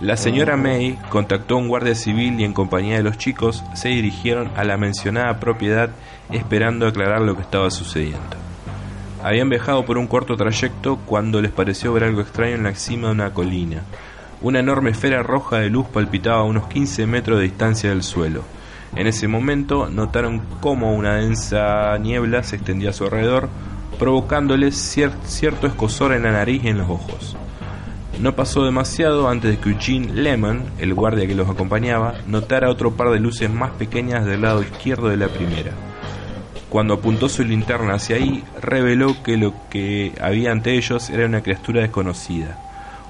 La 0.00 0.16
señora 0.16 0.56
May 0.56 0.98
contactó 1.08 1.54
a 1.54 1.58
un 1.58 1.68
guardia 1.68 1.94
civil 1.94 2.38
y 2.40 2.44
en 2.44 2.52
compañía 2.52 2.96
de 2.96 3.02
los 3.02 3.16
chicos 3.16 3.64
se 3.74 3.88
dirigieron 3.88 4.50
a 4.56 4.64
la 4.64 4.76
mencionada 4.76 5.38
propiedad 5.40 5.90
esperando 6.30 6.86
aclarar 6.86 7.22
lo 7.22 7.36
que 7.36 7.42
estaba 7.42 7.70
sucediendo. 7.70 8.36
Habían 9.22 9.48
viajado 9.48 9.84
por 9.86 9.96
un 9.96 10.06
corto 10.06 10.36
trayecto 10.36 10.98
cuando 11.06 11.40
les 11.40 11.52
pareció 11.52 11.92
ver 11.92 12.04
algo 12.04 12.20
extraño 12.20 12.56
en 12.56 12.64
la 12.64 12.74
cima 12.74 13.08
de 13.08 13.14
una 13.14 13.32
colina. 13.32 13.82
Una 14.42 14.58
enorme 14.60 14.90
esfera 14.90 15.22
roja 15.22 15.58
de 15.58 15.70
luz 15.70 15.86
palpitaba 15.86 16.40
a 16.40 16.44
unos 16.44 16.66
15 16.66 17.06
metros 17.06 17.38
de 17.38 17.44
distancia 17.44 17.88
del 17.88 18.02
suelo. 18.02 18.42
En 18.96 19.06
ese 19.06 19.26
momento 19.26 19.88
notaron 19.88 20.42
cómo 20.60 20.94
una 20.94 21.14
densa 21.16 21.96
niebla 21.98 22.42
se 22.42 22.56
extendía 22.56 22.90
a 22.90 22.92
su 22.92 23.04
alrededor, 23.04 23.48
provocándoles 23.98 24.74
cier- 24.76 25.12
cierto 25.24 25.66
escosor 25.66 26.12
en 26.12 26.24
la 26.24 26.32
nariz 26.32 26.62
y 26.64 26.68
en 26.68 26.78
los 26.78 26.90
ojos. 26.90 27.36
No 28.20 28.36
pasó 28.36 28.64
demasiado 28.64 29.28
antes 29.28 29.50
de 29.50 29.58
que 29.58 29.70
Eugene 29.70 30.14
Lemon, 30.14 30.62
el 30.78 30.94
guardia 30.94 31.26
que 31.26 31.34
los 31.34 31.50
acompañaba, 31.50 32.14
notara 32.26 32.70
otro 32.70 32.92
par 32.92 33.10
de 33.10 33.20
luces 33.20 33.50
más 33.50 33.72
pequeñas 33.72 34.24
del 34.24 34.42
lado 34.42 34.62
izquierdo 34.62 35.08
de 35.08 35.16
la 35.16 35.28
primera. 35.28 35.72
Cuando 36.70 36.94
apuntó 36.94 37.28
su 37.28 37.44
linterna 37.44 37.94
hacia 37.94 38.16
ahí, 38.16 38.42
reveló 38.62 39.22
que 39.22 39.36
lo 39.36 39.52
que 39.68 40.12
había 40.20 40.52
ante 40.52 40.76
ellos 40.76 41.10
era 41.10 41.26
una 41.26 41.42
criatura 41.42 41.82
desconocida. 41.82 42.58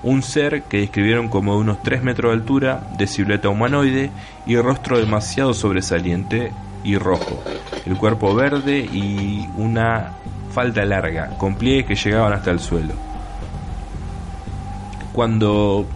Un 0.03 0.23
ser 0.23 0.65
que 0.65 0.81
describieron 0.81 1.29
como 1.29 1.55
de 1.55 1.61
unos 1.61 1.83
3 1.83 2.03
metros 2.03 2.33
de 2.33 2.41
altura, 2.41 2.89
de 2.99 3.07
silueta 3.07 3.49
humanoide 3.49 4.11
y 4.47 4.57
rostro 4.57 4.99
demasiado 4.99 5.55
sobresaliente 5.55 6.53
y 6.83 6.99
rojo. 6.99 7.43
El 7.87 7.97
cuerpo 7.97 8.35
verde 8.35 8.81
y 8.81 9.49
una 9.57 10.13
falda 10.53 10.85
larga, 10.85 11.31
con 11.39 11.55
pliegues 11.55 11.87
que 11.87 11.95
llegaban 11.95 12.33
hasta 12.33 12.51
el 12.51 12.59
suelo. 12.59 13.14
Cuando 15.15 15.87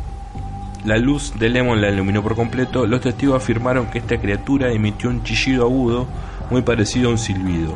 la 0.84 0.96
luz 0.96 1.36
de 1.36 1.48
Lemon 1.48 1.80
la 1.80 1.90
iluminó 1.90 2.22
por 2.22 2.36
completo, 2.36 2.86
los 2.86 3.00
testigos 3.00 3.42
afirmaron 3.42 3.86
que 3.86 3.98
esta 3.98 4.16
criatura 4.16 4.70
emitió 4.70 5.10
un 5.10 5.24
chillido 5.24 5.64
agudo 5.64 6.06
muy 6.50 6.62
parecido 6.62 7.08
a 7.08 7.12
un 7.12 7.18
silbido, 7.18 7.74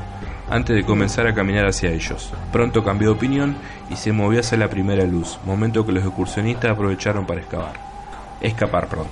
antes 0.48 0.76
de 0.76 0.84
comenzar 0.84 1.26
a 1.26 1.34
caminar 1.34 1.66
hacia 1.66 1.90
ellos. 1.90 2.32
Pronto 2.52 2.84
cambió 2.84 3.08
de 3.08 3.16
opinión 3.16 3.56
y 3.90 3.96
se 3.96 4.12
movió 4.12 4.38
hacia 4.38 4.56
la 4.56 4.70
primera 4.70 5.04
luz, 5.04 5.40
momento 5.44 5.84
que 5.84 5.90
los 5.90 6.04
excursionistas 6.04 6.70
aprovecharon 6.70 7.26
para 7.26 7.40
excavar. 7.40 7.72
Escapar, 8.40 8.86
perdón. 8.86 9.08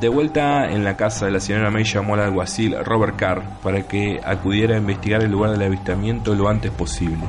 De 0.00 0.08
vuelta 0.08 0.70
en 0.70 0.84
la 0.84 0.96
casa 0.96 1.26
de 1.26 1.32
la 1.32 1.40
señora 1.40 1.70
May 1.72 1.82
llamó 1.82 2.14
al 2.14 2.20
alguacil 2.20 2.76
Robert 2.84 3.16
Carr 3.16 3.42
para 3.64 3.82
que 3.82 4.20
acudiera 4.24 4.76
a 4.76 4.78
investigar 4.78 5.24
el 5.24 5.32
lugar 5.32 5.50
del 5.50 5.62
avistamiento 5.62 6.36
lo 6.36 6.48
antes 6.48 6.70
posible. 6.70 7.24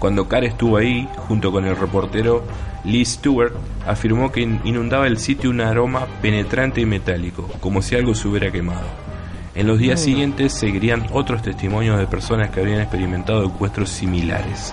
Cuando 0.00 0.26
Carr 0.26 0.44
estuvo 0.44 0.78
ahí, 0.78 1.08
junto 1.28 1.52
con 1.52 1.64
el 1.66 1.76
reportero 1.76 2.42
Lee 2.84 3.04
Stewart, 3.04 3.52
afirmó 3.86 4.32
que 4.32 4.40
in- 4.40 4.60
inundaba 4.64 5.06
el 5.06 5.18
sitio 5.18 5.50
un 5.50 5.60
aroma 5.60 6.06
penetrante 6.20 6.80
y 6.80 6.86
metálico, 6.86 7.48
como 7.60 7.82
si 7.82 7.94
algo 7.94 8.14
se 8.14 8.26
hubiera 8.26 8.50
quemado. 8.50 8.86
En 9.54 9.66
los 9.66 9.78
días 9.78 10.00
siguientes 10.00 10.52
seguirían 10.54 11.06
otros 11.12 11.42
testimonios 11.42 11.98
de 11.98 12.06
personas 12.06 12.50
que 12.50 12.60
habían 12.60 12.80
experimentado 12.80 13.44
encuentros 13.44 13.90
similares. 13.90 14.72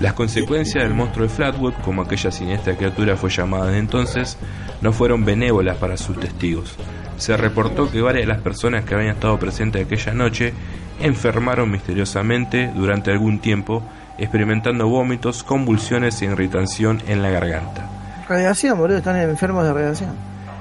Las 0.00 0.14
consecuencias 0.14 0.84
del 0.84 0.94
monstruo 0.94 1.26
de 1.26 1.32
Flatwood, 1.34 1.74
como 1.84 2.02
aquella 2.02 2.30
siniestra 2.30 2.76
criatura 2.76 3.16
fue 3.16 3.30
llamada 3.30 3.66
de 3.70 3.78
entonces, 3.78 4.36
no 4.80 4.92
fueron 4.92 5.24
benévolas 5.24 5.76
para 5.78 5.96
sus 5.96 6.18
testigos. 6.20 6.76
Se 7.18 7.36
reportó 7.36 7.90
que 7.90 8.00
varias 8.02 8.26
de 8.26 8.32
las 8.32 8.42
personas 8.42 8.84
que 8.84 8.94
habían 8.94 9.14
estado 9.14 9.38
presentes 9.38 9.84
aquella 9.84 10.12
noche 10.12 10.52
enfermaron 11.00 11.70
misteriosamente 11.70 12.70
durante 12.74 13.10
algún 13.10 13.38
tiempo, 13.38 13.82
experimentando 14.18 14.88
vómitos, 14.88 15.42
convulsiones 15.42 16.20
e 16.22 16.26
irritación 16.26 17.02
en 17.06 17.22
la 17.22 17.30
garganta. 17.30 17.88
Radiación, 18.28 18.78
boludo, 18.78 18.98
están 18.98 19.16
enfermos 19.16 19.64
de 19.64 19.72
radiación. 19.72 20.10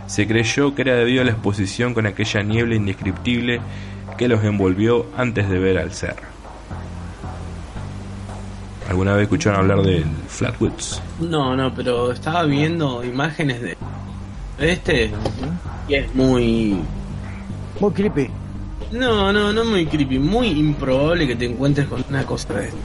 Se 0.07 0.27
creyó 0.27 0.75
que 0.75 0.83
era 0.83 0.95
debido 0.95 1.21
a 1.21 1.25
la 1.25 1.31
exposición 1.31 1.93
con 1.93 2.05
aquella 2.05 2.43
niebla 2.43 2.75
indescriptible 2.75 3.59
que 4.17 4.27
los 4.27 4.43
envolvió 4.43 5.07
antes 5.17 5.49
de 5.49 5.59
ver 5.59 5.77
al 5.77 5.91
ser. 5.91 6.15
¿Alguna 8.87 9.13
vez 9.13 9.23
escucharon 9.23 9.61
hablar 9.61 9.81
del 9.81 10.05
Flatwoods? 10.27 11.01
No, 11.19 11.55
no, 11.55 11.73
pero 11.73 12.11
estaba 12.11 12.43
viendo 12.43 13.03
imágenes 13.03 13.61
de 13.61 13.75
este 14.59 15.11
y 15.87 15.95
es 15.95 16.13
muy... 16.13 16.79
Muy 17.79 17.91
creepy. 17.91 18.29
No, 18.91 19.33
no, 19.33 19.51
no 19.51 19.65
muy 19.65 19.87
creepy, 19.87 20.19
muy 20.19 20.49
improbable 20.49 21.27
que 21.27 21.35
te 21.35 21.45
encuentres 21.45 21.87
con 21.87 22.03
una 22.07 22.25
cosa 22.25 22.53
de 22.53 22.65
esto. 22.65 22.77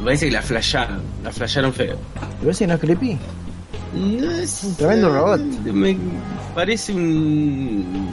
Me 0.00 0.06
parece 0.06 0.26
que 0.26 0.32
la 0.32 0.42
flasharon, 0.42 1.02
la 1.22 1.30
flasharon 1.30 1.72
feo. 1.72 1.96
Pero 2.38 2.50
ese 2.50 2.66
no 2.66 2.74
es 2.74 2.80
creepy. 2.80 3.18
No 3.94 4.30
es, 4.30 4.64
Un 4.64 4.74
tremendo 4.76 5.12
robot. 5.12 5.40
Me 5.40 5.96
parece 6.54 6.92
un... 6.92 8.08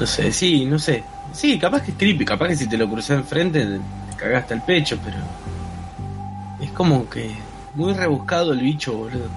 No 0.00 0.06
sé, 0.06 0.32
sí, 0.32 0.64
no 0.64 0.78
sé. 0.78 1.04
Sí, 1.32 1.58
capaz 1.58 1.82
que 1.82 1.90
es 1.90 1.96
creepy, 1.98 2.24
capaz 2.24 2.48
que 2.48 2.56
si 2.56 2.66
te 2.66 2.78
lo 2.78 2.88
cruzas 2.88 3.18
enfrente 3.18 3.64
te 3.64 4.16
cagaste 4.16 4.54
el 4.54 4.62
pecho, 4.62 4.98
pero... 5.04 5.18
Es 6.60 6.70
como 6.70 7.08
que 7.10 7.30
muy 7.74 7.92
rebuscado 7.92 8.52
el 8.52 8.60
bicho, 8.60 8.94
boludo. 8.94 9.28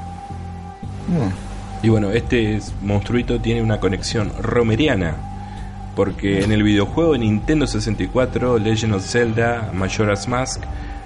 Mm. 1.10 1.86
Y 1.86 1.90
bueno, 1.90 2.10
este 2.12 2.60
monstruito 2.82 3.40
tiene 3.42 3.62
una 3.62 3.80
conexión 3.80 4.32
romeriana. 4.40 5.16
Porque 5.98 6.44
en 6.44 6.52
el 6.54 6.64
videojuego 6.64 7.14
de 7.14 7.20
Nintendo 7.20 7.68
64, 7.68 8.58
Legend 8.60 8.94
of 8.94 9.04
Zelda, 9.04 9.72
Majora's 9.74 10.28
Mask, 10.28 10.62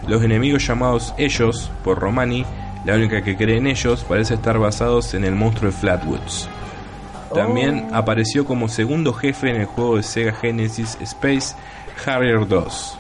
los 0.05 0.22
enemigos 0.22 0.68
llamados 0.68 1.13
ellos 1.18 1.72
por 1.84 1.97
Romani, 1.97 2.45
la 2.85 2.95
única 2.95 3.23
que 3.23 3.35
cree 3.38 3.57
en 3.57 3.68
ellos, 3.68 4.03
parece 4.03 4.34
estar 4.35 4.59
basados 4.59 5.13
en 5.13 5.23
el 5.23 5.34
monstruo 5.34 5.72
de 5.72 5.77
Flatwoods. 5.77 6.49
También 7.34 7.88
apareció 7.93 8.43
como 8.45 8.68
segundo 8.68 9.13
jefe 9.13 9.49
en 9.49 9.61
el 9.61 9.65
juego 9.65 9.95
de 9.95 10.03
Sega 10.03 10.34
Genesis 10.34 10.97
Space 10.99 11.55
Harrier 12.05 12.45
2. 12.45 12.97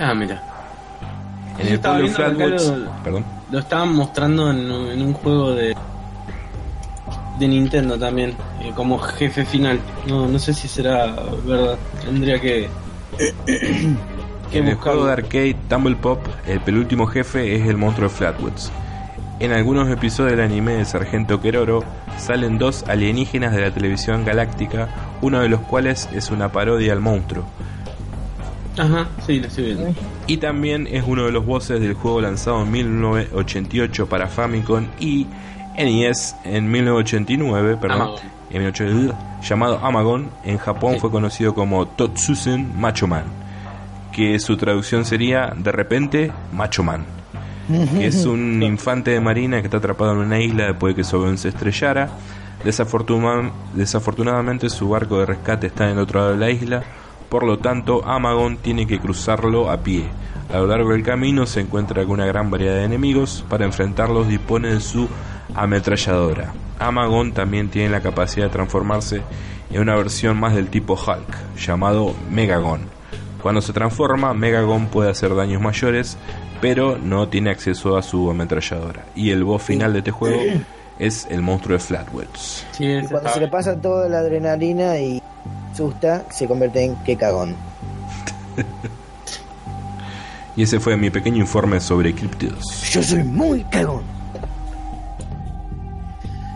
Ah, 0.00 0.12
mira. 0.14 0.42
En 1.58 1.68
el 1.68 1.78
pueblo 1.78 2.08
Flatwoods, 2.08 2.66
lo- 2.68 2.90
perdón, 3.04 3.24
Lo 3.52 3.58
estaban 3.60 3.94
mostrando 3.94 4.50
en 4.50 5.02
un 5.02 5.12
juego 5.12 5.52
de 5.54 5.76
de 7.40 7.48
Nintendo 7.48 7.98
también, 7.98 8.34
eh, 8.62 8.72
como 8.76 8.98
jefe 8.98 9.44
final. 9.44 9.80
No, 10.06 10.28
no 10.28 10.38
sé 10.38 10.54
si 10.54 10.68
será 10.68 11.16
verdad. 11.44 11.78
Tendría 12.04 12.40
que 12.40 12.68
que 14.50 14.58
En 14.58 14.68
el 14.68 14.74
juego 14.74 15.06
de 15.06 15.12
arcade 15.12 15.56
Tumble 15.68 15.96
Pop, 15.96 16.26
el 16.46 16.60
penúltimo 16.60 17.06
jefe 17.06 17.56
es 17.56 17.68
el 17.68 17.76
monstruo 17.76 18.08
de 18.08 18.14
Flatwoods. 18.14 18.72
En 19.38 19.52
algunos 19.52 19.88
episodios 19.88 20.36
del 20.36 20.44
anime 20.44 20.74
de 20.74 20.84
Sargento 20.84 21.40
Keroro 21.40 21.82
salen 22.18 22.58
dos 22.58 22.84
alienígenas 22.88 23.54
de 23.54 23.62
la 23.62 23.70
televisión 23.72 24.24
galáctica, 24.24 24.88
uno 25.22 25.40
de 25.40 25.48
los 25.48 25.60
cuales 25.60 26.08
es 26.12 26.30
una 26.30 26.52
parodia 26.52 26.92
al 26.92 27.00
monstruo. 27.00 27.44
Ajá, 28.76 29.08
sí, 29.26 29.40
lo 29.40 29.46
estoy 29.46 29.64
viendo. 29.64 29.94
Y 30.26 30.36
también 30.38 30.86
es 30.90 31.04
uno 31.06 31.24
de 31.24 31.32
los 31.32 31.46
voces 31.46 31.80
del 31.80 31.94
juego 31.94 32.20
lanzado 32.20 32.62
en 32.62 32.70
1988 32.70 34.08
para 34.08 34.28
Famicom 34.28 34.86
y 34.98 35.26
NES 35.76 36.36
en 36.44 36.70
1989, 36.70 37.76
perdón, 37.80 37.96
Amagon. 38.02 38.20
en 38.50 38.58
1989, 38.62 39.14
llamado 39.42 39.78
Amagon, 39.82 40.30
en 40.44 40.58
Japón 40.58 40.96
fue 41.00 41.10
conocido 41.10 41.54
como 41.54 41.86
Totsusen 41.86 42.78
Macho 42.78 43.06
Man. 43.06 43.24
que 44.12 44.38
su 44.40 44.56
traducción 44.56 45.04
sería 45.04 45.52
de 45.56 45.70
repente 45.72 46.32
Macho 46.52 46.82
Man. 46.82 47.04
Que 47.96 48.06
es 48.06 48.26
un 48.26 48.60
infante 48.64 49.12
de 49.12 49.20
marina 49.20 49.60
que 49.60 49.66
está 49.68 49.76
atrapado 49.76 50.12
en 50.12 50.18
una 50.18 50.40
isla 50.40 50.66
después 50.66 50.94
de 50.94 51.02
que 51.02 51.04
su 51.08 51.16
avión 51.16 51.38
se 51.38 51.50
estrellara. 51.50 52.08
Desafortuna- 52.64 53.52
desafortunadamente 53.74 54.68
su 54.68 54.88
barco 54.88 55.20
de 55.20 55.26
rescate 55.26 55.68
está 55.68 55.84
en 55.86 55.92
el 55.92 55.98
otro 56.00 56.20
lado 56.20 56.32
de 56.32 56.38
la 56.38 56.50
isla, 56.50 56.82
por 57.28 57.44
lo 57.44 57.58
tanto 57.58 58.04
Amagon 58.06 58.56
tiene 58.58 58.86
que 58.86 58.98
cruzarlo 58.98 59.70
a 59.70 59.78
pie. 59.78 60.04
A 60.52 60.58
lo 60.58 60.66
largo 60.66 60.90
del 60.90 61.02
camino 61.04 61.46
se 61.46 61.60
encuentra 61.60 62.02
con 62.02 62.14
una 62.14 62.26
gran 62.26 62.50
variedad 62.50 62.74
de 62.74 62.84
enemigos, 62.84 63.44
para 63.48 63.64
enfrentarlos 63.64 64.26
dispone 64.28 64.68
de 64.74 64.80
su 64.80 65.08
ametralladora. 65.54 66.52
Amagon 66.78 67.32
también 67.32 67.68
tiene 67.68 67.90
la 67.90 68.00
capacidad 68.00 68.46
de 68.46 68.52
transformarse 68.52 69.22
en 69.70 69.80
una 69.82 69.94
versión 69.96 70.38
más 70.38 70.54
del 70.54 70.68
tipo 70.68 70.94
Hulk, 70.94 71.56
llamado 71.58 72.14
Megagon. 72.30 72.80
Cuando 73.42 73.60
se 73.62 73.72
transforma, 73.72 74.34
Megagon 74.34 74.86
puede 74.86 75.10
hacer 75.10 75.34
daños 75.34 75.62
mayores, 75.62 76.16
pero 76.60 76.98
no 76.98 77.28
tiene 77.28 77.50
acceso 77.50 77.96
a 77.96 78.02
su 78.02 78.30
ametralladora. 78.30 79.04
Y 79.14 79.30
el 79.30 79.44
boss 79.44 79.62
final 79.62 79.92
de 79.92 79.98
este 80.00 80.10
juego 80.10 80.40
es 80.98 81.26
el 81.30 81.40
monstruo 81.40 81.76
de 81.78 81.82
Flatwoods. 81.82 82.66
Sí, 82.72 82.84
Y 82.84 83.00
cuando 83.06 83.18
está- 83.18 83.32
se 83.34 83.40
le 83.40 83.48
pasa 83.48 83.76
toda 83.80 84.08
la 84.08 84.18
adrenalina 84.18 84.98
y 84.98 85.22
asusta, 85.72 86.24
se 86.30 86.46
convierte 86.46 86.84
en 86.84 86.96
qué 87.04 87.16
cagón. 87.16 87.56
Y 90.56 90.64
ese 90.64 90.80
fue 90.80 90.96
mi 90.96 91.10
pequeño 91.10 91.38
informe 91.38 91.80
sobre 91.80 92.12
Cryptidos. 92.14 92.82
Yo 92.90 93.02
soy 93.02 93.22
muy 93.22 93.62
cagón. 93.64 94.02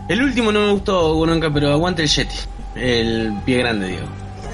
El 0.07 0.21
último 0.21 0.51
no 0.51 0.59
me 0.67 0.71
gustó, 0.71 1.13
Goronka, 1.15 1.49
pero 1.51 1.71
aguante 1.71 2.03
el 2.03 2.07
Yeti. 2.09 2.35
El 2.75 3.33
pie 3.45 3.57
grande, 3.59 3.87
digo. 3.87 4.03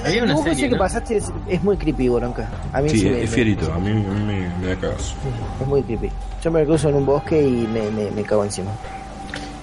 Había 0.05 0.23
una 0.23 0.33
Vos 0.33 0.43
serie, 0.43 0.57
ese 0.59 0.69
que 0.69 0.75
¿no? 0.75 0.79
pasaste 0.79 1.17
es, 1.17 1.31
es 1.47 1.61
muy 1.63 1.77
creepy, 1.77 2.07
Boronca. 2.07 2.49
A 2.73 2.81
mí 2.81 2.89
sí, 2.89 2.99
Sí, 2.99 3.05
me- 3.09 3.21
es 3.23 3.29
me- 3.29 3.35
fierito, 3.35 3.71
a 3.73 3.77
mí, 3.77 3.89
a 3.91 3.93
mí 3.93 4.23
me, 4.25 4.49
me 4.59 4.67
da 4.67 4.75
cagazo. 4.79 5.15
Es 5.61 5.67
muy 5.67 5.83
creepy. 5.83 6.09
Yo 6.43 6.51
me 6.51 6.65
cruzo 6.65 6.89
en 6.89 6.95
un 6.95 7.05
bosque 7.05 7.41
y 7.41 7.67
me, 7.67 7.91
me, 7.91 8.09
me 8.11 8.23
cago 8.23 8.43
encima. 8.43 8.71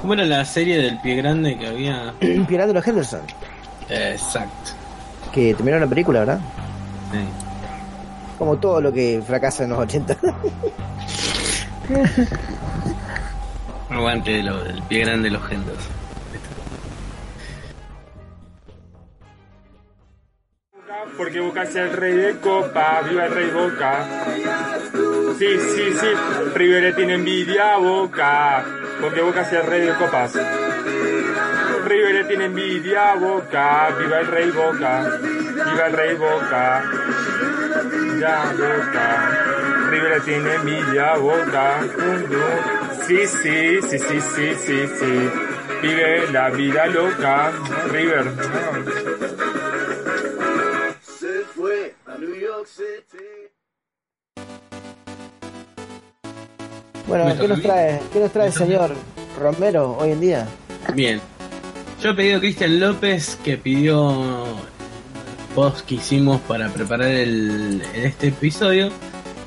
¿Cómo 0.00 0.12
era 0.14 0.24
la 0.24 0.44
serie 0.44 0.76
del 0.78 1.00
pie 1.00 1.16
grande 1.16 1.56
que 1.58 1.66
había? 1.66 2.14
Pirando 2.48 2.72
los 2.74 2.86
Henderson, 2.86 3.22
Exacto. 3.88 4.70
que 5.32 5.54
terminó 5.54 5.78
la 5.80 5.86
película, 5.88 6.20
¿verdad? 6.20 6.40
Sí. 7.12 7.18
Como 8.38 8.56
todo 8.58 8.80
lo 8.80 8.92
que 8.92 9.20
fracasa 9.26 9.64
en 9.64 9.70
los 9.70 9.78
80. 9.80 10.16
Aguante 13.90 14.42
lo- 14.42 14.64
el 14.64 14.82
pie 14.82 15.00
grande 15.04 15.28
de 15.30 15.34
los 15.36 15.46
gendos. 15.46 15.78
Porque 21.16 21.40
Boca 21.40 21.62
es 21.64 21.74
el 21.74 21.92
rey 21.92 22.12
de 22.14 22.38
copa, 22.38 23.00
viva 23.08 23.26
el 23.26 23.34
rey 23.34 23.50
Boca. 23.50 24.06
Sí, 25.38 25.58
sí, 25.58 25.92
sí, 25.98 26.06
River 26.54 26.94
tiene 26.94 27.14
envidia 27.14 27.74
a 27.74 27.78
Boca, 27.78 28.64
porque 29.00 29.20
Boca 29.20 29.42
es 29.42 29.52
el 29.52 29.66
rey 29.66 29.80
de 29.82 29.94
copas. 29.94 30.32
River 31.86 32.28
tiene 32.28 32.44
envidia 32.46 33.12
a 33.12 33.14
Boca, 33.16 33.88
viva 33.98 34.20
el 34.20 34.26
rey 34.26 34.50
Boca, 34.50 35.18
viva 35.22 35.86
el 35.86 35.92
rey 35.92 36.14
Boca. 36.16 36.82
Ya 38.20 38.52
Boca, 38.52 39.88
River 39.90 40.20
tiene 40.22 40.54
envidia 40.54 41.12
a 41.12 41.16
Boca. 41.18 41.80
Sí, 43.08 43.16
sí, 43.26 43.80
sí, 43.88 43.98
sí, 43.98 44.20
sí, 44.20 44.54
sí, 44.66 44.86
sí. 45.00 45.30
Vive 45.80 46.30
la 46.30 46.50
vida 46.50 46.86
loca, 46.88 47.52
River. 47.90 48.26
Se 51.00 51.40
fue 51.54 51.94
a 52.04 52.18
New 52.18 52.34
York 52.34 52.66
City. 52.66 53.24
Bueno, 57.06 57.34
¿qué 57.40 57.48
nos 57.48 57.62
trae, 57.62 57.98
qué 58.12 58.20
nos 58.20 58.30
trae 58.30 58.48
el 58.48 58.52
señor 58.52 58.94
Romero 59.40 59.96
hoy 59.98 60.10
en 60.10 60.20
día? 60.20 60.46
Bien. 60.92 61.18
Yo 62.02 62.10
he 62.10 62.14
pedido 62.14 62.36
a 62.36 62.40
Cristian 62.40 62.78
López 62.78 63.38
que 63.42 63.56
pidió 63.56 64.44
post 65.54 65.86
que 65.86 65.94
hicimos 65.94 66.42
para 66.42 66.68
preparar 66.68 67.08
el, 67.08 67.82
este 67.94 68.28
episodio. 68.28 68.90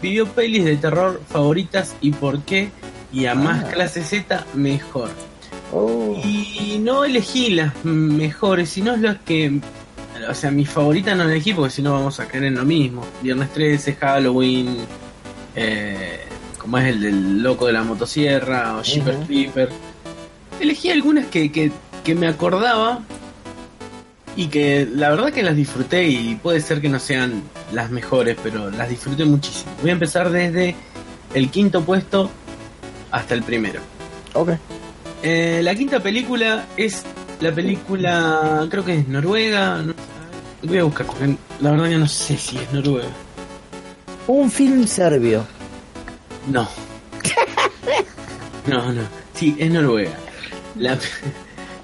Pidió 0.02 0.26
pelis 0.26 0.66
de 0.66 0.78
terror 0.78 1.22
favoritas 1.30 1.96
y 2.02 2.10
por 2.10 2.42
qué. 2.42 2.72
Y 3.12 3.26
a 3.26 3.36
más 3.36 3.66
Ah. 3.66 3.70
clase 3.70 4.04
Z, 4.04 4.46
mejor. 4.54 5.10
Oh, 5.74 6.20
Y 6.24 6.80
no 6.82 7.04
elegí 7.06 7.52
las 7.52 7.74
mejores, 7.86 8.70
sino 8.70 8.96
las 8.98 9.18
que. 9.20 9.60
O 10.30 10.34
sea, 10.34 10.52
mis 10.52 10.70
favoritas 10.70 11.18
no 11.18 11.24
elegí 11.24 11.54
porque 11.54 11.72
si 11.72 11.82
no 11.82 11.94
vamos 11.94 12.20
a 12.20 12.28
caer 12.28 12.44
en 12.46 12.56
lo 12.56 12.64
mismo. 12.66 13.04
Viernes 13.22 13.50
13, 13.54 13.96
Halloween, 13.96 14.78
eh, 15.56 16.20
como 16.58 16.78
es 16.78 16.86
el 16.88 17.02
del 17.02 17.42
loco 17.44 17.66
de 17.68 17.74
la 17.74 17.84
motosierra 17.84 18.78
o 18.78 18.84
Shipper. 18.84 19.16
Creeper. 19.26 19.70
Elegí 20.60 20.92
algunas 20.92 21.26
que, 21.28 21.52
que, 21.52 21.72
que 22.04 22.14
me 22.16 22.28
acordaba 22.28 23.00
y 24.36 24.48
que 24.48 24.88
la 24.94 25.10
verdad 25.10 25.32
que 25.32 25.42
las 25.44 25.56
disfruté 25.56 26.08
y 26.08 26.36
puede 26.36 26.62
ser 26.62 26.82
que 26.82 26.88
no 26.90 27.00
sean 27.00 27.42
las 27.74 27.90
mejores, 27.90 28.38
pero 28.44 28.70
las 28.70 28.90
disfruté 28.90 29.26
muchísimo. 29.26 29.72
Voy 29.82 29.90
a 29.90 29.94
empezar 29.94 30.30
desde 30.30 30.76
el 31.34 31.50
quinto 31.50 31.82
puesto 31.84 32.30
hasta 33.12 33.34
el 33.36 33.44
primero. 33.44 33.80
ok. 34.34 34.52
Eh, 35.24 35.62
la 35.64 35.76
quinta 35.76 36.00
película 36.00 36.66
es 36.78 37.04
la 37.42 37.52
película, 37.54 38.66
creo 38.72 38.84
que 38.84 38.96
es 39.00 39.08
Noruega. 39.08 39.78
no- 39.84 39.94
voy 40.64 40.78
a 40.80 40.84
buscar, 40.84 41.06
porque 41.06 41.36
la 41.60 41.72
verdad 41.72 41.90
que 41.90 41.98
no 41.98 42.08
sé 42.08 42.38
si 42.38 42.58
es 42.58 42.72
Noruega. 42.74 43.10
Un 44.28 44.50
film 44.50 44.86
serbio. 44.88 45.46
No. 46.48 46.68
No, 48.68 48.92
no. 48.94 49.02
Sí, 49.34 49.56
es 49.60 49.72
Noruega. 49.72 50.12
La, 50.78 50.98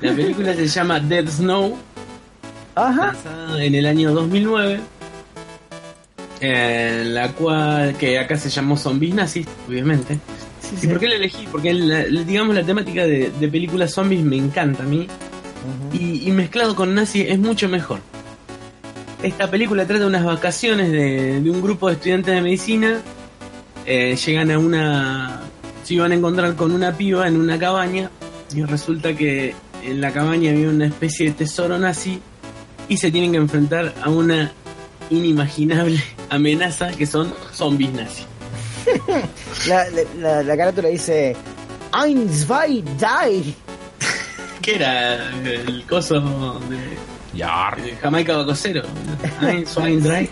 la 0.02 0.14
película 0.14 0.54
se 0.54 0.68
llama 0.68 1.00
Dead 1.00 1.28
Snow, 1.28 1.76
Ajá. 2.76 3.08
lanzada 3.08 3.64
en 3.64 3.74
el 3.76 3.86
año 3.88 4.14
2009. 4.14 4.80
En 6.40 7.16
la 7.16 7.32
cual, 7.34 7.96
que 7.98 8.20
acá 8.20 8.38
se 8.38 8.50
llamó 8.50 8.78
Zombies 8.78 9.16
Nazis, 9.16 9.48
obviamente. 9.68 10.20
Sí, 10.70 10.76
¿Y 10.86 10.88
por 10.90 11.00
qué 11.00 11.08
la 11.08 11.16
elegí? 11.16 11.48
Porque 11.52 11.74
la- 11.74 12.04
digamos 12.06 12.56
la 12.56 12.64
temática 12.64 13.06
de, 13.06 13.32
de 13.32 13.48
películas 13.48 13.92
zombies 13.94 14.22
me 14.24 14.36
encanta 14.38 14.84
a 14.84 14.86
mí. 14.86 15.08
Y, 15.94 16.28
y 16.28 16.32
mezclado 16.32 16.76
con 16.76 16.94
nazi 16.96 17.22
es 17.22 17.40
mucho 17.40 17.68
mejor. 17.70 18.00
Esta 19.24 19.50
película 19.50 19.86
trata 19.86 20.02
de 20.02 20.08
unas 20.08 20.24
vacaciones 20.24 20.92
de, 20.92 21.42
de 21.42 21.50
un 21.50 21.62
grupo 21.62 21.88
de 21.88 21.94
estudiantes 21.96 22.36
de 22.36 22.42
medicina. 22.42 23.02
Eh, 23.86 24.16
llegan 24.16 24.52
a 24.52 24.60
una. 24.60 25.42
Se 25.84 25.96
iban 25.96 26.12
a 26.12 26.16
encontrar 26.16 26.56
con 26.56 26.72
una 26.72 26.96
piba 26.96 27.28
en 27.28 27.38
una 27.38 27.58
cabaña. 27.58 28.10
Y 28.56 28.64
resulta 28.64 29.14
que 29.16 29.56
en 29.84 30.02
la 30.02 30.12
cabaña 30.14 30.52
había 30.52 30.70
una 30.70 30.86
especie 30.86 31.28
de 31.28 31.32
tesoro 31.34 31.78
nazi. 31.80 32.20
Y 32.90 32.98
se 32.98 33.12
tienen 33.12 33.32
que 33.32 33.38
enfrentar 33.38 33.94
a 34.02 34.10
una 34.10 34.52
inimaginable 35.10 36.02
amenaza 36.30 36.92
que 36.92 37.06
son 37.06 37.34
zombies 37.54 37.92
nazis. 37.94 38.26
La, 39.68 39.90
la, 39.90 40.02
la, 40.18 40.44
la 40.44 40.58
carátula 40.58 40.90
dice: 40.90 41.36
Ein, 41.94 42.30
zwei, 42.30 42.84
drei. 42.98 43.56
¿Qué 44.62 44.76
era 44.76 45.30
el 45.44 45.86
coso 45.88 46.60
de, 46.70 46.78
Yar. 47.38 47.78
Jamaica 48.02 48.38
bajo 48.38 48.56
cero. 48.56 48.84
Ein, 49.42 49.66
zwei, 49.66 49.98
drei. 49.98 50.30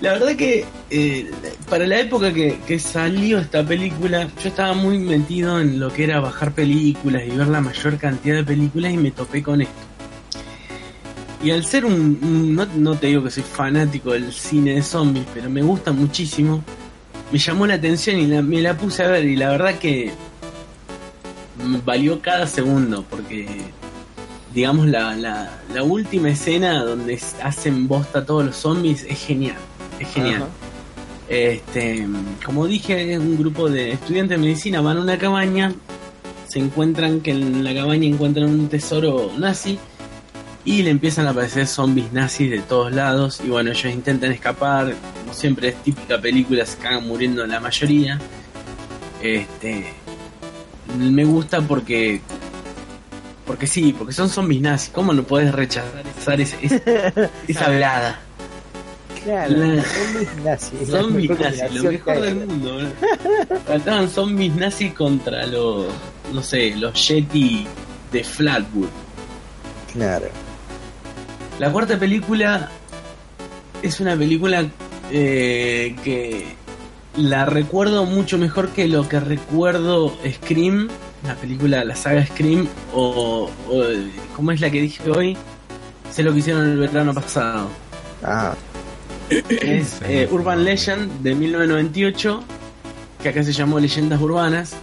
La 0.00 0.12
verdad 0.12 0.36
que 0.36 0.64
eh, 0.90 1.30
para 1.68 1.86
la 1.86 1.98
época 1.98 2.32
que, 2.32 2.60
que 2.66 2.78
salió 2.78 3.38
esta 3.38 3.64
película, 3.64 4.28
yo 4.40 4.48
estaba 4.48 4.72
muy 4.72 4.98
metido 4.98 5.60
en 5.60 5.80
lo 5.80 5.92
que 5.92 6.04
era 6.04 6.20
bajar 6.20 6.52
películas 6.52 7.22
y 7.26 7.30
ver 7.30 7.48
la 7.48 7.60
mayor 7.60 7.98
cantidad 7.98 8.36
de 8.36 8.44
películas 8.44 8.92
y 8.92 8.96
me 8.96 9.10
topé 9.10 9.42
con 9.42 9.60
esto. 9.60 9.87
Y 11.42 11.50
al 11.52 11.64
ser 11.64 11.84
un... 11.84 11.92
un- 12.22 12.54
no, 12.54 12.66
no 12.76 12.94
te 12.96 13.06
digo 13.08 13.22
que 13.24 13.30
soy 13.30 13.42
fanático 13.44 14.12
del 14.12 14.32
cine 14.32 14.74
de 14.74 14.82
zombies, 14.82 15.24
pero 15.32 15.48
me 15.48 15.62
gusta 15.62 15.92
muchísimo, 15.92 16.62
me 17.30 17.38
llamó 17.38 17.66
la 17.66 17.74
atención 17.74 18.18
y 18.18 18.26
la- 18.26 18.42
me 18.42 18.60
la 18.60 18.76
puse 18.76 19.04
a 19.04 19.08
ver 19.08 19.24
y 19.24 19.36
la 19.36 19.50
verdad 19.50 19.78
que 19.78 20.10
valió 21.84 22.20
cada 22.20 22.46
segundo 22.46 23.04
porque 23.08 23.46
digamos 24.54 24.86
la, 24.86 25.14
la, 25.16 25.58
la 25.74 25.82
última 25.82 26.30
escena 26.30 26.82
donde 26.84 27.20
hacen 27.42 27.86
bosta 27.88 28.24
todos 28.24 28.44
los 28.46 28.56
zombies 28.56 29.04
es 29.08 29.18
genial, 29.18 29.56
es 30.00 30.08
genial. 30.08 30.42
Ajá. 30.42 30.48
Este, 31.28 32.06
como 32.44 32.66
dije, 32.66 33.12
es 33.12 33.18
un 33.18 33.36
grupo 33.36 33.68
de 33.68 33.92
estudiantes 33.92 34.38
de 34.38 34.44
medicina 34.44 34.80
van 34.80 34.96
a 34.96 35.00
una 35.02 35.18
cabaña, 35.18 35.74
se 36.48 36.58
encuentran 36.58 37.20
que 37.20 37.32
en 37.32 37.62
la 37.62 37.74
cabaña 37.74 38.06
encuentran 38.08 38.46
un 38.48 38.68
tesoro 38.68 39.30
nazi 39.38 39.78
y 40.68 40.82
le 40.82 40.90
empiezan 40.90 41.26
a 41.26 41.30
aparecer 41.30 41.66
zombies 41.66 42.12
nazis 42.12 42.50
de 42.50 42.58
todos 42.60 42.92
lados 42.92 43.40
y 43.42 43.48
bueno, 43.48 43.70
ellos 43.70 43.90
intentan 43.90 44.32
escapar, 44.32 44.94
como 45.20 45.32
siempre 45.32 45.68
es 45.68 45.76
típica 45.82 46.20
película, 46.20 46.66
se 46.66 46.76
cagan 46.76 47.06
muriendo 47.06 47.46
la 47.46 47.58
mayoría. 47.58 48.18
Este, 49.22 49.86
me 50.98 51.24
gusta 51.24 51.62
porque 51.62 52.20
porque 53.46 53.66
sí, 53.66 53.94
porque 53.96 54.12
son 54.12 54.28
zombies 54.28 54.60
nazis, 54.60 54.90
¿cómo 54.90 55.14
no 55.14 55.22
puedes 55.22 55.54
rechazar 55.54 56.02
esa, 56.18 56.34
esa, 56.34 57.30
esa 57.48 57.64
hablada? 57.64 58.20
Claro, 59.24 59.56
La- 59.56 59.82
zombies 59.82 60.36
nazis. 60.44 60.88
Zombies 60.90 61.30
nazis, 61.40 61.82
lo 61.82 61.90
mejor 61.92 62.20
del 62.20 62.34
mundo. 62.36 62.80
¿eh? 62.82 62.88
Trataban 63.66 64.08
zombies 64.10 64.54
nazis 64.54 64.92
contra 64.92 65.46
los, 65.46 65.86
no 66.32 66.42
sé, 66.42 66.76
los 66.76 67.08
Yeti 67.08 67.66
de 68.12 68.22
Flatwood. 68.22 68.88
Claro. 69.94 70.26
La 71.58 71.72
cuarta 71.72 71.98
película 71.98 72.68
es 73.82 74.00
una 74.00 74.16
película 74.16 74.66
eh, 75.10 75.96
que 76.04 76.46
la 77.16 77.44
recuerdo 77.46 78.04
mucho 78.04 78.38
mejor 78.38 78.68
que 78.70 78.86
lo 78.86 79.08
que 79.08 79.18
recuerdo 79.18 80.16
Scream, 80.26 80.88
la 81.24 81.34
película, 81.34 81.84
la 81.84 81.96
saga 81.96 82.24
Scream, 82.26 82.68
o, 82.94 83.50
o 83.68 83.82
¿cómo 84.36 84.52
es 84.52 84.60
la 84.60 84.70
que 84.70 84.82
dije 84.82 85.10
hoy? 85.10 85.36
Sé 86.12 86.22
lo 86.22 86.32
que 86.32 86.38
hicieron 86.38 86.64
el 86.70 86.78
verano 86.78 87.12
pasado. 87.12 87.68
Ah, 88.22 88.54
Es 89.30 90.00
eh, 90.04 90.28
Urban 90.30 90.64
Legend 90.64 91.22
de 91.22 91.34
1998, 91.34 92.42
que 93.22 93.28
acá 93.30 93.42
se 93.42 93.52
llamó 93.52 93.80
Leyendas 93.80 94.20
Urbanas, 94.20 94.74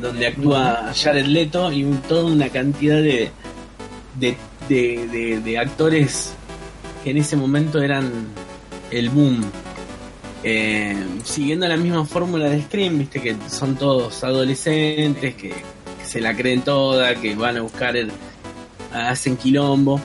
donde 0.00 0.26
actúa 0.26 0.92
Jared 0.94 1.26
Leto 1.26 1.72
y 1.72 1.84
un- 1.84 1.98
toda 2.02 2.24
una 2.26 2.48
cantidad 2.50 2.96
de, 2.96 3.30
de, 4.18 4.36
de, 4.70 5.06
de- 5.08 5.40
de 5.40 5.58
actores 5.58 6.32
que 7.04 7.10
en 7.10 7.16
ese 7.18 7.36
momento 7.36 7.82
eran 7.82 8.10
el 8.90 9.10
boom. 9.10 9.44
Eh, 10.42 10.96
siguiendo 11.24 11.68
la 11.68 11.76
misma 11.76 12.04
fórmula 12.06 12.48
de 12.48 12.62
Scream, 12.62 12.98
viste 12.98 13.20
que 13.20 13.36
son 13.50 13.76
todos 13.76 14.24
adolescentes 14.24 15.34
que, 15.34 15.52
se 16.06 16.20
la 16.20 16.34
creen 16.34 16.62
toda, 16.62 17.14
que 17.14 17.34
van 17.36 17.56
a 17.58 17.60
buscar 17.60 17.96
el, 17.96 18.10
hacen 18.92 19.36
quilombo. 19.36 20.00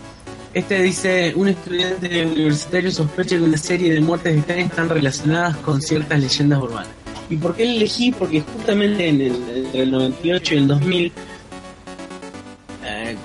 Este 0.53 0.81
dice, 0.83 1.33
un 1.35 1.47
estudiante 1.49 2.25
universitario 2.25 2.91
sospecha 2.91 3.37
que 3.37 3.41
una 3.43 3.57
serie 3.57 3.93
de 3.93 3.99
muertes 4.01 4.37
extrañas 4.37 4.69
están 4.69 4.89
relacionadas 4.89 5.57
con 5.57 5.81
ciertas 5.81 6.19
leyendas 6.19 6.61
urbanas. 6.61 6.89
¿Y 7.29 7.37
por 7.37 7.55
qué 7.55 7.63
elegí? 7.75 8.11
Porque 8.11 8.41
justamente 8.41 9.07
en 9.09 9.21
el, 9.21 9.35
entre 9.65 9.81
el 9.81 9.91
98 9.91 10.53
y 10.53 10.57
el 10.57 10.67
2000, 10.67 11.05
eh, 11.07 11.11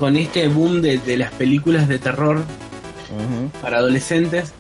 con 0.01 0.16
este 0.16 0.48
boom 0.48 0.81
de, 0.81 0.98
de 0.98 1.16
las 1.18 1.31
películas 1.32 1.86
de 1.86 1.98
terror 2.01 2.43
para 3.60 3.78
adolescentes, 3.78 4.52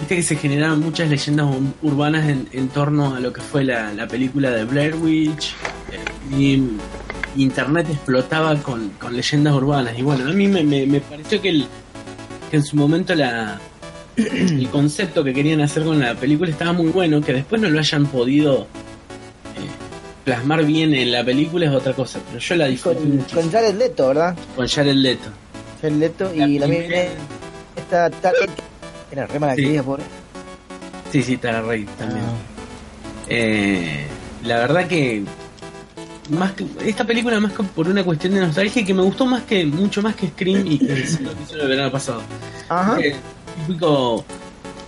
viste 0.00 0.16
que 0.16 0.22
se 0.22 0.36
generaron 0.36 0.80
muchas 0.80 1.08
leyendas 1.08 1.46
ur- 1.46 1.72
urbanas 1.82 2.28
en, 2.28 2.48
en 2.52 2.68
torno 2.68 3.14
a 3.14 3.20
lo 3.20 3.32
que 3.32 3.40
fue 3.40 3.62
la, 3.64 3.92
la 3.94 4.06
película 4.08 4.50
de 4.50 4.64
Blair 4.64 4.96
Witch, 4.96 5.54
eh, 5.92 5.98
y 6.36 6.60
internet 7.36 7.86
explotaba 7.90 8.56
con, 8.56 8.88
con 8.98 9.14
leyendas 9.16 9.54
urbanas. 9.54 9.96
Y 9.96 10.02
bueno, 10.02 10.28
a 10.28 10.32
mí 10.32 10.48
me, 10.48 10.64
me- 10.64 10.86
me 10.86 11.00
pareció 11.00 11.40
que, 11.40 11.50
el, 11.50 11.66
que 12.50 12.56
en 12.56 12.64
su 12.64 12.74
momento 12.76 13.14
la, 13.14 13.60
el 14.16 14.68
concepto 14.70 15.22
que 15.22 15.32
querían 15.32 15.60
hacer 15.60 15.84
con 15.84 16.00
la 16.00 16.14
película 16.16 16.50
estaba 16.50 16.72
muy 16.72 16.88
bueno, 16.90 17.20
que 17.20 17.32
después 17.32 17.62
no 17.62 17.68
lo 17.70 17.78
hayan 17.78 18.06
podido 18.06 18.66
plasmar 20.28 20.62
bien 20.64 20.92
en 20.94 21.10
la 21.10 21.24
película 21.24 21.64
es 21.66 21.72
otra 21.72 21.94
cosa, 21.94 22.20
pero 22.28 22.38
yo 22.38 22.54
la 22.56 22.66
disfruté 22.66 22.98
Con, 23.00 23.16
muchísimo. 23.16 23.40
con 23.40 23.50
Jared 23.50 23.74
Leto, 23.76 24.08
¿verdad? 24.08 24.36
con 24.54 24.68
Jared 24.68 24.94
Leto. 24.94 25.28
Jared 25.80 25.96
Leto 25.96 26.32
La 26.36 26.46
y 26.46 26.58
la 26.58 26.66
misma 26.66 26.94
esta 27.76 28.10
era 29.10 29.26
re 29.26 29.38
mala 29.38 29.54
Sí. 29.56 29.78
pobre. 29.82 30.02
Sí, 31.10 31.22
sí, 31.22 31.38
Tara 31.38 31.62
Reid 31.62 31.88
también. 31.98 32.20
Ah. 32.26 33.26
Eh, 33.30 34.06
la 34.44 34.58
verdad 34.58 34.86
que 34.86 35.22
más 36.28 36.52
que 36.52 36.66
esta 36.84 37.04
película 37.06 37.40
más 37.40 37.52
que 37.54 37.62
por 37.62 37.88
una 37.88 38.04
cuestión 38.04 38.34
de 38.34 38.40
nostalgia 38.40 38.84
que 38.84 38.92
me 38.92 39.02
gustó 39.02 39.24
más 39.24 39.44
que 39.44 39.64
mucho 39.64 40.02
más 40.02 40.14
que 40.14 40.28
Scream 40.28 40.66
y 40.66 40.78
que 40.78 40.88
lo 41.22 41.30
que 41.34 41.42
hizo 41.42 41.62
el 41.62 41.68
verano 41.68 41.90
pasado. 41.90 42.20
Ajá. 42.68 43.00
Eh, 43.00 43.14
típico 43.66 44.22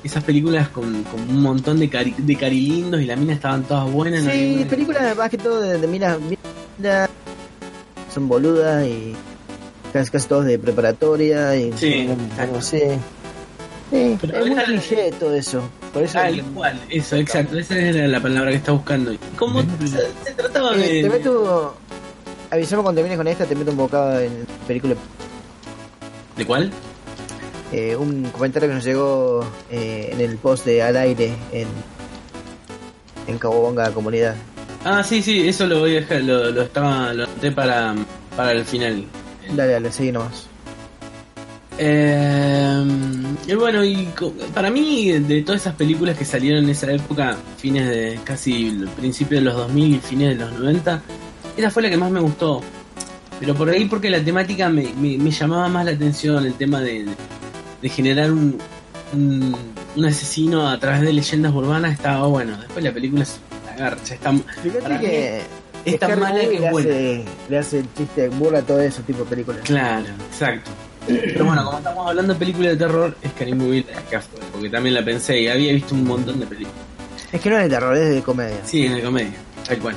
esas 0.03 0.25
películas 0.25 0.69
con, 0.69 1.03
con 1.05 1.21
un 1.21 1.43
montón 1.43 1.79
de 1.79 1.89
cari, 1.89 2.15
de 2.17 2.37
carilindos 2.37 3.01
y 3.01 3.07
las 3.07 3.19
minas 3.19 3.37
estaban 3.37 3.63
todas 3.65 3.91
buenas. 3.91 4.25
Sí, 4.25 4.67
películas 4.69 5.17
más 5.17 5.31
que 5.31 5.39
todo 5.39 5.61
de, 5.61 5.79
de 5.79 5.87
minas, 5.87 6.19
minas 6.21 7.09
son 8.13 8.29
boludas 8.29 8.87
y 8.87 9.15
casi, 9.93 10.11
casi 10.11 10.29
todos 10.29 10.45
de 10.47 10.59
preparatoria 10.59 11.57
y 11.57 11.73
Sí, 11.77 12.09
no 12.53 12.61
sé. 12.63 12.99
Sí, 13.91 14.17
Pero 14.21 14.39
es 14.39 14.47
muy 14.47 14.65
cliché 14.65 15.11
todo 15.19 15.35
eso. 15.35 15.63
Por 15.93 16.05
eso 16.05 16.15
Tal 16.15 16.41
cual, 16.55 16.81
eso, 16.89 17.17
exacto, 17.17 17.59
esa 17.59 17.77
era 17.77 18.07
la 18.07 18.21
palabra 18.21 18.51
que 18.51 18.57
estaba 18.59 18.79
buscando. 18.79 19.13
¿Cómo 19.37 19.63
se, 19.63 20.33
trataba 20.37 20.77
Eh, 20.77 20.79
de.? 20.79 21.03
te 21.03 21.11
meto 21.11 21.75
avisame 22.51 22.83
cuando 22.83 23.01
termines 23.01 23.19
con 23.19 23.27
esta, 23.27 23.47
te 23.47 23.55
meto 23.57 23.73
un 23.73 23.77
bocado 23.77 24.21
en 24.21 24.47
película. 24.67 24.95
¿De 26.37 26.47
cuál? 26.47 26.71
Eh, 27.73 27.95
un 27.97 28.25
comentario 28.31 28.69
que 28.69 28.75
nos 28.75 28.85
llegó 28.85 29.45
eh, 29.71 30.11
en 30.13 30.21
el 30.21 30.37
post 30.39 30.65
de 30.67 30.83
al 30.83 30.97
aire 30.97 31.33
en 31.53 31.69
en 33.27 33.39
Cabobonga 33.39 33.91
comunidad. 33.93 34.35
Ah, 34.85 35.05
sí, 35.05 35.23
sí, 35.23 35.47
eso 35.47 35.67
lo 35.67 35.81
voy 35.81 35.93
a 35.93 36.01
dejar, 36.01 36.23
lo, 36.23 36.51
lo 36.51 36.63
estaba, 36.63 37.13
lo 37.15 37.25
anoté 37.25 37.53
para, 37.53 37.95
para 38.37 38.53
el 38.53 38.65
final. 38.65 39.05
Dale, 39.55 39.73
dale, 39.73 39.93
sigue 39.93 40.11
nomás. 40.13 40.47
Eh, 41.79 42.85
y 43.47 43.55
bueno, 43.55 43.85
y 43.85 44.09
para 44.53 44.71
mí, 44.71 45.13
de 45.13 45.43
todas 45.43 45.63
esas 45.63 45.75
películas 45.77 46.17
que 46.17 46.25
salieron 46.25 46.65
en 46.65 46.71
esa 46.71 46.91
época, 46.93 47.37
fines 47.57 47.89
de 47.89 48.19
casi 48.25 48.69
el 48.69 48.89
principio 48.89 49.39
de 49.39 49.45
los 49.45 49.55
2000 49.55 49.95
y 49.95 49.99
fines 49.99 50.31
de 50.31 50.45
los 50.45 50.53
90, 50.59 51.03
esa 51.57 51.71
fue 51.71 51.83
la 51.83 51.91
que 51.91 51.97
más 51.97 52.11
me 52.11 52.21
gustó. 52.21 52.61
Pero 53.39 53.55
por 53.55 53.71
ahí 53.71 53.87
porque 53.87 54.11
la 54.11 54.23
temática 54.23 54.69
me, 54.69 54.93
me- 55.01 55.17
me 55.17 55.31
llamaba 55.31 55.69
más 55.69 55.85
la 55.87 55.93
atención, 55.93 56.45
el 56.45 56.55
tema 56.55 56.81
de, 56.81 57.07
de 57.83 57.89
generar 57.89 58.31
un, 58.31 58.59
un, 59.13 59.57
un 59.97 60.05
asesino 60.05 60.69
a 60.69 60.79
través 60.79 61.01
de 61.03 61.13
leyendas 61.13 61.53
urbanas 61.53 61.93
estaba 61.93 62.27
bueno. 62.27 62.57
Después 62.59 62.85
la 62.85 62.93
película 62.93 63.23
es 63.23 63.39
una 63.65 63.77
garcha, 63.77 64.15
está, 64.15 64.33
Para 64.83 65.01
que 65.01 65.43
es 65.85 65.99
tan 65.99 66.21
mala 66.21 66.41
que 66.41 66.55
es 66.55 66.61
le 66.61 66.71
buena. 66.71 66.91
hace, 66.91 67.25
le 67.49 67.59
hace 67.59 67.79
el 67.81 67.95
chiste, 67.95 68.29
burla 68.29 68.63
todo 68.63 68.81
ese 68.81 69.03
tipo 69.03 69.21
de 69.25 69.31
películas. 69.31 69.61
Claro, 69.65 70.07
exacto. 70.31 70.71
Pero 71.07 71.45
bueno, 71.45 71.65
como 71.65 71.79
estamos 71.79 72.09
hablando 72.09 72.35
de 72.35 72.39
películas 72.39 72.73
de 72.73 72.77
terror, 72.77 73.17
Scary 73.31 73.55
Movie 73.55 73.85
la 73.91 74.23
porque 74.53 74.69
también 74.69 74.95
la 74.95 75.05
pensé 75.05 75.41
y 75.41 75.49
había 75.49 75.73
visto 75.73 75.95
un 75.95 76.05
montón 76.05 76.39
de 76.39 76.47
películas. 76.47 76.79
Es 77.33 77.41
que 77.41 77.51
no 77.51 77.57
es 77.57 77.63
de 77.65 77.69
terror, 77.71 77.97
es 77.97 78.15
de 78.15 78.23
comedia. 78.23 78.59
Sí, 78.65 78.87
de 78.87 79.03
comedia, 79.03 79.33
tal 79.67 79.79
cual. 79.79 79.97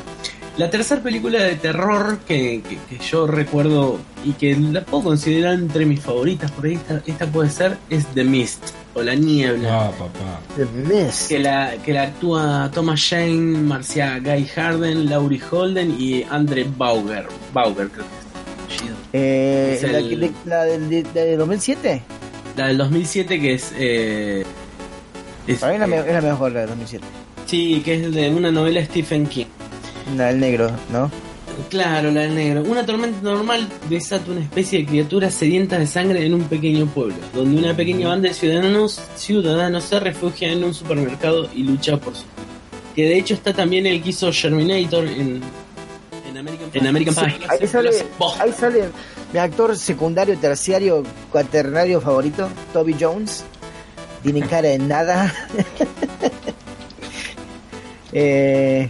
La 0.58 0.70
tercera 0.70 1.02
película 1.02 1.42
de 1.42 1.56
terror 1.56 2.20
que, 2.28 2.62
que- 2.62 2.78
que 2.88 3.04
yo 3.04 3.26
recuerdo 3.26 4.00
y 4.24 4.34
que 4.34 4.56
la 4.56 4.82
puedo 4.82 5.04
considerar 5.06 5.56
entre 5.56 5.84
mis 5.86 6.00
favoritas, 6.00 6.52
por 6.52 6.66
ahí 6.66 6.74
esta, 6.76 7.02
esta 7.08 7.26
puede 7.26 7.50
ser, 7.50 7.78
es 7.90 8.06
The 8.14 8.24
Mist, 8.24 8.64
o 8.94 9.02
La 9.02 9.16
Niebla. 9.16 9.88
Ah, 9.88 9.92
papá. 9.92 10.40
The 10.56 10.66
Mist. 10.66 11.28
Que 11.30 11.40
la, 11.40 11.74
que 11.84 11.92
la 11.94 12.04
actúa 12.04 12.70
Thomas 12.72 13.02
Jane, 13.10 13.32
Marcia 13.58 14.20
Guy 14.20 14.46
Harden, 14.46 15.10
Laurie 15.10 15.42
Holden 15.50 15.96
y 16.00 16.24
Andre 16.30 16.68
Bauger. 16.78 17.26
Bauger, 17.52 17.90
creo 17.90 18.06
que 18.06 18.76
es. 18.76 18.84
Eh, 19.14 19.80
Es 19.82 19.92
la, 19.92 19.98
el- 19.98 20.20
de- 20.20 20.32
la 20.46 20.64
del 20.66 20.88
de, 20.90 21.04
de 21.04 21.36
2007. 21.38 22.02
La 22.58 22.68
del 22.68 22.78
2007 22.78 23.42
que 23.42 23.54
es... 23.56 23.74
eh, 23.76 24.46
es, 25.48 25.60
Para 25.60 25.74
mí 25.74 25.84
es 25.84 25.90
la, 25.90 25.96
eh, 25.98 26.02
me- 26.04 26.08
es 26.10 26.14
la 26.24 26.30
mejor, 26.32 26.52
la 26.52 26.60
del 26.62 26.70
2007. 26.70 27.04
Sí, 27.48 27.82
que 27.84 27.96
es 27.96 28.14
de 28.14 28.30
una 28.30 28.52
novela 28.52 28.80
de 28.80 28.86
Stephen 28.86 29.26
King. 29.26 29.46
La 30.16 30.28
del 30.28 30.40
negro, 30.40 30.72
¿no? 30.92 31.10
Claro, 31.70 32.12
la 32.12 32.22
del 32.22 32.36
negro. 32.36 32.64
Una 32.64 32.86
tormenta 32.86 33.20
normal 33.22 33.68
desata 33.90 34.32
una 34.32 34.42
especie 34.42 34.80
de 34.80 34.86
criaturas 34.86 35.34
sedientas 35.34 35.80
de 35.80 35.88
sangre 35.88 36.26
en 36.26 36.34
un 36.34 36.44
pequeño 36.44 36.88
pueblo, 36.88 37.16
donde 37.34 37.62
una 37.62 37.76
pequeña 37.76 38.10
banda 38.10 38.30
de 38.30 38.34
ciudadanos, 38.34 39.02
ciudadanos 39.16 39.84
se 39.84 40.00
refugia 40.00 40.52
en 40.52 40.64
un 40.64 40.74
supermercado 40.74 41.50
y 41.54 41.64
lucha 41.64 41.98
por 41.98 42.16
su 42.16 42.24
Que 42.96 43.04
de 43.04 43.18
hecho 43.18 43.34
está 43.36 43.54
también 43.54 43.86
el 43.86 44.02
que 44.02 44.10
hizo 44.10 44.32
Terminator 44.32 45.06
en, 45.08 45.42
en 46.28 46.38
American 46.38 46.70
Pie. 46.70 46.82
En 46.82 46.88
American 46.88 47.16
Pie. 47.16 47.48
Ahí 47.50 47.68
sale, 47.68 47.90
ahí 48.40 48.52
sale 48.52 48.90
mi 49.32 49.40
actor 49.40 49.76
secundario, 49.76 50.38
terciario, 50.38 51.04
cuaternario 51.32 52.02
favorito, 52.02 52.50
Toby 52.72 52.96
Jones. 53.00 53.44
Tiene 54.22 54.42
cara 54.42 54.70
de 54.70 54.80
nada. 54.80 55.34
eh, 58.14 58.88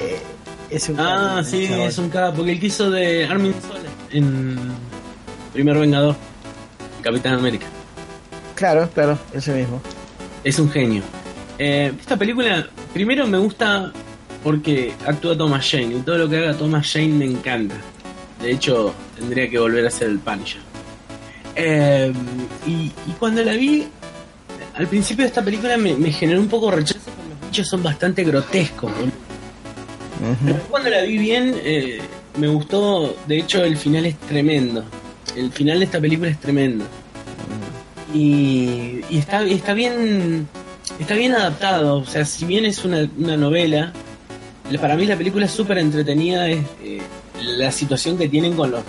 eh, 0.00 0.20
es 0.70 0.88
un 0.88 0.98
Ah, 1.00 1.36
capo, 1.36 1.44
sí, 1.48 1.66
chabón. 1.68 1.86
es 1.86 1.98
un 1.98 2.08
capo. 2.10 2.36
Porque 2.38 2.52
el 2.52 2.60
que 2.60 2.66
hizo 2.66 2.90
de 2.90 3.26
Armin 3.26 3.54
Sola 3.60 3.88
en 4.10 4.58
Primer 5.52 5.78
Vengador, 5.78 6.16
Capitán 7.02 7.34
América. 7.34 7.66
Claro, 8.54 8.88
claro, 8.92 9.18
ese 9.32 9.52
mismo. 9.54 9.80
Es 10.44 10.58
un 10.58 10.70
genio. 10.70 11.02
Eh, 11.58 11.92
esta 11.98 12.16
película, 12.16 12.66
primero 12.92 13.26
me 13.26 13.38
gusta 13.38 13.92
porque 14.42 14.92
actúa 15.06 15.36
Thomas 15.36 15.68
Jane 15.68 15.96
y 15.96 16.00
todo 16.00 16.18
lo 16.18 16.28
que 16.28 16.38
haga 16.38 16.54
Thomas 16.54 16.90
Jane 16.92 17.08
me 17.08 17.24
encanta. 17.24 17.74
De 18.42 18.52
hecho, 18.52 18.94
tendría 19.18 19.48
que 19.50 19.58
volver 19.58 19.86
a 19.86 19.90
ser 19.90 20.08
el 20.10 20.18
Punisher. 20.20 20.60
Eh, 21.56 22.12
y, 22.66 22.70
y 23.06 23.12
cuando 23.18 23.42
la 23.42 23.52
vi, 23.54 23.88
al 24.76 24.86
principio 24.86 25.24
de 25.24 25.28
esta 25.28 25.42
película 25.42 25.76
me, 25.76 25.94
me 25.94 26.12
generó 26.12 26.40
un 26.40 26.46
poco 26.48 26.70
rechazo 26.70 27.00
porque 27.16 27.30
los 27.30 27.50
bichos 27.50 27.66
son 27.68 27.82
bastante 27.82 28.22
grotescos. 28.22 28.92
boludo. 28.94 29.12
Cuando 30.70 30.90
la 30.90 31.02
vi 31.02 31.18
bien, 31.18 31.54
eh, 31.64 31.98
me 32.36 32.48
gustó. 32.48 33.16
De 33.26 33.38
hecho, 33.38 33.62
el 33.64 33.76
final 33.76 34.06
es 34.06 34.16
tremendo. 34.20 34.84
El 35.36 35.52
final 35.52 35.78
de 35.78 35.84
esta 35.84 36.00
película 36.00 36.30
es 36.30 36.40
tremendo. 36.40 36.84
Y, 38.14 39.00
y 39.10 39.18
está, 39.18 39.42
está 39.44 39.74
bien 39.74 40.48
está 40.98 41.14
bien 41.14 41.34
adaptado. 41.34 41.98
O 41.98 42.06
sea, 42.06 42.24
si 42.24 42.44
bien 42.46 42.64
es 42.64 42.84
una, 42.84 43.08
una 43.18 43.36
novela, 43.36 43.92
para 44.80 44.96
mí 44.96 45.06
la 45.06 45.16
película 45.16 45.46
es 45.46 45.52
súper 45.52 45.78
entretenida. 45.78 46.48
Es, 46.48 46.60
eh, 46.82 47.00
la 47.40 47.70
situación 47.70 48.18
que 48.18 48.28
tienen 48.28 48.54
con 48.54 48.70
los 48.70 48.82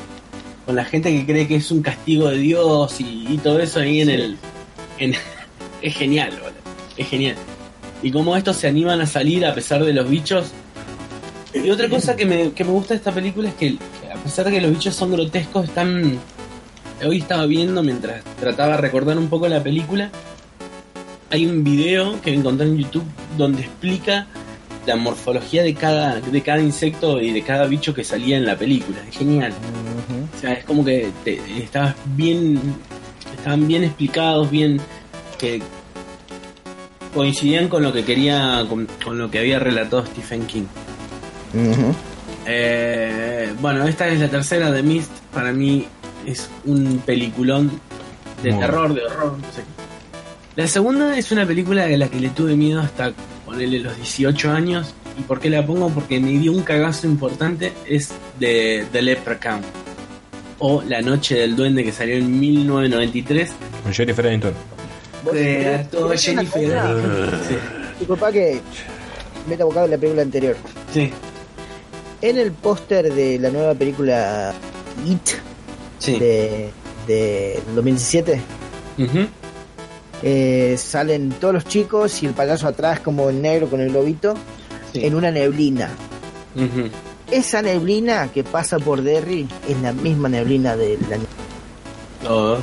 con 0.65 0.76
la 0.76 0.85
gente 0.85 1.11
que 1.11 1.26
cree 1.26 1.47
que 1.47 1.56
es 1.56 1.72
un 1.72 1.81
castigo 1.81 2.30
de 2.30 2.38
Dios 2.38 2.99
y, 3.01 3.26
y 3.30 3.38
todo 3.38 3.60
eso 3.60 3.80
ahí 3.80 4.01
en 4.01 4.10
el. 4.10 4.38
en- 4.99 5.15
es 5.81 5.95
genial, 5.95 6.31
boludo. 6.31 6.49
Es 6.97 7.07
genial. 7.07 7.35
Y 8.01 8.11
cómo 8.11 8.35
estos 8.38 8.56
se 8.56 8.68
animan 8.68 9.01
a 9.01 9.06
salir 9.06 9.45
a 9.45 9.53
pesar 9.53 9.84
de 9.84 9.93
los 9.93 10.10
bichos. 10.10 10.51
Y 11.53 11.69
otra 11.71 11.89
cosa 11.89 12.15
que 12.15 12.26
me, 12.26 12.51
que 12.51 12.63
me 12.63 12.71
gusta 12.71 12.93
de 12.93 12.99
esta 12.99 13.11
película 13.11 13.49
es 13.49 13.55
que, 13.55 13.77
que 13.77 14.11
a 14.13 14.21
pesar 14.21 14.45
de 14.45 14.51
que 14.51 14.61
los 14.61 14.71
bichos 14.71 14.95
son 14.95 15.11
grotescos, 15.11 15.65
están. 15.65 16.19
Hoy 17.03 17.19
estaba 17.19 17.45
viendo 17.45 17.81
mientras 17.81 18.23
trataba 18.39 18.76
de 18.76 18.81
recordar 18.81 19.17
un 19.17 19.30
poco 19.30 19.47
la 19.47 19.63
película. 19.63 20.11
Hay 21.31 21.45
un 21.45 21.63
video 21.63 22.19
que 22.21 22.34
encontré 22.34 22.67
en 22.67 22.77
YouTube 22.77 23.05
donde 23.38 23.61
explica 23.61 24.27
la 24.85 24.95
morfología 24.95 25.63
de 25.63 25.73
cada, 25.73 26.19
de 26.19 26.41
cada 26.41 26.59
insecto 26.59 27.21
y 27.21 27.31
de 27.31 27.41
cada 27.41 27.67
bicho 27.67 27.93
que 27.93 28.03
salía 28.03 28.38
en 28.38 28.45
la 28.45 28.57
película. 28.57 28.97
Es 29.07 29.17
genial. 29.17 29.53
O 30.35 30.39
sea, 30.39 30.53
es 30.53 30.65
como 30.65 30.84
que 30.84 31.09
te, 31.23 31.39
estabas 31.61 31.95
bien, 32.15 32.59
estaban 33.38 33.67
bien 33.67 33.84
explicados, 33.84 34.49
bien 34.51 34.81
que 35.38 35.61
coincidían 37.13 37.69
con 37.69 37.84
lo 37.84 37.93
que 37.93 38.03
quería, 38.03 38.65
con, 38.67 38.88
con 39.03 39.17
lo 39.17 39.31
que 39.31 39.39
había 39.39 39.59
relatado 39.59 40.05
Stephen 40.05 40.45
King. 40.45 40.65
Eh, 42.45 43.53
bueno, 43.61 43.88
esta 43.88 44.07
es 44.07 44.19
la 44.19 44.27
tercera 44.30 44.71
de 44.71 44.84
Mist. 44.84 45.11
Para 45.34 45.51
mí 45.51 45.85
es 46.26 46.49
un 46.65 47.01
peliculón 47.05 47.71
de 48.43 48.51
Muy 48.51 48.59
terror, 48.59 48.93
de 48.93 49.03
horror. 49.05 49.38
no 49.38 49.43
sé 49.53 49.61
qué. 49.61 50.59
La 50.61 50.67
segunda 50.67 51.17
es 51.17 51.31
una 51.31 51.45
película 51.45 51.85
de 51.85 51.97
la 51.97 52.07
que 52.09 52.19
le 52.19 52.30
tuve 52.30 52.55
miedo 52.55 52.81
hasta 52.81 53.13
ponerle 53.45 53.80
los 53.80 53.95
18 53.95 54.51
años. 54.51 54.93
¿Y 55.17 55.21
por 55.23 55.39
qué 55.39 55.49
la 55.49 55.65
pongo? 55.65 55.89
Porque 55.89 56.19
me 56.19 56.31
dio 56.31 56.51
un 56.51 56.63
cagazo 56.63 57.07
importante. 57.07 57.73
Es 57.88 58.09
de 58.39 58.85
The 58.91 59.01
Leprechaun. 59.01 59.61
O 60.59 60.81
La 60.88 61.01
Noche 61.01 61.35
del 61.39 61.55
Duende 61.55 61.84
que 61.84 61.91
salió 61.91 62.15
en 62.17 62.39
1993. 62.39 63.51
Con 63.84 63.93
Jennifer 63.93 64.27
Aniston. 64.27 64.53
De 65.31 65.85
una 65.97 66.17
Jennifer. 66.17 66.81
Disculpa 67.97 68.31
que 68.31 68.59
meta 69.47 69.63
bocado 69.65 69.85
en 69.85 69.91
la 69.91 69.97
película 69.97 70.21
anterior. 70.21 70.55
Sí. 70.93 71.11
En 72.21 72.37
el 72.37 72.51
póster 72.51 73.13
de 73.13 73.39
la 73.39 73.49
nueva 73.49 73.73
película 73.73 74.53
It 75.07 75.29
Sí. 75.99 76.17
de, 76.17 76.69
de 77.07 77.61
2017 77.75 78.41
Ujú. 78.97 79.27
eh, 80.23 80.75
salen 80.77 81.29
todos 81.31 81.53
los 81.53 81.65
chicos 81.65 82.23
y 82.23 82.25
el 82.27 82.33
payaso 82.33 82.67
atrás 82.67 82.99
como 83.01 83.29
en 83.29 83.41
negro 83.41 83.69
con 83.69 83.81
el 83.81 83.89
globito 83.89 84.35
Sí. 84.93 85.05
en 85.05 85.13
una 85.15 85.29
neblina. 85.29 85.89
Esa 87.29 87.61
neblina 87.61 88.29
que 88.33 88.43
pasa 88.43 88.79
por 88.79 89.01
Derry 89.03 89.47
es 89.67 89.79
la 89.81 89.93
misma 89.93 90.29
neblina 90.29 90.75
de 90.75 90.97
la 91.09 91.17
Oh. 92.29 92.57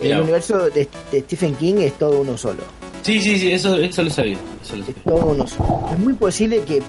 El 0.00 0.06
Mirá. 0.08 0.22
universo 0.22 0.70
de, 0.70 0.88
de 1.12 1.20
Stephen 1.20 1.54
King 1.56 1.74
es 1.80 1.98
todo 1.98 2.20
uno 2.20 2.38
solo. 2.38 2.62
Sí, 3.02 3.20
sí, 3.20 3.38
sí, 3.38 3.52
eso, 3.52 3.76
eso 3.76 4.02
lo 4.02 4.10
sabía. 4.10 4.38
Eso 4.62 4.76
lo 4.76 4.82
Es 4.84 4.86
sabía. 4.88 5.02
todo 5.04 5.26
uno 5.26 5.46
solo. 5.46 5.88
Es 5.92 5.98
muy 5.98 6.12
posible 6.14 6.60
que, 6.62 6.76
el- 6.78 6.84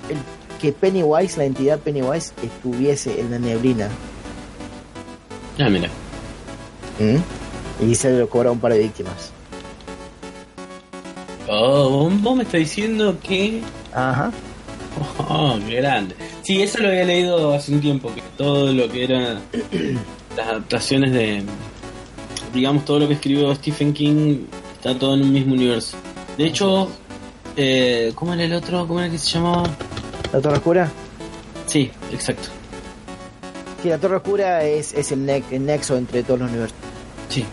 que 0.62 0.72
Pennywise, 0.72 1.38
la 1.38 1.46
entidad 1.46 1.80
Pennywise, 1.80 2.34
estuviese 2.44 3.20
en 3.20 3.32
la 3.32 3.40
neblina. 3.40 3.90
Ah, 5.60 5.70
mira. 5.70 5.90
Y 7.82 7.96
se 7.96 8.12
lo 8.12 8.30
cobra 8.30 8.52
un 8.52 8.60
par 8.60 8.74
de 8.74 8.80
víctimas. 8.80 9.32
Oh, 11.48 12.10
vos 12.10 12.36
me 12.36 12.44
estás 12.44 12.60
diciendo 12.60 13.18
que. 13.22 13.62
Ajá. 13.94 14.32
Oh, 15.28 15.58
qué 15.68 15.76
grande. 15.78 16.16
Sí, 16.44 16.62
eso 16.62 16.80
lo 16.80 16.90
había 16.90 17.06
leído 17.06 17.54
hace 17.54 17.74
un 17.74 17.82
tiempo, 17.82 18.14
que 18.14 18.22
todo 18.38 18.72
lo 18.72 18.88
que 18.90 19.04
era 19.06 19.42
las 20.38 20.48
adaptaciones 20.48 21.12
de. 21.12 21.44
Digamos, 22.54 22.86
todo 22.86 23.00
lo 23.00 23.08
que 23.08 23.16
escribió 23.16 23.54
Stephen 23.56 23.94
King 23.94 24.46
está 24.76 24.98
todo 24.98 25.16
en 25.16 25.24
un 25.24 25.34
mismo 25.34 25.54
universo. 25.54 25.98
De 26.38 26.46
hecho, 26.46 26.90
eh, 27.56 28.12
¿cómo 28.14 28.34
era 28.34 28.44
el 28.44 28.54
otro? 28.54 28.88
¿Cómo 28.88 29.00
era 29.00 29.10
que 29.10 29.18
se 29.18 29.32
llamaba? 29.32 29.64
¿La 30.34 30.40
Torre 30.42 30.58
Oscura? 30.58 30.90
Sí, 31.68 31.92
exacto. 32.12 32.50
Sí, 33.82 33.90
la 33.90 33.98
Torre 33.98 34.18
Oscura 34.18 34.64
es, 34.64 34.94
es 34.94 35.12
el, 35.12 35.26
ne- 35.26 35.44
el 35.52 35.66
nexo 35.66 35.98
entre 35.98 36.24
todos 36.24 36.40
los 36.42 36.50
universos. 36.50 36.78
Sí. 37.30 37.46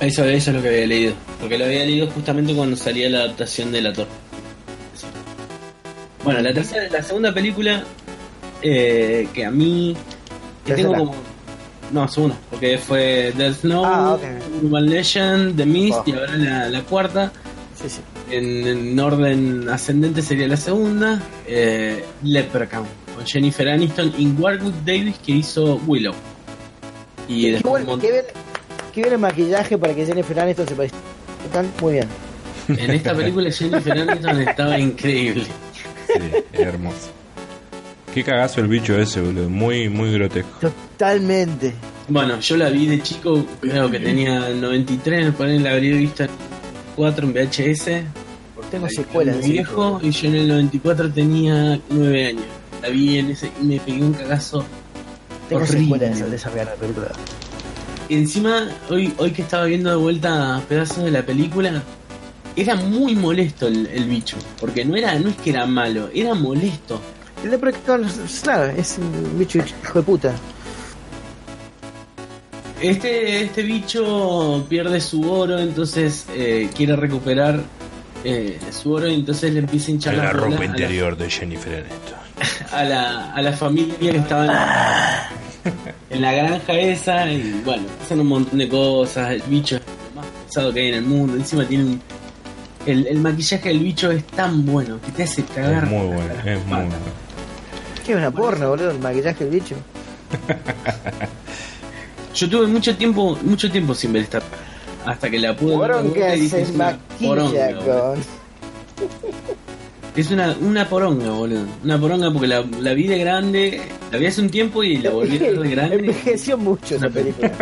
Eso, 0.00 0.24
eso 0.24 0.50
es 0.50 0.56
lo 0.56 0.62
que 0.62 0.68
había 0.68 0.86
leído. 0.86 1.14
Porque 1.40 1.58
lo 1.58 1.64
había 1.64 1.84
leído 1.84 2.08
justamente 2.10 2.54
cuando 2.54 2.76
salía 2.76 3.08
la 3.10 3.20
adaptación 3.20 3.72
de 3.72 3.82
la 3.82 3.92
torre. 3.92 4.08
Eso. 4.94 5.06
Bueno, 6.24 6.40
la 6.40 6.52
tercera, 6.52 6.88
la 6.90 7.02
segunda 7.02 7.32
película 7.32 7.84
eh, 8.62 9.28
que 9.32 9.44
a 9.44 9.50
mí 9.50 9.96
que 10.64 10.74
tengo 10.74 10.94
como 10.94 11.14
no 11.92 12.08
segunda 12.08 12.36
porque 12.50 12.78
fue 12.78 13.32
The 13.36 13.52
Snow, 13.54 13.84
Ah. 13.84 14.18
Urban 14.62 14.86
Legend, 14.86 15.56
The 15.56 15.66
Mist 15.66 15.98
Oh. 15.98 16.04
y 16.06 16.12
ahora 16.12 16.36
la, 16.36 16.68
la 16.68 16.80
cuarta. 16.82 17.30
Sí, 17.80 17.88
sí. 17.88 18.00
En, 18.30 18.66
en 18.66 18.98
orden 18.98 19.68
ascendente 19.68 20.20
sería 20.20 20.48
la 20.48 20.56
segunda, 20.56 21.22
eh, 21.46 22.04
Leprechaun 22.24 22.86
con 23.16 23.26
Jennifer 23.26 23.68
Aniston 23.68 24.12
y 24.18 24.26
Warwick 24.28 24.74
Davis 24.84 25.16
que 25.24 25.32
hizo 25.32 25.80
Willow. 25.86 26.14
Y 27.28 27.52
Qué, 27.52 27.60
bueno, 27.64 27.98
qué 27.98 28.12
bien, 28.12 28.24
qué 28.92 29.00
bien 29.00 29.14
el 29.14 29.18
maquillaje 29.18 29.78
para 29.78 29.94
que 29.94 30.04
Jennifer 30.04 30.38
Aniston 30.38 30.68
se 30.68 30.74
parezca. 30.74 30.98
Están 31.44 31.70
muy 31.80 31.94
bien. 31.94 32.08
En 32.68 32.90
esta 32.90 33.14
película 33.14 33.50
Jennifer 33.50 33.98
Aniston 33.98 34.40
estaba 34.42 34.78
increíble. 34.78 35.46
Sí, 36.06 36.20
hermoso. 36.52 37.10
Qué 38.12 38.24
cagazo 38.24 38.60
el 38.60 38.68
bicho 38.68 38.98
ese, 38.98 39.20
boludo. 39.20 39.48
Muy, 39.48 39.88
muy 39.88 40.12
grotesco. 40.12 40.58
Totalmente. 40.60 41.74
Bueno, 42.08 42.38
yo 42.40 42.56
la 42.56 42.70
vi 42.70 42.86
de 42.86 43.02
chico, 43.02 43.44
creo 43.60 43.90
que 43.90 43.98
tenía 43.98 44.48
93, 44.48 45.34
por 45.34 45.46
ahí 45.46 45.58
la 45.58 45.72
habría 45.72 45.96
visto 45.96 46.24
en 46.96 47.12
4 47.12 47.26
en 47.26 47.32
VHS. 47.32 47.90
Tengo 48.70 48.88
secuelas. 48.88 49.46
viejo 49.46 50.00
y 50.02 50.10
yo 50.10 50.28
en 50.28 50.34
el 50.34 50.48
94 50.48 51.12
tenía 51.12 51.78
9 51.90 52.26
años. 52.26 52.44
La 52.82 52.88
vi 52.88 53.18
en 53.18 53.30
ese 53.30 53.50
y 53.60 53.64
me 53.64 53.78
pegué 53.80 54.02
un 54.02 54.12
cagazo. 54.12 54.64
Tengo 55.48 55.62
horrible. 55.62 55.84
secuelas 55.84 56.10
de 56.10 56.16
esa, 56.16 56.26
de 56.30 56.36
esa 56.36 56.50
mierda 56.50 56.72
de 56.72 56.78
película. 56.78 57.08
Y 58.08 58.14
encima, 58.14 58.68
hoy, 58.88 59.12
hoy 59.18 59.32
que 59.32 59.42
estaba 59.42 59.64
viendo 59.64 59.90
de 59.90 59.96
vuelta 59.96 60.62
pedazos 60.68 61.04
de 61.04 61.10
la 61.10 61.22
película, 61.22 61.82
era 62.54 62.76
muy 62.76 63.14
molesto 63.14 63.66
el, 63.66 63.86
el 63.88 64.04
bicho. 64.04 64.36
Porque 64.60 64.84
no 64.84 64.96
era, 64.96 65.18
no 65.18 65.28
es 65.28 65.36
que 65.36 65.50
era 65.50 65.66
malo, 65.66 66.08
era 66.14 66.34
molesto. 66.34 67.00
El 67.44 67.50
de 67.50 67.58
Proyector, 67.58 68.02
claro, 68.42 68.72
es 68.76 68.98
un 68.98 69.38
bicho 69.38 69.58
hijo 69.58 69.98
de 69.98 70.04
puta. 70.04 70.34
Este, 72.80 73.42
este 73.42 73.62
bicho 73.62 74.66
pierde 74.68 75.00
su 75.00 75.30
oro, 75.30 75.58
entonces 75.58 76.26
eh, 76.34 76.68
quiere 76.74 76.94
recuperar 76.94 77.60
eh, 78.22 78.58
su 78.70 78.92
oro 78.92 79.08
y 79.08 79.14
entonces 79.14 79.52
le 79.54 79.60
empieza 79.60 79.88
a 79.88 79.90
hinchar 79.92 80.14
la 80.14 80.22
bolas 80.24 80.36
ropa 80.36 80.56
a 80.56 80.58
la- 80.58 80.64
interior 80.66 81.16
de 81.16 81.30
Jennifer 81.30 81.86
Aniston. 81.86 82.18
a 82.78 82.84
la, 82.84 83.32
a 83.32 83.40
la 83.42 83.52
familia 83.52 84.12
que 84.12 84.18
estaba 84.18 84.42
en 84.44 84.52
la, 84.52 85.28
en 86.10 86.20
la 86.22 86.32
granja 86.32 86.72
esa 86.74 87.30
y 87.32 87.62
bueno, 87.64 87.84
pasan 87.98 88.20
un 88.20 88.26
montón 88.26 88.58
de 88.58 88.68
cosas, 88.68 89.30
el 89.30 89.42
bicho 89.42 89.76
es 89.76 89.82
lo 90.14 90.20
más 90.20 90.30
pesado 90.46 90.72
que 90.72 90.80
hay 90.80 90.88
en 90.88 90.94
el 90.96 91.02
mundo, 91.04 91.34
encima 91.36 91.64
tiene 91.64 91.84
un... 91.84 92.00
El, 92.84 93.06
el 93.08 93.18
maquillaje 93.18 93.70
del 93.70 93.78
bicho 93.80 94.10
es 94.12 94.24
tan 94.28 94.64
bueno 94.64 95.00
que 95.04 95.10
te 95.12 95.22
hace 95.24 95.42
cagar. 95.44 95.84
Es 95.84 95.90
muy 95.90 96.06
bueno, 96.06 96.34
es 96.44 96.66
muy 96.66 96.76
bueno. 96.76 96.94
Que 98.04 98.12
es 98.12 98.18
una 98.18 98.30
porno, 98.30 98.68
boludo, 98.68 98.90
el 98.92 99.00
maquillaje 99.00 99.44
del 99.44 99.54
bicho. 99.60 99.74
Yo 102.36 102.48
tuve 102.50 102.66
mucho 102.66 102.94
tiempo, 102.96 103.36
mucho 103.42 103.70
tiempo 103.70 103.94
sin 103.94 104.12
ver 104.12 104.22
esta 104.22 104.42
hasta 105.04 105.30
que 105.30 105.38
la 105.38 105.56
pude 105.56 105.76
ver 105.78 106.12
que 106.12 106.32
dije, 106.36 106.48
se 106.48 106.62
"Es 106.62 106.70
una 106.70 106.98
poronga, 107.20 107.44
maquilla 107.44 107.66
boludo". 107.80 108.12
con. 108.14 108.20
Es 110.16 110.30
una, 110.30 110.56
una 110.60 110.88
poronga, 110.88 111.30
boludo. 111.30 111.64
Una 111.84 112.00
poronga 112.00 112.30
porque 112.32 112.46
la, 112.46 112.64
la 112.80 112.94
vi 112.94 113.06
de 113.06 113.18
grande, 113.18 113.80
la 114.10 114.18
vi 114.18 114.26
hace 114.26 114.40
un 114.40 114.48
tiempo 114.50 114.82
y 114.82 114.96
la 114.98 115.10
volví 115.10 115.36
a 115.36 115.40
ver 115.40 115.58
de 115.60 115.70
grande. 115.70 115.96
Envejeció 115.96 116.56
mucho 116.56 116.96
esa 116.96 117.08
película. 117.10 117.52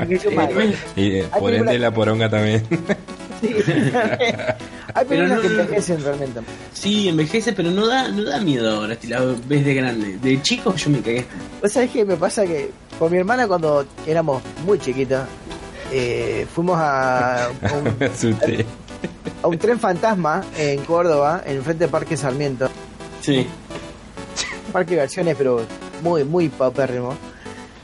Envejeció 0.00 0.30
mal. 0.32 0.50
Y 0.94 1.06
eh, 1.16 1.24
Hay 1.32 1.40
por 1.40 1.54
ende 1.54 1.78
la 1.78 1.92
poronga 1.92 2.28
también. 2.28 2.62
Sí. 3.38 3.50
Hay 4.94 5.04
películas 5.04 5.36
no- 5.36 5.40
que 5.42 5.46
envejecen 5.48 6.02
realmente. 6.02 6.40
Sí, 6.72 7.06
envejece, 7.10 7.52
pero 7.52 7.70
no 7.70 7.86
da, 7.86 8.08
no 8.08 8.24
da 8.24 8.40
miedo 8.40 8.76
ahora 8.76 8.96
si 8.98 9.08
la 9.08 9.20
ves 9.46 9.62
de 9.62 9.74
grande. 9.74 10.16
De 10.22 10.40
chico 10.40 10.74
yo 10.74 10.88
me 10.88 11.00
cagué. 11.00 11.22
¿Vos 11.60 11.70
sabés 11.70 11.90
qué 11.90 12.02
me 12.06 12.16
pasa? 12.16 12.46
Que 12.46 12.70
con 12.98 13.12
mi 13.12 13.18
hermana 13.18 13.46
cuando 13.46 13.84
éramos 14.06 14.42
muy 14.64 14.78
chiquitos, 14.78 15.22
eh, 15.92 16.46
fuimos 16.52 16.76
a, 16.80 17.48
un, 17.74 17.94
Me 18.00 18.06
asusté. 18.06 18.64
a 19.42 19.46
un 19.48 19.58
tren 19.58 19.78
fantasma 19.78 20.44
en 20.56 20.84
Córdoba, 20.84 21.42
en 21.46 21.62
frente 21.62 21.84
del 21.84 21.90
Parque 21.90 22.16
Sarmiento. 22.16 22.68
Sí. 23.20 23.46
Parque 24.72 24.90
de 24.90 24.96
diversiones, 24.96 25.34
pero 25.36 25.62
muy, 26.02 26.24
muy 26.24 26.48
paupérrimo. 26.48 27.14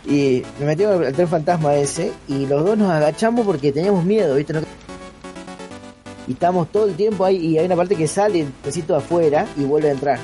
Y 0.04 0.42
nos 0.58 0.66
metimos 0.66 1.06
al 1.06 1.12
tren 1.12 1.28
fantasma 1.28 1.74
ese 1.74 2.12
y 2.26 2.46
los 2.46 2.64
dos 2.64 2.76
nos 2.76 2.90
agachamos 2.90 3.46
porque 3.46 3.70
teníamos 3.70 4.04
miedo, 4.04 4.34
¿viste? 4.34 4.52
No- 4.54 4.60
Y 6.26 6.32
estamos 6.32 6.70
todo 6.72 6.86
el 6.86 6.94
tiempo 6.94 7.24
ahí 7.24 7.36
y 7.36 7.58
hay 7.58 7.66
una 7.66 7.76
parte 7.76 7.94
que 7.94 8.08
sale 8.08 8.42
un 8.42 8.50
pesito 8.50 8.96
afuera 8.96 9.46
y 9.56 9.62
vuelve 9.64 9.90
a 9.90 9.92
entrar. 9.92 10.18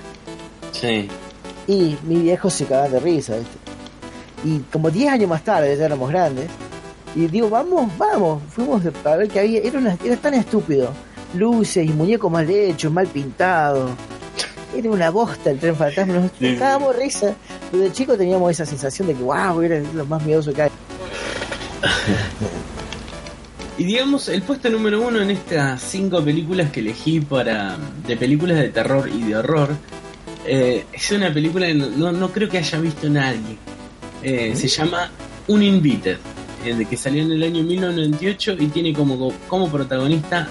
Sí. 0.72 1.08
Y 1.68 1.96
mi 2.04 2.16
viejo 2.16 2.50
se 2.50 2.64
cagaba 2.64 2.88
de 2.88 2.98
risa, 3.00 3.36
¿viste? 3.36 3.58
Y 4.44 4.60
como 4.72 4.90
10 4.90 5.12
años 5.12 5.28
más 5.28 5.42
tarde, 5.42 5.76
ya 5.76 5.86
éramos 5.86 6.08
grandes, 6.10 6.46
y 7.16 7.26
digo, 7.26 7.48
vamos, 7.50 7.90
vamos, 7.98 8.42
fuimos 8.50 8.82
a 9.04 9.16
ver 9.16 9.28
que 9.28 9.40
había, 9.40 9.60
era, 9.60 9.78
una- 9.78 9.98
era 10.04 10.16
tan 10.16 10.34
estúpido. 10.34 10.92
Luces 11.34 11.84
y 11.84 11.90
muñecos 11.90 12.30
mal 12.30 12.48
hechos, 12.48 12.92
mal 12.92 13.06
pintados. 13.06 13.90
Era 14.76 14.90
una 14.90 15.10
bosta 15.10 15.50
el 15.50 15.58
tren 15.58 15.74
fantasma, 15.76 16.14
nos 16.14 16.38
de 16.38 16.92
risa. 16.98 17.34
Pero 17.70 17.82
de 17.82 17.92
chico 17.92 18.16
teníamos 18.16 18.50
esa 18.50 18.64
sensación 18.64 19.08
de 19.08 19.14
que, 19.14 19.22
wow, 19.22 19.60
era 19.62 19.80
lo 19.94 20.06
más 20.06 20.22
miedoso 20.24 20.52
que 20.52 20.62
hay. 20.62 20.70
Y 23.76 23.84
digamos, 23.84 24.28
el 24.28 24.42
puesto 24.42 24.68
número 24.70 25.06
uno 25.06 25.20
en 25.20 25.30
estas 25.30 25.80
cinco 25.82 26.22
películas 26.22 26.70
que 26.70 26.80
elegí 26.80 27.20
para 27.20 27.76
de 28.06 28.16
películas 28.16 28.56
de 28.58 28.68
terror 28.70 29.08
y 29.08 29.22
de 29.22 29.36
horror 29.36 29.70
eh, 30.44 30.84
es 30.92 31.10
una 31.12 31.32
película 31.32 31.66
que 31.66 31.74
no- 31.74 32.10
no 32.12 32.30
creo 32.32 32.48
que 32.48 32.58
haya 32.58 32.78
visto 32.80 33.08
nadie. 33.08 33.56
Eh, 34.22 34.52
se 34.56 34.68
llama 34.68 35.10
Uninvited, 35.46 36.16
eh, 36.64 36.74
de 36.74 36.84
que 36.84 36.96
salió 36.96 37.22
en 37.22 37.32
el 37.32 37.42
año 37.42 37.62
1998 37.62 38.56
y 38.58 38.66
tiene 38.66 38.92
como, 38.92 39.32
como 39.48 39.70
protagonista 39.70 40.48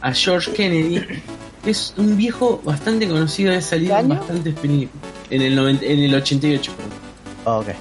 a 0.00 0.12
George 0.14 0.52
Kennedy. 0.52 1.00
que 1.00 1.22
Es 1.70 1.94
un 1.96 2.16
viejo 2.16 2.60
bastante 2.64 3.06
conocido, 3.06 3.52
ha 3.56 3.60
salido 3.60 3.94
¿Qué 3.94 4.00
en 4.00 4.08
bastantes 4.08 4.54
películas. 4.54 5.04
En 5.30 5.42
el, 5.42 5.54
90 5.54 5.84
en 5.86 5.98
el 6.00 6.14
88, 6.14 6.72
perdón. 6.76 7.58
ok. 7.60 7.74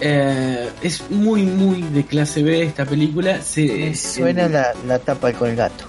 Eh, 0.00 0.68
es 0.80 1.02
muy, 1.10 1.42
muy 1.42 1.82
de 1.82 2.04
clase 2.04 2.40
B 2.44 2.62
esta 2.62 2.84
película. 2.84 3.42
Se, 3.42 3.64
Me 3.66 3.94
suena 3.96 4.48
la, 4.48 4.74
la 4.86 5.00
tapa 5.00 5.32
con 5.32 5.50
el 5.50 5.56
gato. 5.56 5.84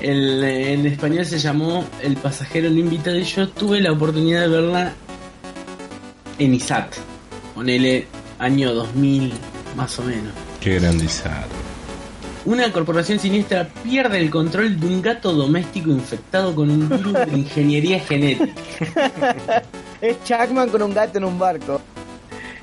El- 0.00 0.42
en 0.42 0.86
español 0.86 1.24
se 1.24 1.38
llamó 1.38 1.84
El 2.02 2.16
pasajero 2.16 2.68
no 2.70 2.78
invitado 2.80 3.16
y 3.16 3.22
yo 3.22 3.48
tuve 3.48 3.80
la 3.80 3.92
oportunidad 3.92 4.40
de 4.42 4.48
verla 4.48 4.92
en 6.44 6.54
ISAT. 6.54 6.94
Ponele 7.54 8.06
año 8.38 8.74
2000 8.74 9.32
más 9.76 9.98
o 9.98 10.02
menos. 10.02 10.32
Qué 10.60 10.78
grandizado. 10.78 11.46
Una 12.44 12.72
corporación 12.72 13.20
siniestra 13.20 13.68
pierde 13.84 14.18
el 14.18 14.28
control 14.28 14.78
de 14.80 14.86
un 14.86 15.00
gato 15.00 15.32
doméstico 15.32 15.90
infectado 15.90 16.54
con 16.54 16.70
un 16.70 16.88
virus 16.88 17.12
de 17.12 17.38
ingeniería 17.38 18.00
genética. 18.00 18.52
Es 20.00 20.16
Chuckman 20.24 20.68
con 20.68 20.82
un 20.82 20.92
gato 20.92 21.18
en 21.18 21.24
un 21.24 21.38
barco. 21.38 21.80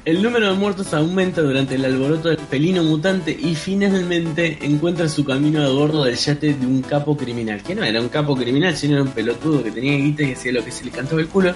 El 0.03 0.22
número 0.22 0.51
de 0.51 0.57
muertos 0.57 0.93
aumenta 0.93 1.41
durante 1.41 1.76
el 1.76 1.85
alboroto 1.85 2.27
del 2.27 2.38
felino 2.38 2.84
mutante 2.84 3.31
y 3.31 3.56
finalmente 3.56 4.57
encuentra 4.61 5.07
su 5.07 5.23
camino 5.23 5.61
a 5.61 5.69
bordo 5.69 6.03
del 6.03 6.15
yate 6.15 6.53
de 6.53 6.65
un 6.65 6.81
capo 6.81 7.15
criminal. 7.15 7.64
Que 7.64 7.76
no 7.76 7.84
era 7.84 8.01
un 8.01 8.10
capo 8.10 8.35
criminal, 8.35 8.76
sino 8.76 8.95
era 8.95 9.03
un 9.03 9.11
pelotudo 9.11 9.64
que 9.64 9.72
tenía 9.72 9.95
guita 9.95 10.23
y 10.23 10.34
hacía 10.34 10.51
lo 10.51 10.65
que 10.65 10.72
se 10.72 10.84
le 10.84 10.91
cantaba 10.91 11.22
el 11.22 11.27
culo. 11.27 11.53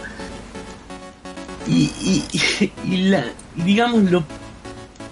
Y, 1.67 1.91
y, 2.01 2.71
y- 2.91 2.97
la, 3.09 3.25
digámoslo, 3.55 4.23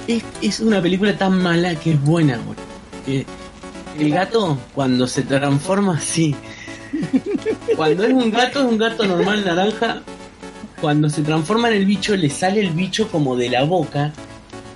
es, 0.07 0.23
es 0.41 0.59
una 0.59 0.81
película 0.81 1.17
tan 1.17 1.41
mala 1.41 1.75
que 1.75 1.91
es 1.91 2.01
buena. 2.01 2.39
Que 3.05 3.25
el 3.99 4.11
gato, 4.11 4.57
cuando 4.73 5.07
se 5.07 5.23
transforma 5.23 5.97
así, 5.97 6.35
cuando 7.75 8.03
es 8.03 8.13
un 8.13 8.31
gato, 8.31 8.59
es 8.59 8.65
un 8.65 8.77
gato 8.77 9.05
normal 9.05 9.43
naranja, 9.45 10.01
cuando 10.79 11.09
se 11.09 11.21
transforma 11.21 11.69
en 11.69 11.75
el 11.77 11.85
bicho 11.85 12.15
le 12.15 12.29
sale 12.29 12.61
el 12.61 12.71
bicho 12.71 13.07
como 13.09 13.35
de 13.35 13.49
la 13.49 13.63
boca 13.63 14.11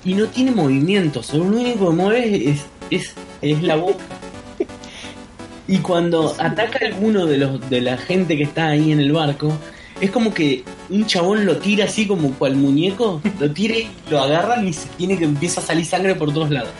y 0.03 0.13
no 0.13 0.27
tiene 0.27 0.51
movimiento, 0.51 1.23
solo 1.23 1.45
lo 1.45 1.57
único 1.57 1.89
que 1.89 1.95
mueve 1.95 2.49
es, 2.51 2.61
es, 2.91 3.13
es 3.41 3.63
la 3.63 3.75
boca. 3.75 4.03
Y 5.67 5.79
cuando 5.79 6.35
ataca 6.37 6.79
a 6.83 6.87
alguno 6.87 7.25
de 7.25 7.37
los 7.39 7.69
de 7.69 7.81
la 7.81 7.97
gente 7.97 8.37
que 8.37 8.43
está 8.43 8.67
ahí 8.67 8.91
en 8.91 8.99
el 8.99 9.11
barco, 9.11 9.51
es 10.01 10.11
como 10.11 10.33
que 10.33 10.63
un 10.89 11.05
chabón 11.05 11.45
lo 11.45 11.57
tira 11.57 11.85
así 11.85 12.07
como 12.07 12.31
cual 12.31 12.55
muñeco, 12.55 13.21
lo 13.39 13.51
tira 13.51 13.75
y 13.77 13.89
lo 14.09 14.21
agarran 14.21 14.67
y 14.67 14.73
se 14.73 14.87
tiene 14.89 15.17
que 15.17 15.25
empieza 15.25 15.61
a 15.61 15.63
salir 15.63 15.85
sangre 15.85 16.15
por 16.15 16.33
todos 16.33 16.49
lados. 16.49 16.71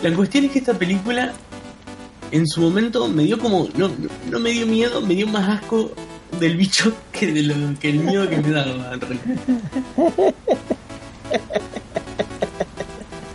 La 0.00 0.14
cuestión 0.14 0.44
es 0.44 0.52
que 0.52 0.58
esta 0.60 0.74
película 0.74 1.32
en 2.30 2.46
su 2.46 2.60
momento 2.60 3.08
me 3.08 3.24
dio 3.24 3.38
como 3.38 3.68
no, 3.76 3.90
no, 4.30 4.38
me 4.38 4.50
dio 4.50 4.66
miedo, 4.66 5.00
me 5.00 5.14
dio 5.14 5.26
más 5.26 5.48
asco 5.48 5.92
del 6.38 6.56
bicho 6.56 6.92
que, 7.12 7.32
de 7.32 7.42
lo, 7.42 7.54
que 7.78 7.90
el 7.90 8.00
miedo 8.00 8.28
que 8.28 8.36
me 8.38 8.50
daba. 8.50 8.98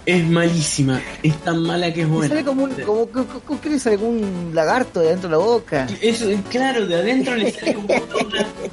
Es 0.06 0.26
malísima, 0.28 1.02
es 1.22 1.36
tan 1.44 1.64
mala 1.64 1.94
que 1.94 2.02
es 2.02 2.10
buena. 2.10 2.28
sale 2.28 2.44
como 2.44 2.66
un, 2.66 2.72
como, 2.74 3.08
como, 3.08 3.26
como 3.26 3.62
que 3.62 3.70
le 3.70 3.80
sale 3.80 3.98
como 3.98 4.10
un 4.10 4.52
lagarto 4.54 5.00
de 5.00 5.10
dentro 5.10 5.30
de 5.30 5.36
la 5.36 5.38
boca. 5.38 5.88
Es, 6.02 6.24
claro, 6.50 6.86
de 6.86 6.96
adentro 6.96 7.36
le 7.36 7.52
sale 7.52 7.74
como 7.76 7.88
otro 7.88 8.28
gato, 8.30 8.70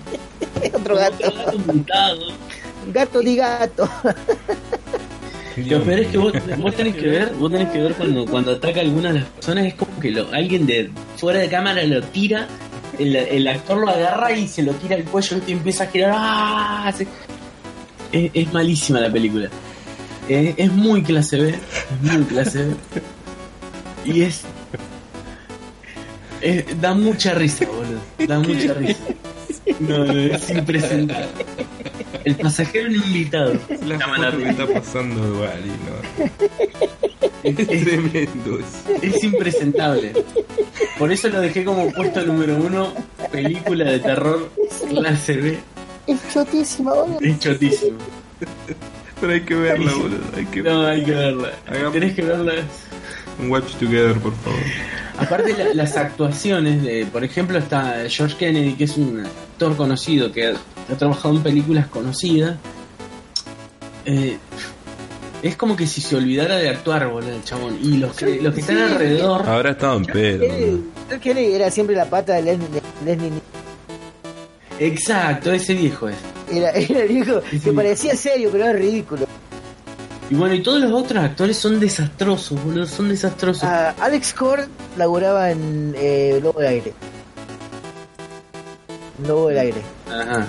Otro 0.79 0.97
gato. 0.97 1.29
otro 1.29 1.45
gato 1.45 1.59
mutado. 1.73 2.21
Gato 2.93 3.21
di 3.21 3.37
gato. 3.37 3.89
Lo 5.57 5.83
peor 5.83 6.01
es 6.01 6.09
que 6.09 6.19
vos, 6.19 6.33
vos 6.59 6.75
tenés 6.75 6.97
que 6.97 7.07
ver, 7.09 7.33
vos 7.35 7.51
tenés 7.53 7.69
que 7.71 7.79
ver 7.79 7.95
cuando, 7.95 8.25
cuando 8.27 8.53
ataca 8.53 8.81
a 8.81 8.83
alguna 8.83 9.13
de 9.13 9.21
las 9.21 9.29
personas, 9.29 9.67
es 9.67 9.75
como 9.75 10.01
que 10.01 10.11
lo, 10.11 10.33
alguien 10.33 10.67
de 10.67 10.91
fuera 11.17 11.39
de 11.39 11.49
cámara 11.49 11.83
lo 11.85 12.03
tira, 12.03 12.49
el, 12.99 13.15
el 13.15 13.47
actor 13.47 13.79
lo 13.79 13.89
agarra 13.89 14.33
y 14.33 14.49
se 14.49 14.63
lo 14.63 14.73
tira 14.73 14.97
al 14.97 15.05
cuello 15.05 15.41
y 15.47 15.53
empieza 15.53 15.85
a 15.85 15.87
girar. 15.89 16.13
¡ah! 16.15 16.93
Es 18.13 18.53
malísima 18.53 18.99
la 19.01 19.13
película. 19.13 19.49
Es, 20.29 20.55
es 20.57 20.73
muy 20.73 21.03
clase 21.03 21.39
B, 21.41 21.49
es 21.51 22.13
muy 22.13 22.25
clase 22.25 22.65
B. 22.67 22.75
Y 24.05 24.23
es, 24.23 24.43
es- 26.41 26.81
da 26.81 26.95
mucha 26.95 27.35
risa, 27.35 27.67
boludo. 27.67 28.01
Da 28.29 28.39
mucha 28.39 28.75
risa. 28.75 29.01
No, 29.81 30.05
no, 30.05 30.13
es 30.19 30.51
impresentable. 30.51 31.27
El 32.25 32.37
pasajero 32.37 32.89
no 32.91 32.97
invitado. 32.97 33.55
La 33.87 33.97
la 33.97 34.07
foto 34.09 34.37
me 34.39 34.51
está 34.51 34.67
pasando 34.67 35.35
igual 35.35 35.61
y 35.65 35.69
no. 35.69 36.31
Es 37.43 37.57
tremendo. 37.67 38.59
Es 39.03 39.25
impresentable. 39.25 40.13
Por 40.99 41.11
eso 41.13 41.29
lo 41.29 41.41
dejé 41.41 41.65
como 41.65 41.91
puesto 41.93 42.23
número 42.27 42.57
uno, 42.57 42.93
película 43.33 43.85
de 43.91 43.99
terror 44.01 44.51
clase 44.89 45.37
B. 45.37 45.59
Es 46.07 46.19
chotísima, 46.33 46.93
boludo. 46.95 47.19
Es 47.21 47.39
chotísimo. 47.39 47.99
Pero 49.21 49.33
hay 49.33 49.41
que 49.43 49.55
verla, 49.55 49.93
boludo. 49.93 50.19
Hay 50.37 50.47
que 50.47 50.63
No, 50.63 50.87
hay 50.87 51.05
que 51.05 51.11
verla. 51.13 51.51
Hagamos- 51.67 51.93
Tenés 51.93 52.15
que 52.15 52.23
verla. 52.23 52.53
un 53.39 53.51
watch 53.51 53.75
together, 53.75 54.17
por 54.19 54.35
favor. 54.37 54.59
Aparte 55.19 55.55
la- 55.57 55.75
las 55.75 55.97
actuaciones 55.97 56.83
de, 56.83 57.07
por 57.07 57.23
ejemplo, 57.25 57.59
está 57.59 57.97
George 58.09 58.37
Kennedy, 58.39 58.75
que 58.75 58.85
es 58.85 58.97
un 58.97 59.21
actor 59.27 59.77
conocido 59.77 60.33
que 60.33 60.47
ha, 60.49 60.97
trabajado 60.97 61.37
en 61.37 61.43
películas 61.43 61.87
conocidas. 61.89 62.57
Eh, 64.07 64.39
es 65.43 65.57
como 65.57 65.77
que 65.77 65.87
si 65.87 66.01
se 66.01 66.17
olvidara 66.17 66.57
de 66.57 66.69
actuar, 66.71 67.07
boludo, 67.09 67.35
el 67.35 67.45
chabón. 67.45 67.79
Y 67.83 67.99
los 67.99 68.15
que, 68.17 68.41
los 68.41 68.55
que 68.55 68.61
están 68.61 68.77
Sí. 68.77 68.83
alrededor. 68.83 69.47
Ahora 69.47 69.71
estaba 69.73 69.97
en 69.97 70.05
pedo. 70.07 70.47
Boludo. 70.49 70.81
él 71.25 71.39
era 71.39 71.71
siempre 71.71 71.95
la 71.97 72.07
pata 72.07 72.35
de 72.35 72.43
Leslie. 72.43 72.67
Leslie. 73.05 73.31
Exacto, 74.79 75.53
ese 75.53 75.75
viejo 75.75 76.09
es. 76.09 76.17
Era, 76.51 76.71
era 76.73 77.01
el 77.03 77.09
viejo 77.09 77.41
Sí. 77.51 77.61
que 77.61 77.73
parecía 77.73 78.17
serio, 78.17 78.49
pero 78.53 78.65
era 78.65 78.73
ridículo. 78.75 79.27
Y 80.31 80.35
bueno, 80.37 80.55
y 80.55 80.63
todos 80.63 80.81
los 80.81 80.93
otros 80.93 81.23
actores 81.25 81.57
son 81.57 81.81
desastrosos, 81.81 82.63
boludo, 82.65 82.87
son 82.87 83.09
desastrosos. 83.09 83.65
Ah, 83.65 83.95
Alex 84.01 84.33
Cord 84.33 84.69
laburaba 84.97 85.51
en 85.51 85.95
eh, 85.99 86.39
Lobo 86.43 86.61
del 86.61 86.69
Aire. 86.69 86.93
Lobo 89.27 89.49
del 89.49 89.59
Aire. 89.59 89.83
Ajá. 90.09 90.47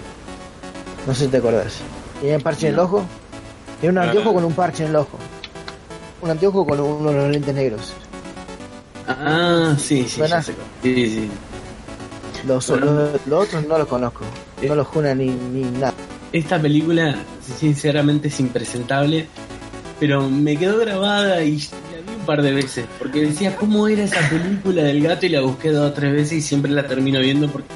No 1.07 1.15
sé 1.15 1.25
si 1.25 1.31
te 1.31 1.37
acordás. 1.37 1.73
Tenía 2.19 2.37
un 2.37 2.43
parche 2.43 2.67
en 2.67 2.73
el 2.73 2.79
ojo. 2.79 3.03
Tenía 3.79 3.91
un 4.01 4.07
anteojo 4.07 4.33
con 4.35 4.43
un 4.45 4.53
parche 4.53 4.83
en 4.83 4.89
el 4.91 4.95
ojo. 4.97 5.17
Un 6.21 6.29
anteojo 6.29 6.65
con 6.65 6.79
uno 6.79 7.09
de 7.11 7.17
los 7.17 7.29
lentes 7.31 7.55
negros. 7.55 7.93
Ah, 9.07 9.75
sí, 9.79 10.07
sí. 10.07 10.21
Sí, 10.83 11.09
sí. 11.09 11.29
Los, 12.45 12.69
los, 12.69 13.25
los 13.25 13.47
otros 13.47 13.65
no 13.67 13.77
los 13.79 13.87
conozco. 13.87 14.21
No 14.67 14.75
los 14.75 14.87
juna 14.87 15.15
ni, 15.15 15.27
ni 15.27 15.63
nada. 15.63 15.93
Esta 16.33 16.61
película, 16.61 17.15
sinceramente, 17.59 18.29
es 18.29 18.39
impresentable, 18.39 19.27
pero 19.99 20.29
me 20.29 20.57
quedó 20.57 20.79
grabada 20.79 21.43
y 21.43 21.57
la 21.57 22.01
vi 22.07 22.15
un 22.17 22.25
par 22.25 22.41
de 22.41 22.53
veces, 22.53 22.85
porque 22.97 23.21
decía 23.21 23.55
cómo 23.55 23.87
era 23.87 24.03
esa 24.03 24.27
película 24.29 24.83
del 24.83 25.03
gato 25.03 25.25
y 25.25 25.29
la 25.29 25.41
busqué 25.41 25.71
dos 25.71 25.91
o 25.91 25.93
tres 25.93 26.13
veces 26.13 26.33
y 26.33 26.41
siempre 26.41 26.71
la 26.71 26.87
termino 26.87 27.19
viendo 27.19 27.49
porque 27.49 27.69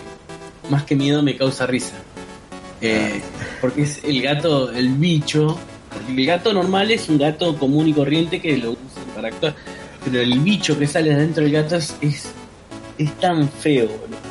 más 0.70 0.84
que 0.84 0.96
miedo 0.96 1.22
me 1.22 1.36
causa 1.36 1.68
risa. 1.68 1.96
Eh, 2.82 3.22
porque 3.62 3.84
es 3.84 4.04
el 4.04 4.22
gato, 4.22 4.72
el 4.72 4.90
bicho. 4.90 5.58
El 6.08 6.26
gato 6.26 6.54
normal 6.54 6.92
es 6.92 7.10
un 7.10 7.18
gato 7.18 7.58
común 7.58 7.88
y 7.88 7.94
corriente 7.94 8.42
que 8.42 8.58
lo 8.58 8.72
usan 8.72 9.04
para 9.16 9.30
actuar, 9.30 9.56
pero 10.04 10.20
el 10.22 10.40
bicho 10.40 10.78
que 10.78 10.88
sale 10.88 11.16
dentro 11.16 11.44
del 11.44 11.54
gato 11.54 11.78
es, 11.78 11.96
es, 12.02 12.30
es 12.98 13.14
tan 13.20 13.48
feo, 13.50 13.90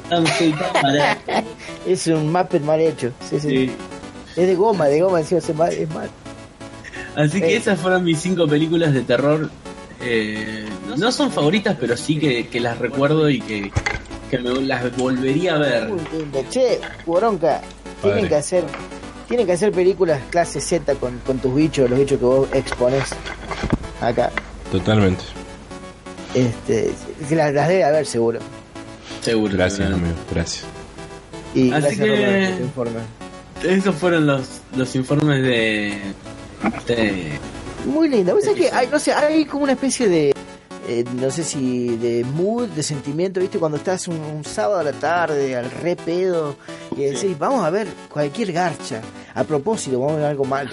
tan 0.09 0.27
feo 0.27 0.49
y 0.49 0.53
tan 0.53 0.73
barato. 0.83 1.33
Es 1.87 2.07
un 2.07 2.33
Muppet 2.33 2.63
mal 2.63 2.81
hecho. 2.81 3.13
Sí, 3.29 3.39
sí. 3.41 3.49
Sí. 3.49 3.73
Es 4.37 4.47
de 4.47 4.55
goma, 4.55 4.87
de 4.87 5.01
goma 5.01 5.21
encima, 5.21 5.39
es 5.39 5.55
mal. 5.55 5.73
Es 5.73 5.89
mal. 5.91 6.11
Así 7.17 7.41
que 7.41 7.55
Eh. 7.55 7.57
esas 7.57 7.79
fueron 7.79 8.03
mis 8.05 8.19
cinco 8.21 8.47
películas 8.49 8.93
de 8.93 9.03
terror. 9.03 9.51
Eh, 10.01 10.67
no 10.97 11.13
son 11.13 11.31
favoritas, 11.31 11.77
pero 11.79 11.97
sí 11.97 12.19
que, 12.19 12.49
que 12.49 12.61
las 12.61 12.79
recuerdo 12.79 13.31
y 13.31 13.41
que, 13.41 13.71
que 14.31 14.39
me 14.39 14.51
las 14.63 14.97
volvería 14.97 15.55
a 15.55 15.59
ver. 15.59 15.91
Che, 16.51 16.81
Boronca, 17.07 17.61
tienen 18.03 18.19
Padre. 18.21 18.29
que 18.29 18.35
hacer 18.35 18.65
tienen 19.29 19.47
que 19.47 19.53
hacer 19.53 19.73
películas 19.73 20.21
clase 20.31 20.61
Z 20.61 20.95
con, 20.97 21.19
con 21.21 21.39
tus 21.39 21.55
bichos, 21.55 21.89
los 21.89 21.99
bichos 21.99 22.19
que 22.19 22.25
vos 22.25 22.49
expones 22.53 23.05
acá. 24.01 24.31
Totalmente. 24.71 25.25
Este, 26.35 26.93
las, 27.31 27.55
las 27.55 27.69
debe 27.69 27.85
haber 27.85 28.05
seguro. 28.07 28.41
Seguro. 29.23 29.55
Gracias, 29.55 29.91
amigo. 29.91 30.15
Gracias. 30.31 30.65
Y 31.55 31.71
Así 31.73 31.97
gracias 31.97 31.99
que- 31.99 32.53
por 32.55 32.61
informe. 32.63 33.01
Esos 33.63 33.95
fueron 33.95 34.27
los, 34.27 34.47
los 34.77 34.95
informes 34.97 35.43
de, 35.43 35.95
de- 36.87 37.39
Muy 37.87 38.09
linda. 38.09 38.35
¿Vos 38.35 38.45
sabés 38.45 38.59
que 38.61 38.71
hay, 38.71 38.89
no 38.89 38.99
sé, 38.99 39.13
hay 39.13 39.45
como 39.47 39.65
una 39.65 39.73
especie 39.73 40.09
de, 40.09 40.35
eh, 40.89 41.05
no 41.19 41.31
sé 41.31 41.45
si 41.45 41.97
de 41.97 42.25
mood, 42.25 42.69
de 42.69 42.83
sentimiento, 42.83 43.41
¿viste? 43.41 43.59
Cuando 43.59 43.79
estás 43.79 44.07
un, 44.09 44.17
un 44.21 44.45
sábado 44.45 44.81
a 44.81 44.83
la 44.85 44.93
tarde, 44.93 45.57
al 45.57 45.71
re 45.71 45.97
pedo, 45.97 46.57
y 46.97 47.05
decís, 47.05 47.39
vamos 47.39 47.65
a 47.65 47.71
ver 47.71 47.87
cualquier 48.13 48.53
garcha. 48.53 49.01
A 49.35 49.45
propósito, 49.45 49.99
vamos 49.99 50.15
a 50.15 50.19
ver 50.19 50.27
algo 50.27 50.45
malo. 50.45 50.71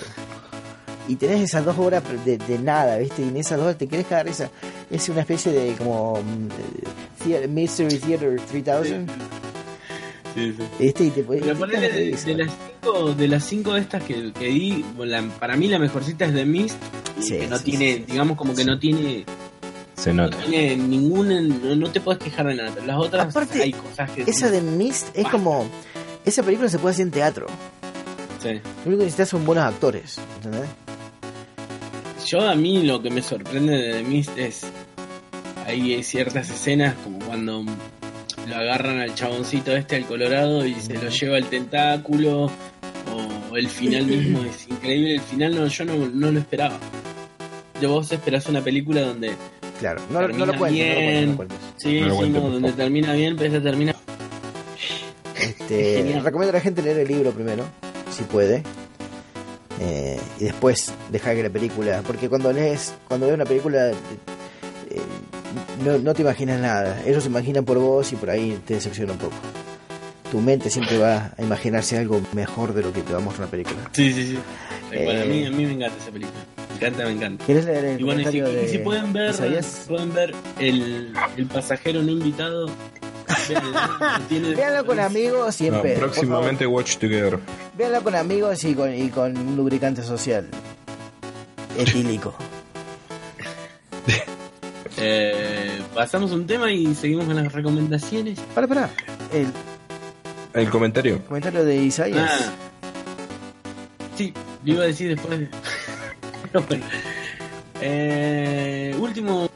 Y 1.08 1.16
tenés 1.16 1.42
esas 1.42 1.64
dos 1.66 1.78
horas 1.78 2.04
de, 2.26 2.38
de 2.38 2.60
nada, 2.60 2.98
¿viste? 2.98 3.22
Y 3.22 3.30
en 3.30 3.38
esas 3.38 3.58
dos 3.58 3.66
horas 3.68 3.78
te 3.78 3.88
querés 3.88 4.06
cagar 4.08 4.28
esa. 4.28 4.50
Es 4.90 5.08
una 5.10 5.22
especie 5.22 5.52
de 5.52 5.74
como. 5.76 6.20
mm, 6.22 7.50
Mystery 7.54 7.98
Theater 8.00 8.40
3000. 8.50 8.86
Sí, 9.08 9.12
sí. 10.36 10.56
¿Viste? 10.80 11.04
Y 11.06 11.10
te 11.12 11.24
podés. 11.24 11.42
Pero 11.44 11.58
ponele 11.58 11.90
de 11.90 12.12
de, 12.16 12.36
las 12.36 12.52
cinco, 12.52 13.14
de 13.14 13.28
las 13.28 13.44
cinco 13.46 13.74
de 13.74 13.82
estas 13.82 14.04
que, 14.04 14.32
que 14.34 14.46
di, 14.46 14.86
la- 15.00 15.22
para 15.40 15.56
mí 15.56 15.68
la 15.68 15.80
mejorcita 15.80 16.26
es 16.26 16.34
The 16.34 16.46
Mist, 16.46 16.78
Sí, 17.20 17.38
que 17.38 17.48
no 17.48 17.58
sí, 17.58 17.64
tiene, 17.66 17.94
sí. 17.98 18.04
digamos 18.08 18.38
como 18.38 18.54
que 18.56 18.64
no 18.66 18.80
tiene, 18.80 19.26
Se 19.96 20.14
no 20.14 20.24
nota. 20.24 20.38
tiene 20.46 20.76
ninguna, 20.78 21.40
no, 21.42 21.76
no 21.76 21.92
te 21.92 22.02
puedes 22.02 22.22
quejar 22.24 22.48
de 22.48 22.56
nada. 22.56 22.72
Las 22.86 22.98
otras 22.98 23.30
Aparte, 23.30 23.62
hay 23.62 23.74
cosas 23.74 24.10
que 24.12 24.24
Esa 24.24 24.50
de 24.50 24.62
Mist 24.62 25.08
es 25.16 25.28
como. 25.28 25.68
Esa 26.26 26.44
película 26.44 26.70
se 26.70 26.80
puede 26.80 26.94
hacer 26.94 27.06
en 27.08 27.12
teatro. 27.12 27.48
Sí. 28.42 28.50
Lo 28.54 28.88
único 28.88 28.98
que 29.00 29.06
necesitas 29.06 29.30
son 29.30 29.46
buenos 29.46 29.66
actores. 29.66 30.18
¿Entendés? 30.38 30.70
Yo 32.28 32.48
a 32.50 32.56
mí 32.56 32.84
lo 32.84 33.02
que 33.02 33.10
me 33.10 33.22
sorprende 33.22 33.74
de 33.76 33.94
The 33.96 34.04
Mist 34.04 34.38
es 34.38 34.62
hay 35.66 36.02
ciertas 36.04 36.50
escenas 36.50 36.96
como 37.04 37.20
cuando 37.20 37.64
lo 38.52 38.58
agarran 38.58 39.00
al 39.00 39.16
chaboncito 39.16 39.76
este 39.76 39.96
al 39.96 40.06
Colorado 40.06 40.66
y 40.66 40.76
se 40.76 40.94
lo 40.94 41.10
lleva 41.10 41.38
el 41.38 41.46
tentáculo 41.46 42.52
o 43.50 43.58
el 43.58 43.68
final 43.68 44.06
mismo 44.06 44.44
es 44.44 44.68
increíble 44.68 45.16
el 45.16 45.22
final 45.22 45.56
no 45.56 45.68
yo 45.68 45.86
no, 45.86 45.96
no 46.08 46.32
lo 46.32 46.40
esperaba 46.40 46.78
yo 47.82 47.90
vos 47.90 48.12
esperás 48.12 48.46
una 48.48 48.62
película 48.62 49.02
donde 49.02 49.32
Claro, 49.80 50.00
no, 50.12 50.22
no 50.28 50.28
lo 50.28 50.34
cuentes, 50.34 50.38
no 50.38 50.46
lo 50.46 50.58
cuentes, 50.60 50.86
no 50.96 51.02
bien. 51.02 51.30
lo 51.32 51.36
cuentes. 51.38 51.58
sí, 51.78 52.00
No 52.02 52.06
lo 52.08 52.12
sí, 52.14 52.18
cuentes, 52.20 52.36
no, 52.36 52.42
por 52.42 52.52
donde 52.54 52.72
termina 52.74 53.14
bien 53.14 53.36
pero 53.36 53.48
esta 53.48 53.64
termina 53.64 53.96
Este, 55.40 56.20
recomiendo 56.24 56.50
a 56.52 56.60
la 56.60 56.62
gente 56.62 56.84
leer 56.84 57.00
el 57.00 57.08
libro 57.08 57.32
primero, 57.32 57.66
si 58.12 58.24
puede. 58.24 58.64
Eh, 59.80 60.20
y 60.40 60.44
después 60.44 60.94
dejar 61.10 61.36
que 61.36 61.42
la 61.44 61.50
película. 61.50 62.04
Porque 62.06 62.30
cuando 62.30 62.54
lees, 62.54 62.94
cuando 63.08 63.26
ves 63.26 63.34
una 63.34 63.46
película, 63.46 63.90
eh, 63.90 63.96
no, 65.84 65.98
no 65.98 66.14
te 66.14 66.22
imaginas 66.22 66.60
nada. 66.60 67.02
Ellos 67.06 67.24
se 67.24 67.30
imaginan 67.30 67.66
por 67.66 67.78
vos 67.80 68.12
y 68.14 68.16
por 68.16 68.30
ahí 68.30 68.60
te 68.66 68.76
decepciona 68.76 69.14
un 69.14 69.20
poco. 69.20 69.36
Tu 70.32 70.40
mente 70.40 70.70
siempre 70.70 70.98
va 70.98 71.34
a 71.38 71.42
imaginarse 71.42 71.98
algo 71.98 72.22
mejor 72.34 72.74
de 72.74 72.82
lo 72.84 72.94
que 72.94 73.02
te 73.02 73.12
va 73.12 73.20
a 73.20 73.22
mostrar 73.22 73.48
una 73.48 73.52
película. 73.52 73.90
sí 73.92 74.14
sí 74.14 74.28
sí 74.28 74.40
Tal 74.90 75.04
cual, 75.06 75.22
a, 75.22 75.26
mí, 75.26 75.44
Eh. 75.44 75.48
a 75.48 75.52
mí 75.52 75.66
me 75.66 75.72
encanta 75.74 75.98
esa 76.02 76.12
película 76.12 76.40
me 76.70 76.76
encanta 76.88 77.04
me 77.06 77.12
encanta 77.12 77.46
¿Quieres 77.46 77.66
leer 77.66 77.86
el 77.86 78.00
Y 78.00 78.04
bueno, 78.04 78.22
y 78.22 78.26
si, 78.68 78.76
y 78.76 78.78
pueden 78.80 79.14
ver, 79.14 79.36
pueden 79.88 80.14
ver 80.14 80.34
el, 80.60 81.14
el 81.38 81.46
pasajero 81.48 82.02
no 82.02 82.12
invitado. 82.12 82.70
véanlo, 84.56 84.86
con 84.86 85.00
amigos 85.00 85.60
y 85.62 85.68
en 85.68 85.74
No, 85.74 85.82
próximamente 85.82 86.66
Watch 86.68 86.98
Together. 86.98 87.38
Véanlo 87.78 88.02
con 88.04 88.16
amigos 88.16 88.64
y 88.64 88.74
con, 88.74 88.94
y 88.94 89.10
con 89.10 89.38
un 89.38 89.56
lubricante 89.58 90.02
social. 90.02 90.48
Etílico. 91.78 92.34
Eh, 94.98 95.82
pasamos 95.94 96.32
un 96.32 96.46
tema 96.46 96.72
y 96.72 96.94
seguimos 96.96 97.26
con 97.26 97.36
las 97.36 97.52
recomendaciones. 97.52 98.40
Para, 98.54 98.68
para. 98.68 98.90
El 99.34 99.48
El 100.54 100.70
comentario. 100.70 101.24
comentario 101.26 101.64
de 101.64 101.76
Isaías. 101.78 102.30
Ah, 102.30 102.52
sí, 104.18 104.34
lo 104.66 104.74
iba 104.74 104.84
a 104.84 104.88
decir 104.88 105.10
después. 105.16 105.40
de- 105.40 105.50
Pero 106.52 106.66
bueno. 106.68 106.86
Eh, 107.84 108.96
último, 109.00 109.50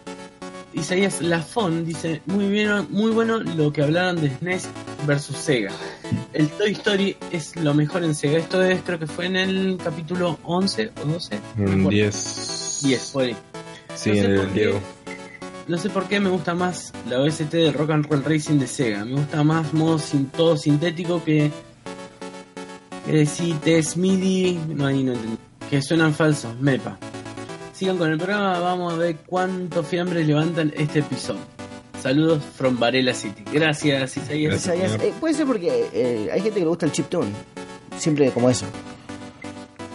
Isaías 0.74 1.22
Lafon 1.22 1.86
dice: 1.86 2.22
muy 2.26 2.48
bien, 2.48 2.88
muy 2.90 3.12
bueno 3.12 3.40
lo 3.40 3.72
que 3.72 3.84
hablaron 3.84 4.22
de 4.22 4.30
SNES 4.38 4.68
versus 5.06 5.36
Sega. 5.38 5.72
El 6.34 6.48
Toy 6.50 6.72
Story 6.72 7.18
es 7.32 7.56
lo 7.58 7.74
mejor 7.74 8.04
en 8.04 8.16
Sega. 8.16 8.38
Esto 8.40 8.64
es, 8.64 8.82
creo 8.84 8.98
que 8.98 9.06
fue 9.08 9.26
en 9.28 9.36
el 9.36 9.78
capítulo 9.84 10.40
11 10.44 10.92
o 11.04 11.06
12. 11.06 11.36
no 11.36 11.42
me 11.58 11.64
Un 11.66 11.72
acuerdo. 11.82 11.90
10. 11.92 12.80
10, 12.84 13.12
fue 13.12 13.24
ahí. 13.26 13.38
Sí, 13.96 14.10
No 14.10 14.16
sé 14.16 14.22
el 14.26 14.36
por 14.38 14.48
qué. 14.48 14.54
Diego. 14.60 14.82
No 15.68 15.78
sé 15.78 15.90
por 15.90 16.08
qué 16.08 16.20
me 16.20 16.30
gusta 16.30 16.54
más 16.54 16.94
la 17.10 17.20
OST 17.22 17.52
de 17.52 17.72
Rock 17.72 17.90
and 17.92 18.06
Roll 18.08 18.24
Racing 18.24 18.60
de 18.60 18.68
Sega. 18.68 19.04
Me 19.04 19.14
gusta 19.14 19.44
más 19.44 19.74
modo 19.74 19.98
sin, 19.98 20.28
todo 20.28 20.58
sintético 20.58 21.24
que. 21.24 21.52
que 23.06 23.26
si 23.26 23.54
Test 23.54 23.96
MIDI. 23.98 24.60
No, 24.76 24.86
ahí 24.86 25.04
no 25.04 25.14
entendí. 25.14 25.38
Que 25.70 25.82
suenan 25.82 26.14
falsos, 26.14 26.56
mepa. 26.60 26.98
Sigan 27.74 27.98
con 27.98 28.12
el 28.12 28.18
programa, 28.18 28.60
vamos 28.60 28.94
a 28.94 28.98
ver 28.98 29.18
cuánto 29.26 29.84
fiambre 29.84 30.24
levantan 30.24 30.72
este 30.78 31.00
episodio. 31.00 31.42
Saludos 32.02 32.44
from 32.56 32.78
Varela 32.80 33.14
City. 33.16 33.44
Gracias, 33.52 34.16
Isaías. 34.18 34.66
Gracias. 34.68 35.02
Eh, 35.02 35.14
puede 35.20 35.34
ser 35.34 35.48
porque 35.48 35.90
eh, 35.92 36.30
hay 36.32 36.42
gente 36.42 36.54
que 36.60 36.60
le 36.62 36.68
gusta 36.68 36.86
el 36.86 36.92
chiptune. 36.92 37.32
Siempre 37.98 38.30
como 38.32 38.50
eso. 38.52 38.66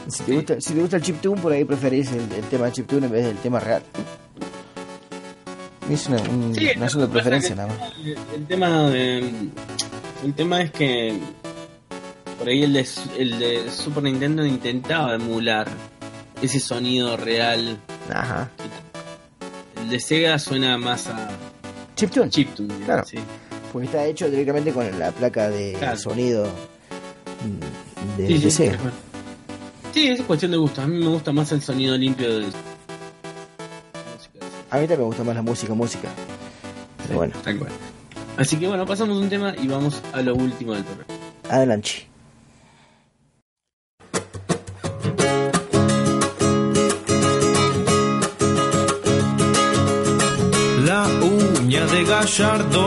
Si 0.09 0.25
te, 0.25 0.25
Sí. 0.25 0.35
gusta, 0.35 0.61
si 0.61 0.75
te 0.75 0.81
gusta 0.81 0.97
el 0.97 1.03
chiptune, 1.03 1.41
por 1.41 1.53
ahí 1.53 1.65
preferís 1.65 2.11
el, 2.11 2.21
el 2.33 2.45
tema 2.51 2.73
chiptune 2.73 3.07
en 3.07 3.13
vez 3.13 3.25
del 3.27 3.37
tema 3.37 3.61
real. 3.61 3.83
Es 5.91 6.07
una, 6.07 6.21
un, 6.23 6.55
Sí, 6.55 6.69
asunto 6.69 7.07
de 7.09 7.13
preferencia 7.13 7.55
nada 7.55 7.69
más. 7.69 7.93
El, 8.05 8.17
el 8.35 8.47
tema 8.47 8.89
de, 8.91 9.19
el 10.25 10.35
tema 10.35 10.63
es 10.63 10.71
que 10.71 11.19
por 12.39 12.49
ahí 12.49 12.63
el 12.63 12.73
de, 12.73 12.87
el 13.19 13.39
de 13.39 13.71
Super 13.71 14.03
Nintendo 14.05 14.47
intentaba 14.47 15.15
emular 15.15 15.69
ese 16.41 16.61
sonido 16.61 17.17
real. 17.17 17.77
Ajá. 18.13 18.51
El 19.83 19.91
de 19.91 20.01
Sega 20.01 20.39
suena 20.39 20.79
más 20.79 21.07
a 21.09 21.29
Chiptune. 21.97 22.31
chiptune. 22.31 22.75
Claro. 22.85 23.05
sí. 23.05 23.19
Porque 23.73 23.87
está 23.87 24.05
hecho 24.07 24.29
directamente 24.31 24.73
con 24.73 24.99
la 24.99 25.11
placa 25.13 25.49
de 25.51 25.75
Claro. 25.79 25.97
sonido 25.97 26.49
de, 28.17 28.27
Sí, 28.27 28.35
de 28.35 28.41
sí, 28.41 28.51
Sega. 28.51 28.79
sí, 29.93 30.09
es 30.09 30.23
cuestión 30.23 30.53
de 30.53 30.57
gusto. 30.57 30.83
A 30.83 30.87
mí 30.87 30.99
me 30.99 31.09
gusta 31.09 31.33
más 31.33 31.51
el 31.53 31.63
sonido 31.63 31.97
limpio 31.97 32.41
de. 32.41 32.47
A 34.71 34.77
mí 34.77 34.83
también 34.83 35.01
me 35.01 35.07
gusta 35.07 35.25
más 35.25 35.35
la 35.35 35.43
música, 35.43 35.75
música. 35.75 36.09
Pero 37.05 37.17
bueno, 37.19 37.35
Tal 37.43 37.59
cual. 37.59 37.73
Así 38.37 38.57
que 38.57 38.69
bueno, 38.69 38.87
pasamos 38.87 39.19
un 39.19 39.29
tema 39.29 39.55
y 39.61 39.67
vamos 39.69 40.01
a 40.13 40.23
lo 40.23 40.35
último 40.35 40.73
del 40.75 40.85
programa. 40.85 41.15
adelante. 41.49 42.07
La 50.85 51.07
uña 51.23 51.87
de 51.87 52.05
Gallardo, 52.05 52.87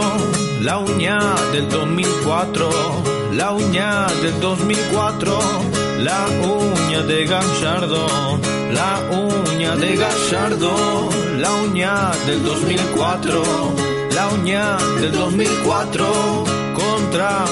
la 0.62 0.80
uña 0.80 1.20
del 1.52 1.70
2004, 1.70 2.70
la 3.36 3.52
uña 3.52 4.08
del 4.22 4.40
2004, 4.42 5.40
la 6.00 6.26
uña 6.42 7.02
de 7.04 7.26
Gallardo, 7.26 8.08
la 8.72 9.02
uña 9.12 9.76
de 9.76 9.96
Gallardo, 9.96 11.10
la 11.38 11.52
uña 11.54 12.12
del 12.26 12.44
2004, 12.44 13.44
la 14.16 14.28
uña 14.30 14.78
del 15.00 15.12
2004 15.12 16.44
contra 16.74 17.46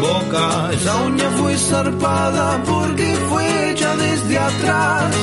Boca. 0.00 0.70
Esa 0.72 0.96
uña 1.02 1.30
fue 1.38 1.56
zarpada 1.56 2.62
porque 2.64 3.16
fue 3.30 3.70
hecha 3.70 3.96
desde 3.96 4.38
atrás. 4.38 5.14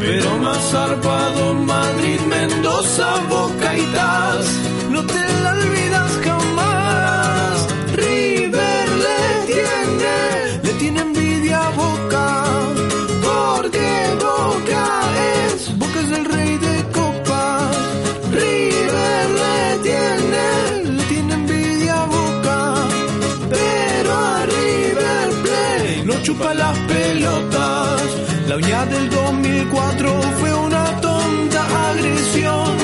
Pero 0.00 0.38
más 0.38 0.58
zarpado 0.70 1.54
Madrid, 1.54 2.20
Mendoza, 2.28 3.08
Boca 3.28 3.78
y 3.78 3.82
Taz. 3.94 4.46
No 4.90 5.02
te 5.06 5.22
la 5.42 5.50
olvidas 5.52 5.91
chupa 26.32 26.54
las 26.54 26.78
pelotas. 26.78 28.02
La 28.48 28.56
uña 28.56 28.86
del 28.86 29.10
2004 29.10 30.22
fue 30.40 30.54
una 30.54 31.00
tonta 31.00 31.90
agresión. 31.90 32.76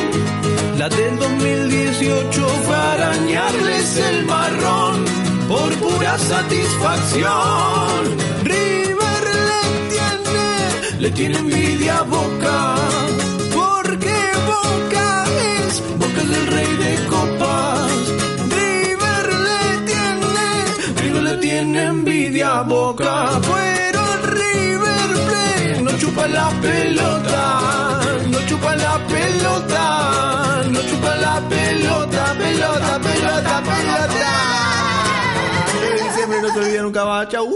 La 0.78 0.88
del 0.88 1.18
2018 1.18 2.48
fue 2.64 2.76
arañarles 2.76 3.96
el 3.96 4.26
marrón 4.26 5.04
por 5.48 5.70
pura 5.74 6.18
satisfacción. 6.18 8.00
River 8.44 9.24
le 9.50 9.62
tiene, 9.94 11.00
le 11.00 11.10
tiene 11.10 11.38
envidia 11.38 12.02
Boca, 12.02 12.74
porque 13.54 14.16
Boca 14.52 15.24
es, 15.66 15.82
Boca 15.98 16.20
es 16.22 16.30
el 16.38 16.46
rey 16.48 16.76
de 16.76 17.06
copas. 17.08 17.37
Tiene, 21.48 21.82
envidia 21.84 22.62
Boca, 22.62 23.40
pero 23.40 24.02
River 24.36 25.10
Plate 25.26 25.82
no 25.82 25.92
chupa 25.98 26.26
la 26.28 26.48
pelota, 26.60 28.00
no 28.32 28.38
chupa 28.46 28.76
la 28.76 28.94
pelota, 29.12 30.62
no 30.70 30.80
chupa 30.88 31.16
la 31.16 31.36
pelota, 31.48 32.34
pelota, 32.42 33.00
pelota, 33.06 33.62
pelota. 33.70 34.32
En 35.88 36.04
diciembre 36.04 36.38
no 36.42 36.48
se 36.52 36.58
olvida 36.58 36.82
nunca 36.82 37.04
más, 37.06 37.28
chau. 37.28 37.48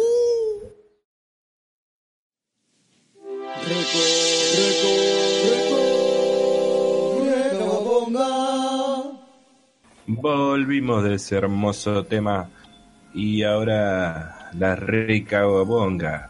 Volvimos 10.07 11.05
de 11.05 11.15
ese 11.15 11.37
hermoso 11.37 12.05
tema 12.05 12.49
y 13.15 13.43
ahora 13.43 14.51
la 14.59 14.77
rica 14.77 15.45
bonga. 15.45 16.29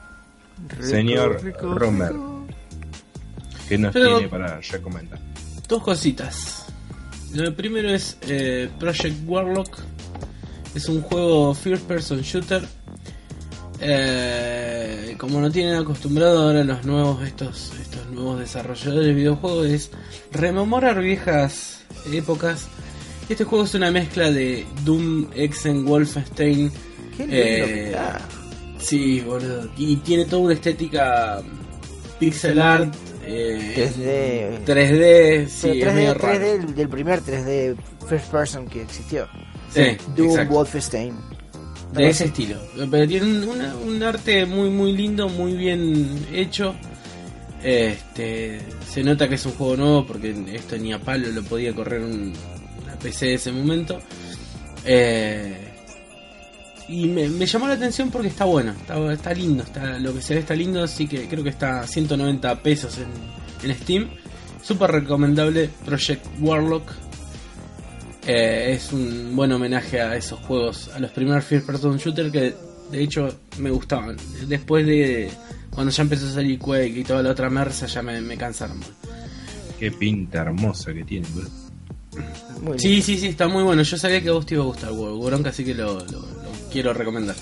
Señor 0.80 1.42
rico, 1.42 1.74
Romer, 1.74 2.12
¿qué 3.68 3.78
nos 3.78 3.92
Pero- 3.92 4.16
tiene 4.16 4.28
para 4.28 4.60
recomendar? 4.60 5.18
Dos 5.68 5.82
cositas. 5.82 6.66
Lo 7.34 7.54
primero 7.54 7.90
es 7.90 8.18
eh, 8.22 8.68
Project 8.78 9.16
Warlock. 9.26 9.78
Es 10.74 10.88
un 10.88 11.02
juego 11.02 11.54
first 11.54 11.84
person 11.86 12.20
shooter. 12.20 12.62
Eh, 13.80 15.16
como 15.18 15.40
no 15.40 15.50
tienen 15.50 15.74
acostumbrado 15.74 16.42
ahora 16.42 16.62
los 16.62 16.84
nuevos 16.84 17.20
estos 17.26 17.72
estos 17.80 18.06
nuevos 18.10 18.38
desarrolladores 18.38 19.06
de 19.06 19.12
videojuegos 19.12 19.66
es 19.66 19.90
rememorar 20.30 21.00
viejas 21.00 21.82
épocas. 22.12 22.68
Este 23.28 23.44
juego 23.44 23.64
es 23.64 23.74
una 23.74 23.90
mezcla 23.90 24.30
de 24.30 24.66
Doom, 24.84 25.28
Exen, 25.34 25.84
Wolfenstein. 25.84 26.70
Qué 27.16 27.22
lindo 27.26 27.36
eh, 27.36 27.64
que 27.66 27.84
está. 27.86 28.20
Sí, 28.78 29.20
boludo. 29.20 29.70
Y 29.76 29.96
tiene 29.96 30.24
toda 30.24 30.42
una 30.42 30.54
estética 30.54 31.40
pixel 32.18 32.60
art. 32.60 32.94
eh, 33.24 34.60
3D. 34.64 34.64
3D, 34.66 35.48
sí, 35.48 35.68
Pero 35.78 35.90
es 35.90 35.96
medio 35.96 36.14
3D, 36.14 36.18
raro. 36.18 36.34
3D 36.38 36.40
del, 36.66 36.74
del 36.74 36.88
primer 36.88 37.20
3D 37.22 37.76
first 38.08 38.30
person 38.30 38.66
que 38.66 38.82
existió. 38.82 39.28
Sí, 39.72 39.82
Doom 40.16 40.30
exacto. 40.30 40.54
Wolfenstein. 40.54 41.14
De 41.94 42.08
ese 42.08 42.24
estilo. 42.24 42.56
Pero 42.90 43.06
tiene 43.06 43.26
un, 43.26 43.48
una- 43.48 43.74
un 43.76 44.02
arte 44.02 44.44
muy 44.46 44.70
muy 44.70 44.92
lindo, 44.92 45.28
muy 45.28 45.54
bien 45.54 46.26
hecho. 46.32 46.74
Este, 47.62 48.60
se 48.90 49.04
nota 49.04 49.28
que 49.28 49.36
es 49.36 49.46
un 49.46 49.52
juego 49.52 49.76
nuevo 49.76 50.06
porque 50.06 50.34
esto 50.54 50.76
ni 50.78 50.92
a 50.92 50.98
palo 50.98 51.28
lo 51.30 51.42
podía 51.44 51.72
correr 51.74 52.00
un, 52.00 52.32
PC 53.02 53.26
de 53.26 53.34
ese 53.34 53.52
momento. 53.52 53.98
Eh, 54.84 55.72
y 56.88 57.06
me, 57.06 57.46
llamó 57.46 57.68
la 57.68 57.74
atención 57.74 58.10
porque 58.10 58.28
está 58.28 58.44
bueno, 58.44 58.74
está, 59.10 59.32
lindo, 59.32 59.62
está, 59.62 59.98
lo 59.98 60.12
que 60.12 60.20
se 60.20 60.34
ve 60.34 60.40
está 60.40 60.54
lindo, 60.54 60.82
así 60.82 61.06
que 61.06 61.26
creo 61.26 61.42
que 61.42 61.50
está 61.50 61.80
a 61.80 61.86
190 61.86 62.62
pesos 62.62 62.98
en, 62.98 63.68
en 63.68 63.76
Steam. 63.76 64.10
Súper 64.62 64.90
recomendable 64.90 65.70
Project 65.84 66.24
Warlock. 66.40 66.92
Eh, 68.26 68.74
es 68.74 68.92
un 68.92 69.34
buen 69.34 69.50
homenaje 69.50 70.00
a 70.00 70.14
esos 70.16 70.38
juegos, 70.40 70.90
a 70.94 71.00
los 71.00 71.10
primeros 71.10 71.44
first 71.44 71.66
person 71.66 71.96
shooter 71.96 72.30
que 72.30 72.54
de 72.90 73.02
hecho 73.02 73.28
me 73.58 73.70
gustaban. 73.70 74.16
Después 74.46 74.86
de 74.86 75.30
cuando 75.70 75.90
ya 75.90 76.02
empezó 76.02 76.26
a 76.26 76.30
salir 76.30 76.58
Quake 76.58 77.00
y 77.00 77.04
toda 77.04 77.22
la 77.22 77.30
otra 77.30 77.48
merza 77.48 77.86
ya 77.86 78.02
me, 78.02 78.20
me 78.20 78.36
cansaron. 78.36 78.80
Qué 79.78 79.90
pinta 79.90 80.42
hermosa 80.42 80.92
que 80.92 81.04
tiene, 81.04 81.26
boludo. 81.34 81.61
Muy 82.60 82.78
Sí, 82.78 83.00
sí, 83.02 83.18
sí, 83.18 83.26
está 83.28 83.48
muy 83.48 83.62
bueno. 83.62 83.82
Yo 83.82 83.96
sabía 83.96 84.20
que 84.22 84.28
a 84.28 84.32
vos 84.32 84.44
te 84.46 84.54
iba 84.54 84.62
a 84.64 84.66
gustar 84.66 84.92
World 84.92 85.24
Bronca, 85.24 85.50
así 85.50 85.64
que 85.64 85.74
lo, 85.74 85.94
lo- 85.94 86.04
lo 86.20 86.52
quiero 86.70 86.92
recomendar. 86.92 87.34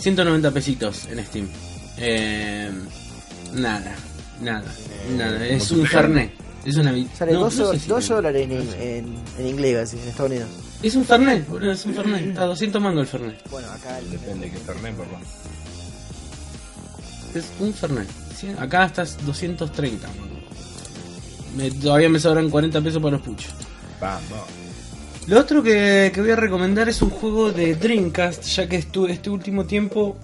190 0.00 0.50
pesitos 0.50 1.06
en 1.06 1.24
Steam. 1.24 1.48
Eh, 1.98 2.70
nada, 3.54 3.94
nada, 4.40 4.64
nada. 5.16 5.46
Es 5.46 5.68
¿cómo 5.68 5.80
un 5.82 5.86
Fernet. 5.86 6.32
Es 6.64 6.76
una 6.76 6.92
Sale 7.16 7.32
no, 7.32 7.40
dos, 7.40 7.56
no 7.56 7.64
do- 7.66 7.72
sé 7.74 7.78
si- 7.80 7.88
dos 7.88 8.08
dólares 8.08 8.42
en, 8.50 8.52
en, 8.80 9.14
en 9.38 9.46
inglés, 9.46 9.76
así, 9.78 9.98
en 10.02 10.08
Estados 10.08 10.30
Unidos. 10.32 10.48
Es 10.82 10.94
un 10.96 11.04
Fernet, 11.04 11.48
boludo, 11.48 11.72
es 11.72 11.84
un 11.86 11.94
Fernet. 11.94 12.26
Está 12.28 12.42
a 12.42 12.46
200 12.46 12.82
mangos 12.82 13.00
el 13.02 13.06
Fernet. 13.06 13.50
Bueno, 13.50 13.68
acá 13.70 13.98
el- 14.00 14.10
Depende 14.10 14.46
de 14.46 14.52
qué 14.52 14.58
Fernet, 14.58 14.94
perdón. 14.96 15.20
Es 17.34 17.44
un 17.60 17.72
Fernet. 17.72 18.08
¿sí? 18.38 18.48
Acá 18.58 18.84
estás 18.86 19.16
230 19.24 20.08
mangos. 20.08 20.26
Me- 21.56 21.70
todavía 21.70 22.08
me 22.08 22.18
sobran 22.18 22.50
40 22.50 22.80
pesos 22.80 23.00
para 23.00 23.12
los 23.16 23.22
puchos. 23.22 23.52
Vamos. 24.00 24.66
Lo 25.26 25.40
otro 25.40 25.62
que, 25.62 26.12
voy 26.16 26.30
a 26.30 26.36
recomendar 26.36 26.88
es 26.88 27.02
un 27.02 27.10
juego 27.10 27.50
de 27.50 27.74
Dreamcast, 27.74 28.44
ya 28.44 28.68
que 28.68 28.76
este 28.76 29.30
último 29.30 29.64
tiempo 29.64 30.16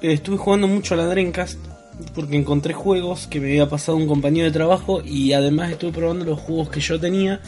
eh, 0.00 0.12
estuve 0.12 0.36
jugando 0.36 0.68
mucho 0.68 0.94
a 0.94 0.96
la 0.96 1.06
Dreamcast 1.06 1.58
porque 2.14 2.36
encontré 2.36 2.72
juegos 2.72 3.26
que 3.26 3.40
me 3.40 3.48
había 3.48 3.68
pasado 3.68 3.96
un 3.96 4.06
compañero 4.06 4.46
de 4.46 4.52
trabajo 4.52 5.02
y 5.04 5.32
además 5.32 5.70
estuve 5.70 5.92
probando 5.92 6.24
los 6.24 6.40
juegos 6.40 6.68
que 6.68 6.80
yo 6.80 7.00
tenía, 7.00 7.40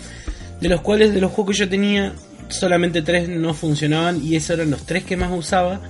de 0.60 0.68
los 0.68 0.80
cuales 0.80 1.14
de 1.14 1.20
los 1.20 1.32
juegos 1.32 1.54
que 1.54 1.60
yo 1.60 1.68
tenía 1.68 2.12
solamente 2.48 3.02
tres 3.02 3.28
no 3.28 3.54
funcionaban 3.54 4.20
y 4.22 4.36
esos 4.36 4.50
eran 4.50 4.70
los 4.70 4.82
tres 4.86 5.04
que 5.04 5.16
más 5.16 5.30
usaba 5.32 5.80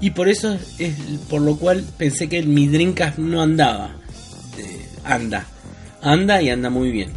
y 0.00 0.10
por 0.10 0.28
eso 0.28 0.58
es 0.78 0.94
por 1.28 1.42
lo 1.42 1.56
cual 1.56 1.84
pensé 1.98 2.28
que 2.28 2.42
mi 2.42 2.68
Dreamcast 2.68 3.18
no 3.18 3.42
andaba. 3.42 3.92
Eh, 4.58 4.88
anda, 5.04 5.46
anda 6.02 6.40
y 6.42 6.48
anda 6.48 6.70
muy 6.70 6.90
bien. 6.90 7.10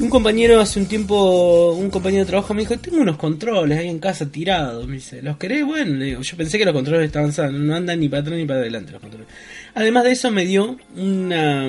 Un 0.00 0.10
compañero 0.10 0.60
hace 0.60 0.78
un 0.78 0.86
tiempo, 0.86 1.72
un 1.72 1.90
compañero 1.90 2.24
de 2.24 2.28
trabajo 2.28 2.54
me 2.54 2.60
dijo, 2.60 2.78
tengo 2.78 2.98
unos 2.98 3.16
controles 3.16 3.78
ahí 3.78 3.88
en 3.88 3.98
casa 3.98 4.30
tirados, 4.30 4.86
me 4.86 4.94
dice, 4.94 5.20
¿los 5.22 5.36
querés? 5.38 5.66
Bueno, 5.66 6.22
yo 6.22 6.36
pensé 6.36 6.56
que 6.56 6.64
los 6.64 6.72
controles 6.72 7.06
estaban 7.06 7.32
sanos, 7.32 7.60
no 7.60 7.74
andan 7.74 7.98
ni 7.98 8.08
para 8.08 8.22
atrás 8.22 8.38
ni 8.38 8.46
para 8.46 8.60
adelante 8.60 8.92
los 8.92 9.00
controles. 9.00 9.26
Además 9.74 10.04
de 10.04 10.12
eso 10.12 10.30
me 10.30 10.46
dio 10.46 10.76
una, 10.96 11.68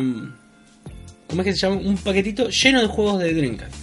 ¿cómo 1.28 1.42
es 1.42 1.46
que 1.46 1.54
se 1.54 1.68
llama? 1.68 1.82
Un 1.82 1.98
paquetito 1.98 2.50
lleno 2.50 2.82
de 2.82 2.88
juegos 2.88 3.18
de 3.18 3.34
Dreamcast. 3.34 3.74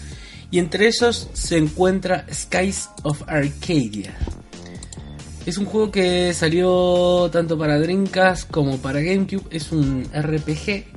Y 0.53 0.61
entre 0.61 0.87
esos 0.87 1.29
se 1.33 1.57
encuentra 1.57 2.25
Skies 2.33 2.89
of 3.03 3.23
Arcadia. 3.27 4.17
Es 5.45 5.59
un 5.59 5.65
juego 5.65 5.91
que 5.91 6.33
salió 6.35 7.29
tanto 7.33 7.59
para 7.59 7.81
Dreamcast 7.81 8.49
como 8.49 8.79
para 8.79 9.01
GameCube. 9.01 9.45
Es 9.51 9.73
un 9.73 10.05
RPG 10.15 10.96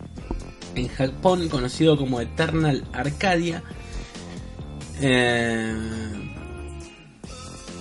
en 0.79 0.87
Japón 0.87 1.49
conocido 1.49 1.97
como 1.97 2.21
Eternal 2.21 2.83
Arcadia. 2.93 3.63
Eh, 5.01 5.73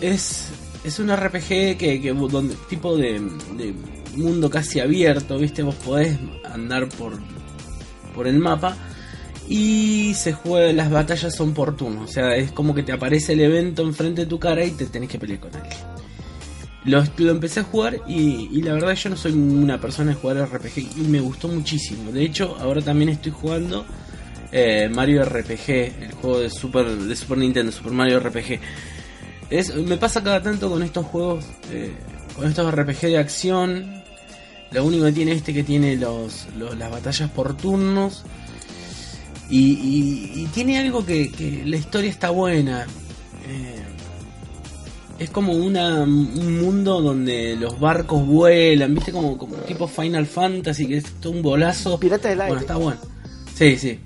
es, 0.00 0.50
es 0.84 0.98
un 0.98 1.14
RPG 1.14 1.76
que, 1.76 2.00
que 2.00 2.12
donde 2.12 2.54
tipo 2.68 2.96
de, 2.96 3.20
mundo 4.16 4.50
casi 4.50 4.80
abierto, 4.80 5.38
¿viste? 5.38 5.62
Vos 5.62 5.74
podés 5.76 6.18
andar 6.44 6.88
por, 6.88 7.18
por 8.14 8.26
el 8.26 8.38
mapa 8.38 8.76
y 9.48 10.12
se 10.14 10.32
juega, 10.32 10.72
las 10.72 10.90
batallas 10.90 11.34
son 11.34 11.54
por 11.54 11.76
turno, 11.76 12.02
o 12.02 12.06
sea, 12.06 12.36
es 12.36 12.52
como 12.52 12.74
que 12.74 12.82
te 12.82 12.92
aparece 12.92 13.32
el 13.32 13.40
evento 13.40 13.82
enfrente 13.82 14.22
de 14.22 14.26
tu 14.26 14.38
cara 14.38 14.64
y 14.64 14.72
te 14.72 14.86
tenés 14.86 15.08
que 15.08 15.18
pelear 15.18 15.40
con 15.40 15.54
él. 15.54 15.62
Lo, 16.88 17.30
empecé 17.30 17.60
a 17.60 17.64
jugar 17.64 18.00
y, 18.06 18.62
la 18.62 18.72
verdad 18.72 18.94
yo 18.94 19.10
no 19.10 19.16
soy 19.16 19.32
una 19.32 19.80
persona 19.80 20.10
de 20.10 20.16
jugar 20.16 20.48
RPG 20.48 20.78
y 20.96 21.00
me 21.08 21.20
gustó 21.20 21.48
muchísimo. 21.48 22.10
De 22.12 22.22
hecho, 22.22 22.56
ahora 22.58 22.80
también 22.80 23.10
estoy 23.10 23.32
jugando 23.32 23.84
eh, 24.52 24.88
Mario 24.92 25.24
RPG, 25.24 25.70
el 26.02 26.12
juego 26.12 26.40
de 26.40 26.50
Super, 26.50 26.86
de 26.86 27.16
Super 27.16 27.38
Nintendo, 27.38 27.70
Super 27.72 27.92
Mario 27.92 28.20
RPG. 28.20 28.60
Me 29.86 29.96
pasa 29.96 30.22
cada 30.22 30.42
tanto 30.42 30.70
con 30.70 30.82
estos 30.82 31.06
juegos, 31.06 31.44
eh, 31.70 31.92
con 32.34 32.46
estos 32.46 32.72
RPG 32.74 33.00
de 33.02 33.18
acción. 33.18 34.02
Lo 34.70 34.84
único 34.84 35.04
que 35.06 35.12
tiene 35.12 35.32
este 35.32 35.54
que 35.54 35.64
tiene 35.64 35.96
los, 35.96 36.46
las 36.56 36.90
batallas 36.90 37.30
por 37.30 37.56
turnos. 37.56 38.24
Y, 39.50 40.46
tiene 40.54 40.78
algo 40.78 41.04
que, 41.04 41.30
que 41.30 41.62
la 41.64 41.76
historia 41.76 42.10
está 42.10 42.30
buena. 42.30 42.86
Eh, 43.46 43.82
es 45.18 45.30
como 45.30 45.52
una, 45.52 46.02
un 46.02 46.60
mundo 46.60 47.00
donde 47.00 47.56
los 47.56 47.78
barcos 47.80 48.24
vuelan, 48.26 48.94
viste 48.94 49.12
como, 49.12 49.36
como 49.36 49.56
tipo 49.56 49.88
Final 49.88 50.26
Fantasy, 50.26 50.86
que 50.86 50.98
es 50.98 51.04
todo 51.20 51.32
un 51.32 51.42
bolazo. 51.42 51.98
Pirata 51.98 52.28
del 52.28 52.40
aire. 52.40 52.48
Bueno, 52.54 52.60
está 52.60 52.76
bueno. 52.76 53.00
Sí, 53.54 53.76
sí. 53.76 53.98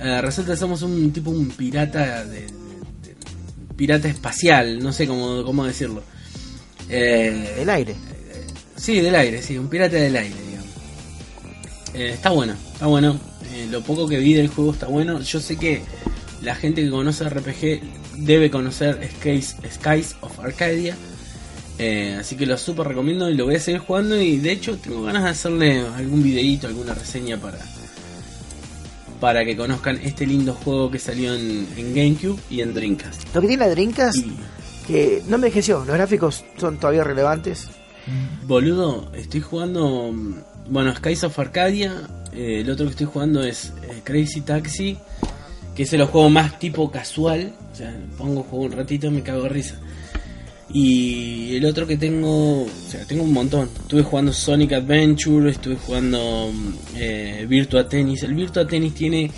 Eh, 0.00 0.20
resulta 0.20 0.52
que 0.52 0.58
somos 0.58 0.82
un 0.82 1.12
tipo 1.12 1.30
un 1.30 1.48
pirata 1.50 2.24
de, 2.24 2.40
de- 2.40 2.46
de- 2.46 3.14
pirata 3.76 4.08
espacial, 4.08 4.80
no 4.80 4.92
sé 4.92 5.06
cómo, 5.06 5.44
cómo 5.44 5.64
decirlo. 5.64 6.02
Eh, 6.88 7.56
El 7.60 7.70
aire. 7.70 7.94
sí, 7.94 8.94
Sí, 8.94 9.00
del 9.00 9.14
aire, 9.14 9.40
sí, 9.40 9.56
un 9.56 9.68
pirata 9.68 9.96
del 9.96 10.16
aire, 10.16 10.34
digamos. 10.48 10.66
Eh, 11.94 12.10
está 12.14 12.30
bueno, 12.30 12.54
está 12.72 12.86
bueno. 12.86 13.18
Eh, 13.54 13.68
lo 13.70 13.80
poco 13.82 14.08
que 14.08 14.18
vi 14.18 14.34
del 14.34 14.48
juego 14.48 14.72
está 14.72 14.86
bueno. 14.88 15.20
Yo 15.20 15.38
sé 15.40 15.56
que 15.56 15.82
la 16.42 16.54
gente 16.56 16.82
que 16.82 16.90
conoce 16.90 17.24
RPG 17.28 17.80
debe 18.16 18.50
conocer 18.50 18.98
Skies, 19.18 19.56
Skies 19.72 20.16
of 20.20 20.38
Arcadia. 20.40 20.96
Eh, 21.78 22.16
así 22.20 22.36
que 22.36 22.46
lo 22.46 22.56
super 22.56 22.86
recomiendo 22.86 23.28
y 23.28 23.34
lo 23.34 23.46
voy 23.46 23.56
a 23.56 23.60
seguir 23.60 23.80
jugando. 23.80 24.20
Y 24.20 24.38
de 24.38 24.52
hecho, 24.52 24.76
tengo 24.78 25.02
ganas 25.02 25.24
de 25.24 25.30
hacerle 25.30 25.80
algún 25.96 26.22
videito, 26.22 26.66
alguna 26.66 26.94
reseña 26.94 27.36
para, 27.36 27.58
para 29.20 29.44
que 29.44 29.56
conozcan 29.56 29.98
este 30.02 30.26
lindo 30.26 30.52
juego 30.54 30.90
que 30.90 30.98
salió 30.98 31.34
en, 31.34 31.66
en 31.76 31.94
GameCube 31.94 32.38
y 32.50 32.60
en 32.60 32.74
Dreamcast. 32.74 33.34
Lo 33.34 33.40
que 33.40 33.48
tiene 33.48 33.64
la 33.66 33.70
Dreamcast, 33.70 34.18
Y, 34.18 34.36
que 34.86 35.22
no 35.28 35.36
envejeció, 35.36 35.78
los 35.78 35.94
gráficos 35.96 36.44
son 36.58 36.78
todavía 36.78 37.04
relevantes. 37.04 37.68
boludo, 38.46 39.10
estoy 39.14 39.40
jugando. 39.40 40.12
mm, 40.12 40.34
Bueno, 40.68 40.94
Skies 40.94 41.24
of 41.24 41.38
Arcadia. 41.38 41.92
eh, 42.32 42.60
el 42.60 42.70
otro 42.70 42.86
que 42.86 42.90
estoy 42.90 43.06
jugando 43.06 43.42
es 43.44 43.72
eh, 43.88 44.00
Crazy 44.04 44.40
Taxi. 44.42 44.98
Que 45.74 45.82
es 45.82 45.92
el 45.92 46.04
juego 46.04 46.30
más 46.30 46.58
tipo 46.58 46.90
casual. 46.90 47.52
O 47.72 47.76
sea, 47.76 47.92
pongo 48.16 48.42
juego 48.44 48.66
un 48.66 48.72
ratito 48.72 49.08
y 49.08 49.10
me 49.10 49.22
cago 49.22 49.42
de 49.44 49.48
risa. 49.48 49.76
Y 50.72 51.54
el 51.56 51.64
otro 51.66 51.86
que 51.86 51.96
tengo, 51.96 52.62
o 52.62 52.68
sea, 52.88 53.04
tengo 53.06 53.22
un 53.22 53.32
montón. 53.32 53.68
Estuve 53.82 54.02
jugando 54.02 54.32
Sonic 54.32 54.72
Adventure, 54.72 55.50
estuve 55.50 55.76
jugando 55.76 56.50
eh, 56.96 57.44
Virtua 57.48 57.88
Tennis. 57.88 58.22
El 58.22 58.34
Virtua 58.34 58.66
Tennis 58.66 58.94
tiene 58.94 59.30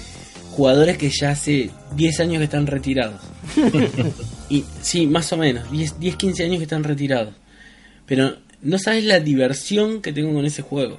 jugadores 0.52 0.96
que 0.96 1.10
ya 1.10 1.30
hace 1.30 1.70
10 1.94 2.20
años 2.20 2.38
que 2.38 2.44
están 2.44 2.66
retirados. 2.66 3.20
y 4.48 4.64
sí, 4.80 5.06
más 5.06 5.30
o 5.32 5.36
menos, 5.36 5.70
10, 5.70 5.98
10 6.00 6.16
15 6.16 6.44
años 6.44 6.56
que 6.58 6.62
están 6.64 6.84
retirados. 6.84 7.34
Pero 8.06 8.36
no 8.62 8.78
sabes 8.78 9.04
la 9.04 9.20
diversión 9.20 10.00
que 10.00 10.12
tengo 10.12 10.32
con 10.32 10.46
ese 10.46 10.62
juego. 10.62 10.98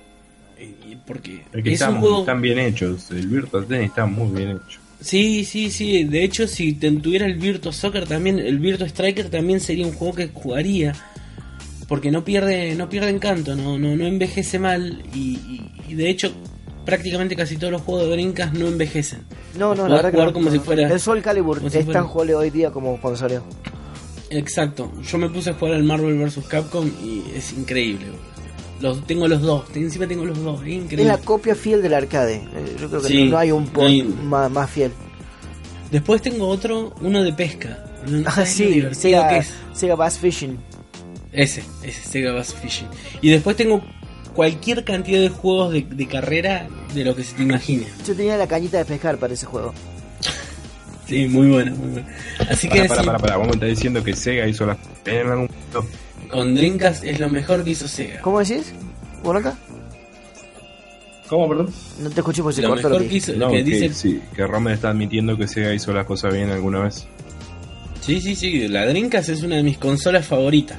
Y- 0.60 0.96
Porque 1.06 1.44
Es 1.54 1.66
están, 1.74 1.96
un 1.96 2.00
juego 2.02 2.20
están 2.20 2.42
bien 2.42 2.60
hechos. 2.60 3.10
El 3.12 3.28
Virtual 3.28 3.66
Tennis 3.66 3.90
está 3.90 4.06
muy 4.06 4.36
bien 4.36 4.50
hecho. 4.52 4.80
Sí, 5.02 5.46
sí, 5.46 5.70
sí. 5.72 6.04
De 6.06 6.24
hecho, 6.24 6.48
si 6.48 6.74
te- 6.74 6.92
tuviera 6.92 7.26
el 7.26 7.36
Virtua 7.36 7.72
Soccer 7.72 8.08
también, 8.08 8.40
el 8.40 8.60
Virtua 8.60 8.88
Striker 8.88 9.30
también 9.30 9.60
sería 9.60 9.86
un 9.86 9.94
juego 9.94 10.16
que 10.16 10.30
jugaría. 10.34 10.94
Porque 11.88 12.12
no 12.12 12.26
pierde, 12.26 12.76
no 12.76 12.90
pierde 12.90 13.10
encanto, 13.12 13.56
no, 13.56 13.78
no, 13.80 13.96
no 13.96 14.06
envejece 14.06 14.60
mal. 14.60 15.04
Y, 15.14 15.20
y- 15.20 15.72
y 15.88 15.94
de 15.94 16.10
hecho, 16.10 16.34
prácticamente 16.86 17.36
casi 17.36 17.56
todos 17.58 17.72
los 17.72 17.82
juegos 17.82 18.06
de 18.10 18.14
Brincas 18.16 18.54
no 18.54 18.68
envejecen. 18.68 19.20
No, 19.58 19.70
no, 19.74 19.84
Podés 19.84 19.90
la 19.90 19.96
verdad 19.96 20.10
que 20.12 20.16
jugar 20.18 20.28
no. 20.28 20.34
como 20.34 20.52
si 20.52 20.60
fuera. 20.60 20.92
El 20.92 21.00
Soul 21.00 21.22
Calibur 21.22 21.60
si 21.72 21.78
es 21.78 21.86
fuera- 21.86 22.02
tan 22.02 22.08
jugable 22.10 22.36
hoy 22.36 22.50
día 22.50 22.72
como 22.72 23.00
cuando 23.00 23.18
salió. 23.18 23.44
Exacto. 24.30 24.92
Yo 25.10 25.18
me 25.18 25.30
puse 25.30 25.52
a 25.52 25.54
jugar 25.54 25.76
al 25.76 25.84
Marvel 25.84 26.18
vs. 26.18 26.46
Capcom 26.50 26.86
y 27.02 27.24
es 27.38 27.54
increíble. 27.54 28.08
Los, 28.80 29.06
tengo 29.08 29.28
los 29.28 29.42
dos, 29.42 29.66
encima 29.74 30.08
tengo 30.08 30.24
los 30.26 30.42
dos, 30.44 30.62
es 30.62 30.68
increíble. 30.70 31.02
Es 31.02 31.08
la 31.08 31.18
copia 31.18 31.56
fiel 31.56 31.82
del 31.82 31.94
arcade. 31.96 32.36
Eh, 32.36 32.76
Yo 32.80 32.88
creo 32.90 33.02
que 33.02 33.08
Sí, 33.08 33.24
no, 33.26 33.32
no 33.32 33.38
hay 33.40 33.52
un 33.52 33.66
no 33.66 33.72
port 33.72 33.88
hay- 33.88 34.04
más, 34.04 34.52
más 34.52 34.70
fiel. 34.70 34.92
Después 35.92 36.22
tengo 36.22 36.48
otro, 36.48 36.94
uno 37.02 37.24
de 37.24 37.34
pesca. 37.34 37.84
Ah, 38.26 38.46
sí, 38.46 38.84
Sega, 38.92 39.30
que 39.30 39.38
es. 39.38 39.54
Sega 39.74 39.96
Bass 39.96 40.20
Fishing. 40.20 40.58
Ese, 41.32 41.64
ese 41.84 42.02
Sega 42.10 42.32
Bass 42.34 42.54
Fishing. 42.54 42.88
Y 43.22 43.30
después 43.30 43.56
tengo 43.58 43.84
cualquier 44.36 44.84
cantidad 44.84 45.20
de 45.22 45.30
juegos 45.30 45.74
de, 45.74 45.82
de 45.82 46.08
carrera 46.08 46.68
de 46.94 47.04
lo 47.04 47.16
que 47.16 47.24
se 47.24 47.36
te 47.36 47.44
imagine. 47.44 47.86
Yo 48.06 48.16
tenía 48.16 48.38
la 48.38 48.48
cañita 48.48 48.78
de 48.78 48.86
pescar 48.86 49.18
para 49.18 49.34
ese 49.34 49.46
juego. 49.48 49.74
Sí, 51.08 51.26
muy 51.28 51.48
bueno, 51.48 51.74
muy 51.76 51.90
bueno. 51.94 52.08
Así 52.50 52.68
que 52.70 52.84
Para, 52.84 52.88
para, 53.02 53.04
para, 53.04 53.18
para. 53.20 53.38
Vamos 53.38 53.52
a 53.52 53.54
estar 53.56 53.70
diciendo 53.70 54.04
que 54.04 54.14
Sega 54.14 54.46
hizo 54.48 54.66
las. 54.66 54.78
En 55.06 55.28
algún 55.28 55.48
momento. 55.48 55.86
Con 56.30 56.56
Dreamcast 56.56 57.04
es 57.04 57.20
lo 57.20 57.30
mejor 57.30 57.64
que 57.64 57.72
hizo 57.72 57.88
Sega. 57.88 58.22
¿Cómo 58.22 58.40
decís? 58.40 58.74
¿Bueno 59.24 59.40
acá? 59.40 59.58
¿Cómo, 61.28 61.50
perdón? 61.50 61.74
No 62.00 62.10
te 62.10 62.20
escuché 62.22 62.42
porque 62.42 62.56
se 62.56 62.62
Lo 62.62 62.70
cortó 62.70 62.90
lo 62.90 62.96
mejor 62.96 63.10
que 63.10 63.16
hizo, 63.18 63.34
No, 63.34 63.50
que 63.52 63.58
que, 63.58 63.64
dice, 63.64 63.94
sí, 63.94 64.22
que 64.36 64.48
Romer 64.48 64.74
está 64.76 64.90
admitiendo 64.92 65.36
que 65.38 65.48
Sega 65.48 65.74
hizo 65.74 65.92
las 65.92 66.06
cosas 66.06 66.34
bien 66.34 66.50
alguna 66.52 66.84
vez. 66.84 67.06
sí, 68.02 68.22
sí, 68.22 68.36
sí, 68.36 68.68
la 68.70 68.86
Dreamcast 68.86 69.30
es 69.30 69.44
una 69.44 69.58
de 69.58 69.64
mis 69.64 69.78
consolas 69.78 70.26
favoritas, 70.26 70.78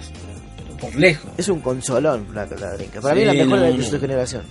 pero 0.56 0.76
por 0.78 0.94
lejos. 0.98 1.30
Es 1.36 1.48
un 1.48 1.60
consolón 1.60 2.28
la, 2.34 2.46
la 2.46 2.72
Dreamcast. 2.72 3.02
Para 3.02 3.14
Sí, 3.14 3.20
mí 3.20 3.28
es 3.28 3.36
la 3.36 3.44
mejor 3.44 3.58
no, 3.58 3.64
de, 3.66 3.74
no. 3.78 3.84
su 3.84 4.00
generación. 4.00 4.42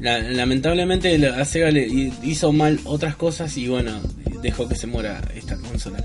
La- 0.00 0.18
lamentablemente 0.18 1.16
la- 1.18 1.40
a 1.40 1.44
Sega 1.44 1.70
le 1.70 1.86
hi- 1.86 2.12
hizo 2.24 2.50
mal 2.52 2.80
otras 2.84 3.14
cosas 3.14 3.56
y 3.56 3.68
bueno, 3.68 3.92
dejó 4.42 4.68
que 4.68 4.74
se 4.74 4.88
muera 4.88 5.20
esta 5.36 5.56
consola. 5.56 5.98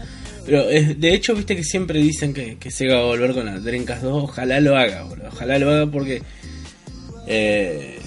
Pero 0.48 0.70
eh, 0.70 0.96
de 0.98 1.14
hecho, 1.14 1.36
viste 1.36 1.58
que 1.58 1.64
siempre 1.66 2.00
dicen 2.00 2.34
que, 2.34 2.72
Sega 2.72 2.96
va 2.96 3.02
a 3.02 3.06
volver 3.08 3.34
con 3.34 3.46
la 3.46 3.60
Dreamcast 3.60 4.02
2. 4.02 4.24
Ojalá 4.24 4.62
lo 4.62 4.78
haga, 4.78 5.04
boludo. 5.04 5.28
Ojalá 5.28 5.60
lo 5.60 5.70
haga 5.70 5.88
porque 5.88 6.24
eh, 7.28 8.00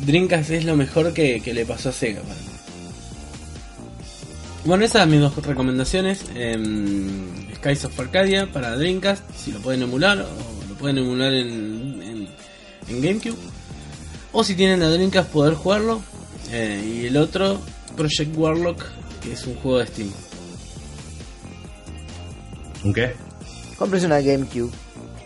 Dreamcast 0.00 0.48
es 0.48 0.64
lo 0.64 0.76
mejor 0.76 1.12
que, 1.12 1.42
le 1.44 1.66
pasó 1.66 1.90
a 1.90 1.92
Sega. 1.92 2.22
para 2.22 2.34
mí. 2.34 2.46
Bueno, 4.64 4.86
esas 4.86 5.02
son 5.02 5.10
mis 5.10 5.20
dos 5.20 5.36
recomendaciones. 5.46 6.24
em, 6.34 7.18
Skies 7.56 7.84
of 7.84 8.00
Arcadia 8.00 8.50
para 8.50 8.78
Dreamcast, 8.78 9.22
si 9.36 9.52
lo 9.52 9.60
pueden 9.60 9.82
emular 9.82 10.18
o 10.22 10.68
lo 10.70 10.74
pueden 10.76 10.96
emular 10.96 11.34
en, 11.34 12.00
en, 12.02 12.28
en 12.88 13.02
GameCube. 13.02 13.36
O 14.32 14.42
si 14.42 14.54
tienen 14.54 14.80
la 14.80 14.88
Dreamcast 14.88 15.28
poder 15.30 15.52
jugarlo. 15.52 16.00
Eh, 16.50 17.02
y 17.02 17.06
el 17.08 17.18
otro, 17.18 17.60
Project 17.94 18.34
Warlock, 18.34 18.82
que 19.22 19.34
es 19.34 19.46
un 19.46 19.56
juego 19.56 19.80
de 19.80 19.86
Steam. 19.86 20.10
¿Un 22.84 22.92
qué? 22.94 23.12
Cómprese 23.78 24.06
una 24.06 24.20
GameCube. 24.20 24.70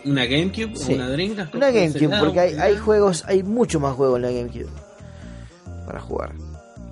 ¿Una 0.05 0.25
GameCube 0.25 0.75
Sí. 0.75 0.93
una 0.93 1.09
Dreamcast? 1.09 1.55
Una 1.55 1.71
GameCube, 1.71 2.19
porque 2.19 2.39
hay, 2.39 2.53
hay 2.55 2.77
juegos, 2.77 3.23
hay 3.27 3.43
mucho 3.43 3.79
más 3.79 3.95
juegos 3.95 4.17
en 4.17 4.21
la 4.21 4.31
GameCube 4.31 4.69
para 5.85 5.99
jugar. 5.99 6.33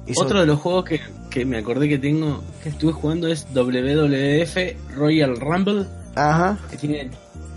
Y 0.07 0.13
son- 0.15 0.25
Otro 0.25 0.39
de 0.41 0.45
los 0.47 0.59
juegos 0.59 0.83
que, 0.85 0.99
que 1.29 1.45
me 1.45 1.57
acordé 1.57 1.87
que 1.87 1.97
tengo, 1.99 2.43
que 2.61 2.69
estuve 2.69 2.91
jugando 2.91 3.27
es 3.27 3.45
WWF 3.53 4.75
Royal 4.95 5.37
Rumble, 5.39 5.85
Ajá. 6.15 6.57
que 6.69 6.77
tiene 6.77 7.11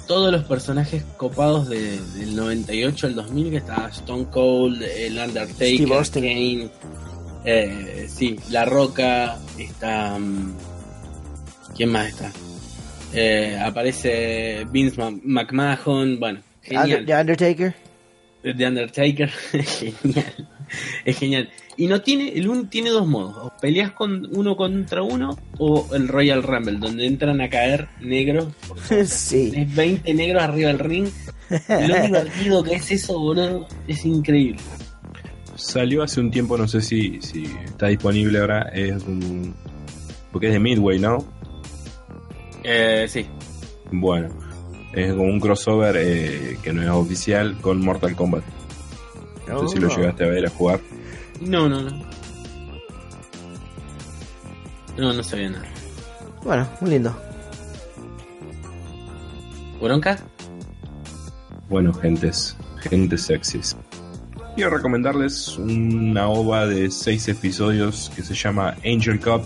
todos 0.07 0.31
los 0.31 0.45
personajes 0.45 1.03
copados 1.17 1.69
de- 1.69 1.99
del 2.15 2.37
98 2.37 3.07
al 3.09 3.15
2000, 3.17 3.51
que 3.51 3.57
está 3.57 3.89
Stone 3.89 4.27
Cold, 4.31 4.83
el 4.83 5.19
Undertaker. 5.19 5.89
Kane, 6.13 6.69
eh, 7.45 8.07
sí, 8.09 8.39
La 8.51 8.65
Roca, 8.65 9.37
está... 9.59 10.17
mm, 10.19 10.53
¿Quién 11.75 11.91
más 11.91 12.09
está? 12.09 12.31
Eh, 13.15 13.59
aparece 13.63 14.67
Vince 14.71 15.01
Ma- 15.01 15.19
McMahon, 15.43 16.19
bueno, 16.19 16.41
genial. 16.63 17.05
The 17.07 17.15
Undertaker. 17.15 17.75
The 18.43 18.67
Undertaker, 18.67 19.29
genial, 19.53 20.35
es 21.05 21.19
genial. 21.19 21.51
Y 21.77 21.89
no 21.89 22.01
tiene, 22.03 22.29
el 22.29 22.49
un 22.49 22.69
tiene 22.71 22.91
dos 22.91 23.07
modos, 23.07 23.37
o 23.39 23.53
peleas 23.61 23.91
con 23.93 24.29
uno 24.37 24.57
contra 24.57 25.03
uno 25.03 25.37
o 25.59 25.89
el 25.95 26.07
Royal 26.09 26.43
Rumble, 26.43 26.79
donde 26.79 27.07
entran 27.07 27.41
a 27.41 27.49
caer 27.51 27.89
negros, 28.01 28.49
sí. 29.07 29.53
es 29.55 29.75
20 29.75 30.15
negros 30.15 30.43
arriba 30.43 30.69
del 30.69 30.79
ring. 30.79 31.09
Y 31.51 31.87
lo 31.89 31.97
divertido 32.03 32.63
que 32.63 32.75
es 32.75 32.91
eso, 32.93 33.19
boludo, 33.19 33.67
es 33.89 34.05
increíble. 34.05 34.61
Salió 35.57 36.03
hace 36.03 36.21
un 36.21 36.31
tiempo, 36.31 36.57
no 36.57 36.69
sé 36.69 36.81
si, 36.83 37.21
si 37.23 37.45
está 37.65 37.87
disponible 37.89 38.39
ahora. 38.39 38.63
Es 38.75 39.03
un. 39.05 39.55
Porque 40.31 40.49
es 40.49 40.53
de 40.53 40.59
Midway, 40.61 40.99
¿no? 40.99 41.25
Eh, 42.69 43.07
sí. 43.09 43.25
Bueno, 43.93 44.29
es 44.93 45.13
como 45.13 45.25
un 45.25 45.39
crossover 45.39 45.95
eh, 45.99 46.59
que 46.63 46.73
no 46.73 46.83
es 46.83 46.89
oficial 46.89 47.57
con 47.61 47.81
Mortal 47.81 48.17
Kombat. 48.17 48.43
No 49.47 49.61
sé 49.69 49.77
si 49.77 49.81
lo 49.81 49.87
Oh. 49.89 49.97
llegaste 49.97 50.25
a 50.25 50.29
ver 50.29 50.47
a 50.47 50.51
jugar. 50.51 50.81
No, 51.41 51.69
no, 51.69 51.81
no. 51.83 51.91
No, 54.99 55.13
no 55.13 55.23
sabía 55.23 55.51
nada. 55.51 55.65
Bueno, 56.43 56.69
muy 56.81 56.91
lindo. 56.91 57.17
¿Bronca? 59.81 60.19
Bueno, 61.69 61.93
gentes, 61.95 62.57
gentes 62.81 63.23
sexys. 63.23 63.77
Quiero 64.55 64.71
recomendarles 64.71 65.59
una 65.59 66.29
ova 66.29 66.67
de 66.67 66.91
seis 66.91 67.29
episodios 67.29 68.11
que 68.17 68.23
se 68.23 68.35
llama 68.35 68.75
Angel 68.85 69.21
Cup. 69.21 69.43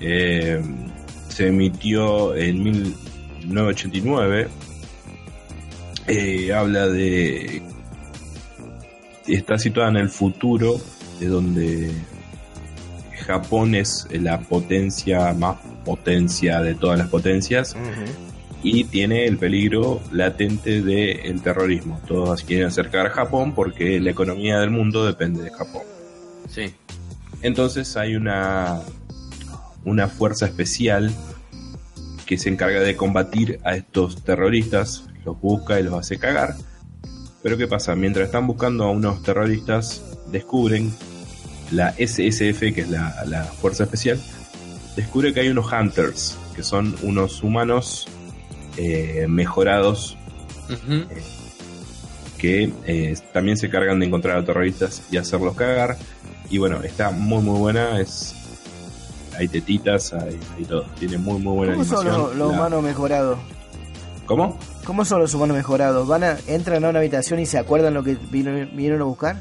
Eh, 0.00 0.62
se 1.30 1.48
emitió 1.48 2.34
en 2.36 2.62
1989. 2.62 4.48
Eh, 6.06 6.52
habla 6.52 6.86
de. 6.88 7.62
Está 9.26 9.58
situada 9.58 9.90
en 9.90 9.96
el 9.96 10.08
futuro, 10.08 10.80
de 11.20 11.26
donde 11.28 11.92
Japón 13.26 13.74
es 13.74 14.06
la 14.10 14.40
potencia 14.40 15.32
más 15.34 15.56
potencia 15.84 16.60
de 16.60 16.74
todas 16.74 16.98
las 16.98 17.08
potencias 17.08 17.74
y 18.62 18.84
tiene 18.84 19.24
el 19.26 19.38
peligro 19.38 20.00
latente 20.12 20.82
del 20.82 21.40
terrorismo. 21.40 22.00
Todos 22.06 22.42
quieren 22.42 22.66
acercar 22.66 23.06
a 23.06 23.10
Japón 23.10 23.54
porque 23.54 24.00
la 24.00 24.10
economía 24.10 24.58
del 24.58 24.70
mundo 24.70 25.06
depende 25.06 25.42
de 25.42 25.50
Japón. 25.50 25.82
Sí. 26.48 26.74
Entonces 27.42 27.96
hay 27.96 28.16
una, 28.16 28.80
una 29.84 30.08
fuerza 30.08 30.46
especial 30.46 31.12
que 32.26 32.38
se 32.38 32.48
encarga 32.48 32.80
de 32.80 32.96
combatir 32.96 33.60
a 33.64 33.74
estos 33.74 34.22
terroristas 34.22 35.04
los 35.24 35.40
busca 35.40 35.80
y 35.80 35.82
los 35.82 35.94
hace 35.94 36.18
cagar. 36.18 36.54
Pero 37.42 37.56
¿qué 37.56 37.66
pasa? 37.66 37.94
Mientras 37.96 38.26
están 38.26 38.46
buscando 38.46 38.84
a 38.84 38.90
unos 38.90 39.22
terroristas, 39.22 40.02
descubren 40.30 40.92
la 41.70 41.92
SSF, 41.92 42.60
que 42.74 42.80
es 42.82 42.90
la, 42.90 43.24
la 43.26 43.44
Fuerza 43.44 43.84
Especial, 43.84 44.20
descubre 44.96 45.32
que 45.32 45.40
hay 45.40 45.48
unos 45.48 45.72
Hunters, 45.72 46.36
que 46.54 46.62
son 46.62 46.94
unos 47.02 47.42
humanos 47.42 48.06
eh, 48.76 49.26
mejorados 49.28 50.16
Ujú. 50.68 51.04
que 52.38 52.72
eh, 52.86 53.16
también 53.32 53.56
se 53.56 53.70
cargan 53.70 53.98
de 54.00 54.06
encontrar 54.06 54.38
a 54.38 54.44
terroristas 54.44 55.02
y 55.10 55.16
hacerlos 55.16 55.56
cagar. 55.56 55.96
Y 56.48 56.58
bueno, 56.58 56.82
está 56.82 57.10
muy 57.10 57.42
muy 57.42 57.58
buena, 57.58 58.00
es 58.00 58.34
hay 59.40 59.48
tetitas, 59.48 60.12
hay, 60.12 60.38
hay 60.56 60.64
todo, 60.64 60.84
tiene 60.98 61.18
muy 61.18 61.38
muy 61.40 61.54
buena 61.56 61.72
¿Cómo 61.72 61.84
son 61.84 61.98
animación. 62.06 62.22
los, 62.28 62.36
los 62.36 62.48
La- 62.52 62.54
humanos 62.58 62.82
mejorados? 62.82 63.38
¿Cómo? 64.26 64.58
¿Cómo 64.84 65.04
son 65.04 65.20
los 65.20 65.34
humanos 65.34 65.56
mejorados? 65.56 66.06
¿Van 66.06 66.22
a, 66.22 66.36
entran 66.46 66.84
a 66.84 66.88
una 66.90 66.98
habitación 67.00 67.40
y 67.40 67.46
se 67.46 67.58
acuerdan 67.58 67.94
lo 67.94 68.02
que 68.04 68.16
vino- 68.30 68.52
vinieron 68.52 69.00
a 69.00 69.04
buscar? 69.04 69.36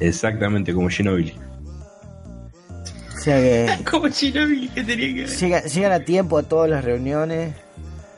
Exactamente 0.00 0.72
como 0.74 0.88
Ginobili. 0.88 1.34
O 3.16 3.20
sea 3.24 3.36
que 3.36 3.84
Como 3.90 4.08
Shinobi, 4.08 4.68
que 4.68 4.82
tenía 4.84 5.14
que 5.14 5.20
ver? 5.22 5.28
llegan, 5.28 5.62
llegan 5.64 5.92
a 5.92 6.00
tiempo 6.00 6.38
a 6.38 6.42
todas 6.42 6.68
las 6.70 6.84
reuniones, 6.84 7.54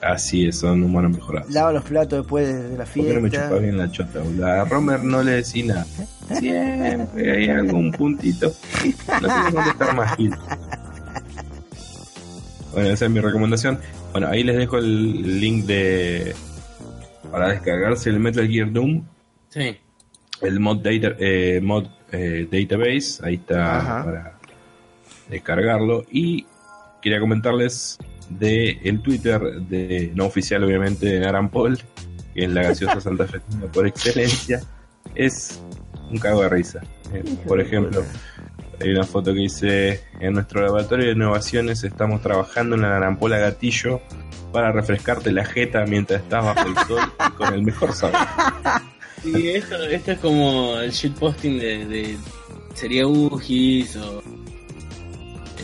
Así 0.02 0.47
es, 0.47 0.59
son 0.59 0.83
humanos 0.83 1.12
mejorados. 1.12 1.51
lavan 1.51 1.75
los 1.76 1.84
platos 1.84 2.18
después 2.20 2.47
de, 2.47 2.76
la 2.76 2.84
¿Por 2.84 2.93
qué 2.93 3.15
no 3.15 3.20
me 3.23 3.31
fiesta. 3.31 3.49
chupa 3.49 3.60
bien 3.60 3.78
la 3.78 3.91
chota? 3.91 4.18
boludo? 4.20 4.47
A 4.47 4.65
Romer 4.67 5.02
no 5.02 5.23
le 5.23 5.33
decís 5.33 5.65
nada. 5.65 5.86
Siempre 6.39 7.33
hay 7.36 7.49
algún 7.49 7.91
puntito. 7.91 8.52
No 9.23 9.28
sé 9.28 9.51
dónde 9.52 9.70
estar 9.70 9.94
más 9.97 10.15
Gil. 10.17 10.34
Bueno, 12.75 12.91
esa 12.91 13.05
es 13.07 13.11
mi 13.11 13.20
recomendación. 13.20 13.78
Bueno, 14.12 14.28
ahí 14.28 14.43
les 14.43 14.57
dejo 14.57 14.78
el 14.78 15.41
link 15.41 15.65
de 15.65 16.35
para 17.31 17.49
descargarse 17.51 18.11
el 18.11 18.20
Metal 18.20 18.47
Gear 18.49 18.73
Doom, 18.73 19.03
Sí. 19.49 19.77
el 20.43 20.61
mod, 20.61 20.78
data, 20.78 21.17
eh, 21.19 21.61
mod 21.62 21.86
eh, 22.12 22.47
database, 22.51 23.20
ahí 23.25 23.35
está 23.35 23.78
Ajá. 23.78 24.05
para 24.05 24.39
descargarlo 25.31 26.05
y 26.11 26.47
quería 27.03 27.19
comentarles 27.20 27.99
de 28.28 28.78
el 28.85 29.01
Twitter 29.03 29.41
de 29.69 30.12
no 30.15 30.27
oficial 30.27 30.62
obviamente 30.65 31.07
de 31.07 31.20
Naran 31.20 31.51
Paul, 31.51 31.78
que 32.35 32.44
es 32.44 32.51
la 32.51 32.62
gaseosa 32.62 33.01
Santa 33.01 33.27
Fe 33.27 33.41
por 33.73 33.86
excelencia, 33.86 34.61
es 35.15 35.61
un 36.11 36.19
cago 36.19 36.43
de 36.43 36.49
risa. 36.51 36.81
Eh, 37.12 37.23
por 37.47 37.61
ejemplo, 37.61 38.05
hay 38.81 38.91
una 38.91 39.05
foto 39.05 39.33
que 39.33 39.41
dice 39.41 40.05
en 40.20 40.35
nuestro 40.35 40.62
laboratorio 40.62 41.07
de 41.07 41.12
innovaciones 41.12 41.85
estamos 41.85 42.20
trabajando 42.23 42.75
en 42.77 42.83
la 42.83 42.89
narampola 42.91 43.39
gatillo 43.39 44.01
para 44.53 44.70
refrescarte 44.73 45.33
la 45.33 45.44
jeta 45.44 45.85
mientras 45.86 46.23
estás 46.23 46.44
bajo 46.44 46.69
el 46.69 46.75
sol 46.86 47.01
y 47.28 47.33
con 47.33 47.55
el 47.55 47.62
mejor 47.62 47.93
sabor. 47.93 48.17
Y 49.25 49.49
esto, 49.49 49.83
esto 49.85 50.12
es 50.12 50.19
como 50.19 50.77
el 50.81 50.91
shitposting 50.91 51.59
de, 51.59 51.86
de 51.86 52.17
sería 52.75 53.07
Ugis 53.07 53.97
o. 53.97 54.23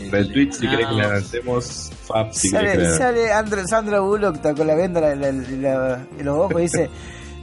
el- 0.01 0.11
Retweet 0.11 0.53
si 0.53 0.67
Ah, 0.67 0.71
querés 0.71 0.87
que 0.87 0.95
la 0.95 1.09
lancemos, 1.09 1.91
Fab 2.07 2.33
si 2.33 2.51
querés 2.51 2.71
que 2.79 2.85
Sale, 2.85 2.89
la 2.91 2.97
sale 2.97 3.33
Andra- 3.35 3.67
Sandra 3.67 4.01
Bullock 4.01 4.37
está 4.37 4.55
con 4.55 4.67
la 4.67 4.75
venda 4.75 5.13
en 5.13 5.63
los 6.25 6.37
ojos 6.39 6.59
y 6.59 6.63
dice: 6.63 6.89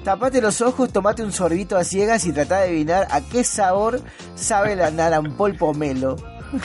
Tapate 0.08 0.40
los 0.40 0.62
ojos, 0.62 0.94
tomate 0.94 1.22
un 1.22 1.34
sorbito 1.34 1.76
a 1.76 1.84
ciegas 1.84 2.26
y 2.26 2.32
trata 2.32 2.60
de 2.60 2.70
adivinar 2.70 3.10
a 3.12 3.20
qué 3.20 3.44
sabor 3.44 4.00
sabe 4.36 4.78
la 4.78 4.90
narampol 4.90 5.56
pomelo. 5.56 6.16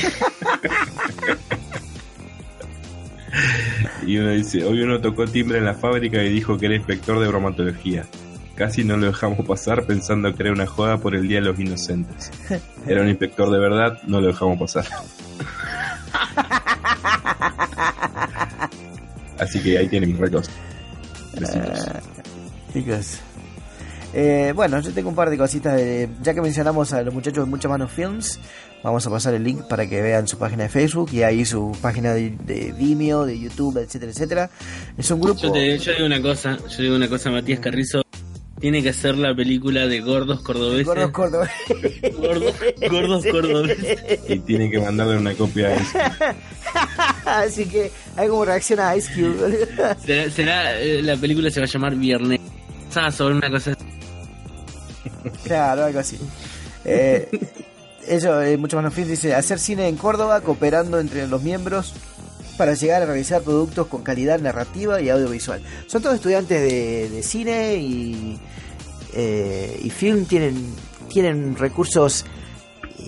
Y 4.07 4.19
uno 4.19 4.31
dice, 4.31 4.65
hoy 4.65 4.83
uno 4.83 5.01
tocó 5.01 5.27
timbre 5.27 5.59
en 5.59 5.65
la 5.65 5.75
fábrica 5.75 6.23
y 6.23 6.29
dijo 6.29 6.57
que 6.59 6.67
era 6.67 6.77
inspector 6.77 7.19
de 7.19 7.27
bromatología. 7.27 8.07
Casi 8.55 8.85
no 8.85 8.97
lo 8.97 9.07
dejamos 9.07 9.45
pasar 9.47 9.87
pensando 9.87 10.33
que 10.35 10.43
era 10.43 10.53
una 10.53 10.67
joda 10.67 10.99
por 10.99 11.17
el 11.17 11.27
Día 11.27 11.41
de 11.41 11.47
los 11.47 11.59
Inocentes. 11.59 12.31
Era 12.87 13.03
un 13.03 13.09
inspector 13.09 13.51
de 13.51 13.59
verdad, 13.59 14.01
no 14.07 14.21
lo 14.21 14.29
dejamos 14.29 14.59
pasar. 14.59 14.85
Así 19.39 19.63
que 19.63 19.79
ahí 19.79 19.89
tienen 19.89 20.11
mis 20.11 20.19
retos. 20.19 20.51
Besitos. 21.41 21.87
Chicos. 22.73 23.21
Eh, 24.15 24.53
bueno, 24.55 24.81
yo 24.81 24.93
tengo 24.93 25.09
un 25.09 25.15
par 25.15 25.31
de 25.31 25.39
cositas. 25.39 25.77
De, 25.77 26.09
ya 26.23 26.35
que 26.35 26.41
mencionamos 26.41 26.93
a 26.93 27.03
los 27.03 27.15
muchachos 27.15 27.45
de 27.45 27.51
Mucha 27.51 27.69
Mano 27.69 27.89
Films, 27.89 28.39
vamos 28.83 29.07
a 29.07 29.11
pasar 29.11 29.35
el 29.35 29.43
link 29.45 29.63
para 29.69 29.89
que 29.89 30.03
vean 30.03 30.29
su 30.29 30.39
página 30.39 30.65
de 30.65 30.69
Facebook 30.69 31.11
y 31.13 31.23
ahí 31.23 31.45
su 31.45 31.77
página 31.81 32.13
de, 32.13 32.31
de 32.45 32.73
Vimeo, 32.73 33.25
de 33.25 33.39
YouTube, 33.39 33.79
etcétera, 33.79 34.13
etcétera. 34.13 34.51
Es 34.99 35.11
un 35.11 35.21
grupo. 35.21 35.41
Yo, 35.41 35.53
te, 35.53 35.79
yo 35.79 35.93
digo 35.93 36.07
una 36.07 36.21
cosa, 36.21 36.59
yo 36.69 36.83
digo 36.83 36.97
una 36.97 37.09
cosa, 37.09 37.31
Matías 37.31 37.61
Carrizo 37.61 38.03
tiene 38.63 38.81
que 38.81 38.91
hacer 38.91 39.19
la 39.19 39.35
película 39.35 39.89
de 39.89 40.01
gordos 40.01 40.41
cordobeses. 40.41 40.87
Gordos 40.87 41.11
Córdoba. 41.11 41.51
gordos, 42.17 42.55
gordos 42.89 43.27
cordobeses. 43.27 44.21
Y 44.29 44.39
tiene 44.39 44.71
que 44.71 44.79
mandarle 44.79 45.17
una 45.17 45.35
copia 45.35 45.69
a 45.69 45.75
Ice 45.75 45.93
Cube. 45.93 46.35
Así 47.25 47.67
que 47.67 47.91
hay 48.17 48.29
como 48.29 48.45
reacción 48.45 48.79
a 48.79 48.95
Ice 48.95 49.13
Cube. 49.15 49.67
Será, 50.05 50.31
será, 50.31 50.81
eh, 50.81 51.03
la 51.03 51.17
película 51.17 51.51
se 51.51 51.59
va 51.59 51.67
a 51.67 51.69
llamar 51.69 51.97
Viernes. 51.97 52.41
sobre 53.11 53.35
una 53.35 53.51
cosa 53.51 53.73
así. 53.73 53.85
Claro, 55.45 55.85
algo 55.85 55.99
así. 55.99 56.19
Eh, 56.85 57.29
ellos, 58.07 58.45
eh, 58.45 58.57
Mucho 58.57 58.77
Mano 58.77 58.91
Films 58.91 59.11
dice: 59.11 59.35
hacer 59.35 59.59
cine 59.59 59.89
en 59.89 59.97
Córdoba, 59.97 60.41
cooperando 60.41 60.99
entre 60.99 61.27
los 61.27 61.43
miembros 61.43 61.95
para 62.57 62.75
llegar 62.75 63.03
a 63.03 63.07
realizar 63.07 63.43
productos 63.43 63.87
con 63.87 64.03
calidad 64.03 64.39
narrativa 64.41 65.01
y 65.01 65.09
audiovisual. 65.09 65.63
Son 65.87 66.03
todos 66.03 66.17
estudiantes 66.17 66.61
de, 66.61 67.09
de 67.09 67.23
cine 67.23 67.77
y, 67.77 68.39
eh, 69.15 69.81
y 69.83 69.91
film, 69.91 70.27
tienen, 70.27 70.75
tienen 71.09 71.57
recursos 71.57 72.25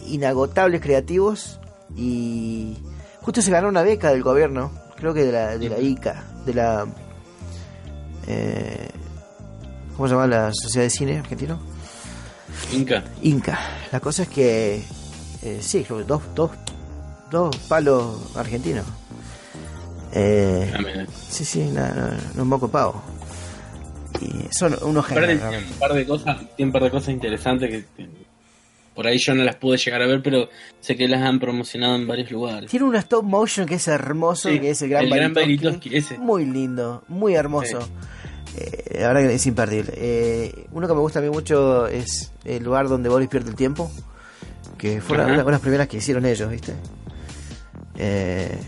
inagotables 0.06 0.80
creativos 0.80 1.60
y 1.96 2.76
justo 3.20 3.42
se 3.42 3.50
ganó 3.50 3.68
una 3.68 3.82
beca 3.82 4.10
del 4.10 4.22
gobierno, 4.22 4.72
creo 4.96 5.14
que 5.14 5.24
de 5.24 5.32
la, 5.32 5.58
de 5.58 5.68
la 5.68 5.78
ICA, 5.78 6.24
de 6.46 6.54
la... 6.54 6.86
Eh, 8.26 8.88
¿Cómo 9.96 10.08
se 10.08 10.14
llama 10.14 10.26
la 10.26 10.50
Sociedad 10.52 10.86
de 10.86 10.90
Cine 10.90 11.18
Argentino? 11.18 11.60
Inca. 12.72 13.04
Inca. 13.22 13.58
La 13.92 14.00
cosa 14.00 14.22
es 14.24 14.28
que... 14.28 14.82
eh, 15.42 15.58
sí, 15.60 15.86
dos, 16.06 16.22
dos, 16.34 16.50
dos 17.30 17.56
palos 17.68 18.34
argentinos. 18.36 18.84
Eh, 20.12 20.72
Ah, 20.74 21.04
sí, 21.28 21.44
sí, 21.44 21.60
no, 21.72 21.86
no, 21.88 22.10
no 22.34 22.42
un 22.42 22.48
moco 22.48 22.68
pavo. 22.68 23.02
Y 24.20 24.52
son 24.52 24.76
unos 24.82 25.06
genios. 25.06 25.40
un 25.42 25.78
par 25.78 25.92
de 25.92 26.06
cosas, 26.06 26.38
tiene 26.56 26.68
un 26.68 26.72
par 26.72 26.84
de 26.84 26.90
cosas 26.90 27.08
interesantes 27.08 27.68
que, 27.68 27.84
que 27.96 28.08
por 28.94 29.08
ahí 29.08 29.18
yo 29.18 29.34
no 29.34 29.42
las 29.42 29.56
pude 29.56 29.76
llegar 29.76 30.02
a 30.02 30.06
ver, 30.06 30.22
pero 30.22 30.48
sé 30.80 30.96
que 30.96 31.08
las 31.08 31.20
han 31.22 31.40
promocionado 31.40 31.96
en 31.96 32.06
varios 32.06 32.30
lugares. 32.30 32.70
Tiene 32.70 32.86
un 32.86 32.94
stop 32.94 33.24
motion 33.24 33.66
que 33.66 33.74
es 33.74 33.88
hermoso, 33.88 34.48
Sí, 34.48 34.60
que 34.60 34.70
es 34.70 34.82
el 34.82 34.90
gran 34.90 35.04
el 35.04 35.58
gran 35.58 35.80
ese. 35.90 36.16
Muy 36.18 36.44
lindo, 36.44 37.02
muy 37.08 37.34
hermoso. 37.34 37.80
Eh, 38.56 38.98
la 39.00 39.08
verdad 39.08 39.22
que 39.22 39.34
es 39.34 39.46
imperdible. 39.46 39.92
Eh, 39.96 40.66
uno 40.72 40.86
que 40.86 40.94
me 40.94 41.00
gusta 41.00 41.18
a 41.18 41.22
mí 41.22 41.30
mucho 41.30 41.86
es 41.86 42.32
el 42.44 42.62
lugar 42.62 42.88
donde 42.88 43.08
Boris 43.08 43.28
pierde 43.28 43.50
el 43.50 43.56
tiempo. 43.56 43.90
Que 44.78 45.00
fue 45.00 45.16
una, 45.16 45.26
una 45.26 45.44
de 45.44 45.50
las 45.50 45.60
primeras 45.60 45.88
que 45.88 45.98
hicieron 45.98 46.26
ellos, 46.26 46.50
¿viste? 46.50 46.74
Eh, 47.96 48.58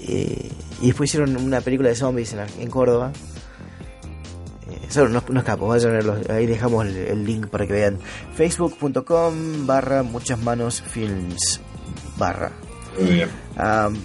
y, 0.00 0.50
y 0.80 0.86
después 0.86 1.10
hicieron 1.10 1.36
una 1.36 1.60
película 1.60 1.88
de 1.88 1.94
zombies 1.94 2.34
en, 2.58 2.70
Córdoba. 2.70 3.12
Eh, 4.68 4.86
son 4.88 5.10
unos, 5.10 5.24
unos 5.28 5.44
capos, 5.44 5.68
vayan 5.68 6.08
a. 6.08 6.34
Ahí 6.34 6.46
dejamos 6.46 6.86
el, 6.86 6.96
el 6.96 7.24
link 7.24 7.48
para 7.48 7.66
que 7.66 7.72
vean. 7.72 7.98
Facebook.com 8.34 9.66
barra 9.66 10.02
muchas 10.02 10.38
manos 10.40 10.82
films 10.82 11.60
barra. 12.16 12.52
Muy 12.98 13.12
bien. 13.14 13.28
Am, 13.56 13.96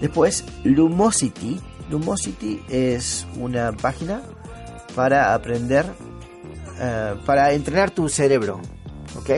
después, 0.00 0.44
Lumosity. 0.64 1.60
Lumosity 1.90 2.62
es 2.68 3.26
una 3.38 3.72
página 3.72 4.22
para 4.94 5.34
aprender, 5.34 5.86
eh, 6.80 7.14
para 7.24 7.52
entrenar 7.52 7.90
tu 7.90 8.08
cerebro. 8.08 8.60
¿Ok? 9.18 9.30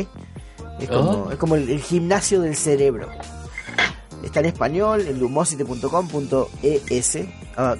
Es 0.80 0.88
como, 0.88 1.10
Oh. 1.10 1.30
es 1.32 1.36
como 1.38 1.54
el, 1.56 1.68
el 1.68 1.80
gimnasio 1.82 2.40
del 2.40 2.54
cerebro. 2.56 3.08
Está 4.22 4.40
en 4.40 4.46
español 4.46 5.02
en 5.06 5.18
lumosity.com.es 5.20 7.18
ah, 7.56 7.76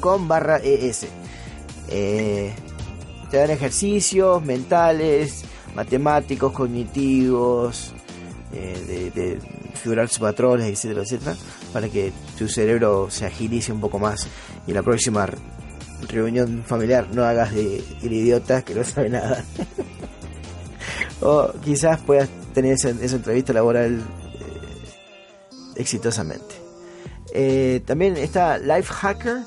.com 0.00 0.28
barra 0.28 0.56
es. 0.58 1.06
Eh, 1.90 2.52
te 3.30 3.36
dan 3.36 3.50
ejercicios 3.50 4.42
mentales, 4.44 5.44
matemáticos, 5.74 6.52
cognitivos, 6.52 7.92
eh, 8.52 9.10
de, 9.14 9.22
de 9.22 9.38
figurar 9.74 10.08
sus 10.08 10.18
patrones, 10.20 10.66
etcétera, 10.66 11.02
etcétera, 11.02 11.36
para 11.72 11.88
que 11.88 12.12
tu 12.38 12.48
cerebro 12.48 13.08
se 13.10 13.26
agilice 13.26 13.72
un 13.72 13.80
poco 13.80 13.98
más 13.98 14.26
y 14.66 14.70
en 14.70 14.76
la 14.76 14.82
próxima 14.82 15.28
reunión 16.08 16.62
familiar 16.66 17.08
no 17.12 17.24
hagas 17.24 17.52
de 17.54 17.82
el 18.02 18.12
idiota 18.12 18.62
que 18.62 18.74
no 18.74 18.84
sabe 18.84 19.08
nada. 19.10 19.44
o 21.20 21.50
quizás 21.64 22.00
puedas 22.00 22.28
tener 22.54 22.72
esa, 22.74 22.90
esa 22.90 23.16
entrevista 23.16 23.52
laboral 23.52 23.98
eh, 23.98 24.90
exitosamente. 25.76 26.54
Eh, 27.32 27.82
también 27.84 28.16
está 28.16 28.58
Lifehacker, 28.58 29.38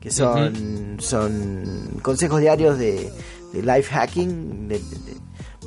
que 0.00 0.10
son, 0.10 0.96
son 1.00 1.98
consejos 2.02 2.40
diarios 2.40 2.78
de, 2.78 3.12
de 3.52 3.62
life 3.62 3.92
hacking, 3.92 4.68
de, 4.68 4.78
de- 4.78 4.80
de 4.80 5.20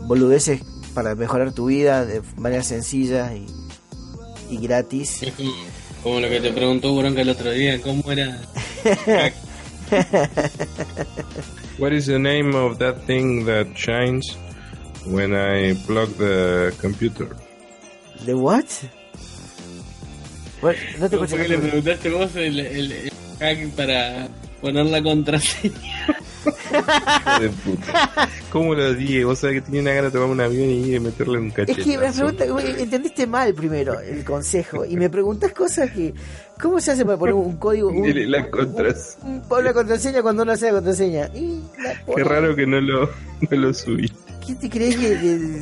boludeces 0.08 0.62
para 0.94 1.16
mejorar 1.16 1.54
tu 1.54 1.68
vida 1.68 2.06
de 2.06 2.22
manera 2.38 2.64
sencilla 2.64 3.34
y, 3.36 3.46
y 4.50 4.58
gratis. 4.58 5.22
Es 5.24 5.34
como, 6.04 6.20
lo 6.20 6.30
que 6.30 6.40
te 6.42 6.52
preguntó 6.52 6.96
Bronca 6.96 7.22
el 7.22 7.30
otro 7.30 7.52
día, 7.52 7.80
¿cómo 7.82 8.12
era? 8.12 8.40
What 11.80 11.92
is 11.94 12.06
the 12.08 12.20
name 12.20 12.56
of 12.56 12.78
that 12.80 13.06
thing 13.06 13.46
that 13.46 13.68
shines 13.76 14.38
when 15.06 15.34
I 15.34 15.74
plug 15.86 16.10
the 16.18 16.74
computer? 16.80 17.28
¿De 18.26 18.34
what? 18.34 18.66
What? 20.62 20.76
No 21.00 21.10
te 21.10 21.16
¿Cómo 21.18 21.26
escuché. 21.26 21.48
le 21.48 21.58
preguntaste 21.58 22.10
vos 22.10 22.36
el, 22.36 22.60
el, 22.60 22.92
el 22.92 23.12
hack 23.40 23.70
para 23.76 24.28
poner 24.62 24.86
la 24.86 25.02
contraseña? 25.02 25.74
De 26.44 27.50
puta. 27.50 28.30
¿Cómo 28.52 28.76
lo 28.76 28.94
dije? 28.94 29.24
Vos 29.26 29.40
sabés 29.40 29.56
que 29.58 29.62
tenía 29.66 29.82
una 29.82 29.92
gana 29.94 30.08
de 30.08 30.12
tomarme 30.12 30.34
un 30.34 30.42
avión 30.42 30.70
y 30.70 30.84
ir 30.90 30.98
a 30.98 31.02
meterle 31.02 31.38
un 31.40 31.48
Es 31.48 31.54
cachetazo. 31.54 31.84
que 31.90 31.98
me 31.98 32.12
pregunta, 32.12 32.46
entendiste 32.80 33.28
mal 33.28 33.54
primero 33.54 34.00
el 34.00 34.24
consejo 34.24 34.86
y 34.86 34.96
me 34.98 35.10
preguntas 35.10 35.52
cosas 35.54 35.92
que. 35.92 36.14
¿Cómo 36.62 36.80
se 36.80 36.92
hace 36.92 37.04
para 37.04 37.18
poner 37.18 37.34
un 37.34 37.58
código? 37.58 37.90
Un, 37.90 38.32
la 38.32 38.50
contras. 38.50 39.18
un- 39.24 39.42
la 39.64 39.74
contraseña 39.74 40.22
cuando 40.22 40.44
uno 40.44 40.52
hace 40.54 40.68
la 40.68 40.74
contraseña. 40.74 41.30
Y 41.34 41.62
la 41.84 42.16
Qué 42.16 42.24
raro 42.24 42.56
que 42.56 42.66
no 42.68 42.80
lo, 42.80 43.06
no 43.50 43.58
lo 43.58 43.74
subí. 43.74 44.10
¿Quién 44.46 44.60
te 44.60 44.70
crees 44.70 44.96
que, 44.98 45.08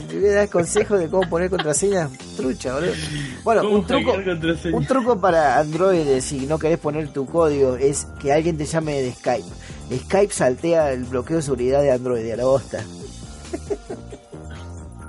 que 0.10 0.20
le 0.20 0.30
das 0.30 0.50
consejos 0.50 1.00
de 1.00 1.08
cómo 1.08 1.30
poner 1.30 1.50
contraseñas? 1.52 2.10
Trucha, 2.36 2.74
boludo. 2.74 2.92
Bueno, 3.44 3.62
¿Cómo 3.62 3.76
un 3.76 3.86
truco, 3.88 4.14
un 4.74 4.86
truco 4.88 5.22
para 5.22 5.60
Android 5.60 6.20
si 6.20 6.46
no 6.48 6.58
querés 6.60 6.80
poner 6.80 7.08
tu 7.10 7.26
código 7.28 7.76
es 7.78 8.08
que 8.20 8.32
alguien 8.34 8.58
te 8.58 8.66
llame 8.66 9.02
de 9.02 9.12
Skype. 9.14 9.48
Skype 9.92 10.34
saltea 10.34 10.92
el 10.92 11.04
bloqueo 11.06 11.38
de 11.38 11.42
seguridad 11.44 11.82
de 11.82 11.92
Android 11.92 12.30
a 12.32 12.36
la 12.38 12.46
bosta. 12.46 12.84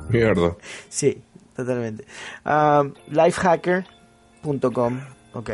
Mierda. 0.09 0.57
Sí, 0.89 1.23
totalmente. 1.57 2.05
Um, 2.45 2.93
lifehacker.com. 3.11 5.01
Ok. 5.35 5.51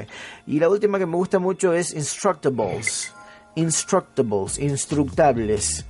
Y 0.46 0.58
la 0.58 0.68
última 0.68 0.98
que 0.98 1.06
me 1.06 1.16
gusta 1.16 1.38
mucho 1.38 1.72
es 1.72 1.94
Instructables. 1.94 3.12
Instructables, 3.54 4.58
instructables. 4.58 5.84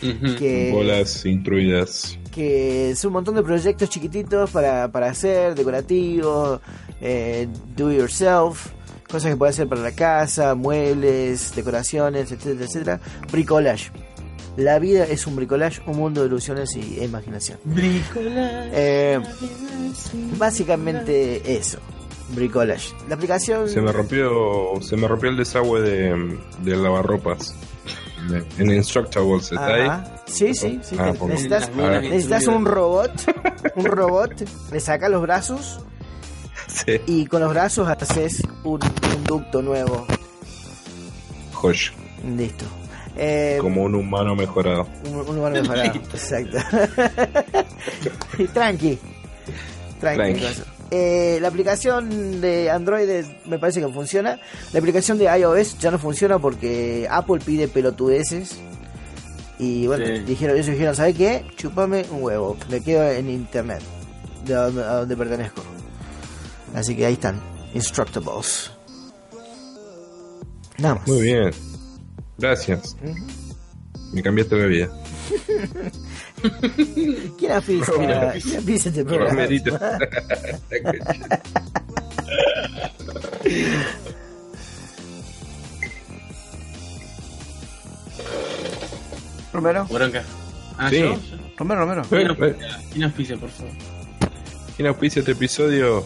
Que, 0.00 0.70
Bolas 0.72 1.24
intruidas. 1.26 2.18
que 2.32 2.90
es 2.90 3.04
un 3.04 3.12
montón 3.12 3.34
de 3.34 3.42
proyectos 3.42 3.88
chiquititos 3.88 4.50
para, 4.50 4.90
para 4.90 5.10
hacer, 5.10 5.54
decorativos, 5.54 6.60
eh, 7.00 7.48
do 7.76 7.90
yourself, 7.92 8.72
cosas 9.10 9.30
que 9.32 9.36
puedes 9.36 9.56
hacer 9.56 9.68
para 9.68 9.80
la 9.80 9.92
casa, 9.92 10.54
muebles, 10.54 11.54
decoraciones, 11.54 12.30
etcétera, 12.32 12.64
etcétera. 12.64 13.00
Bricolage. 13.30 13.90
La 14.56 14.78
vida 14.78 15.04
es 15.04 15.26
un 15.26 15.36
bricolage, 15.36 15.80
un 15.86 15.96
mundo 15.96 16.22
de 16.22 16.26
ilusiones 16.26 16.74
y 16.76 17.02
imaginación. 17.02 17.58
Bricolage. 17.64 18.70
Eh, 18.72 19.20
básicamente 20.36 21.56
eso, 21.56 21.78
bricolage. 22.34 22.92
La 23.08 23.14
aplicación 23.14 23.68
Se 23.68 23.80
me 23.80 23.92
rompió, 23.92 24.72
se 24.80 24.96
me 24.96 25.06
rompió 25.06 25.30
el 25.30 25.36
desagüe 25.36 25.80
de, 25.80 26.38
de 26.62 26.76
lavarropas. 26.76 27.54
En 28.58 28.70
Instructables, 28.70 29.52
¿está 29.52 29.66
ahí? 29.66 29.82
Ajá. 29.82 30.18
Sí, 30.26 30.52
sí, 30.52 30.80
sí. 30.82 30.96
Ah, 30.98 31.14
necesitas, 31.26 31.70
ah. 31.78 32.00
necesitas 32.00 32.46
un 32.46 32.66
robot, 32.66 33.12
un 33.76 33.84
robot, 33.84 34.32
le 34.72 34.80
sacas 34.80 35.10
los 35.10 35.22
brazos 35.22 35.80
Sí. 36.86 37.00
y 37.06 37.26
con 37.26 37.40
los 37.40 37.50
brazos 37.50 37.88
haces 37.88 38.42
un, 38.64 38.80
un 38.82 39.24
ducto 39.24 39.62
nuevo. 39.62 40.06
Josh, 41.52 41.90
Listo. 42.36 42.64
Eh, 43.16 43.58
como 43.60 43.82
un 43.82 43.94
humano 43.96 44.36
mejorado. 44.36 44.86
un, 45.06 45.16
un 45.16 45.38
humano 45.38 45.60
mejorado. 45.60 45.92
Exacto. 46.14 46.58
Y 48.38 48.44
tranqui. 48.46 48.98
Tranqui. 50.00 50.44
Eh, 50.90 51.38
la 51.42 51.48
aplicación 51.48 52.40
de 52.40 52.70
Android 52.70 53.08
es- 53.08 53.26
me 53.46 53.58
parece 53.58 53.80
que 53.80 53.88
funciona. 53.88 54.38
La 54.72 54.78
aplicación 54.78 55.18
de 55.18 55.24
iOS 55.24 55.78
ya 55.78 55.90
no 55.90 55.98
funciona 55.98 56.38
porque 56.38 57.06
Apple 57.10 57.40
pide 57.44 57.66
pelotudeces. 57.68 58.58
Y 59.58 59.88
bueno, 59.88 60.06
Sí. 60.06 60.18
dijeron, 60.20 60.54
ellos 60.56 60.66
dijeron, 60.68 60.94
¿sabes 60.94 61.16
qué? 61.16 61.44
Chupame 61.56 62.06
un 62.12 62.22
huevo. 62.22 62.56
Me 62.70 62.80
quedo 62.80 63.10
en 63.10 63.28
internet. 63.28 63.80
De 64.46 64.54
donde, 64.54 64.82
a 64.84 64.92
donde 64.98 65.16
pertenezco. 65.16 65.62
Así 66.74 66.94
que 66.96 67.06
ahí 67.06 67.14
están. 67.14 67.40
Instructables. 67.74 68.70
Nada 70.78 70.94
más. 70.96 71.06
Muy 71.08 71.20
bien. 71.22 71.50
Gracias. 72.38 72.96
Me 74.12 74.22
cambiaste 74.22 74.56
la 74.56 74.66
vida. 74.66 74.88
¿Quién 77.38 77.52
afisa? 77.52 77.92
¿Quién 77.96 78.10
afisa 78.58 78.88
este 78.88 79.04
programa? 79.04 79.30
Romerito. 79.30 79.78
Romero. 89.52 89.86
Bronca. 89.86 90.22
Ah, 90.76 90.90
Sí. 90.90 91.00
¿yo? 91.00 91.16
Romero, 91.56 91.80
Romero. 91.80 92.02
¿Quién 92.08 93.02
Eh, 93.02 93.04
auspicia, 93.04 93.36
por 93.36 93.50
favor? 93.50 93.72
¿Quién 94.76 94.88
auspicia 94.88 95.20
este 95.20 95.32
episodio? 95.32 96.04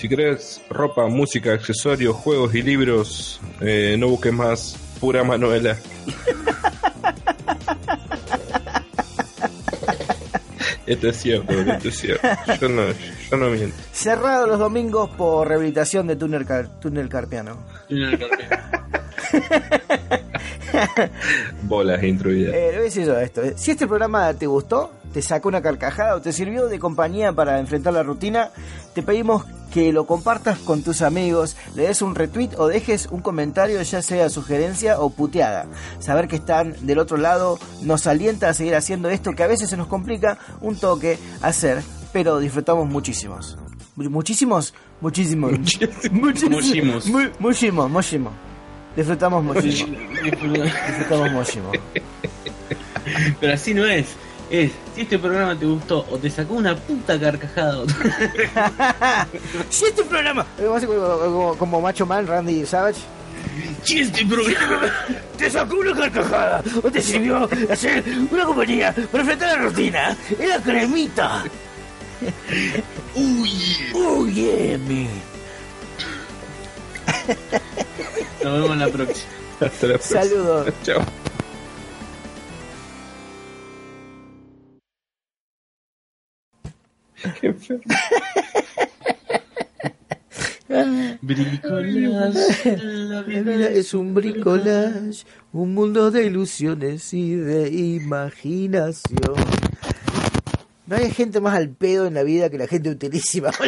Si 0.00 0.08
querés 0.08 0.62
ropa, 0.70 1.06
música, 1.08 1.52
accesorios, 1.52 2.16
juegos 2.16 2.54
y 2.54 2.62
libros, 2.62 3.38
eh, 3.60 3.96
no 3.98 4.08
busques 4.08 4.32
más. 4.32 4.76
Pura 4.98 5.22
Manuela. 5.24 5.76
Esto 10.86 11.08
es 11.08 11.16
cierto, 11.18 11.52
esto 11.52 11.88
es 11.88 11.98
cierto. 11.98 12.26
Yo 12.60 12.68
no, 12.68 12.82
yo 13.30 13.36
no 13.36 13.48
miento. 13.50 13.76
Cerrado 13.92 14.46
los 14.48 14.58
domingos 14.58 15.08
por 15.10 15.46
rehabilitación 15.46 16.08
de 16.08 16.16
túnel, 16.16 16.44
car- 16.44 16.80
túnel 16.80 17.08
carpiano. 17.08 17.58
Bolas 21.62 22.02
intruidas. 22.02 22.52
Eh, 22.54 22.58
le 22.58 22.68
voy 22.72 22.78
a 22.78 22.82
decir 22.82 23.06
yo 23.06 23.16
esto. 23.20 23.42
Si 23.56 23.70
este 23.70 23.86
programa 23.86 24.34
te 24.34 24.46
gustó, 24.46 24.90
te 25.12 25.22
sacó 25.22 25.48
una 25.48 25.62
carcajada 25.62 26.14
o 26.16 26.20
te 26.20 26.32
sirvió 26.32 26.66
de 26.68 26.78
compañía 26.78 27.32
para 27.32 27.58
enfrentar 27.58 27.92
la 27.92 28.02
rutina, 28.02 28.50
te 28.94 29.02
pedimos 29.02 29.44
que 29.72 29.92
lo 29.92 30.04
compartas 30.04 30.58
con 30.58 30.82
tus 30.82 31.00
amigos, 31.02 31.56
le 31.76 31.84
des 31.84 32.02
un 32.02 32.14
retweet 32.16 32.50
o 32.58 32.66
dejes 32.66 33.06
un 33.10 33.20
comentario, 33.20 33.80
ya 33.82 34.02
sea 34.02 34.28
sugerencia 34.28 34.98
o 35.00 35.10
puteada. 35.10 35.66
Saber 36.00 36.26
que 36.26 36.36
están 36.36 36.74
del 36.84 36.98
otro 36.98 37.16
lado 37.16 37.58
nos 37.82 38.06
alienta 38.08 38.48
a 38.48 38.54
seguir 38.54 38.74
haciendo 38.74 39.08
esto 39.10 39.32
que 39.32 39.44
a 39.44 39.46
veces 39.46 39.70
se 39.70 39.76
nos 39.76 39.86
complica 39.86 40.38
un 40.60 40.74
toque 40.76 41.18
hacer, 41.42 41.82
pero 42.12 42.38
disfrutamos 42.40 42.88
muchísimos. 42.88 43.56
Mu- 43.94 44.10
Muchísimos, 44.10 44.74
muchísimos. 45.00 45.52
Muchísimos. 46.10 47.06
Mu- 47.06 47.30
Muchísimos, 47.38 47.90
muchísimos. 47.90 48.32
Disfrutamos 48.96 49.44
muchísimo. 49.44 49.96
Disfrutamos 50.24 51.30
muchísimo. 51.32 51.70
Pero 53.40 53.52
así 53.54 53.74
no 53.74 53.86
es. 53.86 54.06
Es, 54.50 54.72
este 55.02 55.18
programa 55.18 55.58
te 55.58 55.66
gustó 55.66 56.06
o 56.10 56.18
te 56.18 56.30
sacó 56.30 56.54
una 56.54 56.74
puta 56.76 57.18
carcajada 57.18 57.80
o 57.80 57.86
Si 59.70 59.84
este 59.86 60.04
programa, 60.04 60.46
hacer 60.74 60.88
como, 60.88 61.56
como- 61.56 61.80
Macho 61.80 62.06
Man, 62.06 62.26
Randy 62.26 62.64
Savage, 62.66 63.00
si 63.82 64.00
este 64.00 64.24
programa 64.26 64.82
te 65.36 65.50
sacó 65.50 65.76
una 65.76 65.94
carcajada 65.94 66.62
o 66.82 66.90
te 66.90 67.00
sirvió 67.02 67.48
hacer 67.70 68.04
una 68.30 68.44
compañía 68.44 68.94
para 69.10 69.22
enfrentar 69.22 69.56
la 69.58 69.64
rutina, 69.64 70.16
era 70.38 70.58
cremita. 70.58 71.44
Uy, 73.14 73.76
Oh 73.94 74.26
yeah, 74.26 74.78
nos 78.42 78.52
vemos 78.62 78.76
la 78.76 78.88
próxima. 78.88 79.30
Hasta 79.60 79.86
la 79.86 79.92
próxima. 79.94 80.22
Saludos. 80.22 80.72
Chao. 80.82 81.02
Qué. 87.40 87.54
Bricolage, 91.20 92.76
la 92.78 93.22
vida 93.22 93.68
es 93.68 93.92
un 93.92 94.14
bricolage, 94.14 95.24
un 95.52 95.74
mundo 95.74 96.10
de 96.10 96.24
ilusiones 96.26 97.12
y 97.12 97.34
de 97.34 97.68
imaginación. 97.70 99.34
No 100.86 100.96
hay 100.96 101.10
gente 101.10 101.40
más 101.40 101.56
al 101.56 101.68
pedo 101.70 102.06
en 102.06 102.14
la 102.14 102.22
vida 102.22 102.48
que 102.50 102.58
la 102.58 102.66
gente 102.66 102.90
utilísima. 102.90 103.50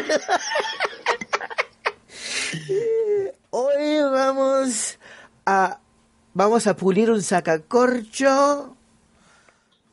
Hoy 3.51 4.01
vamos 4.11 4.99
a 5.45 5.79
vamos 6.35 6.67
a 6.67 6.75
pulir 6.77 7.11
un 7.11 7.23
sacacorcho 7.23 8.77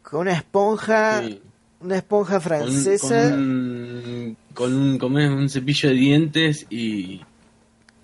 con 0.02 0.22
una 0.22 0.34
esponja, 0.34 1.22
Sí. 1.22 1.42
Una 1.82 1.98
esponja 1.98 2.33
con, 2.35 2.41
francesa. 2.41 3.30
con 3.32 3.40
un, 3.40 4.38
con 4.53 4.74
un, 4.74 4.98
¿cómo 4.98 5.19
es? 5.19 5.30
un 5.30 5.49
cepillo 5.49 5.90
de 5.90 5.95
dientes 5.95 6.66
y, 6.69 7.22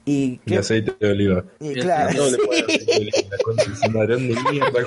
Y, 0.05 0.23
Y 0.35 0.37
¿qué- 0.45 0.57
aceite 0.57 0.93
de 0.99 1.11
oliva. 1.11 1.43
y 1.59 1.73
claro, 1.73 2.13
No 2.17 2.25
le 2.25 2.37
sí. 2.37 2.41
aceite 2.63 2.85
de 2.85 2.97
oliva, 3.01 3.17
la 3.31 3.37
concha 3.43 3.69
de 3.69 3.75
su 3.75 3.91
madre, 3.91 4.13
¿dónde 4.13 4.35
mierda? 4.51 4.79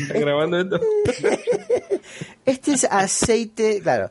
¿Está 0.00 0.18
grabando 0.18 0.60
esto? 0.60 0.80
Este 2.44 2.72
es 2.72 2.84
aceite, 2.84 3.80
claro. 3.82 4.10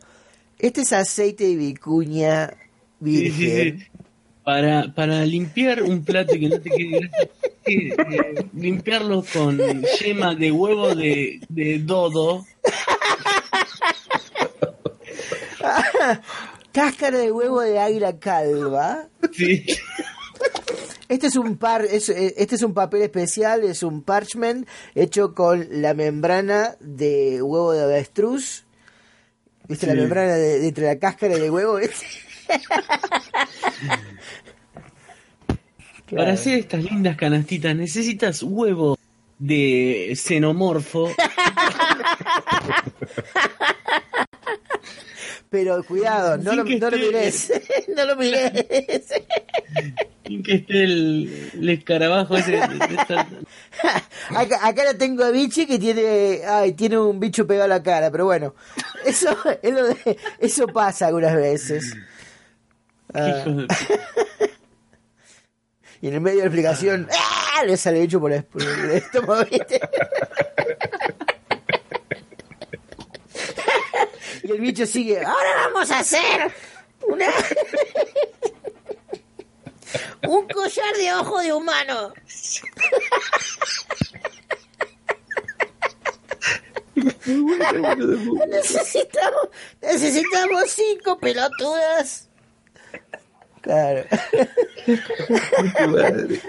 Este 0.59 0.81
es 0.81 0.93
aceite 0.93 1.43
de 1.45 1.55
vicuña 1.55 2.51
Sí, 3.03 3.17
sí, 3.17 3.29
virgen. 3.31 3.79
sí. 3.79 3.85
Para, 4.43 4.91
para 4.95 5.23
limpiar 5.25 5.83
un 5.83 6.03
plato 6.03 6.35
y 6.35 6.39
que 6.39 6.49
no 6.49 6.59
te 6.59 6.69
quede 6.71 6.99
grasa, 6.99 7.17
eh, 7.65 7.89
eh, 7.95 8.45
limpiarlo 8.57 9.23
con 9.31 9.59
yema 9.99 10.33
de 10.33 10.51
huevo 10.51 10.95
de, 10.95 11.39
de 11.47 11.77
dodo. 11.79 12.43
Cáscara 16.71 17.17
de 17.17 17.31
huevo 17.31 17.61
de 17.61 17.79
águila 17.79 18.17
calva. 18.17 19.07
Sí. 19.33 19.65
Este 21.09 21.27
es 21.27 21.35
un 21.35 21.57
par, 21.57 21.83
es- 21.85 22.09
eh, 22.09 22.33
este 22.37 22.55
es 22.55 22.63
un 22.63 22.73
papel 22.73 23.01
especial, 23.01 23.63
es 23.63 23.83
un 23.83 24.01
parchment 24.01 24.67
hecho 24.95 25.35
con 25.35 25.67
la 25.81 25.93
membrana 25.93 26.75
de 26.79 27.41
huevo 27.41 27.73
de 27.73 27.83
avestruz. 27.83 28.63
¿Viste 29.67 29.87
la 29.87 29.93
membrana 29.93 30.33
de, 30.35 30.59
de 30.61 30.67
entre 30.69 30.85
la 30.85 30.97
cáscara 30.99 31.35
de 31.37 31.49
huevo? 31.49 31.77
Claro. 36.07 36.25
Para 36.25 36.33
hacer 36.33 36.59
estas 36.59 36.83
lindas 36.83 37.15
canastitas 37.15 37.73
necesitas 37.75 38.43
huevo 38.43 38.97
de 39.39 40.11
xenomorfo. 40.15 41.09
Pero 45.49 45.83
cuidado, 45.83 46.37
no 46.37 46.53
lo, 46.55 46.63
no 46.63 46.89
lo 46.89 46.97
mires. 46.97 47.51
no 47.95 48.05
lo 48.05 48.15
mires. 48.15 48.51
Sin 50.27 50.43
que 50.43 50.55
esté 50.55 50.83
el, 50.83 51.49
el 51.55 51.69
escarabajo 51.69 52.37
ese. 52.37 52.57
esta- 52.57 53.27
Acá, 54.29 54.65
acá 54.65 54.83
la 54.85 54.93
tengo 54.97 55.23
a 55.25 55.31
Vichy 55.31 55.65
que 55.65 55.77
tiene, 55.77 56.39
ay, 56.47 56.71
tiene 56.73 56.97
un 56.97 57.19
bicho 57.19 57.45
pegado 57.45 57.65
a 57.65 57.67
la 57.67 57.83
cara, 57.83 58.09
pero 58.11 58.25
bueno, 58.25 58.53
eso, 59.05 59.35
es 59.61 59.73
lo 59.73 59.87
de- 59.87 60.17
eso 60.39 60.67
pasa 60.67 61.07
algunas 61.07 61.35
veces. 61.35 61.97
Ah, 63.13 63.43
y 66.01 66.07
en 66.07 66.13
el 66.13 66.21
medio 66.21 66.37
de 66.37 66.43
la 66.43 66.47
explicación, 66.47 67.07
¡ah! 67.11 67.63
le 67.65 67.77
sale 67.77 67.99
bicho 68.01 68.19
por 68.19 68.31
el, 68.31 68.43
por 68.43 68.61
el 68.61 68.91
estómago, 68.91 69.45
¿viste? 69.45 69.79
y 74.43 74.51
el 74.51 74.61
bicho 74.61 74.85
sigue, 74.85 75.23
ahora 75.23 75.49
vamos 75.65 75.91
a 75.91 75.99
hacer 75.99 76.51
una... 77.01 77.27
un 80.27 80.47
collar 80.47 80.95
de 80.95 81.13
ojo 81.13 81.39
de 81.41 81.53
humano. 81.53 82.13
necesitamos, 88.47 89.49
necesitamos 89.81 90.71
cinco 90.71 91.17
pelotudas. 91.19 92.30
Claro. 93.61 94.05
Madre. 95.87 96.41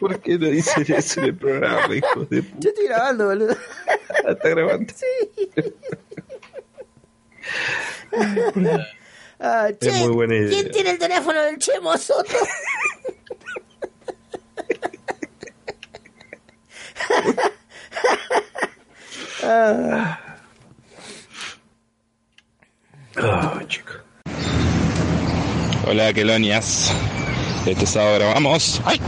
¿Por 0.00 0.20
qué 0.20 0.36
no 0.38 0.46
dicen 0.48 0.84
eso 0.88 1.20
en 1.20 1.26
el 1.26 1.36
programa, 1.36 1.94
hijos 1.94 2.28
de 2.28 2.42
puta? 2.42 2.56
Yo 2.58 2.70
estoy 2.70 2.86
grabando, 2.86 3.26
boludo. 3.26 3.56
Está 4.26 4.48
grabando. 4.48 4.92
Ah, 9.44 9.70
che, 9.80 9.88
Es 9.88 9.96
muy 9.98 10.12
buena 10.14 10.36
idea. 10.36 10.50
¿Quién 10.50 10.70
tiene 10.70 10.90
el 10.90 10.98
teléfono 10.98 11.42
del 11.42 11.58
Chemo 11.58 11.98
Soto? 11.98 12.30
Ah, 19.42 20.18
Ah, 23.16 23.60
chico. 23.68 23.92
Hola, 25.84 26.12
Quelonias. 26.12 26.92
Este 27.66 27.86
sábado 27.86 28.14
grabamos. 28.14 28.80
¡Ay! 28.84 29.00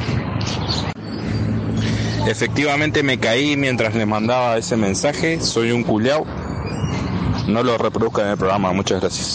Efectivamente 2.27 3.05
me 3.05 3.19
caí 3.19 3.57
mientras 3.57 3.95
le 3.95 4.07
mandaba 4.07 4.59
ese 4.59 4.77
mensaje. 4.77 5.41
Soy 5.41 5.71
un 5.71 5.85
culiao. 5.85 6.27
No 7.47 7.63
lo 7.63 7.79
reproduzca 7.79 8.23
en 8.23 8.29
el 8.31 8.37
programa. 8.37 8.73
Muchas 8.73 9.01
gracias. 9.01 9.33